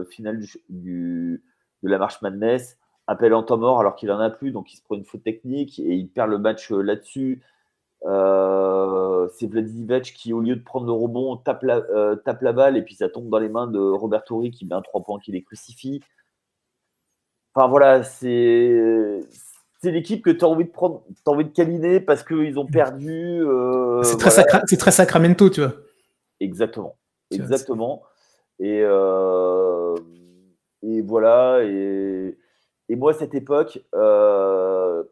finale 0.09 0.43
du, 0.69 1.41
de 1.83 1.89
la 1.89 1.97
marche 1.97 2.21
Madness 2.21 2.77
appelle 3.07 3.33
en 3.33 3.43
temps 3.43 3.57
mort 3.57 3.79
alors 3.79 3.95
qu'il 3.95 4.11
en 4.11 4.19
a 4.19 4.29
plus, 4.29 4.51
donc 4.51 4.73
il 4.73 4.77
se 4.77 4.83
prend 4.83 4.95
une 4.95 5.05
faute 5.05 5.23
technique 5.23 5.79
et 5.79 5.93
il 5.93 6.09
perd 6.09 6.29
le 6.29 6.39
match 6.39 6.71
là-dessus. 6.71 7.43
c'est 8.01 9.47
Vladimir 9.47 10.01
qui, 10.01 10.33
au 10.33 10.41
lieu 10.41 10.55
de 10.55 10.63
prendre 10.63 10.87
le 10.87 10.91
rebond, 10.91 11.37
tape 11.37 11.63
la, 11.63 11.81
tape 12.25 12.41
la 12.41 12.53
balle 12.53 12.77
et 12.77 12.81
puis 12.81 12.95
ça 12.95 13.09
tombe 13.09 13.29
dans 13.29 13.39
les 13.39 13.49
mains 13.49 13.67
de 13.67 13.79
Robert 13.79 14.23
Torrey 14.23 14.49
qui 14.49 14.65
met 14.65 14.75
un 14.75 14.81
3 14.81 15.03
points 15.03 15.19
qui 15.19 15.31
les 15.31 15.43
crucifie. 15.43 16.01
Enfin 17.53 17.67
voilà, 17.67 18.03
c'est 18.03 19.21
c'est 19.85 19.91
l'équipe 19.91 20.23
que 20.23 20.31
tu 20.31 20.43
as 20.43 20.47
envie 20.47 20.65
de 20.65 20.71
prendre, 20.71 21.03
as 21.27 21.29
envie 21.29 21.45
de 21.45 21.51
câliner 21.51 21.99
parce 21.99 22.23
qu'ils 22.23 22.57
ont 22.57 22.65
perdu. 22.65 23.43
Euh, 23.43 24.01
c'est 24.01 24.17
très, 24.17 24.31
très, 24.77 24.91
Sacramento, 24.91 25.47
tu 25.51 25.61
vois. 25.61 25.73
Exactement. 26.39 26.97
Exactement. 27.29 28.01
Et, 28.57 28.81
euh, 28.81 29.95
et 30.81 31.03
voilà. 31.03 31.63
Et, 31.63 32.35
et, 32.89 32.95
moi, 32.95 33.11
à 33.11 33.13
cette 33.13 33.35
époque, 33.35 33.79
euh, 33.93 35.03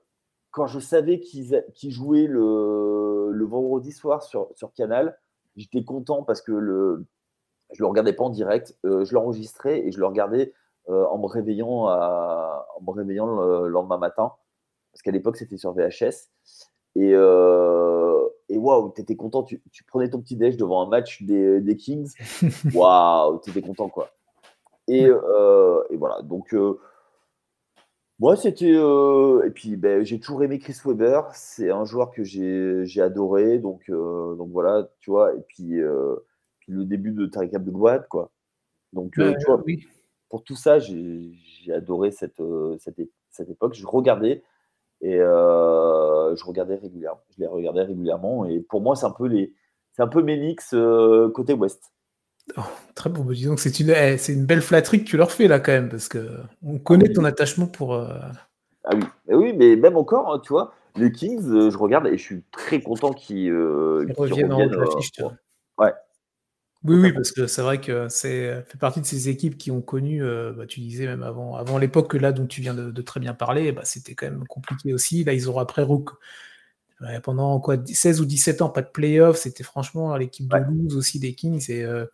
quand 0.50 0.66
je 0.66 0.80
savais 0.80 1.20
qu'ils 1.20 1.92
jouaient 1.92 2.26
le, 2.26 3.30
le, 3.32 3.46
vendredi 3.46 3.92
soir 3.92 4.24
sur, 4.24 4.50
sur 4.56 4.74
Canal, 4.74 5.20
j'étais 5.56 5.84
content 5.84 6.24
parce 6.24 6.42
que 6.42 6.52
le, 6.52 7.06
je 7.74 7.84
ne 7.84 7.86
le 7.86 7.90
regardais 7.90 8.14
pas 8.14 8.24
en 8.24 8.32
direct. 8.32 8.76
je 8.84 9.14
l'enregistrais 9.14 9.86
et 9.86 9.92
je 9.92 10.00
le 10.00 10.08
regardais 10.08 10.52
en 10.88 11.20
me 11.20 11.28
réveillant, 11.28 11.86
à, 11.90 12.66
en 12.76 12.82
me 12.82 12.92
réveillant 12.92 13.28
le 13.28 13.68
lendemain 13.68 14.00
matin 14.00 14.34
parce 14.94 15.02
qu'à 15.02 15.12
l'époque, 15.12 15.38
c'était 15.38 15.58
sur 15.58 15.74
VHS. 15.74 16.30
Et, 16.96 17.12
euh, 17.14 18.28
et 18.50 18.58
waouh, 18.58 18.90
t'étais 18.90 19.16
content, 19.16 19.44
tu, 19.44 19.60
prenais 19.88 20.10
ton 20.10 20.22
petit 20.22 20.36
déj 20.36 20.56
devant 20.56 20.86
un 20.86 20.88
match 20.88 21.24
des, 21.24 21.76
Kings. 21.78 22.14
Waouh, 22.74 23.40
t'étais 23.40 23.64
content, 23.64 23.90
quoi. 23.90 24.12
Et, 24.88 25.08
euh, 25.08 25.82
voilà, 25.94 26.22
donc 26.22 26.54
euh, 26.54 26.80
moi, 28.20 28.36
c'était. 28.36 28.74
et 28.74 29.50
puis, 29.50 29.76
ben, 29.76 30.06
j'ai 30.06 30.20
toujours 30.20 30.44
aimé 30.44 30.60
Chris 30.60 30.78
Weber. 30.86 31.34
C'est 31.34 31.72
un 31.72 31.86
joueur 31.86 32.12
que 32.12 32.24
j'ai 32.24 33.02
adoré. 33.02 33.58
Donc, 33.58 33.90
donc 33.90 34.52
voilà, 34.52 34.88
tu 35.00 35.10
vois. 35.10 35.34
Et 35.34 35.42
puis, 35.42 35.80
puis 36.60 36.72
le 36.72 36.86
début 36.86 37.12
de 37.12 37.26
Tariq 37.26 37.56
Abdul 37.56 37.74
quoi. 38.08 38.30
Donc, 38.94 39.14
tu 39.14 39.46
vois, 39.48 39.64
pour 40.30 40.44
tout 40.44 40.56
ça, 40.56 40.78
j'ai 40.78 41.74
adoré 41.74 42.12
cette, 42.12 42.42
cette, 42.78 43.02
cette, 43.32 43.50
époque. 43.50 43.74
Je 43.74 43.88
regardais. 43.88 44.44
Et 45.04 45.20
euh, 45.20 46.34
je 46.34 46.46
regardais 46.46 46.76
régulièrement. 46.76 47.22
Je 47.36 47.42
les 47.42 47.48
regardais 47.48 47.84
régulièrement. 47.84 48.46
Et 48.46 48.62
pour 48.62 48.80
moi, 48.80 48.96
c'est 48.96 49.06
un 49.06 49.12
peu 49.12 49.28
les, 49.28 49.54
c'est 49.92 50.02
un 50.02 50.08
peu 50.08 50.24
Ménix 50.24 50.74
euh, 50.74 51.30
côté 51.30 51.54
ouest. 51.54 51.92
Oh, 52.58 52.62
très 52.96 53.10
bon. 53.10 53.24
Bah, 53.24 53.34
disons 53.34 53.56
que 53.56 53.62
c'est 53.62 53.82
une, 53.82 53.90
eh, 53.90 54.18
c'est 54.18 54.32
une 54.32 54.46
belle 54.46 54.62
flatterie 54.62 55.04
que 55.04 55.10
tu 55.10 55.18
leur 55.18 55.30
fais 55.30 55.50
là 55.50 55.60
quand 55.60 55.74
même, 55.74 55.90
parce 55.90 56.08
que 56.08 56.30
on 56.66 56.80
connaît 56.80 57.12
ton 57.12 57.26
attachement 57.26 57.68
pour. 57.68 57.96
Euh, 57.96 58.08
ah 58.86 58.96
oui, 58.96 59.04
mais 59.28 59.36
oui, 59.36 59.54
mais 59.54 59.76
même 59.76 59.98
encore, 59.98 60.34
hein, 60.34 60.40
tu 60.42 60.54
vois, 60.54 60.74
les 60.96 61.12
Kings, 61.12 61.70
je 61.70 61.78
regarde 61.78 62.08
et 62.08 62.18
je 62.18 62.24
suis 62.24 62.44
très 62.52 62.82
content 62.82 63.12
qu'ils, 63.12 63.54
reviennent, 63.54 64.54
en 64.54 64.62
haut 64.62 64.70
de 64.70 64.76
l'affiche. 64.78 65.12
Ouais, 65.78 65.94
oui, 66.84 66.98
oui, 66.98 67.14
parce 67.14 67.32
que 67.32 67.48
c'est 67.48 67.62
vrai 67.62 67.80
que 67.80 68.10
c'est 68.10 68.64
fait 68.68 68.78
partie 68.78 69.00
de 69.00 69.06
ces 69.06 69.30
équipes 69.30 69.58
qui 69.58 69.72
ont 69.72 69.82
connu, 69.82 70.24
euh, 70.24 70.52
bah, 70.52 70.66
tu 70.66 70.82
disais 70.82 71.06
même 71.06 71.24
avant, 71.24 71.56
avant 71.56 71.78
l'époque 71.78 72.14
là 72.14 72.32
dont 72.32 72.46
tu 72.46 72.62
viens 72.62 72.74
de, 72.74 73.02
très 73.02 73.20
bien 73.20 73.34
parler, 73.34 73.72
bah, 73.72 73.86
c'était 73.86 74.16
quand 74.16 74.26
même 74.26 74.46
compliqué 74.48 74.94
aussi. 74.94 75.24
Là, 75.24 75.34
ils 75.34 75.48
auront 75.48 75.60
après 75.60 75.84
Rook 75.84 76.12
pendant 77.22 77.60
quoi 77.60 77.78
16 77.86 78.22
ou 78.22 78.26
17 78.26 78.62
ans, 78.62 78.70
pas 78.70 78.82
de 78.82 78.88
playoffs. 78.88 79.38
C'était 79.38 79.64
franchement 79.64 80.16
l'équipe 80.16 80.48
de 80.48 80.96
aussi 80.96 81.20
des 81.20 81.34
Kings. 81.34 81.66
Euh, 81.70 82.06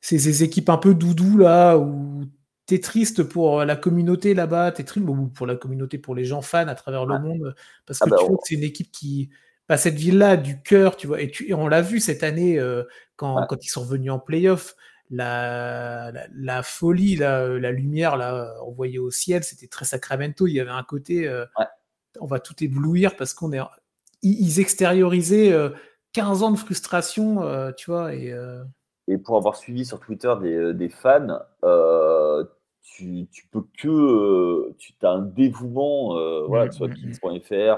c'est 0.00 0.18
ces 0.18 0.42
équipes 0.42 0.70
un 0.70 0.78
peu 0.78 0.94
doudou 0.94 1.38
là 1.38 1.76
où 1.76 2.24
t'es 2.66 2.78
triste 2.78 3.22
pour 3.22 3.64
la 3.64 3.76
communauté 3.76 4.34
là-bas, 4.34 4.72
t'es 4.72 4.84
triste 4.84 5.06
pour 5.34 5.46
la 5.46 5.56
communauté, 5.56 5.98
pour 5.98 6.14
les 6.14 6.24
gens 6.24 6.42
fans 6.42 6.68
à 6.68 6.74
travers 6.74 7.04
le 7.04 7.18
monde, 7.18 7.54
parce 7.84 8.00
ah 8.02 8.04
que 8.04 8.10
bah, 8.10 8.16
tu 8.20 8.26
vois 8.26 8.36
que 8.36 8.42
c'est 8.44 8.54
une 8.54 8.62
équipe 8.62 8.92
qui 8.92 9.30
bah, 9.70 9.76
cette 9.76 9.94
ville-là 9.94 10.36
du 10.36 10.60
cœur, 10.60 10.96
tu 10.96 11.06
vois, 11.06 11.20
et, 11.20 11.30
tu, 11.30 11.54
on 11.54 11.68
l'a 11.68 11.80
vu 11.80 12.00
cette 12.00 12.24
année 12.24 12.58
euh, 12.58 12.82
quand, 13.14 13.46
quand, 13.46 13.64
ils 13.64 13.68
sont 13.68 13.82
revenus 13.82 14.10
en 14.10 14.18
playoff, 14.18 14.74
la, 15.10 16.10
la, 16.34 16.62
folie, 16.64 17.14
la, 17.14 17.46
la, 17.46 17.70
lumière 17.70 18.16
là, 18.16 18.52
envoyée 18.62 18.98
au 18.98 19.12
ciel, 19.12 19.44
c'était 19.44 19.68
très 19.68 19.84
Sacramento. 19.84 20.48
Il 20.48 20.54
y 20.54 20.60
avait 20.60 20.72
un 20.72 20.82
côté, 20.82 21.28
euh, 21.28 21.46
on 22.18 22.26
va 22.26 22.40
tout 22.40 22.64
éblouir 22.64 23.14
parce 23.14 23.32
qu'on 23.32 23.52
est. 23.52 23.60
Ils, 24.22 24.58
extériorisaient 24.58 25.54
15 26.14 26.42
euh, 26.42 26.46
ans 26.46 26.50
de 26.50 26.58
frustration, 26.58 27.72
tu 27.76 27.92
vois. 27.92 28.12
Et, 28.12 28.34
et 29.06 29.18
pour 29.18 29.36
avoir 29.36 29.54
suivi 29.54 29.84
sur 29.84 30.00
Twitter 30.00 30.34
des, 30.42 30.74
des 30.74 30.88
fans, 30.88 31.38
tu, 32.82 33.28
tu, 33.30 33.46
peux 33.46 33.62
que. 33.78 34.72
tu 34.78 34.94
as 35.02 35.10
un 35.10 35.22
dévouement, 35.22 36.16
voilà, 36.48 36.66
que 36.66 36.72
ce 36.72 36.78
soit 36.78 36.88
mmh, 36.88 36.90
mmh, 36.90 37.10
mmh. 37.10 37.30
Kings.fr 37.30 37.52
euh, 37.52 37.76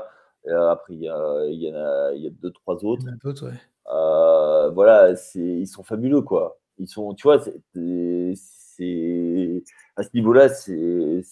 après, 0.50 0.94
il 0.94 1.00
y, 1.00 1.08
a, 1.08 1.44
il, 1.46 1.60
y 1.60 1.68
a, 1.68 2.12
il 2.14 2.22
y 2.22 2.26
a 2.26 2.30
deux, 2.30 2.50
trois 2.50 2.84
autres. 2.84 3.04
ouais. 3.42 3.52
euh, 3.92 4.70
voilà, 4.70 5.14
ils 5.34 5.66
sont 5.66 5.82
fabuleux, 5.82 6.22
quoi. 6.22 6.58
Ils 6.78 6.88
sont, 6.88 7.14
tu 7.14 7.24
vois, 7.24 7.40
c'est, 7.40 7.54
à 9.96 10.02
ce 10.02 10.08
niveau-là, 10.14 10.48
c'est, 10.48 11.22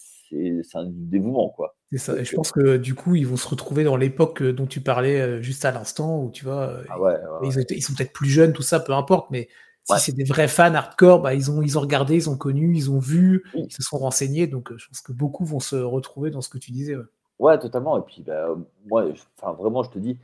un 0.74 0.86
dévouement, 0.86 1.50
quoi. 1.50 1.76
C'est 1.92 1.98
ça. 1.98 2.16
Et 2.18 2.24
je 2.24 2.36
pense 2.36 2.52
que 2.52 2.76
du 2.76 2.94
coup, 2.94 3.16
ils 3.16 3.26
vont 3.26 3.36
se 3.36 3.48
retrouver 3.48 3.82
dans 3.82 3.96
l'époque 3.96 4.42
dont 4.44 4.66
tu 4.66 4.80
parlais 4.80 5.20
euh, 5.20 5.42
juste 5.42 5.64
à 5.64 5.72
l'instant, 5.72 6.22
où 6.22 6.30
tu 6.30 6.44
vois, 6.44 6.82
ah 6.88 7.00
ouais, 7.00 7.16
Ils, 7.42 7.82
sont 7.82 7.94
peut-être 7.94 8.12
plus 8.12 8.28
jeunes, 8.28 8.52
tout 8.52 8.62
ça, 8.62 8.78
peu 8.78 8.92
importe, 8.92 9.30
mais 9.30 9.48
si 9.88 9.98
c'est 9.98 10.12
des 10.12 10.24
vrais 10.24 10.46
fans 10.46 10.74
hardcore, 10.74 11.20
bah, 11.20 11.34
ils, 11.34 11.50
ont, 11.50 11.62
ils 11.62 11.76
ont 11.76 11.80
regardé, 11.80 12.14
ils 12.14 12.30
ont 12.30 12.36
connu, 12.36 12.76
ils 12.76 12.92
ont 12.92 13.00
vu, 13.00 13.44
ils 13.54 13.72
se 13.72 13.82
sont 13.82 13.98
renseignés. 13.98 14.46
Donc, 14.46 14.72
je 14.76 14.86
pense 14.86 15.00
que 15.00 15.12
beaucoup 15.12 15.44
vont 15.44 15.58
se 15.58 15.74
retrouver 15.74 16.30
dans 16.30 16.42
ce 16.42 16.48
que 16.48 16.58
tu 16.58 16.70
disais. 16.70 16.94
Ouais, 17.40 17.58
totalement. 17.58 17.98
Et 17.98 18.02
puis, 18.02 18.22
bah, 18.22 18.54
moi, 18.86 19.06
enfin, 19.38 19.52
vraiment, 19.52 19.82
je 19.82 19.90
te 19.90 19.98
dis, 19.98 20.18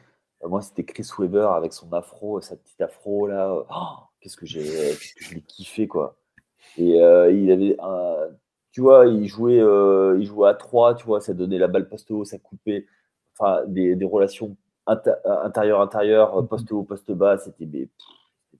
euh, 0.45 0.49
moi, 0.49 0.61
c'était 0.61 0.85
Chris 0.85 1.09
Weber 1.19 1.51
avec 1.51 1.73
son 1.73 1.91
afro, 1.95 2.41
sa 2.43 2.57
petite 2.57 2.81
afro 2.81 3.27
là. 3.27 3.51
Euh, 3.51 3.63
oh, 3.75 4.05
qu'est-ce 4.21 4.37
que 4.37 4.45
j'ai, 4.47 4.63
qu'est-ce 4.63 5.15
que 5.15 5.25
je 5.25 5.35
l'ai 5.35 5.41
kiffé, 5.41 5.89
quoi. 5.89 6.17
Et 6.77 7.03
euh, 7.03 7.33
il 7.33 7.51
avait 7.51 7.77
un, 7.81 8.29
tu 8.71 8.83
vois, 8.83 9.07
il 9.07 9.27
jouait, 9.29 9.57
il 10.19 10.27
jouait 10.27 10.49
à 10.49 10.55
3, 10.55 10.95
tu 10.97 11.07
vois, 11.07 11.21
ça 11.23 11.33
donnait 11.35 11.59
la 11.59 11.69
balle 11.69 11.89
poste 11.89 12.11
haut, 12.11 12.25
ça 12.25 12.39
coupait, 12.39 12.87
enfin, 13.33 13.65
des, 13.67 13.97
des 13.97 14.05
relations 14.05 14.57
intérieur-intérieur, 14.87 16.43
mmh 16.43 16.49
poste 16.49 16.73
haut, 16.73 16.83
poste 16.85 17.13
bas, 17.13 17.39
c'était 17.39 17.89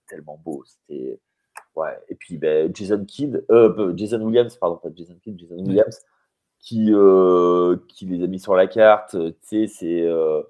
tellement 0.07 0.41
beau. 0.43 0.63
C'était, 0.65 1.19
ouais. 1.75 1.97
Et 2.09 2.15
puis, 2.15 2.37
ben, 2.37 2.73
Jason 2.75 3.05
Kidd, 3.05 3.45
Jason 3.95 4.21
Williams, 4.21 4.57
pardon, 4.57 4.77
pas 4.77 4.89
Jason 4.95 5.15
Kidd, 5.21 5.39
Jason 5.39 5.57
Williams 5.57 5.99
qui, 6.59 6.93
euh, 6.93 7.77
qui 7.87 8.05
les 8.05 8.23
a 8.23 8.27
mis 8.27 8.39
sur 8.39 8.55
la 8.55 8.67
carte. 8.67 9.11
Tu 9.11 9.35
sais, 9.41 9.67
c'est, 9.67 10.01
euh, 10.01 10.41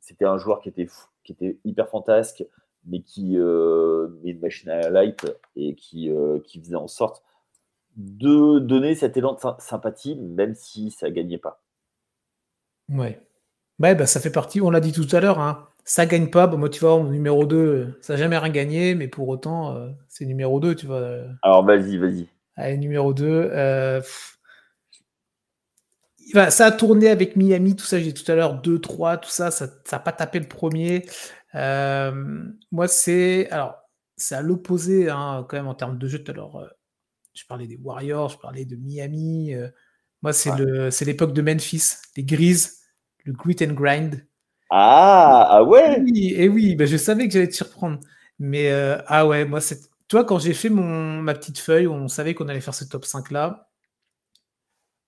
c'était 0.00 0.24
un 0.24 0.38
joueur 0.38 0.60
qui 0.60 0.68
était, 0.68 0.88
qui 1.22 1.32
était 1.32 1.58
hyper 1.64 1.88
fantasque, 1.88 2.44
mais 2.86 3.00
qui 3.00 3.36
euh, 3.36 4.08
met 4.22 4.30
une 4.30 4.40
machine 4.40 4.70
à 4.70 4.90
light 4.90 5.26
et 5.56 5.74
qui, 5.74 6.10
qui 6.44 6.60
faisait 6.60 6.76
en 6.76 6.88
sorte 6.88 7.22
de 7.96 8.58
donner 8.58 8.94
cet 8.94 9.16
élan 9.16 9.34
de 9.34 9.40
sympathie, 9.58 10.16
même 10.16 10.54
si 10.54 10.90
ça 10.90 11.10
gagnait 11.10 11.38
pas. 11.38 11.62
Ouais. 12.88 13.20
Ouais, 13.80 13.94
bah, 13.94 14.06
ça 14.06 14.20
fait 14.20 14.30
partie, 14.30 14.60
on 14.60 14.70
l'a 14.70 14.80
dit 14.80 14.92
tout 14.92 15.06
à 15.14 15.20
l'heure, 15.20 15.40
hein. 15.40 15.68
ça 15.84 16.06
gagne 16.06 16.28
pas. 16.28 16.46
Bah, 16.46 16.56
moi, 16.56 16.68
tu 16.68 16.80
vois, 16.80 17.02
numéro 17.02 17.44
2, 17.44 17.98
ça 18.00 18.14
n'a 18.14 18.18
jamais 18.18 18.38
rien 18.38 18.50
gagné, 18.50 18.94
mais 18.94 19.08
pour 19.08 19.28
autant, 19.28 19.88
c'est 20.08 20.26
numéro 20.26 20.60
2, 20.60 20.74
tu 20.74 20.86
vois. 20.86 21.18
Alors, 21.42 21.64
vas-y, 21.64 21.96
vas-y. 21.96 22.28
Allez, 22.56 22.78
numéro 22.78 23.12
2 23.14 23.50
ça 26.32 26.66
a 26.66 26.72
tourné 26.72 27.08
avec 27.08 27.36
Miami, 27.36 27.76
tout 27.76 27.84
ça, 27.84 27.98
j'ai 27.98 28.12
dit 28.12 28.24
tout 28.24 28.30
à 28.30 28.34
l'heure, 28.34 28.60
2-3, 28.60 29.20
tout 29.20 29.30
ça, 29.30 29.50
ça 29.50 29.66
n'a 29.92 29.98
pas 29.98 30.12
tapé 30.12 30.38
le 30.38 30.48
premier. 30.48 31.06
Euh, 31.54 32.44
moi, 32.72 32.88
c'est. 32.88 33.48
Alors, 33.50 33.76
c'est 34.16 34.34
à 34.34 34.42
l'opposé, 34.42 35.10
hein, 35.10 35.46
quand 35.48 35.56
même, 35.56 35.66
en 35.66 35.74
termes 35.74 35.98
de 35.98 36.08
jeu. 36.08 36.22
Tout 36.22 36.32
à 36.32 36.34
l'heure, 36.34 36.56
euh, 36.56 36.68
je 37.34 37.44
parlais 37.46 37.66
des 37.66 37.78
Warriors, 37.82 38.30
je 38.30 38.38
parlais 38.38 38.64
de 38.64 38.76
Miami. 38.76 39.54
Euh, 39.54 39.68
moi, 40.22 40.32
c'est 40.32 41.04
l'époque 41.04 41.32
de 41.32 41.42
Memphis, 41.42 41.96
les 42.16 42.24
Grises, 42.24 42.80
le 43.24 43.32
grit 43.32 43.56
and 43.62 43.74
grind. 43.74 44.26
Ah, 44.70 45.46
ah 45.50 45.64
ouais 45.64 46.02
Et 46.08 46.48
oui, 46.48 46.74
ben, 46.74 46.86
je 46.86 46.96
savais 46.96 47.26
que 47.26 47.34
j'allais 47.34 47.48
te 47.48 47.54
surprendre. 47.54 48.00
Mais 48.38 48.70
ah 49.06 49.26
ouais, 49.26 49.44
moi, 49.44 49.60
c'est. 49.60 49.80
Toi, 50.08 50.24
quand 50.24 50.38
j'ai 50.38 50.54
fait 50.54 50.68
mon, 50.68 51.22
ma 51.22 51.34
petite 51.34 51.58
feuille, 51.58 51.86
on 51.86 52.08
savait 52.08 52.34
qu'on 52.34 52.48
allait 52.48 52.60
faire 52.60 52.74
ce 52.74 52.84
top 52.84 53.04
5 53.04 53.30
là. 53.30 53.70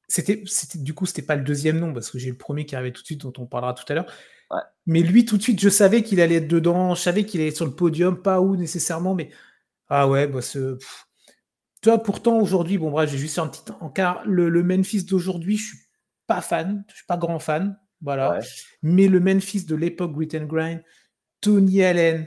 C'était, 0.09 0.43
du 0.77 0.95
coup, 0.95 1.07
c'était 1.07 1.23
pas 1.23 1.37
le 1.37 1.43
deuxième 1.43 1.81
nom 1.81 1.93
parce 1.93 2.11
que 2.11 2.19
j'ai 2.19 2.31
le 2.31 2.37
premier 2.37 2.65
qui 2.65 2.77
arrivait 2.77 2.93
tout 2.93 3.03
de 3.03 3.07
suite, 3.07 3.23
dont 3.23 3.33
on 3.39 3.47
parlera 3.47 3.75
tout 3.75 3.85
à 3.89 3.95
l'heure. 3.95 4.07
Mais 4.87 5.01
lui, 5.01 5.25
tout 5.25 5.37
de 5.37 5.43
suite, 5.43 5.61
je 5.61 5.69
savais 5.69 6.03
qu'il 6.03 6.21
allait 6.21 6.37
être 6.37 6.49
dedans, 6.49 6.95
je 6.95 7.03
savais 7.03 7.25
qu'il 7.25 7.41
allait 7.41 7.51
être 7.51 7.57
sur 7.57 7.67
le 7.67 7.75
podium, 7.75 8.23
pas 8.23 8.41
où 8.41 8.55
nécessairement, 8.55 9.15
mais 9.15 9.31
ah 9.89 10.09
ouais, 10.09 10.29
bah 10.29 10.43
ce, 10.43 10.79
toi, 11.87 12.03
pourtant, 12.03 12.39
aujourd'hui, 12.39 12.79
bon, 12.79 12.91
bref, 12.91 13.11
j'ai 13.11 13.19
juste 13.19 13.39
un 13.39 13.47
petit 13.47 13.63
car 13.95 14.25
Le, 14.27 14.49
le 14.49 14.63
Memphis 14.65 15.05
d'aujourd'hui, 15.05 15.57
je 15.57 15.67
suis 15.67 15.79
pas 16.27 16.41
fan, 16.41 16.85
je 16.89 16.97
suis 16.97 17.07
pas 17.07 17.17
grand 17.17 17.39
fan. 17.39 17.79
Voilà. 18.01 18.41
Mais 18.83 19.07
le 19.07 19.21
Memphis 19.21 19.65
de 19.67 19.77
l'époque 19.77 20.13
Grit 20.13 20.31
and 20.35 20.47
Grind, 20.47 20.83
Tony 21.41 21.85
Allen, 21.85 22.27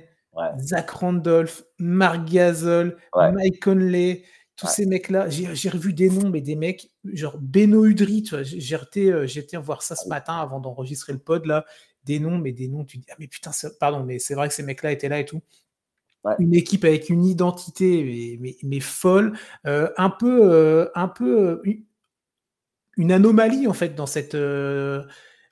Zach 0.59 0.89
Randolph, 0.91 1.63
Mark 1.77 2.25
Gasol, 2.29 2.97
Mike 3.13 3.61
Conley, 3.61 4.23
tous 4.59 4.67
ces 4.67 4.85
mecs-là, 4.85 5.29
j'ai 5.29 5.69
revu 5.69 5.93
des 5.93 6.09
noms, 6.09 6.29
mais 6.29 6.41
des 6.41 6.55
mecs, 6.55 6.91
genre 7.13 7.37
Beno 7.39 7.85
Udry, 7.85 8.23
j'ai 8.43 8.75
été, 8.75 9.11
euh, 9.11 9.25
été 9.25 9.57
voir 9.57 9.81
ça 9.81 9.95
ce 9.95 10.07
matin 10.07 10.35
avant 10.35 10.59
d'enregistrer 10.59 11.13
le 11.13 11.19
pod, 11.19 11.45
là, 11.45 11.65
des 12.03 12.19
noms, 12.19 12.37
mais 12.37 12.51
des 12.51 12.67
noms, 12.67 12.85
tu 12.85 12.97
dis, 12.97 13.05
ah 13.09 13.15
mais 13.19 13.27
putain, 13.27 13.51
pardon, 13.79 14.03
mais 14.03 14.19
c'est 14.19 14.35
vrai 14.35 14.47
que 14.47 14.53
ces 14.53 14.63
mecs-là 14.63 14.91
étaient 14.91 15.09
là 15.09 15.19
et 15.19 15.25
tout. 15.25 15.41
Une 16.37 16.53
équipe 16.53 16.83
avec 16.83 17.09
une 17.09 17.25
identité 17.25 18.37
mais, 18.41 18.57
mais, 18.63 18.79
folle, 18.81 19.37
euh, 19.65 19.89
un 19.97 20.09
peu, 20.09 20.51
euh, 20.51 20.89
un 20.93 21.07
peu 21.07 21.61
une 22.97 23.11
anomalie 23.13 23.67
en 23.67 23.73
fait 23.73 23.95
dans 23.95 24.05
cette, 24.05 24.35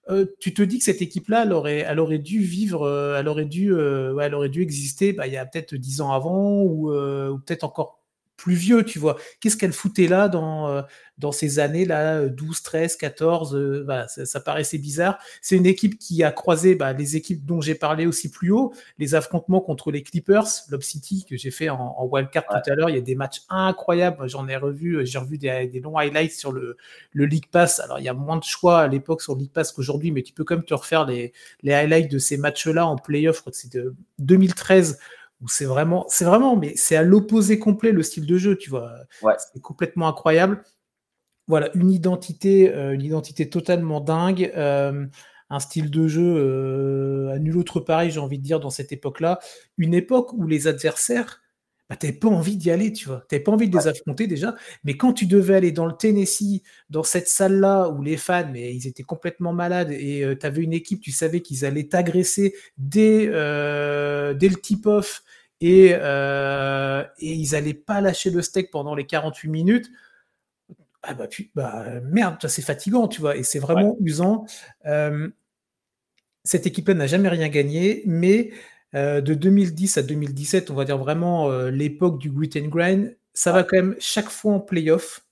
euh, 0.09 0.25
tu 0.39 0.53
te 0.53 0.61
dis 0.61 0.77
que 0.77 0.85
cette 0.85 1.01
équipe-là, 1.01 1.43
elle 1.43 1.51
aurait, 1.53 1.79
elle 1.79 1.99
aurait 1.99 2.19
dû 2.19 2.39
vivre, 2.39 2.83
euh, 2.83 3.19
elle 3.19 3.27
aurait 3.27 3.45
dû, 3.45 3.73
euh, 3.73 4.17
elle 4.19 4.35
aurait 4.35 4.49
dû 4.49 4.61
exister 4.61 5.11
bah, 5.11 5.27
il 5.27 5.33
y 5.33 5.37
a 5.37 5.45
peut-être 5.45 5.75
dix 5.75 5.99
ans 6.01 6.11
avant 6.11 6.61
ou, 6.61 6.91
ou 6.93 7.39
peut-être 7.39 7.63
encore 7.63 8.01
plus 8.37 8.53
vieux, 8.53 8.83
tu 8.83 8.99
vois. 8.99 9.17
Qu'est-ce 9.39 9.57
qu'elle 9.57 9.73
foutait 9.73 10.07
là 10.07 10.29
dans, 10.29 10.69
euh, 10.69 10.81
dans 11.17 11.31
ces 11.31 11.57
années-là, 11.59 12.27
12, 12.27 12.61
13, 12.61 12.95
14 12.95 13.85
ça, 14.07 14.39
paraissait 14.39 14.77
bizarre. 14.77 15.17
C'est 15.41 15.55
une 15.55 15.65
équipe 15.65 15.97
qui 15.97 16.23
a 16.23 16.31
croisé 16.31 16.75
bah, 16.75 16.93
les 16.93 17.15
équipes 17.15 17.45
dont 17.45 17.59
j'ai 17.59 17.73
parlé 17.73 18.05
aussi 18.05 18.29
plus 18.29 18.51
haut, 18.51 18.73
les 18.99 19.15
affrontements 19.15 19.59
contre 19.59 19.91
les 19.91 20.03
Clippers, 20.03 20.45
Lob 20.69 20.83
City, 20.83 21.25
que 21.27 21.35
j'ai 21.35 21.49
fait 21.49 21.69
en, 21.69 22.05
wildcard 22.05 22.45
tout 22.45 22.71
à 22.71 22.75
l'heure. 22.75 22.89
Il 22.89 22.95
y 22.95 22.99
a 22.99 23.01
des 23.01 23.15
matchs 23.15 23.41
incroyables. 23.49 24.29
J'en 24.29 24.47
ai 24.47 24.55
revu, 24.55 24.97
euh, 24.97 25.05
j'ai 25.05 25.17
revu 25.17 25.39
des, 25.39 25.79
longs 25.83 25.97
highlights 25.97 26.33
sur 26.33 26.51
le, 26.51 26.77
le 27.13 27.25
League 27.25 27.47
Pass. 27.51 27.79
Alors, 27.79 27.99
il 27.99 28.05
y 28.05 28.09
a 28.09 28.13
moins 28.13 28.37
de 28.37 28.43
choix 28.43 28.81
à 28.81 28.87
l'époque 28.87 29.23
sur 29.23 29.33
le 29.33 29.41
League 29.41 29.51
Pass 29.51 29.71
qu'aujourd'hui, 29.71 30.11
mais 30.11 30.21
tu 30.21 30.33
peux 30.33 30.43
quand 30.43 30.55
même 30.55 30.65
te 30.65 30.75
refaire 30.75 31.05
les, 31.05 31.33
les 31.63 31.73
highlights 31.73 32.11
de 32.11 32.19
ces 32.19 32.37
matchs-là 32.37 32.85
en 32.85 32.95
playoff. 32.95 33.37
Je 33.37 33.41
crois 33.41 33.51
que 33.51 33.57
c'est 33.57 33.73
de 33.73 33.95
2013 34.19 34.99
c'est 35.45 35.65
vraiment, 35.65 36.05
c'est 36.09 36.25
vraiment, 36.25 36.55
mais 36.55 36.73
c'est 36.75 36.95
à 36.95 37.03
l'opposé 37.03 37.59
complet 37.59 37.91
le 37.91 38.01
style 38.03 38.25
de 38.25 38.37
jeu, 38.37 38.57
tu 38.57 38.69
vois. 38.69 38.91
C'est 39.21 39.61
complètement 39.61 40.07
incroyable. 40.07 40.63
Voilà, 41.47 41.69
une 41.75 41.91
identité, 41.91 42.73
euh, 42.73 42.93
une 42.93 43.03
identité 43.03 43.49
totalement 43.49 44.01
dingue, 44.01 44.51
euh, 44.57 45.05
un 45.49 45.59
style 45.59 45.89
de 45.89 46.07
jeu 46.07 46.35
euh, 46.37 47.33
à 47.33 47.39
nul 47.39 47.57
autre 47.57 47.79
pareil, 47.79 48.11
j'ai 48.11 48.19
envie 48.19 48.37
de 48.37 48.43
dire, 48.43 48.59
dans 48.59 48.69
cette 48.69 48.91
époque-là. 48.91 49.39
Une 49.77 49.93
époque 49.93 50.33
où 50.33 50.45
les 50.45 50.67
adversaires, 50.67 51.41
bah, 51.89 51.95
t'avais 51.95 52.13
pas 52.13 52.27
envie 52.27 52.57
d'y 52.57 52.71
aller, 52.71 52.91
tu 52.91 53.07
vois. 53.07 53.23
T'avais 53.29 53.43
pas 53.43 53.51
envie 53.51 53.69
de 53.69 53.77
les 53.77 53.87
affronter 53.87 54.27
déjà. 54.27 54.55
Mais 54.83 54.97
quand 54.97 55.13
tu 55.13 55.25
devais 55.25 55.55
aller 55.55 55.71
dans 55.71 55.85
le 55.85 55.93
Tennessee, 55.93 56.61
dans 56.89 57.03
cette 57.03 57.29
salle-là 57.29 57.89
où 57.89 58.01
les 58.01 58.17
fans, 58.17 58.49
mais 58.51 58.75
ils 58.75 58.87
étaient 58.87 59.03
complètement 59.03 59.53
malades 59.53 59.91
et 59.91 60.23
tu 60.39 60.45
avais 60.45 60.63
une 60.63 60.73
équipe, 60.73 61.01
tu 61.01 61.11
savais 61.11 61.41
qu'ils 61.41 61.65
allaient 61.65 61.87
t'agresser 61.87 62.53
dès, 62.77 63.27
dès 63.27 64.49
le 64.49 64.55
tip-off 64.61 65.23
euh, 65.63 67.03
et, 67.19 67.33
ils 67.33 67.51
n'allaient 67.51 67.73
pas 67.73 68.01
lâcher 68.01 68.29
le 68.29 68.41
steak 68.41 68.71
pendant 68.71 68.95
les 68.95 69.05
48 69.05 69.49
minutes. 69.49 69.89
Ah 71.03 71.13
bah, 71.13 71.27
bah 71.55 72.01
merde, 72.01 72.37
c'est 72.47 72.61
fatigant, 72.61 73.07
tu 73.07 73.21
vois, 73.21 73.37
et 73.37 73.43
c'est 73.43 73.59
vraiment 73.59 73.95
usant. 74.01 74.45
Euh, 74.85 75.29
cette 76.43 76.67
équipe-là 76.67 76.93
n'a 76.93 77.07
jamais 77.07 77.29
rien 77.29 77.49
gagné, 77.49 78.03
mais 78.05 78.51
euh, 78.95 79.21
de 79.21 79.33
2010 79.33 79.97
à 79.97 80.03
2017, 80.03 80.71
on 80.71 80.75
va 80.75 80.85
dire 80.85 80.97
vraiment 80.97 81.49
l'époque 81.69 82.19
du 82.19 82.31
grit 82.31 82.49
and 82.57 82.67
grind, 82.67 83.17
ça 83.33 83.51
va 83.51 83.63
quand 83.63 83.77
même 83.77 83.95
chaque 83.99 84.29
fois 84.29 84.53
en 84.53 84.59
playoff 84.59 85.23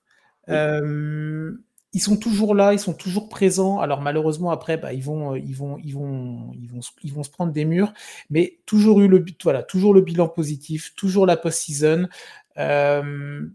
ils 1.96 2.02
sont 2.02 2.18
toujours 2.18 2.56
là, 2.56 2.74
ils 2.74 2.80
sont 2.80 2.94
toujours 2.94 3.30
présents. 3.30 3.80
Alors 3.80 4.02
malheureusement 4.02 4.52
après, 4.52 4.76
bah, 4.76 4.92
ils 4.92 5.02
vont, 5.02 5.34
euh, 5.34 5.40
ils 5.40 5.56
vont, 5.56 5.78
ils 5.82 5.94
vont, 5.94 6.52
ils 6.54 6.70
vont, 6.70 6.82
ils 7.04 7.14
vont 7.14 7.24
se 7.24 7.30
prendre 7.30 7.54
des 7.54 7.64
murs, 7.64 7.94
mais 8.30 8.60
toujours 8.66 9.00
eu 9.00 9.08
le, 9.08 9.24
voilà, 9.44 9.64
toujours 9.64 9.94
le 9.94 10.02
bilan 10.02 10.28
positif, 10.28 10.94
toujours 10.98 11.26
la 11.26 11.38
post-season, 11.38 12.10
euh, 12.58 13.48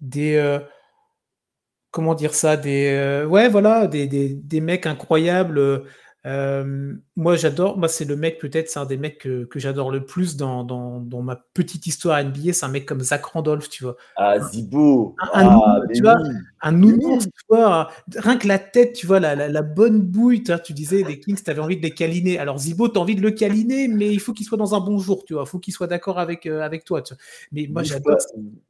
des, 0.00 0.36
euh, 0.36 0.60
comment 1.90 2.14
dire 2.14 2.34
ça, 2.34 2.56
des, 2.56 3.24
ouais, 3.28 3.48
voilà, 3.50 3.86
des, 3.86 4.06
des, 4.06 4.32
des 4.34 4.60
mecs 4.62 4.86
incroyables. 4.86 5.84
Euh, 6.26 6.94
moi, 7.16 7.36
j'adore. 7.36 7.78
Moi, 7.78 7.88
c'est 7.88 8.04
le 8.04 8.16
mec, 8.16 8.38
peut-être, 8.38 8.68
c'est 8.68 8.78
un 8.78 8.86
des 8.86 8.96
mecs 8.96 9.18
que, 9.18 9.44
que 9.44 9.58
j'adore 9.58 9.90
le 9.90 10.04
plus 10.04 10.36
dans, 10.36 10.64
dans, 10.64 11.00
dans, 11.00 11.22
ma 11.22 11.36
petite 11.54 11.86
histoire 11.86 12.22
NBA. 12.22 12.52
C'est 12.52 12.66
un 12.66 12.70
mec 12.70 12.86
comme 12.86 13.00
Zach 13.00 13.24
Randolph, 13.24 13.68
tu 13.68 13.84
vois. 13.84 13.96
Ah, 14.16 14.40
Zibo. 14.40 15.14
Un, 15.32 15.46
ah, 15.46 15.80
tu 15.94 16.02
vois, 16.02 16.16
un 16.60 16.72
nounours, 16.72 17.26
tu 17.26 17.44
vois. 17.48 17.90
Rien 18.16 18.36
que 18.36 18.48
la 18.48 18.58
tête, 18.58 18.94
tu 18.94 19.06
vois, 19.06 19.20
la, 19.20 19.36
la, 19.36 19.62
bonne 19.62 20.00
bouille. 20.00 20.42
Tu, 20.42 20.50
vois, 20.50 20.58
tu 20.58 20.72
disais, 20.72 21.04
les 21.04 21.20
Kings, 21.20 21.40
tu 21.42 21.50
avais 21.50 21.60
envie 21.60 21.76
de 21.76 21.82
les 21.82 21.94
câliner. 21.94 22.38
Alors, 22.38 22.58
Zibo, 22.58 22.88
tu 22.88 22.98
as 22.98 23.00
envie 23.00 23.16
de 23.16 23.22
le 23.22 23.30
câliner, 23.30 23.86
mais 23.86 24.10
il 24.10 24.20
faut 24.20 24.32
qu'il 24.32 24.44
soit 24.44 24.58
dans 24.58 24.74
un 24.74 24.80
bon 24.80 24.98
jour, 24.98 25.24
tu 25.24 25.34
vois. 25.34 25.44
Il 25.46 25.48
faut 25.48 25.60
qu'il 25.60 25.72
soit 25.72 25.86
d'accord 25.86 26.18
avec, 26.18 26.46
euh, 26.46 26.62
avec 26.62 26.84
toi. 26.84 27.00
Tu 27.00 27.14
vois. 27.14 27.22
Mais 27.52 27.68
moi, 27.70 27.84
j'adore. 27.84 28.16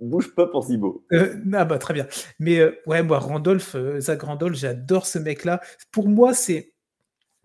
Bouge 0.00 0.34
pas 0.34 0.46
pour 0.46 0.64
Zibo. 0.64 1.04
Euh, 1.12 1.34
ah, 1.54 1.64
bah, 1.64 1.78
très 1.78 1.94
bien. 1.94 2.06
Mais 2.38 2.60
ouais, 2.86 3.02
moi, 3.02 3.18
Randolph, 3.18 3.74
Zach 3.98 4.22
Randolph, 4.22 4.56
j'adore 4.56 5.06
ce 5.06 5.18
mec-là. 5.18 5.60
Pour 5.90 6.08
moi, 6.08 6.34
c'est 6.34 6.74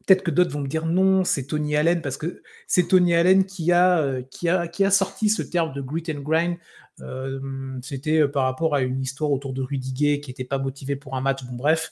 Peut-être 0.06 0.24
que 0.24 0.32
d'autres 0.32 0.51
vont 0.51 0.62
me 0.62 0.68
dire 0.68 0.86
non, 0.86 1.24
c'est 1.24 1.43
Tony 1.47 1.76
Allen, 1.76 2.01
parce 2.01 2.18
que 2.18 2.41
c'est 2.68 2.88
Tony 2.88 3.16
Allen 3.16 3.45
qui 3.45 3.72
a, 3.72 3.99
euh, 3.99 4.22
qui, 4.22 4.49
a, 4.49 4.68
qui 4.68 4.84
a 4.84 4.91
sorti 4.91 5.30
ce 5.30 5.41
terme 5.41 5.74
de 5.74 5.82
grit 5.82 6.04
and 6.10 6.22
grind. 6.22 6.58
Euh, 7.01 7.39
c'était 7.82 8.20
euh, 8.20 8.28
par 8.28 8.43
rapport 8.43 8.76
à 8.76 8.82
une 8.82 9.01
histoire 9.01 9.32
autour 9.32 9.54
de 9.54 9.62
Rudy 9.62 9.93
Gay 9.93 10.20
qui 10.20 10.30
n'était 10.30 10.43
pas 10.43 10.58
motivé 10.58 10.95
pour 10.95 11.16
un 11.16 11.22
match. 11.22 11.43
Bon, 11.45 11.56
bref. 11.56 11.91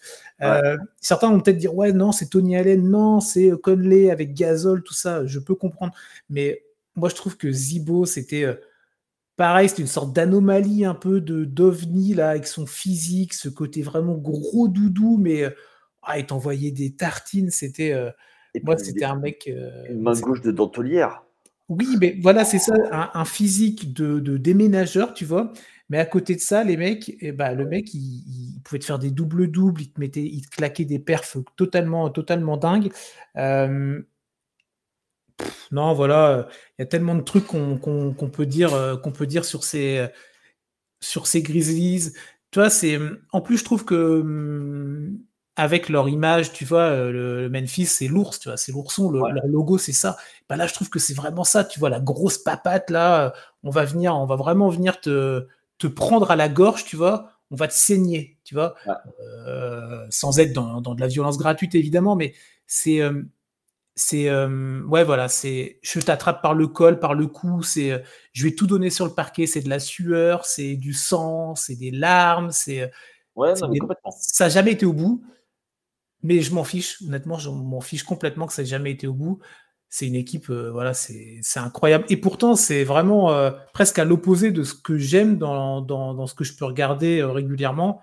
certains 0.99 1.29
vont 1.29 1.39
peut-être 1.39 1.57
dire 1.57 1.73
ouais, 1.73 1.93
non, 1.93 2.11
c'est 2.11 2.29
Tony 2.29 2.57
Allen, 2.57 2.89
non, 2.89 3.21
c'est 3.21 3.51
Conley 3.63 4.11
avec 4.11 4.33
Gasol, 4.33 4.83
tout 4.83 4.93
ça. 4.93 5.25
Je 5.25 5.39
peux 5.39 5.55
comprendre. 5.55 5.93
Mais 6.29 6.63
moi, 6.95 7.09
je 7.09 7.15
trouve 7.15 7.37
que 7.37 7.51
Zibo, 7.51 8.05
c'était. 8.05 8.45
Pareil, 9.37 9.69
c'était 9.69 9.81
une 9.81 9.87
sorte 9.87 10.13
d'anomalie 10.13 10.85
un 10.85 10.93
peu 10.93 11.21
de 11.21 11.45
d'ovni 11.45 12.13
là 12.13 12.31
avec 12.31 12.45
son 12.45 12.67
physique, 12.67 13.33
ce 13.33 13.49
côté 13.49 13.81
vraiment 13.81 14.15
gros 14.15 14.67
doudou, 14.67 15.17
mais 15.17 15.45
ah, 16.03 16.19
il 16.19 16.25
t'envoyait 16.25 16.71
des 16.71 16.91
tartines, 16.91 17.49
c'était. 17.49 17.93
Euh, 17.93 18.09
moi, 18.63 18.77
c'était 18.77 19.05
un 19.05 19.15
mec. 19.15 19.47
Euh, 19.47 19.85
une 19.89 20.01
main 20.01 20.19
gauche 20.19 20.41
de 20.41 20.51
dentelière. 20.51 21.23
Oui, 21.69 21.87
mais 22.01 22.17
voilà, 22.21 22.43
c'est 22.43 22.59
ça, 22.59 22.73
un, 22.91 23.23
physique 23.23 23.93
de, 23.93 24.37
déménageur, 24.37 25.13
tu 25.13 25.23
vois. 25.23 25.53
Mais 25.89 25.99
à 25.99 26.05
côté 26.05 26.35
de 26.35 26.41
ça, 26.41 26.65
les 26.65 26.75
mecs, 26.75 27.15
eh 27.21 27.31
ben, 27.31 27.53
le 27.53 27.65
mec, 27.65 27.93
il, 27.93 28.59
pouvait 28.63 28.79
te 28.79 28.85
faire 28.85 28.99
des 28.99 29.09
doubles-doubles, 29.09 29.81
il 29.81 29.91
te 29.91 29.99
mettait, 29.99 30.23
il 30.23 30.41
te 30.41 30.53
claquait 30.53 30.83
des 30.83 30.99
perfs 30.99 31.37
totalement, 31.55 32.09
totalement 32.09 32.57
dingues. 32.57 32.91
Euh, 33.37 34.01
non, 35.71 35.93
voilà, 35.93 36.49
il 36.77 36.81
y 36.81 36.83
a 36.83 36.85
tellement 36.87 37.15
de 37.15 37.21
trucs 37.21 37.47
qu'on 37.47 38.31
peut 38.33 38.45
dire, 38.45 38.99
qu'on 39.01 39.11
peut 39.13 39.27
dire 39.27 39.45
sur 39.45 39.63
ces, 39.63 40.07
sur 40.99 41.25
ces 41.25 41.41
Grizzlies. 41.41 42.11
Tu 42.51 42.59
vois, 42.59 42.69
c'est, 42.69 42.99
en 43.31 43.39
plus, 43.39 43.57
je 43.57 43.63
trouve 43.63 43.85
que 43.85 45.15
avec 45.55 45.89
leur 45.89 46.07
image, 46.07 46.53
tu 46.53 46.65
vois, 46.65 46.83
euh, 46.83 47.11
le, 47.11 47.49
Memphis, 47.49 47.85
c'est 47.85 48.07
l'ours, 48.07 48.39
tu 48.39 48.49
vois, 48.49 48.57
c'est 48.57 48.71
l'ourson, 48.71 49.11
leur 49.11 49.31
logo, 49.47 49.77
c'est 49.77 49.91
ça. 49.91 50.17
Bah 50.49 50.55
là, 50.55 50.65
je 50.67 50.73
trouve 50.73 50.89
que 50.89 50.99
c'est 50.99 51.13
vraiment 51.13 51.43
ça, 51.43 51.63
tu 51.63 51.79
vois, 51.79 51.89
la 51.89 51.99
grosse 51.99 52.37
papate, 52.37 52.89
là, 52.89 53.25
euh, 53.25 53.29
on 53.63 53.69
va 53.69 53.83
venir, 53.83 54.15
on 54.15 54.25
va 54.25 54.35
vraiment 54.35 54.69
venir 54.69 55.01
te, 55.01 55.47
te 55.77 55.87
prendre 55.87 56.31
à 56.31 56.35
la 56.35 56.47
gorge, 56.47 56.85
tu 56.85 56.95
vois, 56.95 57.31
on 57.51 57.55
va 57.55 57.67
te 57.67 57.73
saigner, 57.73 58.37
tu 58.45 58.55
vois, 58.55 58.75
euh, 59.19 60.05
sans 60.09 60.39
être 60.39 60.53
dans, 60.53 60.79
de 60.79 61.01
la 61.01 61.07
violence 61.07 61.37
gratuite, 61.37 61.75
évidemment, 61.75 62.15
mais 62.15 62.33
c'est, 62.65 63.01
c'est, 63.93 64.33
ouais, 64.33 65.03
voilà, 65.03 65.27
c'est, 65.27 65.79
je 65.81 65.99
t'attrape 65.99 66.41
par 66.41 66.53
le 66.53 66.67
col, 66.67 66.97
par 66.97 67.13
le 67.13 67.27
cou, 67.27 67.61
c'est, 67.61 68.01
je 68.31 68.43
vais 68.45 68.55
tout 68.55 68.67
donner 68.67 68.89
sur 68.89 69.05
le 69.05 69.13
parquet, 69.13 69.47
c'est 69.47 69.61
de 69.61 69.69
la 69.69 69.79
sueur, 69.79 70.45
c'est 70.45 70.77
du 70.77 70.93
sang, 70.93 71.55
c'est 71.55 71.75
des 71.75 71.91
larmes, 71.91 72.51
c'est, 72.51 72.89
ouais, 73.35 73.53
non, 73.55 73.67
complètement. 73.67 74.11
ça 74.17 74.45
n'a 74.45 74.49
jamais 74.49 74.71
été 74.71 74.85
au 74.85 74.93
bout. 74.93 75.21
Mais 76.23 76.41
je 76.41 76.53
m'en 76.53 76.63
fiche, 76.63 77.01
honnêtement, 77.01 77.37
je 77.37 77.49
m'en 77.49 77.81
fiche 77.81 78.03
complètement 78.03 78.47
que 78.47 78.53
ça 78.53 78.61
n'ait 78.61 78.67
jamais 78.67 78.91
été 78.91 79.07
au 79.07 79.13
bout. 79.13 79.39
C'est 79.89 80.07
une 80.07 80.15
équipe, 80.15 80.49
euh, 80.49 80.71
voilà, 80.71 80.93
c'est 80.93 81.41
incroyable. 81.55 82.05
Et 82.09 82.17
pourtant, 82.17 82.55
c'est 82.55 82.83
vraiment 82.83 83.31
euh, 83.33 83.51
presque 83.73 83.99
à 83.99 84.05
l'opposé 84.05 84.51
de 84.51 84.63
ce 84.63 84.73
que 84.73 84.97
j'aime 84.97 85.37
dans, 85.37 86.27
ce 86.27 86.33
que 86.33 86.43
je 86.43 86.55
peux 86.55 86.65
regarder 86.65 87.19
euh, 87.19 87.31
régulièrement. 87.31 88.01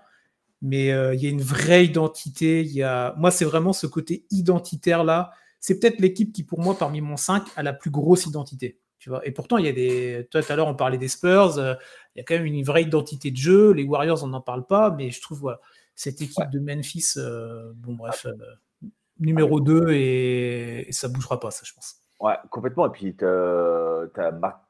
Mais 0.61 0.87
il 0.87 1.23
y 1.23 1.25
a 1.25 1.29
une 1.29 1.41
vraie 1.41 1.85
identité. 1.85 2.69
Moi, 3.15 3.31
c'est 3.31 3.45
vraiment 3.45 3.71
ce 3.71 3.87
côté 3.87 4.25
identitaire-là. 4.29 5.31
C'est 5.61 5.79
peut-être 5.79 6.01
l'équipe 6.01 6.33
qui, 6.33 6.43
pour 6.43 6.59
moi, 6.59 6.77
parmi 6.77 6.99
mon 6.99 7.15
5, 7.15 7.43
a 7.55 7.63
la 7.63 7.71
plus 7.71 7.89
grosse 7.91 8.25
identité. 8.25 8.77
Tu 8.99 9.09
vois 9.09 9.25
et 9.25 9.31
pourtant, 9.31 9.57
il 9.57 9.65
y 9.65 9.69
a 9.69 9.71
des. 9.71 10.27
Toi, 10.29 10.43
tout 10.43 10.51
à 10.51 10.57
l'heure, 10.57 10.67
on 10.67 10.75
parlait 10.75 10.97
des 10.97 11.07
Spurs. 11.07 11.53
il 11.57 12.17
y 12.17 12.19
a 12.19 12.23
quand 12.25 12.35
même 12.35 12.45
une 12.45 12.61
vraie 12.65 12.83
identité 12.83 13.31
de 13.31 13.37
jeu. 13.37 13.71
Les 13.71 13.85
Warriors, 13.85 14.21
on 14.25 14.27
n'en 14.27 14.41
parle 14.41 14.67
pas. 14.67 14.91
Mais 14.91 15.11
je 15.11 15.21
trouve, 15.21 15.55
cette 15.99 16.21
équipe 16.21 16.49
de 16.49 16.59
Memphis, 16.59 17.15
euh, 17.17 17.73
bon 17.75 17.93
bref, 17.93 18.25
euh, 18.25 18.87
numéro 19.19 19.59
2 19.59 19.89
et, 19.89 20.87
ça 20.91 21.09
bougera 21.09 21.41
pas, 21.41 21.51
ça 21.51 21.63
je 21.65 21.73
pense. 21.73 21.97
Ouais, 22.21 22.35
complètement. 22.49 22.87
Et 22.87 22.89
puis 22.89 23.15
tu 23.17 23.25
as, 23.25 24.31
Marc 24.31 24.61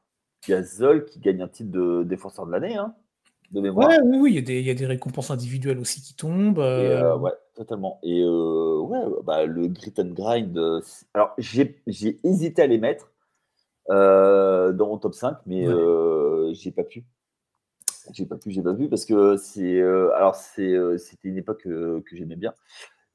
Gasol 0.48 1.04
qui 1.04 1.20
gagne 1.20 1.40
un 1.42 1.46
titre 1.46 1.70
de 1.70 2.02
défenseur 2.02 2.46
de 2.46 2.50
l'année. 2.50 2.76
Hein. 2.76 2.96
de 3.52 3.60
mémoire. 3.60 3.90
oui, 4.02 4.18
oui, 4.18 4.34
il 4.34 4.66
y, 4.66 4.70
a 4.70 4.74
des, 4.74 4.86
récompenses 4.86 5.30
individuelles 5.30 5.78
aussi 5.78 6.02
qui 6.02 6.14
tombent. 6.16 6.58
ouais, 6.58 7.32
totalement. 7.54 8.00
Et 8.02 8.24
ouais, 8.24 9.04
bah, 9.22 9.46
le 9.46 9.68
grit 9.68 9.94
and 9.98 10.10
grind. 10.12 10.58
alors, 11.14 11.32
j'ai 11.38 11.80
hésité 12.24 12.62
à 12.62 12.66
les 12.66 12.78
mettre 12.78 13.12
dans 13.88 14.86
mon 14.88 14.98
top 14.98 15.14
5, 15.14 15.36
mais 15.46 15.64
j'ai 16.54 16.72
pas 16.72 16.82
pu. 16.82 17.04
J'ai 18.12 18.26
pas 18.26 18.36
pu, 18.36 18.50
j'ai 18.50 18.62
pas 18.62 18.74
pu 18.74 18.88
parce 18.88 19.04
que 19.04 19.36
c'est. 19.36 19.82
alors, 19.82 20.34
c'était 20.34 20.98
une 21.24 21.38
époque 21.38 21.62
que 21.62 22.02
j'aimais 22.12 22.36
bien. 22.36 22.54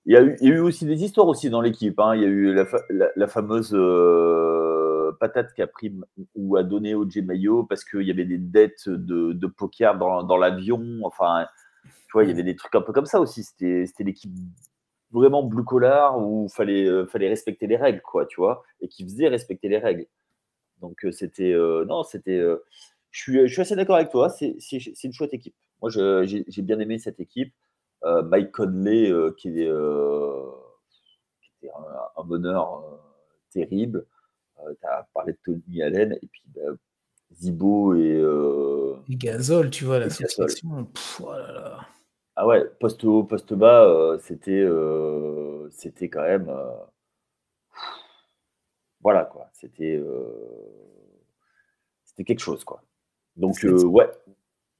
Il 0.07 0.13
y, 0.13 0.17
a 0.17 0.21
eu, 0.21 0.37
il 0.39 0.49
y, 0.49 0.51
a 0.51 0.55
eu, 0.55 0.59
aussi 0.59 0.85
des 0.85 1.03
histoires 1.03 1.27
aussi 1.27 1.49
dans 1.49 1.61
l'équipe. 1.61 1.99
Hein. 1.99 2.15
Il 2.15 2.21
y 2.21 2.25
a 2.25 2.27
eu 2.27 2.53
la, 2.53 3.27
fameuse 3.27 3.71
euh, 3.73 5.11
patate 5.19 5.51
qui 5.55 5.63
a 5.63 5.67
pris 5.67 5.91
ou 6.35 6.57
a 6.57 6.63
donné 6.63 6.93
au 6.93 7.07
Mayo 7.23 7.63
parce 7.63 7.83
qu'il 7.83 8.03
y 8.03 8.11
avait 8.11 8.25
des 8.25 8.37
dettes 8.37 8.87
de, 8.87 9.47
poker 9.47 9.97
dans, 9.97 10.21
dans 10.21 10.37
l'avion. 10.37 10.99
Enfin, 11.01 11.47
tu 11.83 12.11
vois, 12.13 12.23
il 12.23 12.29
y 12.29 12.33
avait 12.33 12.43
des 12.43 12.55
trucs 12.55 12.75
un 12.75 12.81
peu 12.81 12.93
comme 12.93 13.07
ça 13.07 13.19
aussi. 13.19 13.43
C'était 13.43 13.87
l'équipe 14.03 14.31
vraiment 15.11 15.41
blue 15.41 15.63
collar 15.63 16.19
où 16.19 16.49
fallait, 16.49 16.85
euh, 16.85 17.07
fallait 17.07 17.29
respecter 17.29 17.65
les 17.65 17.77
règles, 17.77 18.01
quoi, 18.01 18.27
tu 18.27 18.35
vois, 18.39 18.63
et 18.81 18.87
qui 18.87 19.05
faisait 19.05 19.27
respecter 19.27 19.69
les 19.69 19.79
règles. 19.79 20.05
Donc, 20.81 21.03
euh, 21.03 21.11
c'était. 21.11 21.55
non, 21.87 22.03
c'était. 22.03 22.43
Je, 23.15 23.21
suis, 23.21 23.47
je 23.47 23.53
suis 23.53 23.61
assez 23.61 23.75
d'accord 23.77 23.95
avec 23.95 24.09
toi. 24.09 24.29
C'est 24.29 24.57
une 25.03 25.13
chouette 25.13 25.33
équipe. 25.33 25.55
Moi, 25.81 25.89
j'ai 25.89 26.61
bien 26.61 26.79
aimé 26.79 26.99
cette 26.99 27.19
équipe. 27.21 27.53
Euh, 28.03 28.21
Mike 28.23 28.51
Conley, 28.51 29.09
euh, 29.09 29.31
qui, 29.37 29.47
est, 29.47 29.67
euh, 29.67 30.51
était 31.61 31.71
un, 32.17 32.23
bonheur 32.23 32.83
terrible. 33.51 34.05
tu 34.57 34.87
as 34.87 35.07
parlé 35.13 35.31
de 35.31 35.37
Tony 35.43 35.81
Allen, 35.81 36.13
et 36.21 36.27
puis 36.27 36.43
bah, 36.53 36.73
Zibo 37.31 37.95
et. 37.95 38.21
et 39.09 39.15
Gazol, 39.15 39.69
tu 39.69 39.85
vois, 39.85 39.99
la 39.99 40.09
situation. 40.09 40.87
Oh 41.21 41.31
ah 42.37 42.45
ouais, 42.45 42.65
poste 42.81 43.01
haut, 43.05 43.23
poste 43.23 43.53
bas, 43.53 44.17
c'était, 44.19 44.67
c'était 45.71 46.09
quand 46.09 46.23
même. 46.23 46.53
voilà, 48.99 49.23
quoi. 49.23 49.49
C'était, 49.53 50.03
c'était 52.03 52.25
quelque 52.25 52.41
chose, 52.41 52.65
quoi. 52.65 52.83
Donc, 53.37 53.57
ouais, 53.63 54.09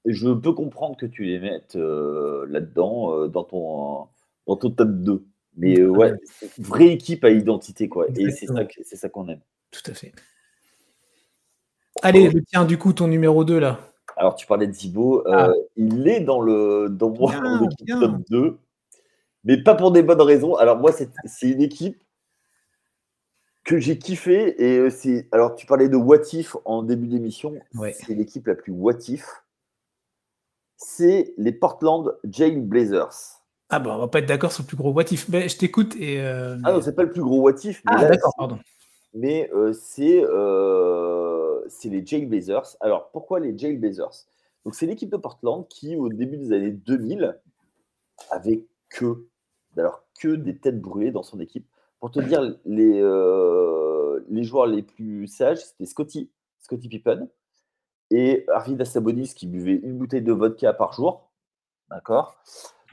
je 0.06 0.30
peux 0.30 0.54
comprendre 0.54 0.96
que 0.98 1.06
tu 1.06 1.24
les 1.24 1.40
mettes 1.40 1.76
euh, 1.76 2.46
là-dedans, 2.48 3.14
euh, 3.14 3.28
dans, 3.28 3.44
ton, 3.44 4.08
dans 4.48 4.56
ton 4.56 4.70
top 4.70 4.90
2. 4.90 5.26
Mais 5.58 5.80
euh, 5.80 5.88
ouais, 5.88 6.14
vraie 6.58 6.90
équipe 6.90 7.24
à 7.24 7.30
identité, 7.30 7.88
quoi. 7.90 8.08
Et 8.16 8.30
c'est 8.32 8.48
ça, 8.48 8.62
c'est 8.84 8.96
ça 8.98 9.10
qu'on 9.10 9.28
aime. 9.30 9.40
Tout 9.72 9.90
à 9.90 9.94
fait. 9.94 10.14
Allez, 12.02 12.30
le 12.30 12.44
tien, 12.44 12.66
du 12.66 12.78
coup, 12.78 12.94
ton 12.94 13.08
numéro 13.08 13.44
2, 13.44 13.60
là. 13.60 13.80
Alors, 14.18 14.36
tu 14.36 14.46
parlais 14.46 14.68
de 14.68 14.74
Zibo. 14.74 15.24
Ah. 15.28 15.52
Il 15.76 16.08
est 16.08 16.22
dans, 16.22 16.42
le, 16.42 16.88
dans 16.90 17.10
mon 17.10 17.68
top 18.00 18.22
2, 18.30 18.58
mais 19.44 19.62
pas 19.64 19.76
pour 19.76 19.92
des 19.92 20.04
bonnes 20.04 20.22
raisons. 20.22 20.56
Alors, 20.56 20.78
moi, 20.78 20.92
c'est 20.92 21.50
une 21.50 21.62
équipe 21.62 21.98
que 23.66 23.78
j'ai 23.78 23.98
kiffé. 23.98 24.64
Et 24.64 24.90
c'est. 24.90 25.28
Alors, 25.34 25.56
tu 25.56 25.66
parlais 25.66 25.90
de 25.90 25.98
Watif 25.98 26.56
en 26.64 26.84
début 26.84 27.08
d'émission. 27.08 27.54
C'est 27.94 28.14
l'équipe 28.14 28.48
la 28.48 28.56
plus 28.56 28.72
Watif 28.72 29.26
c'est 30.78 31.34
les 31.38 31.52
Portland 31.52 32.16
Jail 32.24 32.58
Blazers. 32.58 33.42
Ah 33.70 33.80
bah 33.80 33.96
on 33.96 34.00
va 34.00 34.08
pas 34.08 34.20
être 34.20 34.28
d'accord 34.28 34.52
sur 34.52 34.64
le 34.64 34.68
plus 34.68 34.78
gros 34.78 34.92
what 34.92 35.06
mais 35.30 35.50
je 35.50 35.58
t'écoute 35.58 35.96
et... 35.96 36.22
Euh, 36.22 36.58
ah 36.64 36.72
non, 36.72 36.82
c'est 36.82 36.96
pas 36.96 37.04
le 37.04 37.12
plus 37.12 37.24
gros 37.24 37.42
what 37.42 37.56
if. 37.64 37.82
ah 37.88 38.06
d'accord, 38.06 38.34
pardon. 38.38 38.60
Mais 39.14 39.50
euh, 39.54 39.74
c'est 39.74 40.22
euh, 40.24 41.62
les 41.84 42.06
Jail 42.06 42.26
Blazers. 42.26 42.78
Alors 42.80 43.10
pourquoi 43.12 43.40
les 43.40 43.58
Jail 43.58 43.78
Blazers? 43.78 44.28
Donc 44.64 44.76
c'est 44.76 44.86
l'équipe 44.86 45.10
de 45.10 45.18
Portland 45.18 45.68
qui 45.68 45.96
au 45.96 46.10
début 46.10 46.38
des 46.38 46.52
années 46.52 46.72
2000 46.72 47.40
avait 48.30 48.64
que, 48.90 49.26
alors 49.78 50.04
que 50.20 50.36
des 50.36 50.58
têtes 50.58 50.80
brûlées 50.80 51.12
dans 51.12 51.24
son 51.24 51.40
équipe. 51.40 51.66
Pour 52.06 52.12
te 52.12 52.20
dire, 52.20 52.56
les, 52.66 53.02
les 54.30 54.44
joueurs 54.44 54.68
les 54.68 54.84
plus 54.84 55.26
sages, 55.26 55.58
c'était 55.58 55.88
Scotty, 55.88 56.30
Scotty 56.60 56.88
Pippen, 56.88 57.28
et 58.12 58.46
Arvidas 58.54 58.86
Sabonis 58.86 59.34
qui 59.36 59.48
buvait 59.48 59.80
une 59.82 59.98
bouteille 59.98 60.22
de 60.22 60.32
vodka 60.32 60.72
par 60.72 60.94
jour. 60.94 61.32
D'accord? 61.90 62.36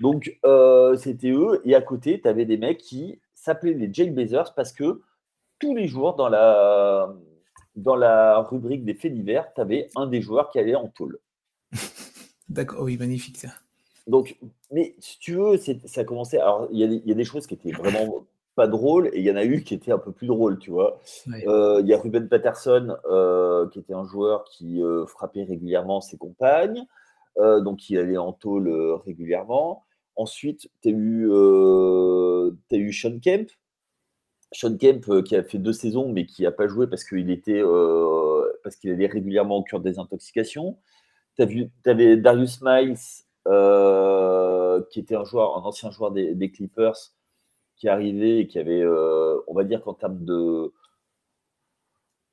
Donc, 0.01 0.39
euh, 0.47 0.97
c'était 0.97 1.29
eux. 1.29 1.61
Et 1.67 1.75
à 1.75 1.83
côté, 1.83 2.23
tu 2.23 2.27
avais 2.27 2.47
des 2.47 2.57
mecs 2.57 2.79
qui 2.79 3.21
s'appelaient 3.35 3.75
les 3.75 3.93
Jailblazers 3.93 4.55
parce 4.55 4.73
que 4.73 5.03
tous 5.59 5.75
les 5.75 5.89
jours, 5.89 6.15
dans 6.15 6.31
la, 6.31 7.15
dans 7.77 7.97
la 7.97 8.41
rubrique 8.41 8.87
des 8.87 8.95
faits 8.95 9.13
divers, 9.13 9.53
tu 9.55 9.61
avais 9.61 9.91
un 9.95 10.07
des 10.07 10.23
joueurs 10.23 10.49
qui 10.49 10.59
allait 10.59 10.75
en 10.75 10.89
tôle. 10.89 11.19
D'accord, 12.49 12.81
oui, 12.85 12.97
magnifique 12.97 13.37
ça. 13.37 13.49
Donc, 14.07 14.39
mais 14.71 14.95
si 15.01 15.19
tu 15.19 15.35
veux, 15.35 15.59
ça 15.59 16.01
a 16.01 16.05
commencé. 16.05 16.39
Alors, 16.39 16.67
il 16.73 16.81
y, 16.81 17.09
y, 17.09 17.13
a 17.13 17.15
des 17.15 17.25
choses 17.25 17.47
qui 17.47 17.53
étaient 17.53 17.73
vraiment 17.73 18.25
pas 18.55 18.67
drôle 18.67 19.09
et 19.13 19.21
il 19.21 19.25
y 19.25 19.31
en 19.31 19.37
a 19.37 19.45
eu 19.45 19.63
qui 19.63 19.75
étaient 19.75 19.93
un 19.93 19.99
peu 19.99 20.13
plus 20.13 20.27
drôles, 20.27 20.59
tu 20.59 20.71
vois. 20.71 21.01
Euh, 21.47 21.81
il 21.81 21.89
y 21.89 21.95
a 21.95 21.99
Ruben 21.99 22.29
Patterson, 22.29 22.97
euh, 23.11 23.69
qui 23.71 23.79
était 23.79 23.95
un 23.95 24.05
joueur 24.05 24.45
qui 24.45 24.83
euh, 24.83 25.07
frappait 25.07 25.45
régulièrement 25.45 26.01
ses 26.01 26.19
compagnes, 26.19 26.85
donc 27.37 27.89
il 27.89 27.97
allait 27.97 28.19
en 28.19 28.33
tôle 28.35 28.71
régulièrement. 29.07 29.85
Ensuite, 30.17 30.69
tu 30.83 30.91
as, 30.91 30.93
eu, 30.93 31.33
as 31.33 32.77
eu 32.77 32.93
Sean 32.93 33.19
Kemp. 33.21 33.49
Sean 34.53 34.77
Kemp 34.77 35.23
qui 35.25 35.35
a 35.35 35.43
fait 35.43 35.57
deux 35.57 35.73
saisons 35.73 36.13
mais 36.13 36.27
qui 36.27 36.43
n'a 36.43 36.53
pas 36.53 36.69
joué 36.69 36.87
parce 36.87 37.05
qu'il 37.05 37.31
était 37.31 37.63
parce 38.63 38.77
qu'il 38.77 38.91
allait 38.91 39.07
régulièrement 39.07 39.57
au 39.57 39.63
cure 39.63 39.81
des 39.81 39.99
intoxications. 39.99 40.77
Tu 41.37 41.71
avais 41.87 42.19
Darius 42.19 42.61
Miles 42.61 42.99
qui 44.91 45.01
était 45.01 45.17
un 45.17 45.25
joueur, 45.25 45.57
un 45.57 45.63
ancien 45.63 45.91
joueur 45.91 46.11
des 46.11 46.53
Clippers, 46.53 47.15
qui 47.83 47.89
arrivait 47.89 48.39
et 48.39 48.47
qui 48.47 48.61
avait, 48.61 48.81
euh, 48.81 49.41
on 49.49 49.55
va 49.55 49.65
dire 49.65 49.83
qu'en 49.83 49.93
termes 49.93 50.25
de. 50.25 50.73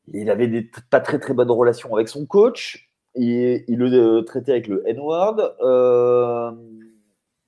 Il 0.06 0.30
avait 0.30 0.47
des 0.47 0.70
pas 0.91 1.00
très 1.00 1.18
très 1.18 1.34
bonnes 1.34 1.50
relations 1.50 1.95
avec 1.95 2.08
son 2.08 2.28
coach. 2.28 2.88
Et 3.16 3.66
il 3.68 3.80
le 3.80 3.91
euh, 3.91 4.22
traitait 4.22 4.52
avec 4.52 4.68
le 4.68 4.88
N-word. 4.88 5.56
Euh, 5.62 6.52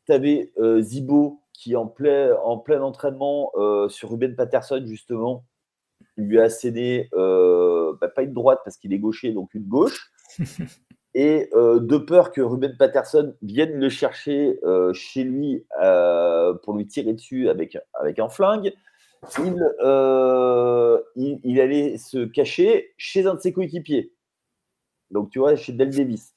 tu 0.08 0.14
avais 0.14 0.52
Zibo 0.80 1.44
qui, 1.54 1.76
en 1.76 1.86
plein, 1.86 2.36
en 2.44 2.58
plein 2.58 2.82
entraînement 2.82 3.52
sur 3.90 4.10
Ruben 4.10 4.36
Patterson, 4.36 4.82
justement, 4.88 5.46
lui 6.18 6.40
a 6.40 6.50
cédé 6.50 7.08
bah, 7.14 8.10
pas 8.16 8.24
une 8.24 8.34
droite 8.34 8.62
parce 8.66 8.78
qu'il 8.78 8.94
est 8.94 9.00
gaucher, 9.00 9.32
donc 9.32 9.54
une 9.54 9.68
gauche. 9.68 10.12
Et 11.14 11.50
euh, 11.54 11.80
de 11.80 11.98
peur 11.98 12.32
que 12.32 12.40
Ruben 12.40 12.76
Patterson 12.78 13.36
vienne 13.42 13.78
le 13.78 13.90
chercher 13.90 14.60
euh, 14.64 14.94
chez 14.94 15.24
lui 15.24 15.66
euh, 15.82 16.54
pour 16.54 16.78
lui 16.78 16.88
tirer 16.88 17.14
dessus 17.14 17.50
avec, 17.50 17.78
avec 17.94 18.18
un 18.20 18.30
flingue, 18.30 18.74
il, 19.46 19.62
allait 21.60 21.98
se 21.98 22.26
cacher 22.26 22.94
chez 22.98 23.28
un 23.28 23.36
de 23.36 23.40
ses 23.40 23.52
coéquipiers. 23.52 24.14
Donc, 25.12 25.30
tu 25.32 25.40
vois, 25.40 25.56
chez 25.58 25.74
Del 25.74 25.90
Davis. 25.90 26.34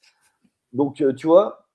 Donc, 0.73 1.01
tu 1.15 1.27
vois, 1.27 1.69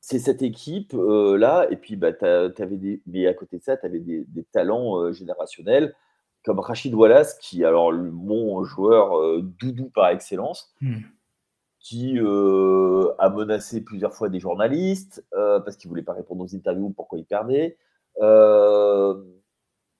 c'est 0.00 0.18
cette 0.18 0.40
équipe-là. 0.40 1.66
et 1.70 1.76
puis, 1.76 1.96
bah, 1.96 2.12
avais 2.22 3.00
mais 3.06 3.26
à 3.26 3.34
côté 3.34 3.58
de 3.58 3.62
ça, 3.62 3.76
tu 3.76 3.84
avais 3.84 4.00
des, 4.00 4.44
talents 4.50 5.12
générationnels 5.12 5.94
comme 6.42 6.58
Rachid 6.60 6.94
Wallace, 6.94 7.38
qui, 7.38 7.64
alors, 7.64 7.92
mon 7.92 8.64
joueur 8.64 9.42
doudou 9.42 9.90
par 9.90 10.08
excellence. 10.08 10.74
Hmm 10.80 11.00
qui 11.86 12.18
euh, 12.18 13.14
a 13.20 13.28
menacé 13.30 13.80
plusieurs 13.80 14.12
fois 14.12 14.28
des 14.28 14.40
journalistes 14.40 15.24
euh, 15.34 15.60
parce 15.60 15.76
qu'il 15.76 15.86
ne 15.88 15.92
voulait 15.92 16.02
pas 16.02 16.14
répondre 16.14 16.42
aux 16.42 16.52
interviews, 16.52 16.90
pourquoi 16.90 17.16
il 17.16 17.24
perdait. 17.24 17.78
Euh, 18.20 19.22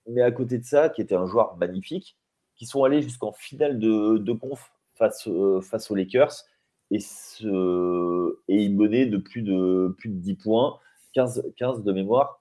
mais 0.08 0.20
à 0.20 0.32
côté 0.32 0.58
de 0.58 0.64
ça, 0.64 0.88
qui 0.88 1.00
était 1.00 1.14
un 1.14 1.26
joueur 1.26 1.56
magnifique, 1.58 2.18
qui 2.56 2.66
sont 2.66 2.82
allés 2.82 3.02
jusqu'en 3.02 3.30
finale 3.30 3.78
de, 3.78 4.18
de 4.18 4.32
conf 4.32 4.72
face, 4.94 5.28
face 5.62 5.88
aux 5.88 5.94
Lakers 5.94 6.32
et, 6.90 6.98
et 6.98 8.56
ils 8.64 8.74
menaient 8.74 9.06
de 9.06 9.18
plus 9.18 9.42
de, 9.42 9.94
plus 9.96 10.08
de 10.08 10.18
10 10.18 10.34
points, 10.34 10.80
15, 11.12 11.52
15 11.56 11.84
de 11.84 11.92
mémoire, 11.92 12.40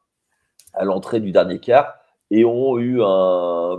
à 0.74 0.86
l'entrée 0.86 1.20
du 1.20 1.32
dernier 1.32 1.60
quart 1.60 2.00
et 2.32 2.46
ont 2.46 2.80
eu 2.80 3.00
un, 3.04 3.78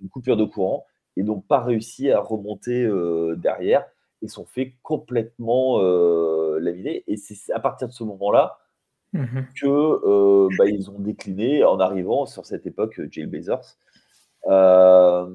une 0.00 0.08
coupure 0.08 0.36
de 0.36 0.44
courant 0.44 0.86
et 1.16 1.22
donc 1.22 1.46
pas 1.46 1.60
réussi 1.60 2.10
à 2.10 2.20
remonter 2.20 2.82
euh, 2.84 3.34
derrière 3.36 3.84
et 4.22 4.28
sont 4.28 4.44
fait 4.44 4.74
complètement 4.82 5.80
euh, 5.80 6.58
laminer. 6.60 7.04
Et 7.06 7.16
c'est 7.16 7.52
à 7.52 7.60
partir 7.60 7.88
de 7.88 7.92
ce 7.92 8.04
moment-là 8.04 8.58
mmh 9.12 9.40
que 9.60 9.66
euh, 9.66 10.48
bah, 10.56 10.66
ils 10.66 10.90
ont 10.90 11.00
décliné 11.00 11.64
en 11.64 11.80
arrivant 11.80 12.26
sur 12.26 12.46
cette 12.46 12.66
époque 12.66 13.00
Jailblazers. 13.10 13.76
Euh, 14.46 15.28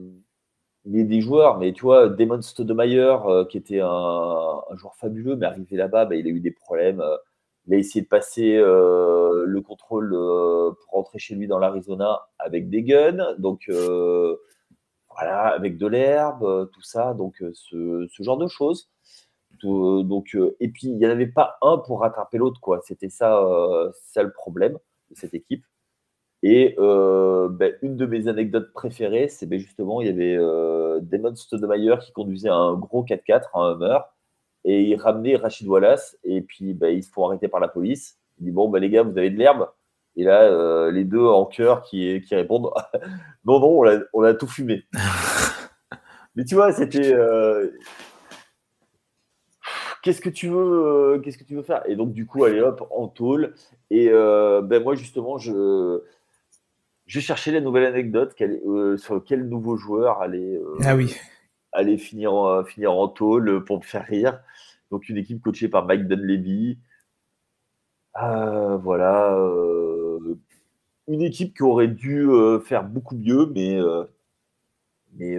mais 0.86 1.04
des 1.04 1.20
joueurs, 1.20 1.58
mais 1.58 1.74
tu 1.74 1.82
vois, 1.82 2.10
Damon 2.10 2.42
Stoudemire, 2.42 3.48
qui 3.50 3.58
était 3.58 3.80
un, 3.82 4.62
joueur 4.76 4.96
fabuleux, 4.96 5.36
mais 5.36 5.48
arrivé 5.48 5.78
là-bas, 5.78 6.06
bah, 6.06 6.16
il 6.16 6.28
a 6.28 6.30
eu 6.30 6.40
des 6.40 6.52
problèmes. 6.52 7.04
il 7.66 7.74
a 7.74 7.78
essayé 7.78 8.04
de 8.04 8.08
passer 8.08 8.56
le 8.56 9.60
contrôle 9.62 10.12
pour 10.12 10.94
rentrer 10.94 11.18
chez 11.18 11.34
lui 11.34 11.48
dans 11.48 11.58
l'Arizona 11.58 12.28
avec 12.38 12.70
des 12.70 12.84
guns. 12.84 13.34
Donc, 13.40 13.68
voilà, 15.16 15.48
avec 15.48 15.78
de 15.78 15.88
l'herbe, 15.88 16.44
euh, 16.44 16.66
tout 16.66 16.82
ça, 16.82 17.14
donc 17.14 17.42
euh, 17.42 17.52
ce, 17.54 18.24
genre 18.24 18.38
de 18.38 18.48
choses. 18.48 18.90
donc, 19.64 20.38
et 20.60 20.70
puis, 20.70 20.88
il 20.88 20.98
n'y 20.98 21.08
en 21.08 21.12
avait 21.12 21.28
pas 21.28 21.58
un 21.62 21.78
pour 21.78 22.02
rattraper 22.02 22.38
l'autre, 22.38 22.60
quoi. 22.62 22.82
C'était 22.84 23.10
ça, 23.10 23.42
ça 23.94 24.24
le 24.24 24.32
problème 24.32 24.74
de 25.10 25.16
cette 25.16 25.34
équipe. 25.34 25.66
Et 26.44 26.76
ben, 26.78 27.74
une 27.82 27.96
de 27.98 28.06
mes 28.06 28.28
anecdotes 28.28 28.72
préférées, 28.74 29.30
c'est 29.30 29.48
ben, 29.48 29.60
justement, 29.60 30.02
il 30.02 30.08
y 30.08 30.10
avait 30.10 30.38
Damon 31.02 31.36
Stoudemire 31.36 32.00
qui 32.00 32.12
conduisait 32.12 32.50
un 32.50 32.76
gros 32.76 33.04
4x4, 33.06 33.50
un 33.56 33.74
Hummer, 33.74 34.00
et 34.66 34.84
il 34.84 34.96
ramenait 34.98 35.36
Rachid 35.38 35.68
Wallace, 35.68 36.18
et 36.24 36.42
puis 36.42 36.74
ben, 36.74 36.90
ils 36.90 37.04
se 37.04 37.12
font 37.12 37.26
arrêter 37.26 37.48
par 37.48 37.60
la 37.60 37.68
police. 37.68 38.20
Il 38.40 38.46
dit 38.46 38.52
Bon, 38.52 38.70
ben, 38.70 38.80
les 38.80 38.90
gars, 38.90 39.04
vous 39.04 39.18
avez 39.18 39.30
de 39.30 39.38
l'herbe 39.38 39.68
Et 40.18 40.24
là, 40.24 40.92
les 40.92 41.04
deux 41.04 41.26
en 41.26 41.46
cœur 41.46 41.82
qui, 41.82 42.22
qui 42.22 42.36
répondent 42.36 42.72
Non, 43.46 43.60
non, 43.60 43.84
on 44.14 44.24
a, 44.24 44.34
tout 44.34 44.48
fumé. 44.48 44.86
Mais 46.36 46.46
tu 46.46 46.56
vois, 46.56 46.72
c'était 46.74 47.16
qu'est-ce 50.02 50.22
que 50.22 50.30
tu 50.30 50.50
veux, 50.50 51.22
qu'est-ce 51.24 51.38
que 51.38 51.44
tu 51.44 51.56
veux 51.56 51.64
faire? 51.64 51.84
Et 51.88 51.96
donc 51.96 52.14
du 52.14 52.26
coup, 52.26 52.44
allez 52.44 52.62
hop, 52.62 52.88
en 52.92 53.08
tôle. 53.08 53.54
Et 53.90 54.10
ben 54.10 54.84
moi 54.84 54.96
justement, 54.96 55.38
je 55.38 56.02
je 57.06 57.20
cherchais 57.20 57.52
la 57.52 57.62
nouvelle 57.62 57.86
anecdote 57.86 58.36
euh, 58.42 58.98
sur 58.98 59.24
quel 59.24 59.48
nouveau 59.48 59.78
joueur 59.78 60.22
allait, 60.22 60.56
euh, 60.56 60.78
ah 60.84 60.96
oui. 60.96 61.16
allait 61.72 61.98
finir, 61.98 62.34
en, 62.34 62.64
finir 62.64 62.94
en 62.94 63.08
tôle 63.08 63.64
pour 63.64 63.78
me 63.78 63.84
faire 63.84 64.06
rire. 64.06 64.40
Donc 64.92 65.10
une 65.10 65.18
équipe 65.18 65.42
coachée 65.42 65.68
par 65.68 65.86
Mike 65.86 66.08
Dunleavy. 66.08 66.80
Euh, 68.22 68.78
voilà. 68.78 69.38
Une 71.08 71.22
équipe 71.22 71.56
qui 71.56 71.64
aurait 71.64 71.88
dû 71.88 72.28
faire 72.64 72.84
beaucoup 72.84 73.16
mieux, 73.16 73.46
mais, 73.54 73.80
mais 75.18 75.38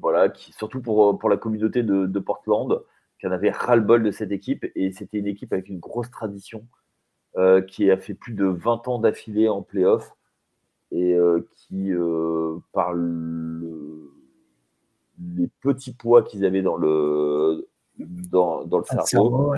voilà, 0.00 0.28
qui, 0.28 0.52
surtout 0.52 0.80
pour, 0.80 1.18
pour 1.18 1.28
la 1.28 1.36
communauté 1.36 1.82
de, 1.82 2.06
de 2.06 2.18
Portland, 2.18 2.82
qui 3.18 3.26
en 3.26 3.32
avait 3.32 3.50
ras-le-bol 3.50 4.02
de 4.02 4.10
cette 4.10 4.32
équipe. 4.32 4.66
Et 4.74 4.92
c'était 4.92 5.18
une 5.18 5.26
équipe 5.26 5.52
avec 5.52 5.68
une 5.68 5.78
grosse 5.78 6.10
tradition. 6.10 6.66
Euh, 7.36 7.62
qui 7.62 7.88
a 7.92 7.96
fait 7.96 8.14
plus 8.14 8.32
de 8.32 8.44
20 8.44 8.88
ans 8.88 8.98
d'affilée 8.98 9.48
en 9.48 9.62
playoff 9.62 10.16
et 10.90 11.14
euh, 11.14 11.48
qui, 11.52 11.92
euh, 11.92 12.58
par 12.72 12.92
les 12.92 12.98
petits 15.60 15.92
poids 15.92 16.24
qu'ils 16.24 16.44
avaient 16.44 16.62
dans 16.62 16.76
le, 16.76 17.68
dans, 17.98 18.64
dans 18.64 18.78
le 18.78 18.84
cerveau, 19.06 19.54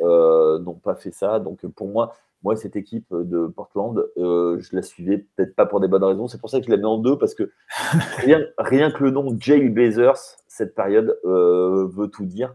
n'ont 0.00 0.80
pas 0.82 0.96
fait 0.96 1.12
ça. 1.12 1.38
Donc 1.38 1.64
pour 1.68 1.86
moi, 1.86 2.16
moi, 2.42 2.56
cette 2.56 2.76
équipe 2.76 3.06
de 3.12 3.46
Portland, 3.46 4.04
je 4.16 4.74
la 4.76 4.82
suivais 4.82 5.18
peut-être 5.36 5.54
pas 5.54 5.66
pour 5.66 5.80
des 5.80 5.88
bonnes 5.88 6.04
raisons. 6.04 6.26
C'est 6.28 6.40
pour 6.40 6.50
ça 6.50 6.58
que 6.58 6.66
je 6.66 6.70
la 6.70 6.76
mets 6.76 6.84
en 6.84 6.98
deux, 6.98 7.16
parce 7.16 7.34
que 7.34 7.50
rien, 8.18 8.40
rien 8.58 8.90
que 8.90 9.04
le 9.04 9.10
nom 9.10 9.36
Jay 9.38 9.68
Blazers, 9.68 10.18
cette 10.48 10.74
période, 10.74 11.18
veut 11.24 12.08
tout 12.08 12.24
dire. 12.24 12.54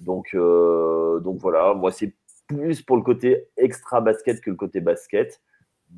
Donc, 0.00 0.34
donc 0.34 1.38
voilà, 1.38 1.74
moi, 1.74 1.90
c'est 1.92 2.12
plus 2.46 2.82
pour 2.82 2.96
le 2.96 3.02
côté 3.02 3.48
extra 3.56 4.00
basket 4.00 4.40
que 4.40 4.50
le 4.50 4.56
côté 4.56 4.80
basket. 4.80 5.40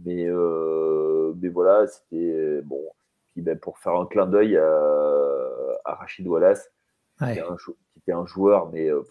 Mais, 0.05 0.27
euh, 0.29 1.33
mais 1.41 1.49
voilà, 1.49 1.87
c'était 1.87 2.61
bon. 2.63 2.81
Puis 3.33 3.43
ben, 3.43 3.59
pour 3.59 3.79
faire 3.79 3.95
un 3.95 4.07
clin 4.07 4.27
d'œil 4.27 4.57
à, 4.57 5.95
Rachid 5.95 6.27
Wallace, 6.27 6.71
qui, 7.19 7.25
était 7.31 8.13
un, 8.13 8.27
joueur, 8.27 8.71
mais 8.71 8.89
euh, 8.89 9.03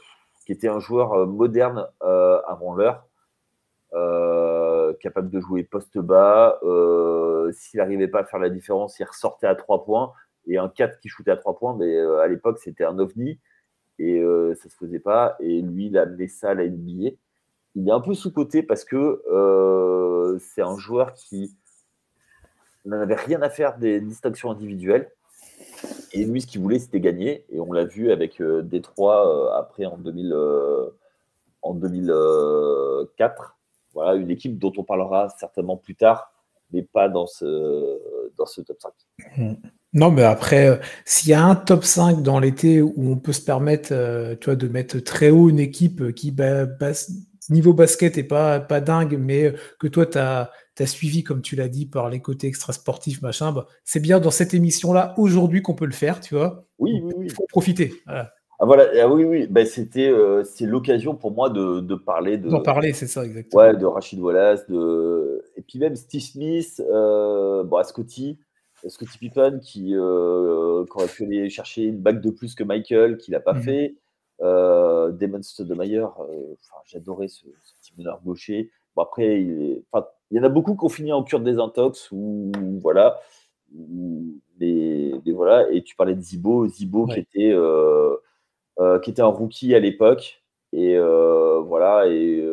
qui 0.45 0.51
était 0.51 0.67
un 0.67 0.79
joueur 0.79 1.13
euh, 1.13 1.25
moderne 1.25 1.87
avant 2.01 2.75
l'heure, 2.75 3.06
capable 3.91 5.29
de 5.29 5.39
jouer 5.39 5.63
poste 5.63 5.97
bas. 5.97 6.59
S'il 7.51 7.79
n'arrivait 7.79 8.07
pas 8.07 8.19
à 8.19 8.25
faire 8.25 8.39
la 8.39 8.49
différence, 8.49 8.99
il 8.99 9.05
ressortait 9.05 9.47
à 9.47 9.55
3 9.55 9.85
points. 9.85 10.13
Et 10.49 10.57
un 10.57 10.69
4 10.69 10.99
qui 10.99 11.09
shootait 11.09 11.31
à 11.31 11.37
3 11.37 11.57
points, 11.57 11.75
mais 11.77 11.97
à 11.97 12.27
l'époque, 12.27 12.59
c'était 12.59 12.85
un 12.85 12.99
ovni 12.99 13.39
et 13.99 14.21
ça 14.55 14.69
se 14.69 14.75
faisait 14.75 14.99
pas. 14.99 15.35
Et 15.39 15.61
lui, 15.61 15.87
il 15.87 15.97
a 15.97 16.03
amené 16.03 16.27
ça 16.27 16.49
à 16.51 16.53
la 16.53 16.67
NBA 16.67 17.17
il 17.77 17.87
est 17.87 17.91
un 17.91 18.01
peu 18.01 18.15
sous-coté 18.15 18.63
parce 18.63 18.83
que 18.83 19.21
euh, 19.31 20.39
c'est 20.39 20.63
un 20.63 20.77
joueur 20.77 21.13
qui 21.13 21.55
n'avait 22.85 23.13
rien 23.13 23.39
à 23.43 23.51
faire 23.51 23.77
des 23.77 24.01
distinctions 24.01 24.49
individuelles. 24.49 25.11
Et 26.11 26.25
lui, 26.25 26.41
ce 26.41 26.47
qu'il 26.47 26.59
voulait, 26.61 26.79
c'était 26.79 26.99
gagner. 26.99 27.45
Et 27.49 27.59
on 27.59 27.71
l'a 27.71 27.85
vu 27.85 28.11
avec 28.11 28.41
euh, 28.41 28.63
Détroit 28.63 29.29
euh, 29.29 29.59
après 29.59 29.85
en, 29.85 29.97
2000, 29.97 30.35
en 31.61 31.73
2004. 31.75 33.56
Voilà, 33.97 34.15
une 34.15 34.29
équipe 34.29 34.57
dont 34.59 34.73
on 34.77 34.83
parlera 34.83 35.29
certainement 35.39 35.77
plus 35.77 35.95
tard, 35.95 36.31
mais 36.71 36.83
pas 36.83 37.09
dans 37.09 37.25
ce, 37.27 37.99
dans 38.37 38.45
ce 38.45 38.61
top 38.61 38.77
5. 38.79 38.91
Mmh. 39.37 39.53
Non, 39.93 40.11
mais 40.11 40.23
après, 40.23 40.79
s'il 41.05 41.31
y 41.31 41.33
a 41.33 41.43
un 41.43 41.55
top 41.55 41.83
5 41.83 42.21
dans 42.21 42.39
l'été 42.39 42.81
où 42.81 42.93
on 42.97 43.17
peut 43.17 43.33
se 43.33 43.41
permettre 43.41 44.35
toi, 44.35 44.55
de 44.55 44.67
mettre 44.67 44.99
très 44.99 45.29
haut 45.31 45.49
une 45.49 45.59
équipe 45.59 46.13
qui 46.13 46.31
basse 46.31 47.09
niveau 47.49 47.73
basket 47.73 48.17
est 48.17 48.23
pas, 48.23 48.59
pas 48.59 48.81
dingue, 48.81 49.17
mais 49.19 49.53
que 49.79 49.87
toi, 49.87 50.05
tu 50.05 50.17
as, 50.17 50.51
suivi, 50.85 51.23
comme 51.23 51.41
tu 51.41 51.55
l'as 51.55 51.69
dit, 51.69 51.85
par 51.85 52.09
les 52.09 52.19
côtés 52.19 52.47
extrasportifs, 52.47 53.21
machin, 53.21 53.51
bah, 53.51 53.67
c'est 53.83 53.99
bien 53.99 54.19
dans 54.19 54.31
cette 54.31 54.53
émission-là, 54.53 55.13
aujourd'hui, 55.17 55.61
qu'on 55.61 55.75
peut 55.75 55.85
le 55.85 55.93
faire, 55.93 56.19
tu 56.19 56.35
vois. 56.35 56.65
Oui, 56.77 56.99
oui, 57.01 57.13
oui. 57.17 57.25
Il 57.25 57.31
faut 57.31 57.45
profiter. 57.49 57.93
Voilà. 58.05 58.33
Ah, 58.59 58.65
voilà, 58.65 58.87
ah, 59.03 59.07
oui, 59.07 59.23
oui, 59.23 59.47
ben, 59.47 59.65
c'était, 59.67 60.09
euh, 60.09 60.43
c'est 60.43 60.65
l'occasion 60.65 61.15
pour 61.15 61.31
moi 61.31 61.49
de, 61.49 61.79
de 61.79 61.95
parler 61.95 62.37
de. 62.37 62.49
D'en 62.49 62.61
parler, 62.61 62.91
c'est 62.93 63.05
ça, 63.05 63.23
exactement. 63.23 63.61
Ouais, 63.61 63.75
de 63.75 63.85
Rachid 63.85 64.19
Wallace, 64.19 64.67
de... 64.67 65.43
et 65.55 65.61
puis 65.61 65.77
même 65.77 65.95
Steve 65.95 66.21
Smith, 66.21 66.81
euh, 66.89 67.63
bon, 67.63 67.83
Scotty, 67.83 68.39
Scotty 68.87 69.17
Pippen, 69.19 69.59
qui, 69.59 69.95
euh, 69.95 70.85
qui, 70.85 70.91
aurait 70.91 71.07
pu 71.07 71.25
aller 71.25 71.49
chercher 71.49 71.83
une 71.83 71.99
bague 71.99 72.21
de 72.21 72.31
plus 72.31 72.55
que 72.55 72.63
Michael, 72.63 73.17
qui 73.17 73.31
l'a 73.31 73.39
pas 73.39 73.53
mmh 73.53 73.61
fait. 73.61 73.95
Euh, 74.41 75.11
Damon 75.11 75.41
Stoudemire, 75.41 76.11
euh, 76.19 76.55
j'adorais 76.85 77.27
ce, 77.27 77.45
petit 77.79 77.93
meneur 77.97 78.21
gaucher. 78.23 78.69
Bon, 78.95 79.01
après, 79.01 79.41
il, 79.41 79.83
y 80.31 80.39
en 80.39 80.43
a 80.43 80.49
beaucoup 80.49 80.75
qui 80.75 80.85
ont 80.85 80.89
fini 80.89 81.11
en 81.11 81.23
cure 81.23 81.39
de 81.39 81.45
désintox 81.45 82.11
ou 82.11 82.51
voilà. 82.81 83.19
Mais, 84.59 85.11
voilà. 85.33 85.69
Et 85.71 85.83
tu 85.83 85.95
parlais 85.95 86.15
de 86.15 86.21
Zibo, 86.21 86.67
Zibo 86.67 87.07
qui 87.07 87.19
était 87.19 87.51
euh, 87.51 88.15
qui 89.03 89.09
était 89.09 89.21
un 89.21 89.27
rookie 89.27 89.73
à 89.75 89.79
l'époque. 89.79 90.43
Et 90.73 90.97
voilà. 90.97 92.07
Et, 92.07 92.43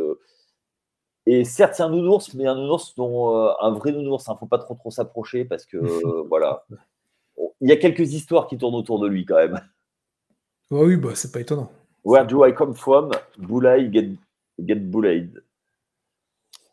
et 1.27 1.45
certes, 1.45 1.75
c'est 1.75 1.83
un 1.83 1.91
nounours, 1.91 2.35
mais 2.35 2.47
un 2.47 2.55
nounours 2.55 2.95
dont 2.95 3.35
un 3.61 3.71
vrai 3.73 3.93
nounours. 3.93 4.25
Il 4.27 4.31
hein, 4.31 4.35
ne 4.35 4.39
faut 4.39 4.47
pas 4.47 4.59
trop 4.59 4.75
trop 4.75 4.91
s'approcher 4.91 5.45
parce 5.45 5.67
que 5.67 5.77
voilà. 6.29 6.65
Il 7.61 7.69
y 7.69 7.73
a 7.73 7.77
quelques 7.77 8.13
histoires 8.13 8.47
qui 8.47 8.59
tournent 8.59 8.75
autour 8.75 9.01
de 9.01 9.09
lui 9.09 9.25
quand 9.25 9.37
même 9.37 9.61
oui, 10.71 10.97
bah, 10.97 11.11
c'est 11.15 11.33
pas 11.33 11.41
étonnant. 11.41 11.71
Where 12.05 12.27
do 12.27 12.45
I 12.45 12.55
come 12.55 12.75
from? 12.75 13.11
Boulay 13.39 13.91
get, 13.93 14.11
get 14.59 14.77
bullied. 14.77 15.43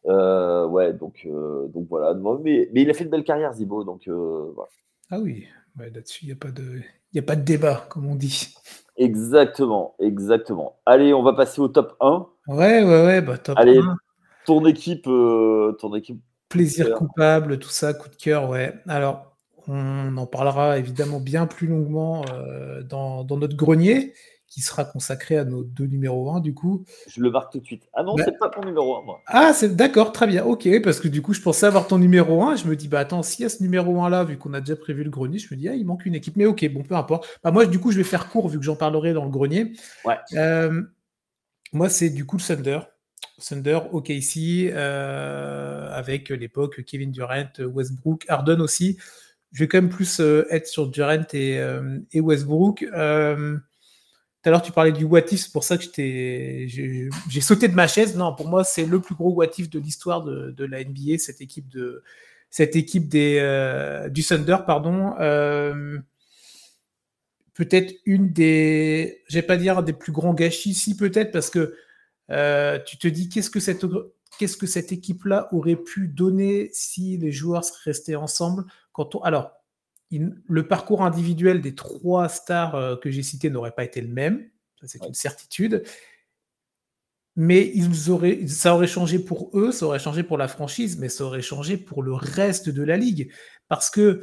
Euh, 0.06 0.66
ouais, 0.68 0.94
donc, 0.94 1.22
euh, 1.26 1.68
donc 1.68 1.88
voilà. 1.88 2.14
Mais, 2.14 2.70
mais, 2.74 2.82
il 2.82 2.90
a 2.90 2.94
fait 2.94 3.04
une 3.04 3.10
belle 3.10 3.24
carrière, 3.24 3.54
Zibo. 3.54 3.84
Donc, 3.84 4.08
euh, 4.08 4.52
voilà. 4.56 4.70
Ah 5.10 5.20
oui, 5.20 5.48
là-dessus, 5.78 6.26
il 6.26 6.28
n'y 6.28 6.34
a, 6.34 6.38
pas 6.38 6.52
de, 6.52 6.82
a 7.16 7.22
pas 7.22 7.36
de 7.36 7.44
débat, 7.44 7.86
comme 7.90 8.08
on 8.08 8.16
dit. 8.16 8.56
Exactement, 8.98 9.96
exactement. 10.00 10.80
Allez, 10.86 11.14
on 11.14 11.24
va 11.24 11.34
passer 11.34 11.62
au 11.62 11.68
top 11.68 11.96
1. 12.00 12.28
Ouais, 12.48 12.84
ouais, 12.84 13.06
ouais, 13.06 13.22
bah, 13.22 13.38
top 13.38 13.58
Allez, 13.58 13.80
ton 14.46 14.66
équipe, 14.66 15.04
ton 15.04 15.96
équipe. 15.96 16.22
Plaisir 16.50 16.94
coupable, 16.96 17.60
tout 17.60 17.70
ça, 17.70 17.94
coup 17.94 18.10
de 18.10 18.16
cœur, 18.16 18.50
ouais. 18.50 18.74
Alors, 18.88 19.32
on 19.68 20.18
en 20.18 20.26
parlera 20.26 20.78
évidemment 20.78 21.20
bien 21.20 21.46
plus 21.46 21.68
longuement 21.68 22.24
euh, 22.34 22.84
dans, 22.84 23.24
notre 23.24 23.56
grenier, 23.56 24.14
qui 24.52 24.60
sera 24.60 24.84
consacré 24.84 25.38
à 25.38 25.46
nos 25.46 25.64
deux 25.64 25.86
numéros 25.86 26.30
1 26.30 26.42
du 26.42 26.54
coup. 26.54 26.84
Je 27.08 27.22
le 27.22 27.32
marque 27.32 27.54
tout 27.54 27.62
de 27.62 27.66
suite. 27.66 27.88
Ah 27.94 28.04
non, 28.04 28.16
bah 28.16 28.24
c'est 28.26 28.38
pas 28.38 28.50
ton 28.50 28.62
numéro 28.66 28.98
1, 28.98 29.06
moi. 29.06 29.22
Ah, 29.26 29.54
c'est 29.54 29.78
d'accord, 29.78 30.12
très 30.12 30.28
bien. 30.28 30.44
Ok, 30.44 30.68
parce 30.84 31.00
que 31.00 31.08
du 31.08 31.22
coup, 31.22 31.34
je 31.34 31.42
pensais 31.42 31.66
avoir 31.66 31.88
ton 31.88 31.98
numéro 31.98 32.44
1. 32.44 32.58
Je 32.58 32.68
me 32.68 32.76
dis, 32.76 32.90
bah 32.90 33.00
attends, 33.00 33.24
s'il 33.24 33.44
y 33.44 33.46
a 33.46 33.50
ce 33.50 33.64
numéro 33.64 34.04
1 34.04 34.10
là, 34.10 34.26
vu 34.26 34.38
qu'on 34.38 34.54
a 34.54 34.60
déjà 34.60 34.76
prévu 34.76 35.06
le 35.06 35.10
grenier, 35.10 35.40
je 35.40 35.48
me 35.54 35.58
dis, 35.58 35.70
ah, 35.70 35.74
il 35.74 35.86
manque 35.86 36.06
une 36.06 36.16
équipe. 36.16 36.36
Mais 36.36 36.46
ok, 36.46 36.70
bon, 36.74 36.84
peu 36.84 36.96
importe. 36.96 37.40
Bah, 37.44 37.52
moi, 37.52 37.66
du 37.66 37.80
coup, 37.80 37.92
je 37.92 37.98
vais 37.98 38.04
faire 38.04 38.28
court 38.28 38.50
vu 38.50 38.60
que 38.60 38.66
j'en 38.66 38.76
parlerai 38.76 39.14
dans 39.14 39.24
le 39.24 39.32
grenier. 39.32 39.72
Ouais. 40.04 40.18
Euh, 40.34 40.82
moi, 41.72 41.88
c'est 41.88 42.10
du 42.10 42.26
coup 42.26 42.36
le 42.36 42.44
Thunder. 42.44 42.80
Thunder, 43.42 43.80
OKC, 43.94 44.70
euh, 44.74 45.90
avec 45.94 46.28
l'époque 46.30 46.84
Kevin 46.84 47.12
Durant, 47.12 47.48
Westbrook, 47.58 48.26
Harden 48.28 48.60
aussi 48.60 48.98
je 49.52 49.64
vais 49.64 49.68
quand 49.68 49.82
même 49.82 49.90
plus 49.90 50.20
euh, 50.20 50.46
être 50.50 50.68
sur 50.68 50.88
Durant 50.88 51.26
et, 51.34 51.60
euh, 51.60 52.00
Westbrook. 52.16 52.86
Euh, 54.42 54.50
tout 54.50 54.50
à 54.50 54.52
l'heure, 54.52 54.62
tu 54.62 54.72
parlais 54.72 54.92
du 54.92 55.04
what 55.04 55.28
c'est 55.28 55.52
pour 55.52 55.64
ça 55.64 55.78
que 55.78 55.84
j'ai 55.96 57.10
sauté 57.42 57.68
de 57.68 57.76
ma 57.76 57.88
chaise. 57.88 58.16
Non, 58.16 58.36
pour 58.36 58.48
moi, 58.48 58.64
c'est 58.64 58.86
le 58.86 59.00
plus 59.00 59.16
gros 59.16 59.32
what 59.32 59.48
de 59.48 59.80
l'histoire 59.80 60.24
de, 60.24 60.66
la 60.66 60.84
NBA, 60.84 61.18
cette 61.18 61.42
équipe, 61.42 61.70
des, 63.08 64.08
du 64.10 64.24
Thunder. 64.24 64.58
pardon. 64.66 65.14
peut-être 67.54 67.94
une 68.06 68.32
des, 68.32 69.22
je 69.28 69.36
vais 69.36 69.42
pas 69.42 69.58
dire 69.58 69.84
des 69.84 69.94
plus 69.94 70.12
grands 70.12 70.34
gâchis, 70.34 70.74
si 70.74 70.98
peut-être, 70.98 71.32
parce 71.32 71.50
que 71.50 71.76
tu 72.86 72.98
te 72.98 73.08
dis 73.08 73.30
qu'est-ce 73.30 73.50
que 73.50 73.60
cette 73.60 73.86
qu'est-ce 74.42 74.58
que 74.58 74.66
cette 74.66 74.92
équipe-là 74.92 75.50
aurait 75.52 75.76
pu 75.76 76.08
donner 76.08 76.70
si 76.74 77.18
les 77.18 77.32
joueurs 77.32 77.64
seraient 77.64 77.92
restés 77.92 78.16
ensemble 78.16 78.66
quand 78.92 79.16
on... 79.16 79.22
Alors, 79.22 79.52
le 80.12 80.68
parcours 80.68 81.04
individuel 81.04 81.62
des 81.62 81.76
trois 81.76 82.30
stars 82.30 83.00
que 83.02 83.10
j'ai 83.10 83.24
cités 83.24 83.50
n'aurait 83.50 83.72
pas 83.72 83.84
été 83.84 84.02
le 84.02 84.08
même. 84.08 84.50
c'est 84.84 85.06
une 85.06 85.14
certitude. 85.14 85.84
Mais 87.38 87.72
ils 87.74 88.12
auraient, 88.12 88.46
ça 88.48 88.76
aurait 88.76 88.88
changé 88.88 89.18
pour 89.18 89.58
eux, 89.58 89.72
ça 89.72 89.86
aurait 89.86 90.00
changé 90.00 90.22
pour 90.22 90.38
la 90.38 90.50
franchise, 90.50 90.98
mais 90.98 91.08
ça 91.08 91.24
aurait 91.24 91.42
changé 91.42 91.78
pour 91.78 92.04
le 92.04 92.14
reste 92.14 92.68
de 92.70 92.84
la 92.84 92.98
ligue. 92.98 93.32
Parce 93.70 93.90
que 93.90 94.22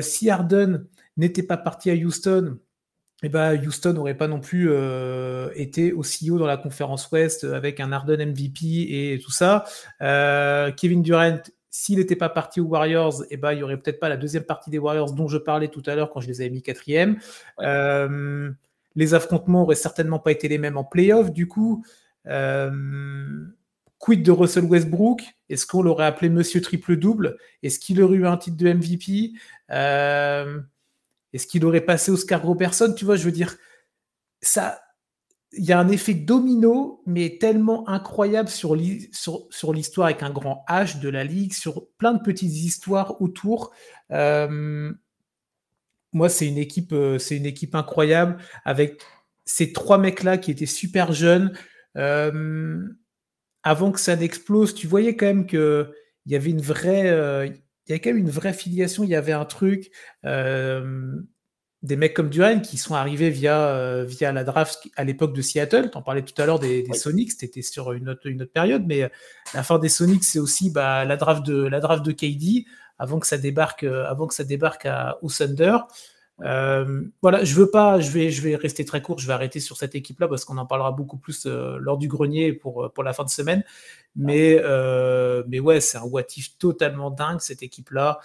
si 0.00 0.30
Harden 0.30 0.86
n'était 1.16 1.42
pas 1.42 1.56
parti 1.56 1.90
à 1.90 1.94
Houston, 1.94 2.58
eh 3.22 3.30
ben, 3.30 3.58
Houston 3.66 3.94
n'aurait 3.94 4.16
pas 4.16 4.28
non 4.28 4.38
plus 4.38 4.68
euh, 4.70 5.48
été 5.54 5.92
aussi 5.94 6.30
haut 6.30 6.38
dans 6.38 6.46
la 6.46 6.58
conférence 6.58 7.10
Ouest 7.10 7.44
avec 7.44 7.80
un 7.80 7.90
Harden 7.90 8.32
MVP 8.32 9.14
et 9.14 9.18
tout 9.18 9.30
ça. 9.30 9.64
Euh, 10.02 10.70
Kevin 10.72 11.00
Durant, 11.00 11.38
s'il 11.76 11.98
n'était 11.98 12.14
pas 12.14 12.28
parti 12.28 12.60
aux 12.60 12.66
Warriors, 12.66 13.24
eh 13.30 13.36
ben, 13.36 13.50
il 13.50 13.56
n'y 13.56 13.62
aurait 13.64 13.76
peut-être 13.76 13.98
pas 13.98 14.08
la 14.08 14.16
deuxième 14.16 14.44
partie 14.44 14.70
des 14.70 14.78
Warriors 14.78 15.12
dont 15.12 15.26
je 15.26 15.38
parlais 15.38 15.66
tout 15.66 15.82
à 15.86 15.96
l'heure 15.96 16.10
quand 16.10 16.20
je 16.20 16.28
les 16.28 16.40
avais 16.40 16.50
mis 16.50 16.62
quatrième. 16.62 17.18
Euh, 17.58 18.48
les 18.94 19.12
affrontements 19.12 19.62
n'auraient 19.62 19.74
certainement 19.74 20.20
pas 20.20 20.30
été 20.30 20.46
les 20.46 20.58
mêmes 20.58 20.76
en 20.76 20.84
playoff. 20.84 21.32
Du 21.32 21.48
coup, 21.48 21.84
quid 23.98 24.22
de 24.22 24.30
Russell 24.30 24.66
Westbrook? 24.66 25.24
Est-ce 25.48 25.66
qu'on 25.66 25.82
l'aurait 25.82 26.06
appelé 26.06 26.28
Monsieur 26.28 26.60
Triple-Double 26.60 27.38
Est-ce 27.64 27.80
qu'il 27.80 28.00
aurait 28.00 28.18
eu 28.18 28.26
un 28.28 28.36
titre 28.36 28.56
de 28.56 28.72
MVP 28.72 29.32
est-ce 31.34 31.48
qu'il 31.48 31.66
aurait 31.66 31.80
passé 31.80 32.12
Oscar 32.12 32.40
Robertson? 32.40 32.94
Tu 32.96 33.04
vois, 33.04 33.16
je 33.16 33.24
veux 33.24 33.32
dire, 33.32 33.56
ça, 34.40 34.83
il 35.56 35.64
y 35.64 35.72
a 35.72 35.78
un 35.78 35.88
effet 35.88 36.14
domino, 36.14 37.02
mais 37.06 37.38
tellement 37.38 37.88
incroyable 37.88 38.48
sur 38.48 38.74
l'histoire 38.74 40.06
avec 40.06 40.22
un 40.22 40.30
grand 40.30 40.64
H 40.68 41.00
de 41.00 41.08
la 41.08 41.24
ligue, 41.24 41.52
sur 41.52 41.88
plein 41.98 42.14
de 42.14 42.22
petites 42.22 42.52
histoires 42.52 43.20
autour. 43.20 43.72
Euh, 44.10 44.92
moi, 46.12 46.28
c'est 46.28 46.46
une 46.46 46.58
équipe, 46.58 46.92
euh, 46.92 47.18
c'est 47.18 47.36
une 47.36 47.46
équipe 47.46 47.74
incroyable 47.74 48.38
avec 48.64 49.02
ces 49.44 49.72
trois 49.72 49.98
mecs-là 49.98 50.38
qui 50.38 50.50
étaient 50.50 50.66
super 50.66 51.12
jeunes. 51.12 51.52
Euh, 51.96 52.82
avant 53.62 53.92
que 53.92 54.00
ça 54.00 54.16
n'explose, 54.16 54.74
tu 54.74 54.86
voyais 54.86 55.16
quand 55.16 55.26
même 55.26 55.46
que 55.46 55.92
il 56.26 56.32
y 56.32 56.36
avait 56.36 56.50
une 56.50 56.62
vraie, 56.62 57.50
il 57.86 57.94
y 57.94 58.00
quand 58.00 58.10
même 58.10 58.18
une 58.18 58.30
vraie 58.30 58.54
filiation, 58.54 59.04
il 59.04 59.10
y 59.10 59.14
avait 59.14 59.32
un 59.32 59.44
truc. 59.44 59.90
Des 61.84 61.96
mecs 61.96 62.14
comme 62.14 62.30
Duran 62.30 62.60
qui 62.60 62.76
sont 62.76 62.94
arrivés 62.94 63.30
via, 63.30 63.68
euh, 63.68 64.04
via 64.04 64.32
la 64.32 64.42
draft 64.42 64.90
à 64.96 65.04
l'époque 65.04 65.34
de 65.34 65.42
Seattle. 65.42 65.90
Tu 65.90 65.96
en 65.96 66.02
parlais 66.02 66.22
tout 66.22 66.40
à 66.42 66.46
l'heure 66.46 66.58
des, 66.58 66.84
Sonics, 66.94 67.32
c'était 67.32 67.62
sur 67.62 67.92
une 67.92 68.08
autre, 68.08 68.26
une 68.26 68.42
autre 68.42 68.52
période, 68.52 68.84
mais 68.86 69.04
euh, 69.04 69.08
la 69.54 69.62
fin 69.62 69.78
des 69.78 69.88
Sonics, 69.88 70.24
c'est 70.24 70.38
aussi 70.38 70.70
bah, 70.70 71.04
la, 71.04 71.16
draft 71.16 71.44
de, 71.46 71.54
la 71.54 71.80
draft 71.80 72.04
de 72.04 72.10
KD 72.10 72.66
avant 72.98 73.20
que 73.20 73.26
ça 73.26 73.38
débarque, 73.38 73.84
avant 73.84 74.26
que 74.26 74.34
ça 74.34 74.44
débarque 74.44 74.86
à, 74.86 75.18
au 75.22 75.28
Thunder. 75.28 75.76
Euh, 76.42 77.04
voilà, 77.22 77.44
je 77.44 77.54
veux 77.54 77.70
pas, 77.70 78.00
je 78.00 78.10
vais, 78.10 78.30
je 78.30 78.42
vais 78.42 78.56
rester 78.56 78.84
très 78.84 79.00
court, 79.00 79.18
je 79.18 79.26
vais 79.26 79.32
arrêter 79.32 79.60
sur 79.60 79.76
cette 79.76 79.94
équipe-là 79.94 80.26
parce 80.26 80.44
qu'on 80.44 80.58
en 80.58 80.66
parlera 80.66 80.90
beaucoup 80.90 81.16
plus 81.16 81.46
euh, 81.46 81.76
lors 81.78 81.96
du 81.96 82.08
grenier 82.08 82.52
pour, 82.52 82.90
pour 82.92 83.04
la 83.04 83.12
fin 83.12 83.24
de 83.24 83.30
semaine. 83.30 83.62
Mais, 84.16 84.60
euh, 84.60 85.44
mais 85.46 85.60
ouais, 85.60 85.80
c'est 85.80 85.98
un 85.98 86.02
what 86.02 86.24
totalement 86.58 87.10
dingue 87.10 87.40
cette 87.40 87.62
équipe-là 87.62 88.20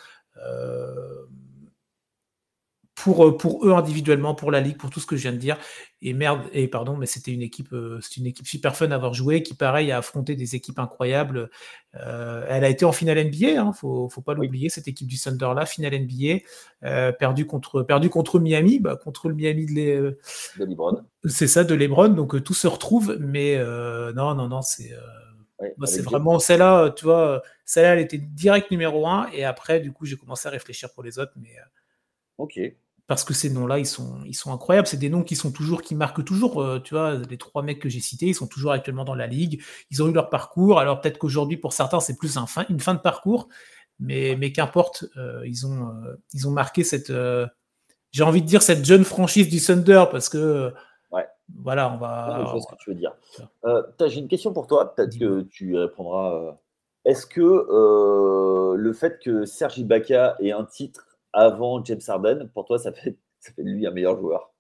pour, 3.04 3.26
euh, 3.26 3.38
pour 3.38 3.66
eux 3.66 3.72
individuellement, 3.72 4.36
pour 4.36 4.52
la 4.52 4.60
ligue, 4.60 4.78
pour 4.78 4.90
tout 4.90 5.00
ce 5.00 5.06
que 5.06 5.16
je 5.16 5.22
viens 5.22 5.32
de 5.32 5.38
dire. 5.38 5.58
Et 6.02 6.14
merde, 6.14 6.42
et 6.52 6.68
pardon, 6.68 6.98
mais 6.98 7.06
c'était 7.06 7.32
une 7.32 7.42
équipe, 7.42 7.72
euh, 7.72 8.00
c'est 8.02 8.18
une 8.18 8.26
équipe 8.26 8.46
super 8.46 8.76
fun 8.76 8.92
à 8.92 8.96
avoir 8.96 9.14
joué, 9.14 9.42
qui 9.42 9.54
pareil 9.54 9.92
a 9.92 9.98
affronté 9.98 10.36
des 10.36 10.56
équipes 10.56 10.80
incroyables. 10.80 11.50
Euh, 11.96 12.46
elle 12.50 12.64
a 12.64 12.70
été 12.70 12.84
en 12.86 12.92
finale 12.92 13.18
NBA, 13.26 13.62
hein, 13.62 13.72
faut, 13.74 14.10
faut 14.10 14.22
pas 14.22 14.34
l'oublier, 14.34 14.70
cette 14.70 14.88
équipe 14.88 15.08
du 15.08 15.18
Thunder 15.18 15.52
là, 15.56 15.66
finale 15.66 15.94
NBA, 15.98 17.12
perdu 17.14 17.46
contre, 17.46 17.84
perdu 17.84 18.10
contre 18.10 18.40
Miami, 18.40 18.80
bah, 18.80 18.98
contre 18.98 19.30
le 19.30 19.36
Miami 19.36 19.66
de, 19.66 19.72
les, 19.72 19.98
de 19.98 20.66
LeBron. 20.66 21.02
C'est 21.26 21.48
ça, 21.48 21.64
de 21.64 21.76
LeBron, 21.76 22.10
donc 22.10 22.44
tout 22.44 22.54
se 22.54 22.68
retrouve, 22.68 23.18
mais 23.20 23.58
non, 24.14 24.36
non, 24.36 24.50
non, 24.50 24.62
c'est. 24.62 24.92
c'est 25.86 26.02
vraiment 26.02 26.40
celle-là, 26.40 26.92
tu 26.92 27.06
vois, 27.06 27.42
celle-là, 27.66 27.94
elle 27.94 28.00
était 28.00 28.18
direct 28.18 28.72
numéro 28.72 29.08
un, 29.08 29.30
et 29.34 29.46
après, 29.46 29.80
du 29.80 29.94
coup, 29.94 30.06
j'ai 30.06 30.18
commencé 30.18 30.48
à 30.48 30.52
réfléchir 30.52 30.90
pour 30.94 31.04
les 31.04 31.18
autres, 31.18 31.34
mais. 31.38 31.56
Ok 32.38 32.60
parce 33.10 33.24
que 33.24 33.34
ces 33.34 33.50
noms-là, 33.50 33.80
ils 33.80 33.88
sont, 33.88 34.20
ils 34.28 34.36
sont 34.36 34.54
incroyables. 34.54 34.88
C'est 34.88 34.96
des 34.96 35.10
noms 35.10 35.24
qui 35.24 35.36
sont 35.36 35.52
toujours, 35.52 35.82
qui 35.82 35.96
marquent 35.96 36.24
toujours. 36.24 36.62
Euh, 36.62 36.80
tu 36.80 36.94
vois, 36.94 37.16
les 37.16 37.40
trois 37.40 37.64
mecs 37.64 37.80
que 37.80 37.90
j'ai 37.90 38.02
cités, 38.02 38.28
ils 38.28 38.36
sont 38.36 38.46
toujours 38.46 38.72
actuellement 38.72 39.04
dans 39.04 39.16
la 39.16 39.26
ligue. 39.26 39.64
Ils 39.90 40.04
ont 40.04 40.08
eu 40.08 40.14
leur 40.14 40.30
parcours. 40.30 40.80
Alors 40.80 41.02
peut-être 41.02 41.18
qu'aujourd'hui, 41.18 41.58
pour 41.58 41.74
certains, 41.74 42.00
c'est 42.02 42.18
plus 42.18 42.38
un 42.38 42.46
fin, 42.46 42.68
une 42.70 42.80
fin 42.80 42.94
de 42.94 43.00
parcours, 43.00 43.50
mais, 44.00 44.36
mais 44.40 44.52
qu'importe, 44.52 45.06
euh, 45.18 45.42
ils, 45.48 45.66
ont, 45.66 45.90
euh, 45.90 46.22
ils 46.36 46.48
ont 46.48 46.52
marqué 46.52 46.84
cette, 46.84 47.12
j'ai 48.12 48.24
envie 48.24 48.44
de 48.44 48.48
dire 48.48 48.62
cette 48.62 48.86
jeune 48.86 49.04
franchise 49.04 49.50
du 49.50 49.60
Thunder 49.60 50.06
parce 50.12 50.30
que. 50.30 50.72
Ouais. 51.12 51.26
Voilà, 51.58 51.92
on 51.92 51.98
va. 51.98 52.44
je 52.46 52.52
vois 52.52 52.62
ce 52.62 52.68
que 52.68 52.76
tu 52.80 52.92
veux 52.92 52.96
dire. 52.96 53.16
j'ai 54.06 54.20
une 54.20 54.28
question 54.28 54.54
pour 54.54 54.68
toi. 54.68 54.94
Peut-être 54.94 55.18
que 55.18 55.42
tu 55.50 55.76
répondras. 55.76 56.60
Est-ce 57.06 57.26
que 57.26 58.76
le 58.78 58.94
fait 58.94 59.20
que 59.20 59.46
Sergi 59.46 59.82
Ibaka 59.82 60.36
ait 60.42 60.52
un 60.52 60.66
titre 60.66 61.09
avant 61.34 61.84
James 61.86 62.02
Harden, 62.08 62.50
pour 62.54 62.66
toi, 62.66 62.80
ça 62.80 62.92
fait, 62.92 63.18
ça 63.40 63.52
fait 63.54 63.64
de 63.64 63.70
lui 63.70 63.86
un 63.88 63.92
meilleur 63.92 64.18
joueur 64.20 64.54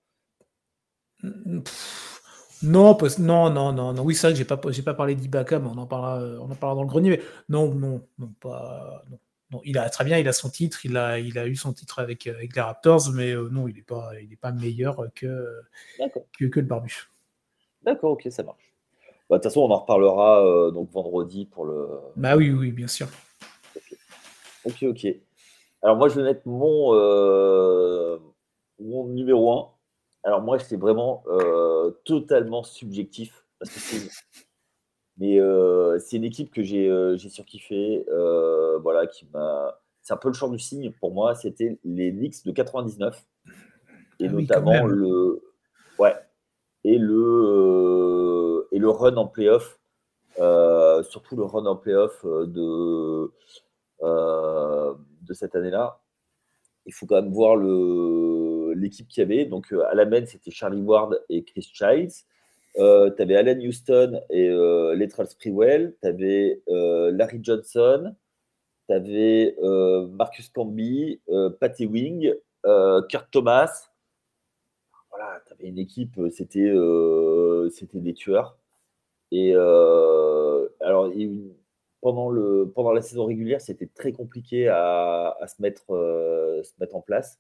non, 2.62 2.98
non, 3.20 3.50
non, 3.50 3.72
non, 3.74 3.94
non. 3.94 4.04
Oui, 4.04 4.16
c'est 4.16 4.28
vrai 4.28 4.34
que 4.34 4.38
j'ai 4.38 4.46
pas, 4.46 4.60
j'ai 4.70 4.82
pas 4.82 4.94
parlé 4.94 5.16
d'Ibaka, 5.16 5.60
mais 5.60 5.70
on 5.70 5.78
en 5.78 5.86
parlera, 5.86 6.20
on 6.42 6.52
en 6.52 6.56
parlera 6.56 6.76
dans 6.76 6.84
le 6.84 6.90
grenier. 6.90 7.22
non, 7.48 7.74
non, 7.74 8.02
non, 8.18 8.34
pas. 8.40 9.04
Non. 9.52 9.62
Il 9.64 9.78
a 9.78 9.90
très 9.90 10.04
bien, 10.04 10.18
il 10.20 10.28
a 10.28 10.34
son 10.34 10.50
titre, 10.50 10.86
il 10.86 10.96
a, 10.96 11.18
il 11.18 11.40
a 11.40 11.48
eu 11.48 11.56
son 11.56 11.74
titre 11.74 12.00
avec, 12.00 12.28
avec 12.28 12.56
les 12.56 12.62
Raptors, 12.62 13.12
mais 13.14 13.32
euh, 13.32 13.50
non, 13.50 13.68
il 13.68 13.76
n'est 13.76 13.82
pas, 13.82 14.12
il 14.22 14.32
est 14.32 14.40
pas 14.40 14.52
meilleur 14.52 15.08
que, 15.16 15.62
que, 16.38 16.46
que, 16.46 16.60
le 16.60 16.66
Barbu. 16.68 17.10
D'accord, 17.82 18.12
ok, 18.12 18.28
ça 18.30 18.44
marche. 18.44 18.74
Bah, 19.30 19.38
de 19.38 19.42
toute 19.42 19.44
façon, 19.46 19.62
on 19.62 19.72
en 19.72 19.80
reparlera 19.80 20.46
euh, 20.46 20.72
donc 20.72 20.92
vendredi 20.92 21.46
pour 21.46 21.66
le. 21.66 21.90
Bah 22.16 22.36
oui, 22.36 22.52
oui, 22.52 22.72
bien 22.72 22.88
sûr. 22.88 23.08
Ok, 24.66 24.84
ok. 24.84 25.08
Alors 25.82 25.96
moi, 25.96 26.10
je 26.10 26.16
vais 26.16 26.24
mettre 26.24 26.46
mon, 26.46 26.94
euh, 26.94 28.18
mon 28.80 29.08
numéro 29.08 29.52
1. 29.54 29.70
Alors 30.24 30.42
moi, 30.42 30.60
c'est 30.60 30.76
vraiment 30.76 31.24
euh, 31.28 31.92
totalement 32.04 32.64
subjectif. 32.64 33.46
Parce 33.60 33.74
que 33.74 33.80
c'est, 33.80 34.10
mais 35.18 35.40
euh, 35.40 35.98
c'est 36.00 36.18
une 36.18 36.24
équipe 36.24 36.52
que 36.52 36.64
j'ai, 36.64 36.90
j'ai 37.18 37.30
surkiffé. 37.30 38.06
voilà, 38.82 39.08
qui 39.08 39.28
m'a... 39.34 39.80
C'est 40.02 40.14
un 40.14 40.18
peu 40.18 40.30
le 40.30 40.34
champ 40.34 40.50
du 40.50 40.60
signe 40.60 40.92
pour 41.00 41.14
moi. 41.14 41.36
C'était 41.36 41.78
les 41.84 42.12
Knicks 42.12 42.46
de 42.46 42.52
99. 42.52 43.26
Et 44.22 44.28
ah 44.28 44.32
notamment 44.32 44.86
le... 44.86 45.42
Ouais. 45.98 46.16
Et 46.84 46.98
le, 46.98 48.68
et 48.72 48.80
le 48.80 48.90
run 48.90 49.16
en 49.16 49.28
playoff. 49.28 49.80
surtout 50.36 51.36
le 51.38 51.44
run 51.44 51.66
en 51.66 51.76
playoff 51.78 52.26
de 52.26 53.32
de 55.30 55.34
cette 55.34 55.56
année-là, 55.56 56.02
il 56.86 56.94
faut 56.94 57.06
quand 57.06 57.22
même 57.22 57.32
voir 57.32 57.56
l'équipe 58.76 59.08
qu'il 59.08 59.22
y 59.22 59.26
avait. 59.26 59.46
Donc, 59.46 59.72
euh, 59.72 59.86
à 59.90 59.96
la 59.96 60.06
main, 60.06 60.26
c'était 60.26 60.52
Charlie 60.52 60.82
Ward 60.82 61.22
et 61.30 61.44
Chris 61.44 61.70
Childs. 61.72 62.26
Euh, 62.78 63.12
tu 63.16 63.22
avais 63.22 63.36
Alan 63.36 63.60
Houston 63.60 64.22
et 64.30 64.48
euh, 64.50 64.96
Letral 64.96 65.28
Sprewell. 65.28 65.96
Tu 66.02 66.08
avais 66.08 66.62
euh, 66.70 67.12
Larry 67.12 67.40
Johnson. 67.42 68.16
Tu 68.88 68.94
avais 68.94 69.56
Marcus 70.14 70.50
Camby, 70.50 71.22
Patty 71.60 71.86
Wing, 71.86 72.34
Kurt 72.64 73.30
Thomas. 73.32 73.92
Voilà, 75.12 75.42
tu 75.46 75.54
avais 75.54 75.68
une 75.68 75.78
équipe, 75.78 76.20
c'était 76.32 76.74
c'était 77.70 78.00
des 78.00 78.16
tueurs. 78.16 78.58
Et 79.32 79.54
alors, 79.54 81.12
pendant, 82.02 82.30
le, 82.30 82.72
pendant 82.74 82.92
la 82.92 83.02
saison 83.02 83.26
régulière, 83.26 83.62
c'était 83.62 83.88
très 83.88 84.12
compliqué 84.12 84.68
à, 84.68 85.36
se, 85.48 85.62
mettre, 85.62 85.94
euh, 85.94 86.64
se 86.64 86.72
mettre 86.80 86.96
en 86.96 87.02
place. 87.02 87.40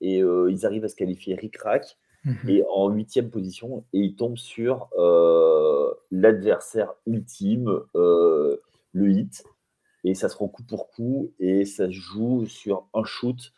Et 0.00 0.22
euh, 0.22 0.50
ils 0.50 0.64
arrivent 0.64 0.84
à 0.84 0.88
se 0.88 0.96
qualifier 0.96 1.34
ric-rac 1.34 1.98
mhm. 2.24 2.48
et 2.48 2.64
en 2.70 2.88
huitième 2.88 3.30
position 3.30 3.84
et 3.92 3.98
ils 3.98 4.14
tombent 4.14 4.38
sur 4.38 4.88
euh, 4.96 5.92
l'adversaire 6.10 6.94
ultime, 7.06 7.80
le 7.94 9.10
hit. 9.10 9.44
Et 10.04 10.14
ça 10.14 10.28
se 10.28 10.36
rend 10.36 10.48
coup 10.48 10.62
pour 10.62 10.90
coup 10.90 11.32
et 11.40 11.64
ça 11.64 11.86
se 11.86 11.92
joue 11.92 12.46
sur 12.46 12.86
un 12.94 13.02
shoot 13.04 13.52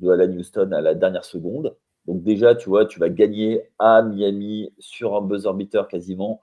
de 0.00 0.10
Alan 0.10 0.32
Houston 0.32 0.72
à 0.72 0.80
la 0.80 0.94
dernière 0.94 1.24
seconde. 1.24 1.76
Donc 2.06 2.22
déjà, 2.22 2.54
tu 2.54 2.68
vois, 2.68 2.84
tu 2.84 2.98
vas 2.98 3.08
gagner 3.08 3.70
à 3.78 4.02
Miami 4.02 4.72
sur 4.78 5.14
un 5.14 5.22
buzzer 5.22 5.54
beater 5.54 5.88
quasiment 5.88 6.42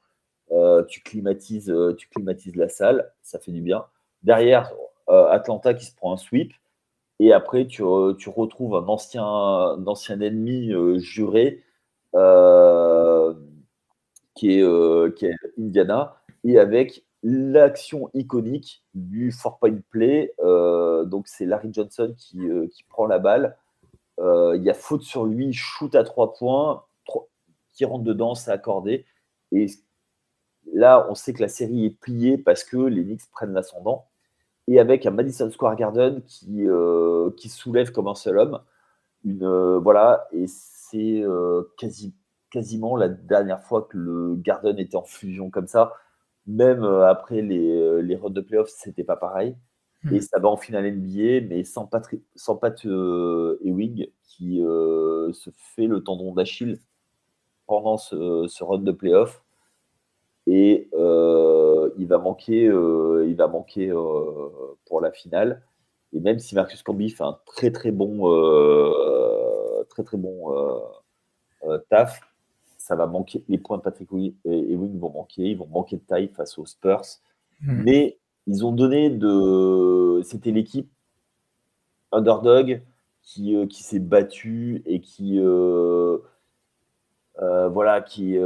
euh, 0.52 0.84
tu, 0.84 1.02
climatises, 1.02 1.70
euh, 1.70 1.94
tu 1.96 2.10
climatises 2.10 2.56
la 2.56 2.68
salle, 2.68 3.12
ça 3.22 3.40
fait 3.40 3.52
du 3.52 3.62
bien. 3.62 3.86
Derrière, 4.24 4.74
euh, 5.10 5.28
Atlanta 5.28 5.74
qui 5.74 5.86
se 5.86 5.96
prend 5.96 6.14
un 6.14 6.18
sweep. 6.18 6.54
Et 7.20 7.34
après, 7.34 7.68
tu, 7.68 7.84
retrouves 7.84 8.76
un 8.76 8.88
ancien, 8.88 9.24
un 9.24 9.86
ancien 9.86 10.20
ennemi 10.22 10.74
juré 11.00 11.64
qui, 14.36 14.60
est, 14.60 15.16
qui 15.16 15.26
est 15.28 15.36
Indiana. 15.60 16.16
Et 16.44 16.58
avec 16.58 17.06
l'action 17.22 18.10
iconique 18.16 18.84
du 18.96 19.32
four-point 19.32 19.78
play. 19.92 20.34
donc, 20.40 21.28
c'est 21.28 21.46
Larry 21.46 21.72
Johnson 21.72 22.16
qui, 22.18 22.40
qui, 22.72 22.84
prend 22.86 23.06
la 23.06 23.20
balle 23.20 23.56
il 24.18 24.64
y 24.64 24.70
a 24.72 24.74
faute 24.74 25.04
sur 25.04 25.26
lui, 25.26 25.54
shoot 25.54 25.94
à 25.94 26.04
trois 26.04 26.34
points, 26.34 26.86
qui 27.74 27.86
rentre 27.86 28.04
dedans, 28.04 28.34
c'est 28.34 28.52
accordé. 28.52 29.06
Et 29.52 29.68
là, 30.74 31.08
on 31.10 31.16
sait 31.16 31.34
que 31.34 31.42
la 31.42 31.48
série 31.48 31.86
est 31.86 32.00
pliée 32.00 32.38
parce 32.38 32.64
que 32.64 32.78
les 32.78 33.04
Knicks 33.04 33.30
prennent 33.32 33.54
l'ascendant. 33.54 34.08
Et 34.68 34.80
avec 34.80 35.06
un 35.06 35.12
Madison 35.12 35.50
Square 35.50 35.76
Garden 35.76 36.22
qui, 36.24 36.66
qui 37.38 37.50
soulève 37.50 37.92
comme 37.92 38.08
un 38.08 38.16
seul 38.16 38.38
homme. 38.38 38.62
Une, 39.26 39.78
voilà, 39.78 40.28
et 40.32 40.46
c'est 40.48 41.24
quasi, 41.78 42.14
quasiment 42.52 42.96
la 42.96 43.10
dernière 43.10 43.64
fois 43.64 43.88
que 43.90 43.98
le 43.98 44.36
Garden 44.36 44.78
était 44.80 44.96
en 44.96 45.04
fusion 45.04 45.50
comme 45.50 45.68
ça. 45.68 45.94
Même 46.48 46.84
après 46.84 47.42
les, 47.42 48.02
les 48.02 48.16
runs 48.16 48.30
de 48.30 48.42
playoffs, 48.42 48.70
c'était 48.70 49.04
pas 49.04 49.18
pareil. 49.18 49.56
Et 50.12 50.18
hmm. 50.18 50.22
ça 50.22 50.40
va 50.40 50.50
en 50.50 50.58
finale 50.58 50.92
NBA, 50.92 51.48
mais 51.48 51.64
sans 51.64 51.86
Pat, 51.86 52.08
sans 52.36 52.56
Pat 52.56 52.84
Ewing 52.86 54.08
qui 54.24 54.58
se 54.60 55.50
fait 55.76 55.88
le 55.88 56.04
tendon 56.04 56.34
d'Achille 56.34 56.80
pendant 57.68 57.98
ce, 57.98 58.64
run 58.64 58.80
de 58.80 58.92
playoff. 58.92 59.44
Et 60.48 60.90
il 60.94 62.08
va 62.08 62.18
manquer, 62.18 62.64
il 62.66 63.36
va 63.36 63.48
manquer 63.48 63.92
pour 64.86 65.02
la 65.02 65.12
finale. 65.12 65.64
Et 66.14 66.20
même 66.20 66.40
si 66.40 66.56
Marcus 66.56 66.84
Camby 66.84 67.10
fait 67.10 67.24
un 67.24 67.38
très 67.46 67.72
très 67.72 67.92
bon, 67.92 68.22
très 69.90 70.04
très 70.04 70.18
bon 70.18 70.52
taf, 71.90 72.22
ça 72.78 72.96
va 72.96 73.06
manquer. 73.06 73.44
Les 73.48 73.58
points 73.58 73.78
de 73.78 73.84
Patrick 73.84 74.10
Ewing 74.12 75.00
vont 75.00 75.12
manquer. 75.12 75.44
Ils 75.44 75.58
vont 75.58 75.68
manquer 75.68 75.98
de 75.98 76.02
taille 76.02 76.30
face 76.30 76.58
aux 76.58 76.66
Spurs. 76.66 77.04
Hmm. 77.62 77.84
Mais 77.84 78.18
ils 78.48 78.66
ont 78.66 78.72
donné 78.72 79.10
de. 79.10 80.22
C'était 80.24 80.52
l'équipe 80.52 80.90
underdog 82.12 82.82
qui, 83.22 83.56
euh, 83.56 83.68
qui 83.68 83.84
s'est 83.84 84.00
battue 84.00 84.82
et 84.86 85.02
qui. 85.02 85.40
Euh, 85.40 86.18
euh, 87.42 87.70
voilà, 87.70 88.02
qui, 88.02 88.38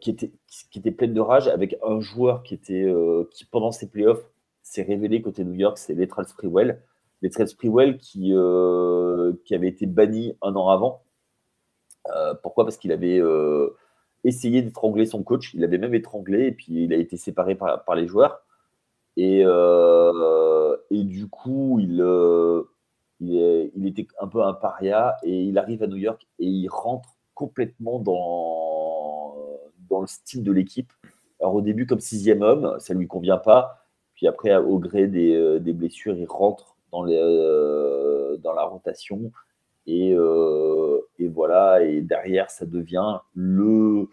qui, 0.00 0.10
était, 0.10 0.32
qui 0.70 0.78
était 0.78 0.90
pleine 0.90 1.14
de 1.14 1.20
rage 1.20 1.48
avec 1.48 1.76
un 1.86 2.00
joueur 2.00 2.42
qui, 2.42 2.54
était, 2.54 2.92
qui 3.30 3.44
pendant 3.44 3.72
ses 3.72 3.88
playoffs, 3.88 4.24
s'est 4.62 4.82
révélé 4.82 5.20
côté 5.20 5.44
New 5.44 5.54
York, 5.54 5.76
c'est 5.78 5.94
Letral 5.94 6.26
Sprewell. 6.26 6.82
Letral 7.22 7.48
Sprewell 7.48 7.98
qui, 7.98 8.32
qui 9.44 9.54
avait 9.54 9.68
été 9.68 9.86
banni 9.86 10.36
un 10.42 10.54
an 10.56 10.68
avant. 10.68 11.02
pourquoi? 12.42 12.64
Parce 12.64 12.78
qu'il 12.78 12.92
avait 12.92 13.20
essayé 14.24 14.62
d'étrangler 14.62 15.06
son 15.06 15.22
coach. 15.22 15.52
Il 15.54 15.62
avait 15.64 15.78
même 15.78 15.94
étranglé 15.94 16.46
et 16.46 16.52
puis 16.52 16.84
il 16.84 16.92
a 16.92 16.96
été 16.96 17.16
séparé 17.16 17.54
par, 17.54 17.84
par 17.84 17.94
les 17.94 18.06
joueurs. 18.06 18.40
Et, 19.16 19.42
euh, 19.44 20.76
et 20.90 21.04
du 21.04 21.28
coup, 21.28 21.78
euh, 21.78 22.64
il, 23.20 23.70
il, 23.74 23.86
était 23.86 24.08
un 24.20 24.26
peu 24.26 24.42
un 24.42 24.54
paria 24.54 25.16
et 25.22 25.42
il 25.44 25.56
arrive 25.58 25.82
à 25.82 25.86
New 25.86 25.96
York 25.96 26.26
et 26.40 26.46
il 26.46 26.68
rentre 26.68 27.16
complètement 27.34 27.98
dans, 27.98 29.34
dans 29.90 30.00
le 30.00 30.06
style 30.06 30.42
de 30.42 30.52
l'équipe. 30.52 30.92
Alors 31.40 31.54
au 31.54 31.60
début 31.60 31.86
comme 31.86 32.00
sixième 32.00 32.42
homme, 32.42 32.76
ça 32.78 32.94
ne 32.94 33.00
lui 33.00 33.08
convient 33.08 33.38
pas. 33.38 33.86
Puis 34.14 34.26
après, 34.28 34.56
au 34.56 34.78
gré 34.78 35.08
des, 35.08 35.34
euh, 35.34 35.58
des 35.58 35.72
blessures, 35.72 36.16
il 36.16 36.26
rentre 36.26 36.76
dans, 36.92 37.02
les, 37.02 37.18
dans 38.38 38.52
la 38.52 38.64
rotation. 38.64 39.32
Et, 39.86 40.12
et, 41.18 41.28
voilà, 41.28 41.82
et 41.82 42.00
derrière, 42.00 42.50
ça 42.50 42.64
devient 42.64 43.18
le, 43.34 44.08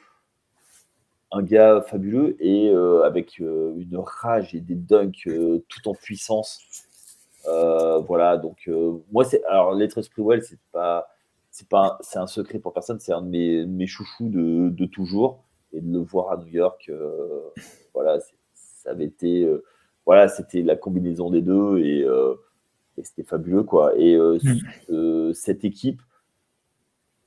un 1.31 1.43
gars 1.43 1.81
fabuleux 1.81 2.35
et 2.39 2.69
euh, 2.69 3.03
avec 3.03 3.39
euh, 3.39 3.73
une 3.77 3.97
rage 3.97 4.53
et 4.53 4.59
des 4.59 4.75
dunks 4.75 5.27
euh, 5.27 5.63
tout 5.69 5.87
en 5.87 5.93
puissance. 5.93 6.59
voilà, 7.45 8.37
donc 8.37 8.69
moi, 9.11 9.23
c'est 9.23 9.43
alors 9.45 9.73
Lettres 9.73 10.01
Sprewell, 10.01 10.43
c'est 10.43 10.59
pas, 10.71 11.07
c'est 11.51 11.67
pas, 11.67 11.97
c'est 12.01 12.19
un 12.19 12.27
secret 12.27 12.59
pour 12.59 12.73
personne, 12.73 12.99
c'est 12.99 13.13
un 13.13 13.21
de 13.21 13.29
mes, 13.29 13.65
mes 13.65 13.87
chouchous 13.87 14.29
de, 14.29 14.69
de, 14.69 14.85
toujours 14.85 15.43
et 15.73 15.81
de 15.81 15.91
le 15.91 15.99
voir 15.99 16.31
à 16.31 16.37
New 16.37 16.47
York, 16.47 16.91
voilà, 17.93 18.19
ça 18.53 18.91
avait 18.91 19.05
été, 19.05 19.47
voilà, 20.05 20.27
c'était 20.27 20.63
la 20.63 20.75
combinaison 20.75 21.29
des 21.29 21.41
deux 21.41 21.79
et, 21.79 21.99
et 22.97 23.03
c'était 23.03 23.23
fabuleux 23.23 23.63
quoi. 23.63 23.93
Et 23.97 24.17
mmh. 24.17 25.33
cette 25.33 25.63
équipe 25.65 26.01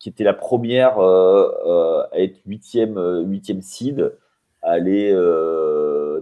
qui 0.05 0.11
était 0.11 0.25
la 0.25 0.35
première 0.35 0.99
euh, 0.99 1.51
euh, 1.65 2.07
à 2.13 2.19
être 2.19 2.39
huitième, 2.45 2.99
euh, 2.99 3.23
huitième 3.23 3.63
seed, 3.63 4.15
aller 4.61 5.13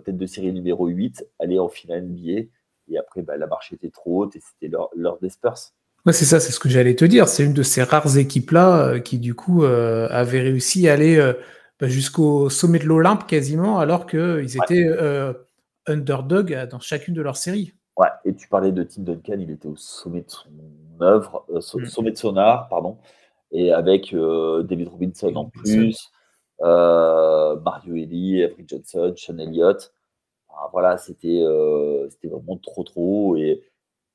tête 0.05 0.17
de 0.17 0.27
série 0.27 0.53
numéro 0.53 0.87
8, 0.87 1.27
aller 1.41 1.59
en 1.59 1.69
finale 1.69 2.05
NBA. 2.05 2.47
Et 2.89 2.97
après, 2.97 3.23
bah, 3.23 3.37
la 3.37 3.49
marche 3.49 3.73
était 3.73 3.91
trop 3.91 4.23
haute 4.23 4.37
et 4.37 4.41
c'était 4.41 4.73
l'heure 4.95 5.19
des 5.21 5.31
Spurs. 5.31 5.73
Ouais, 6.05 6.13
c'est 6.13 6.25
ça, 6.25 6.41
c'est 6.41 6.53
ce 6.53 6.59
que 6.59 6.69
j'allais 6.69 6.97
te 6.97 7.05
dire. 7.05 7.29
C'est 7.29 7.45
une 7.45 7.53
de 7.53 7.63
ces 7.63 7.83
rares 7.83 8.19
équipes-là 8.19 8.99
qui, 9.01 9.19
du 9.19 9.35
coup, 9.35 9.65
avait 9.65 10.41
réussi 10.41 10.89
à 10.89 10.95
aller 10.95 11.33
bah, 11.79 11.87
jusqu'au 11.87 12.51
sommet 12.51 12.81
de 12.81 12.87
l'Olympe 12.87 13.27
quasiment, 13.27 13.79
alors 13.79 14.07
qu'ils 14.07 14.57
étaient 14.57 14.89
underdog 15.87 16.69
dans 16.71 16.81
chacune 16.81 17.15
de 17.15 17.23
leurs 17.23 17.37
séries. 17.37 17.73
Ouais, 17.97 18.09
et 18.25 18.35
tu 18.35 18.49
parlais 18.49 18.73
de 18.73 18.83
Tim 18.83 19.03
Duncan, 19.03 19.37
il 19.39 19.51
était 19.51 19.69
au 19.69 19.77
sommet 19.77 20.23
de 20.23 20.31
son 20.31 20.49
œuvre, 21.01 21.45
mm. 21.53 21.61
sommet 21.61 22.11
de 22.11 22.17
son 22.17 22.37
art, 22.37 22.69
pardon 22.69 22.99
et 23.53 23.73
avec 23.73 24.13
euh, 24.13 24.63
David 24.63 24.89
Robinson 24.89 25.35
en 25.37 25.45
plus, 25.45 26.11
euh, 26.63 27.57
Mario 27.61 27.95
Eli, 27.95 28.43
Avery 28.43 28.65
Johnson, 28.67 29.13
Sean 29.17 29.39
Elliott. 29.39 29.93
voilà, 30.73 30.97
c'était 30.97 31.43
euh, 31.43 32.09
c'était 32.11 32.29
vraiment 32.29 32.57
trop 32.57 32.83
trop. 32.83 33.37
Et, 33.37 33.63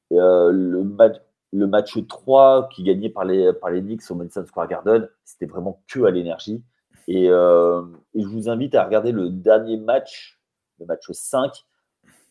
le, 0.09 0.83
match, 0.83 1.17
le 1.53 1.67
match 1.67 1.97
3 2.07 2.69
qui 2.69 2.83
gagnait 2.83 3.09
par 3.09 3.25
les, 3.25 3.53
par 3.53 3.69
les 3.69 3.81
Knicks 3.81 4.09
au 4.09 4.15
Madison 4.15 4.45
Square 4.45 4.67
Garden, 4.67 5.09
c'était 5.23 5.45
vraiment 5.45 5.81
que 5.87 6.03
à 6.03 6.11
l'énergie. 6.11 6.63
Et, 7.07 7.25
et, 7.25 7.29
je 7.29 8.27
vous 8.27 8.49
invite 8.49 8.75
à 8.75 8.83
regarder 8.83 9.13
le 9.13 9.29
dernier 9.29 9.77
match, 9.77 10.41
le 10.79 10.85
match 10.85 11.09
5. 11.09 11.65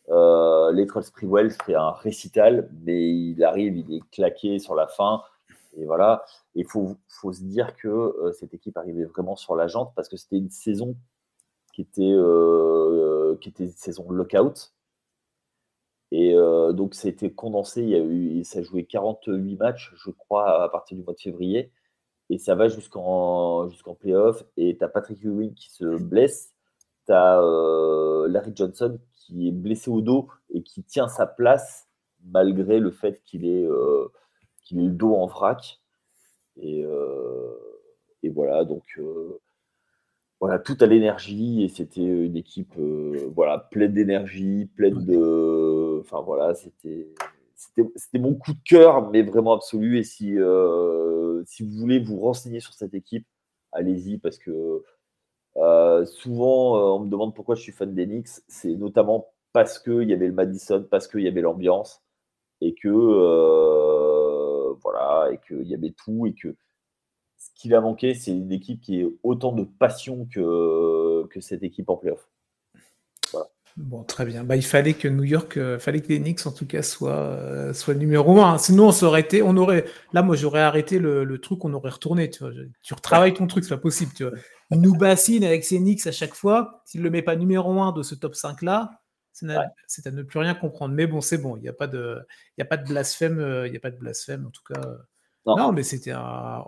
Euh, 0.08 0.72
Letral 0.72 1.02
Sprewell 1.02 1.50
fait 1.50 1.74
un 1.74 1.90
récital, 1.90 2.68
mais 2.84 3.10
il 3.10 3.42
arrive, 3.42 3.76
il 3.76 3.96
est 3.96 4.10
claqué 4.10 4.58
sur 4.58 4.74
la 4.74 4.86
fin. 4.86 5.22
Et 5.76 5.84
voilà, 5.84 6.24
il 6.54 6.66
faut, 6.66 6.96
faut, 7.08 7.32
se 7.32 7.42
dire 7.42 7.76
que 7.76 7.88
euh, 7.88 8.32
cette 8.32 8.54
équipe 8.54 8.76
arrivait 8.76 9.04
vraiment 9.04 9.36
sur 9.36 9.56
la 9.56 9.66
jante 9.66 9.92
parce 9.94 10.08
que 10.08 10.16
c'était 10.16 10.38
une 10.38 10.50
saison 10.50 10.96
qui 11.74 11.82
était, 11.82 12.12
euh, 12.12 13.36
qui 13.40 13.50
était 13.50 13.64
une 13.64 13.70
saison 13.70 14.10
lockout. 14.10 14.72
Et 16.12 16.34
euh, 16.34 16.72
donc, 16.72 16.94
ça 16.94 17.08
a 17.08 17.10
été 17.10 17.32
condensé. 17.32 17.82
Il 17.82 17.88
y 17.90 17.94
a 17.94 17.98
eu, 17.98 18.44
ça 18.44 18.60
a 18.60 18.62
joué 18.62 18.84
48 18.84 19.56
matchs, 19.56 19.92
je 19.96 20.10
crois, 20.10 20.62
à 20.64 20.68
partir 20.68 20.96
du 20.96 21.04
mois 21.04 21.14
de 21.14 21.20
février. 21.20 21.72
Et 22.30 22.38
ça 22.38 22.54
va 22.54 22.68
jusqu'en 22.68 23.68
jusqu'en 23.68 23.94
playoff. 23.94 24.44
Et 24.56 24.76
tu 24.76 24.84
as 24.84 24.88
Patrick 24.88 25.22
Ewing 25.24 25.54
qui 25.54 25.70
se 25.72 25.84
blesse. 25.96 26.52
Tu 27.06 27.12
as 27.12 27.40
Larry 28.28 28.52
Johnson 28.54 28.98
qui 29.14 29.48
est 29.48 29.52
blessé 29.52 29.90
au 29.90 30.00
dos 30.00 30.28
et 30.50 30.62
qui 30.62 30.82
tient 30.82 31.08
sa 31.08 31.26
place 31.26 31.88
malgré 32.24 32.80
le 32.80 32.90
fait 32.90 33.22
qu'il 33.24 33.46
est 33.46 33.68
qu'il 34.66 34.80
ait 34.80 34.86
le 34.86 34.90
dos 34.90 35.14
en 35.14 35.26
vrac. 35.26 35.80
Et, 36.58 36.82
euh, 36.84 37.54
et 38.22 38.28
voilà, 38.30 38.64
donc 38.64 38.82
euh, 38.98 39.40
voilà, 40.40 40.58
tout 40.58 40.76
à 40.80 40.86
l'énergie 40.86 41.62
et 41.62 41.68
c'était 41.68 42.02
une 42.02 42.36
équipe 42.36 42.74
euh, 42.78 43.30
voilà, 43.34 43.58
pleine 43.70 43.92
d'énergie, 43.92 44.66
pleine 44.76 45.04
de. 45.04 45.75
Enfin 46.06 46.22
voilà, 46.22 46.54
c'était. 46.54 47.08
Mon 48.14 48.34
coup 48.34 48.52
de 48.52 48.60
cœur, 48.64 49.10
mais 49.10 49.22
vraiment 49.22 49.52
absolu. 49.54 49.98
Et 49.98 50.04
si, 50.04 50.36
si 51.46 51.62
vous 51.64 51.78
voulez 51.78 51.98
vous 51.98 52.20
renseigner 52.20 52.60
sur 52.60 52.74
cette 52.74 52.94
équipe, 52.94 53.26
allez-y 53.72 54.18
parce 54.18 54.38
que 54.38 54.82
souvent 56.04 56.96
on 56.96 57.00
me 57.00 57.08
demande 57.08 57.34
pourquoi 57.34 57.54
je 57.54 57.62
suis 57.62 57.72
fan 57.72 57.94
d'Enix. 57.94 58.44
C'est 58.48 58.74
notamment 58.76 59.32
parce 59.52 59.78
qu'il 59.78 60.02
y 60.02 60.12
avait 60.12 60.26
le 60.26 60.34
Madison, 60.34 60.86
parce 60.90 61.08
qu'il 61.08 61.22
y 61.22 61.28
avait 61.28 61.40
l'ambiance 61.40 62.02
et 62.60 62.74
que 62.74 62.88
voilà, 64.82 65.30
et 65.32 65.38
qu'il 65.46 65.66
y 65.66 65.74
avait 65.74 65.94
tout, 66.04 66.26
et 66.26 66.34
que 66.34 66.54
ce 67.38 67.50
qu'il 67.54 67.74
a 67.74 67.80
manqué, 67.80 68.14
c'est 68.14 68.32
une 68.32 68.52
équipe 68.52 68.80
qui 68.80 69.00
ait 69.00 69.08
autant 69.22 69.52
de 69.52 69.64
passion 69.64 70.26
que, 70.32 71.26
que 71.28 71.40
cette 71.40 71.62
équipe 71.62 71.88
en 71.88 71.96
playoff. 71.96 72.28
Bon, 73.76 74.04
très 74.04 74.24
bien. 74.24 74.42
Bah, 74.42 74.56
il 74.56 74.64
fallait 74.64 74.94
que 74.94 75.06
New 75.06 75.24
York, 75.24 75.58
euh, 75.58 75.78
fallait 75.78 76.00
que 76.00 76.08
les 76.08 76.18
Knicks 76.18 76.46
en 76.46 76.52
tout 76.52 76.66
cas 76.66 76.82
soient, 76.82 77.12
euh, 77.12 77.74
soit 77.74 77.94
numéro 77.94 78.40
un. 78.40 78.56
Sinon, 78.56 78.88
on 78.88 78.92
serait 78.92 79.20
été, 79.20 79.42
on 79.42 79.54
aurait, 79.58 79.84
là, 80.14 80.22
moi, 80.22 80.34
j'aurais 80.34 80.62
arrêté 80.62 80.98
le, 80.98 81.38
truc, 81.38 81.62
on 81.64 81.74
aurait 81.74 81.90
retourné. 81.90 82.30
Tu, 82.30 82.42
vois. 82.42 82.52
tu 82.82 82.94
retravailles 82.94 83.34
ton 83.34 83.46
truc, 83.46 83.64
c'est 83.64 83.74
pas 83.74 83.80
possible. 83.80 84.12
Tu 84.14 84.24
vois. 84.24 84.32
Il 84.70 84.80
nous 84.80 84.96
bassine 84.96 85.44
avec 85.44 85.62
ses 85.64 85.78
Knicks 85.78 86.06
à 86.06 86.12
chaque 86.12 86.34
fois. 86.34 86.82
S'il 86.86 87.02
le 87.02 87.10
met 87.10 87.22
pas 87.22 87.36
numéro 87.36 87.80
un 87.82 87.92
de 87.92 88.02
ce 88.02 88.14
top 88.14 88.34
5 88.34 88.62
là, 88.62 89.02
c'est 89.86 90.06
à 90.06 90.10
ne 90.10 90.22
plus 90.22 90.38
rien 90.38 90.54
comprendre. 90.54 90.94
Mais 90.94 91.06
bon, 91.06 91.20
c'est 91.20 91.38
bon, 91.38 91.56
il 91.56 91.62
n'y 91.62 91.68
a, 91.68 91.72
pas 91.72 91.86
de, 91.86 92.18
a 92.58 92.64
pas 92.64 92.76
de 92.78 92.86
blasphème, 92.88 93.38
euh, 93.38 93.66
il 93.66 93.70
n'y 93.70 93.76
a 93.76 93.80
pas 93.80 93.90
de 93.90 93.98
blasphème 93.98 94.46
en 94.46 94.50
tout 94.50 94.62
cas. 94.62 94.80
Non, 95.44 95.72
mais 95.72 95.82
c'était 95.82 96.12
un. 96.12 96.64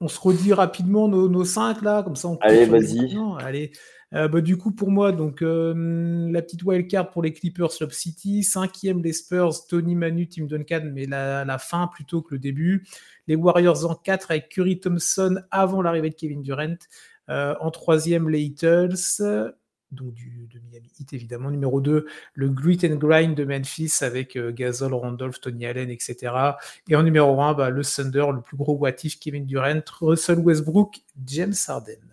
On 0.00 0.08
se 0.08 0.18
redit 0.18 0.52
rapidement 0.52 1.06
nos, 1.06 1.28
nos 1.28 1.44
cinq 1.44 1.82
là, 1.82 2.02
comme 2.02 2.16
ça 2.16 2.28
on 2.28 2.36
Allez, 2.38 2.66
vas-y. 2.66 3.16
Allez, 3.38 3.72
bah, 4.12 4.40
du 4.40 4.56
coup, 4.56 4.72
pour 4.72 4.90
moi, 4.90 5.12
donc 5.12 5.40
la 5.40 6.42
petite 6.42 6.62
wildcard 6.62 7.10
pour 7.10 7.22
les 7.22 7.32
Clippers, 7.32 7.70
Lob 7.80 7.90
City. 7.90 8.42
Cinquième, 8.42 9.02
les 9.02 9.12
Spurs, 9.12 9.66
Tony 9.68 9.94
Manu, 9.94 10.28
Tim 10.28 10.44
Duncan, 10.44 10.90
mais 10.92 11.06
la, 11.06 11.58
fin 11.58 11.88
plutôt 11.88 12.22
que 12.22 12.34
le 12.34 12.38
début. 12.38 12.86
Les 13.26 13.36
Warriors 13.36 13.90
en 13.90 13.94
4 13.94 14.30
avec 14.30 14.48
Curry 14.48 14.80
Thompson 14.80 15.40
avant 15.50 15.82
l'arrivée 15.82 16.10
de 16.10 16.14
Kevin 16.14 16.42
Durant. 16.42 16.76
en 17.28 17.70
troisième, 17.70 18.28
les 18.28 18.42
Heatles 18.42 18.96
donc 19.92 20.14
du, 20.14 20.48
de 20.52 20.58
Miami 20.58 20.90
Heat 20.98 21.12
évidemment. 21.12 21.50
Numéro 21.50 21.80
2, 21.80 22.06
le 22.34 22.48
Grit 22.48 22.80
and 22.84 22.96
Grind 22.96 23.36
de 23.36 23.44
Memphis 23.44 23.98
avec 24.00 24.36
euh, 24.36 24.52
Randolph, 24.80 25.40
Tony 25.40 25.66
Allen, 25.66 25.90
etc. 25.90 26.34
Et 26.88 26.96
en 26.96 27.02
numéro 27.02 27.40
1, 27.40 27.54
bah, 27.54 27.70
le 27.70 27.84
Thunder, 27.84 28.26
le 28.34 28.40
plus 28.40 28.56
gros 28.56 28.74
what 28.74 28.92
Kevin 28.92 29.46
Durant, 29.46 29.82
Russell 30.00 30.38
Westbrook, 30.38 30.96
James 31.24 31.54
Harden. 31.68 32.11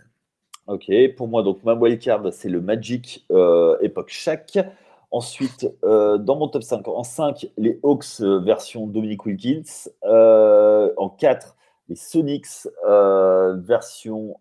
Ok, 0.69 0.91
pour 1.17 1.27
moi, 1.27 1.41
donc 1.41 1.63
ma 1.63 1.73
wildcard, 1.73 2.31
c'est 2.31 2.47
le 2.47 2.61
Magic 2.61 3.25
euh, 3.31 3.77
époque 3.81 4.09
Shaq. 4.09 4.59
Ensuite, 5.11 5.67
euh, 5.83 6.19
dans 6.19 6.35
mon 6.35 6.47
top 6.47 6.61
5, 6.61 6.87
en 6.87 7.03
5, 7.03 7.47
les 7.57 7.79
Hawks 7.81 8.21
version 8.21 8.85
Dominic 8.85 9.25
Wilkins. 9.25 9.89
en 10.03 11.09
4, 11.09 11.55
les 11.89 11.95
Sonics 11.95 12.67
version 12.85 14.35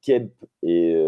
Kemp 0.00 0.32
et, 0.62 1.06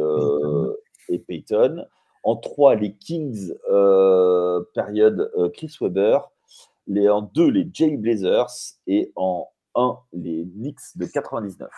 et 1.08 1.18
Payton. 1.18 1.86
En 2.22 2.36
3, 2.36 2.74
les 2.74 2.92
Kings, 2.92 3.54
euh, 3.70 4.62
période 4.74 5.30
euh, 5.38 5.48
Chris 5.48 5.74
Webber. 5.80 6.18
Les, 6.86 7.08
en 7.08 7.22
2, 7.22 7.48
les 7.48 7.68
Jay 7.72 7.96
Blazers. 7.96 8.50
Et 8.86 9.12
en 9.16 9.48
1, 9.78 9.98
les 10.12 10.44
Knicks 10.44 10.96
de 10.96 11.06
99. 11.06 11.68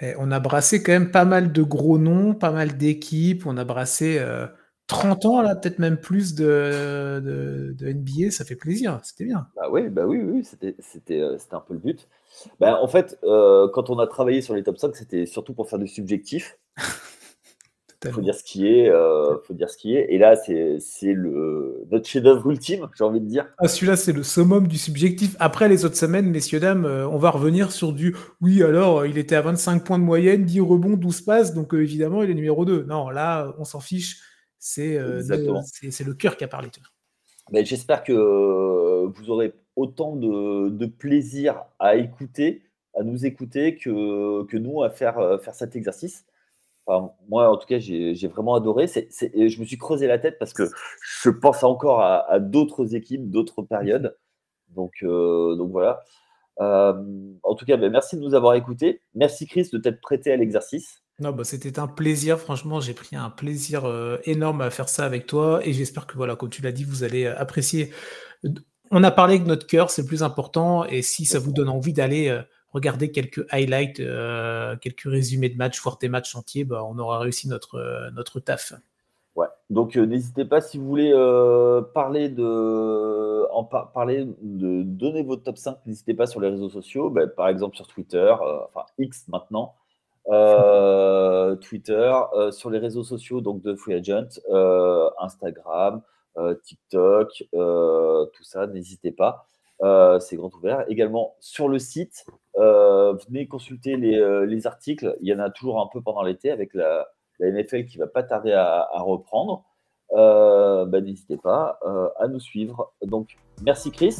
Et 0.00 0.14
on 0.18 0.30
a 0.30 0.40
brassé 0.40 0.82
quand 0.82 0.92
même 0.92 1.10
pas 1.10 1.24
mal 1.24 1.52
de 1.52 1.62
gros 1.62 1.98
noms, 1.98 2.34
pas 2.34 2.50
mal 2.50 2.76
d'équipes. 2.76 3.46
On 3.46 3.56
a 3.56 3.64
brassé 3.64 4.22
30 4.86 5.24
euh, 5.24 5.28
ans, 5.28 5.42
là, 5.42 5.54
peut-être 5.56 5.78
même 5.78 5.96
plus 5.96 6.34
de, 6.34 7.20
de, 7.74 7.92
NBA. 7.92 8.30
Ça 8.30 8.44
fait 8.44 8.56
plaisir. 8.56 9.00
C'était 9.02 9.24
bien. 9.24 9.46
Bah 9.56 9.68
oui, 9.70 9.88
bah 9.88 10.06
oui, 10.06 10.18
oui 10.22 10.44
c'était, 10.44 10.74
c'était, 10.80 11.22
c'était 11.38 11.54
un 11.54 11.60
peu 11.60 11.74
le 11.74 11.80
but. 11.80 12.08
Bah, 12.58 12.78
en 12.82 12.88
fait, 12.88 13.18
quand 13.22 13.90
on 13.90 13.98
a 13.98 14.06
travaillé 14.06 14.42
sur 14.42 14.54
les 14.54 14.62
top 14.62 14.78
5, 14.78 14.96
c'était 14.96 15.26
surtout 15.26 15.54
pour 15.54 15.68
faire 15.68 15.78
du 15.78 15.88
subjectif. 15.88 16.58
Il 18.06 18.12
faut 18.12 18.20
dire 18.22 18.34
ce 18.34 18.42
qui 18.42 18.66
est, 18.66 18.88
euh, 18.88 19.36
faut 19.42 19.52
dire 19.52 19.68
ce 19.68 19.76
qui 19.76 19.94
est. 19.94 20.06
Et 20.08 20.16
là, 20.16 20.34
c'est 20.34 21.12
le 21.12 21.84
notre 21.90 22.08
chef-d'œuvre 22.08 22.50
ultime, 22.50 22.88
j'ai 22.96 23.04
envie 23.04 23.20
de 23.20 23.26
dire. 23.26 23.46
Ah, 23.58 23.68
celui-là, 23.68 23.96
c'est 23.96 24.12
le 24.12 24.22
summum 24.22 24.68
du 24.68 24.78
subjectif. 24.78 25.36
Après 25.38 25.68
les 25.68 25.84
autres 25.84 25.96
semaines, 25.96 26.30
messieurs 26.30 26.60
dames, 26.60 26.86
euh, 26.86 27.06
on 27.08 27.18
va 27.18 27.30
revenir 27.30 27.72
sur 27.72 27.92
du. 27.92 28.16
Oui, 28.40 28.62
alors 28.62 29.04
il 29.04 29.18
était 29.18 29.36
à 29.36 29.42
25 29.42 29.84
points 29.84 29.98
de 29.98 30.04
moyenne, 30.04 30.44
10 30.44 30.60
rebonds, 30.60 30.96
12 30.96 31.20
passes, 31.22 31.52
donc 31.52 31.74
euh, 31.74 31.82
évidemment 31.82 32.22
il 32.22 32.30
est 32.30 32.34
numéro 32.34 32.64
2. 32.64 32.84
Non, 32.84 33.10
là, 33.10 33.54
on 33.58 33.64
s'en 33.64 33.80
fiche. 33.80 34.22
C'est 34.58 34.98
c'est 35.20 36.04
le 36.04 36.14
cœur 36.14 36.36
qui 36.36 36.44
a 36.44 36.48
parlé. 36.48 36.68
Mais 37.50 37.64
j'espère 37.64 38.02
que 38.04 38.12
vous 38.12 39.30
aurez 39.30 39.52
autant 39.76 40.16
de, 40.16 40.68
de, 40.68 40.86
plaisir 40.86 41.64
à 41.78 41.96
écouter, 41.96 42.62
à 42.94 43.02
nous 43.02 43.24
écouter 43.24 43.76
que, 43.76 44.44
que 44.44 44.56
nous 44.58 44.82
à 44.82 44.90
faire, 44.90 45.40
faire 45.42 45.54
cet 45.54 45.76
exercice 45.76 46.26
moi, 47.28 47.50
en 47.50 47.56
tout 47.56 47.66
cas, 47.66 47.78
j'ai 47.78 48.28
vraiment 48.28 48.54
adoré. 48.54 48.86
je 48.86 49.60
me 49.60 49.64
suis 49.64 49.78
creusé 49.78 50.06
la 50.06 50.18
tête 50.18 50.38
parce 50.38 50.52
que 50.52 50.64
je 51.22 51.30
pense 51.30 51.62
encore 51.62 52.02
à, 52.02 52.38
d'autres 52.40 52.94
équipes, 52.94 53.30
d'autres 53.30 53.62
périodes. 53.62 54.16
Donc, 54.74 54.92
euh, 55.02 55.56
donc 55.56 55.70
voilà. 55.70 56.00
Euh, 56.60 56.94
en 57.42 57.54
tout 57.54 57.64
cas, 57.64 57.76
ben, 57.76 57.90
merci 57.90 58.16
de 58.16 58.20
nous 58.20 58.34
avoir 58.34 58.54
écoutés. 58.54 59.00
Merci 59.14 59.46
Chris 59.46 59.68
de 59.72 59.78
t'être 59.78 60.00
prêté 60.00 60.32
à 60.32 60.36
l'exercice. 60.36 61.02
Non, 61.18 61.32
bah, 61.32 61.44
c'était 61.44 61.78
un 61.78 61.88
plaisir. 61.88 62.38
Franchement, 62.38 62.80
j'ai 62.80 62.94
pris 62.94 63.16
un 63.16 63.30
plaisir 63.30 63.84
euh, 63.84 64.18
énorme 64.24 64.60
à 64.60 64.70
faire 64.70 64.88
ça 64.88 65.04
avec 65.04 65.26
toi 65.26 65.60
et 65.64 65.72
j'espère 65.72 66.06
que 66.06 66.16
voilà, 66.16 66.36
comme 66.36 66.50
tu 66.50 66.62
l'as 66.62 66.72
dit, 66.72 66.84
vous 66.84 67.04
allez 67.04 67.26
apprécier. 67.26 67.92
On 68.90 69.02
a 69.04 69.10
parlé 69.10 69.34
avec 69.34 69.46
notre 69.46 69.66
cœur, 69.66 69.90
c'est 69.90 70.02
le 70.02 70.08
plus 70.08 70.22
important. 70.22 70.84
Et 70.84 71.02
si 71.02 71.24
ça 71.24 71.38
vous 71.38 71.52
donne 71.52 71.68
envie 71.68 71.92
d'aller 71.92 72.40
regarder 72.72 73.10
quelques 73.10 73.44
highlights, 73.50 74.00
euh, 74.00 74.76
quelques 74.76 75.04
résumés 75.04 75.48
de 75.48 75.56
matchs, 75.56 75.80
voir 75.82 75.98
tes 75.98 76.08
matchs 76.08 76.34
entiers, 76.34 76.64
bah, 76.64 76.84
on 76.84 76.98
aura 76.98 77.18
réussi 77.18 77.48
notre, 77.48 77.76
euh, 77.76 78.10
notre 78.12 78.40
taf. 78.40 78.74
Ouais, 79.36 79.46
donc 79.70 79.96
euh, 79.96 80.04
n'hésitez 80.06 80.44
pas 80.44 80.60
si 80.60 80.78
vous 80.78 80.86
voulez 80.86 81.12
parler 81.94 82.28
de 82.28 82.50
parler 83.92 84.26
de 84.42 84.82
donner 84.82 85.22
votre 85.22 85.42
top 85.42 85.58
5, 85.58 85.78
n'hésitez 85.86 86.14
pas 86.14 86.26
sur 86.26 86.40
les 86.40 86.48
réseaux 86.48 86.70
sociaux, 86.70 87.10
bah, 87.10 87.26
par 87.26 87.48
exemple 87.48 87.76
sur 87.76 87.86
Twitter, 87.86 88.34
enfin 88.40 88.86
X 88.98 89.26
maintenant. 89.28 89.74
Twitter, 91.60 92.12
sur 92.52 92.70
les 92.70 92.78
réseaux 92.78 93.02
sociaux 93.02 93.40
donc 93.40 93.62
de 93.62 93.74
Free 93.74 93.94
Agent, 93.94 94.40
Instagram, 95.18 96.02
TikTok, 96.62 97.44
tout 97.52 98.44
ça, 98.44 98.66
n'hésitez 98.66 99.12
pas. 99.12 99.48
C'est 100.20 100.36
grand 100.36 100.54
ouvert. 100.54 100.84
Également 100.88 101.36
sur 101.40 101.68
le 101.68 101.78
site, 101.78 102.24
euh, 102.58 103.14
venez 103.28 103.46
consulter 103.46 103.94
euh, 103.94 104.44
les, 104.44 104.66
articles. 104.66 105.16
Il 105.20 105.28
y 105.28 105.34
en 105.34 105.38
a 105.38 105.50
toujours 105.50 105.80
un 105.80 105.88
peu 105.92 106.00
pendant 106.02 106.22
l'été 106.22 106.50
avec 106.50 106.74
la, 106.74 107.06
NFL 107.40 107.86
qui 107.86 107.96
va 107.96 108.06
pas 108.06 108.22
tarder 108.22 108.52
à, 108.52 108.86
reprendre. 108.98 109.64
Euh, 110.12 110.84
bah, 110.84 111.00
n'hésitez 111.00 111.38
pas 111.38 111.78
à 112.18 112.28
nous 112.28 112.40
suivre. 112.40 112.92
Donc, 113.02 113.38
merci 113.62 113.90
Chris. 113.90 114.16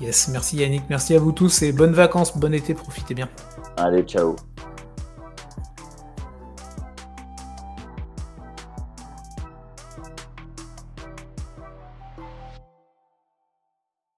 Yes, 0.00 0.28
merci 0.28 0.56
Yannick, 0.56 0.84
merci 0.88 1.14
à 1.14 1.18
vous 1.18 1.32
tous 1.32 1.60
et 1.60 1.72
bonnes 1.72 1.92
vacances, 1.92 2.34
bon 2.38 2.54
été, 2.54 2.72
profitez 2.72 3.12
bien. 3.12 3.28
Allez, 3.76 4.02
ciao. 4.04 4.36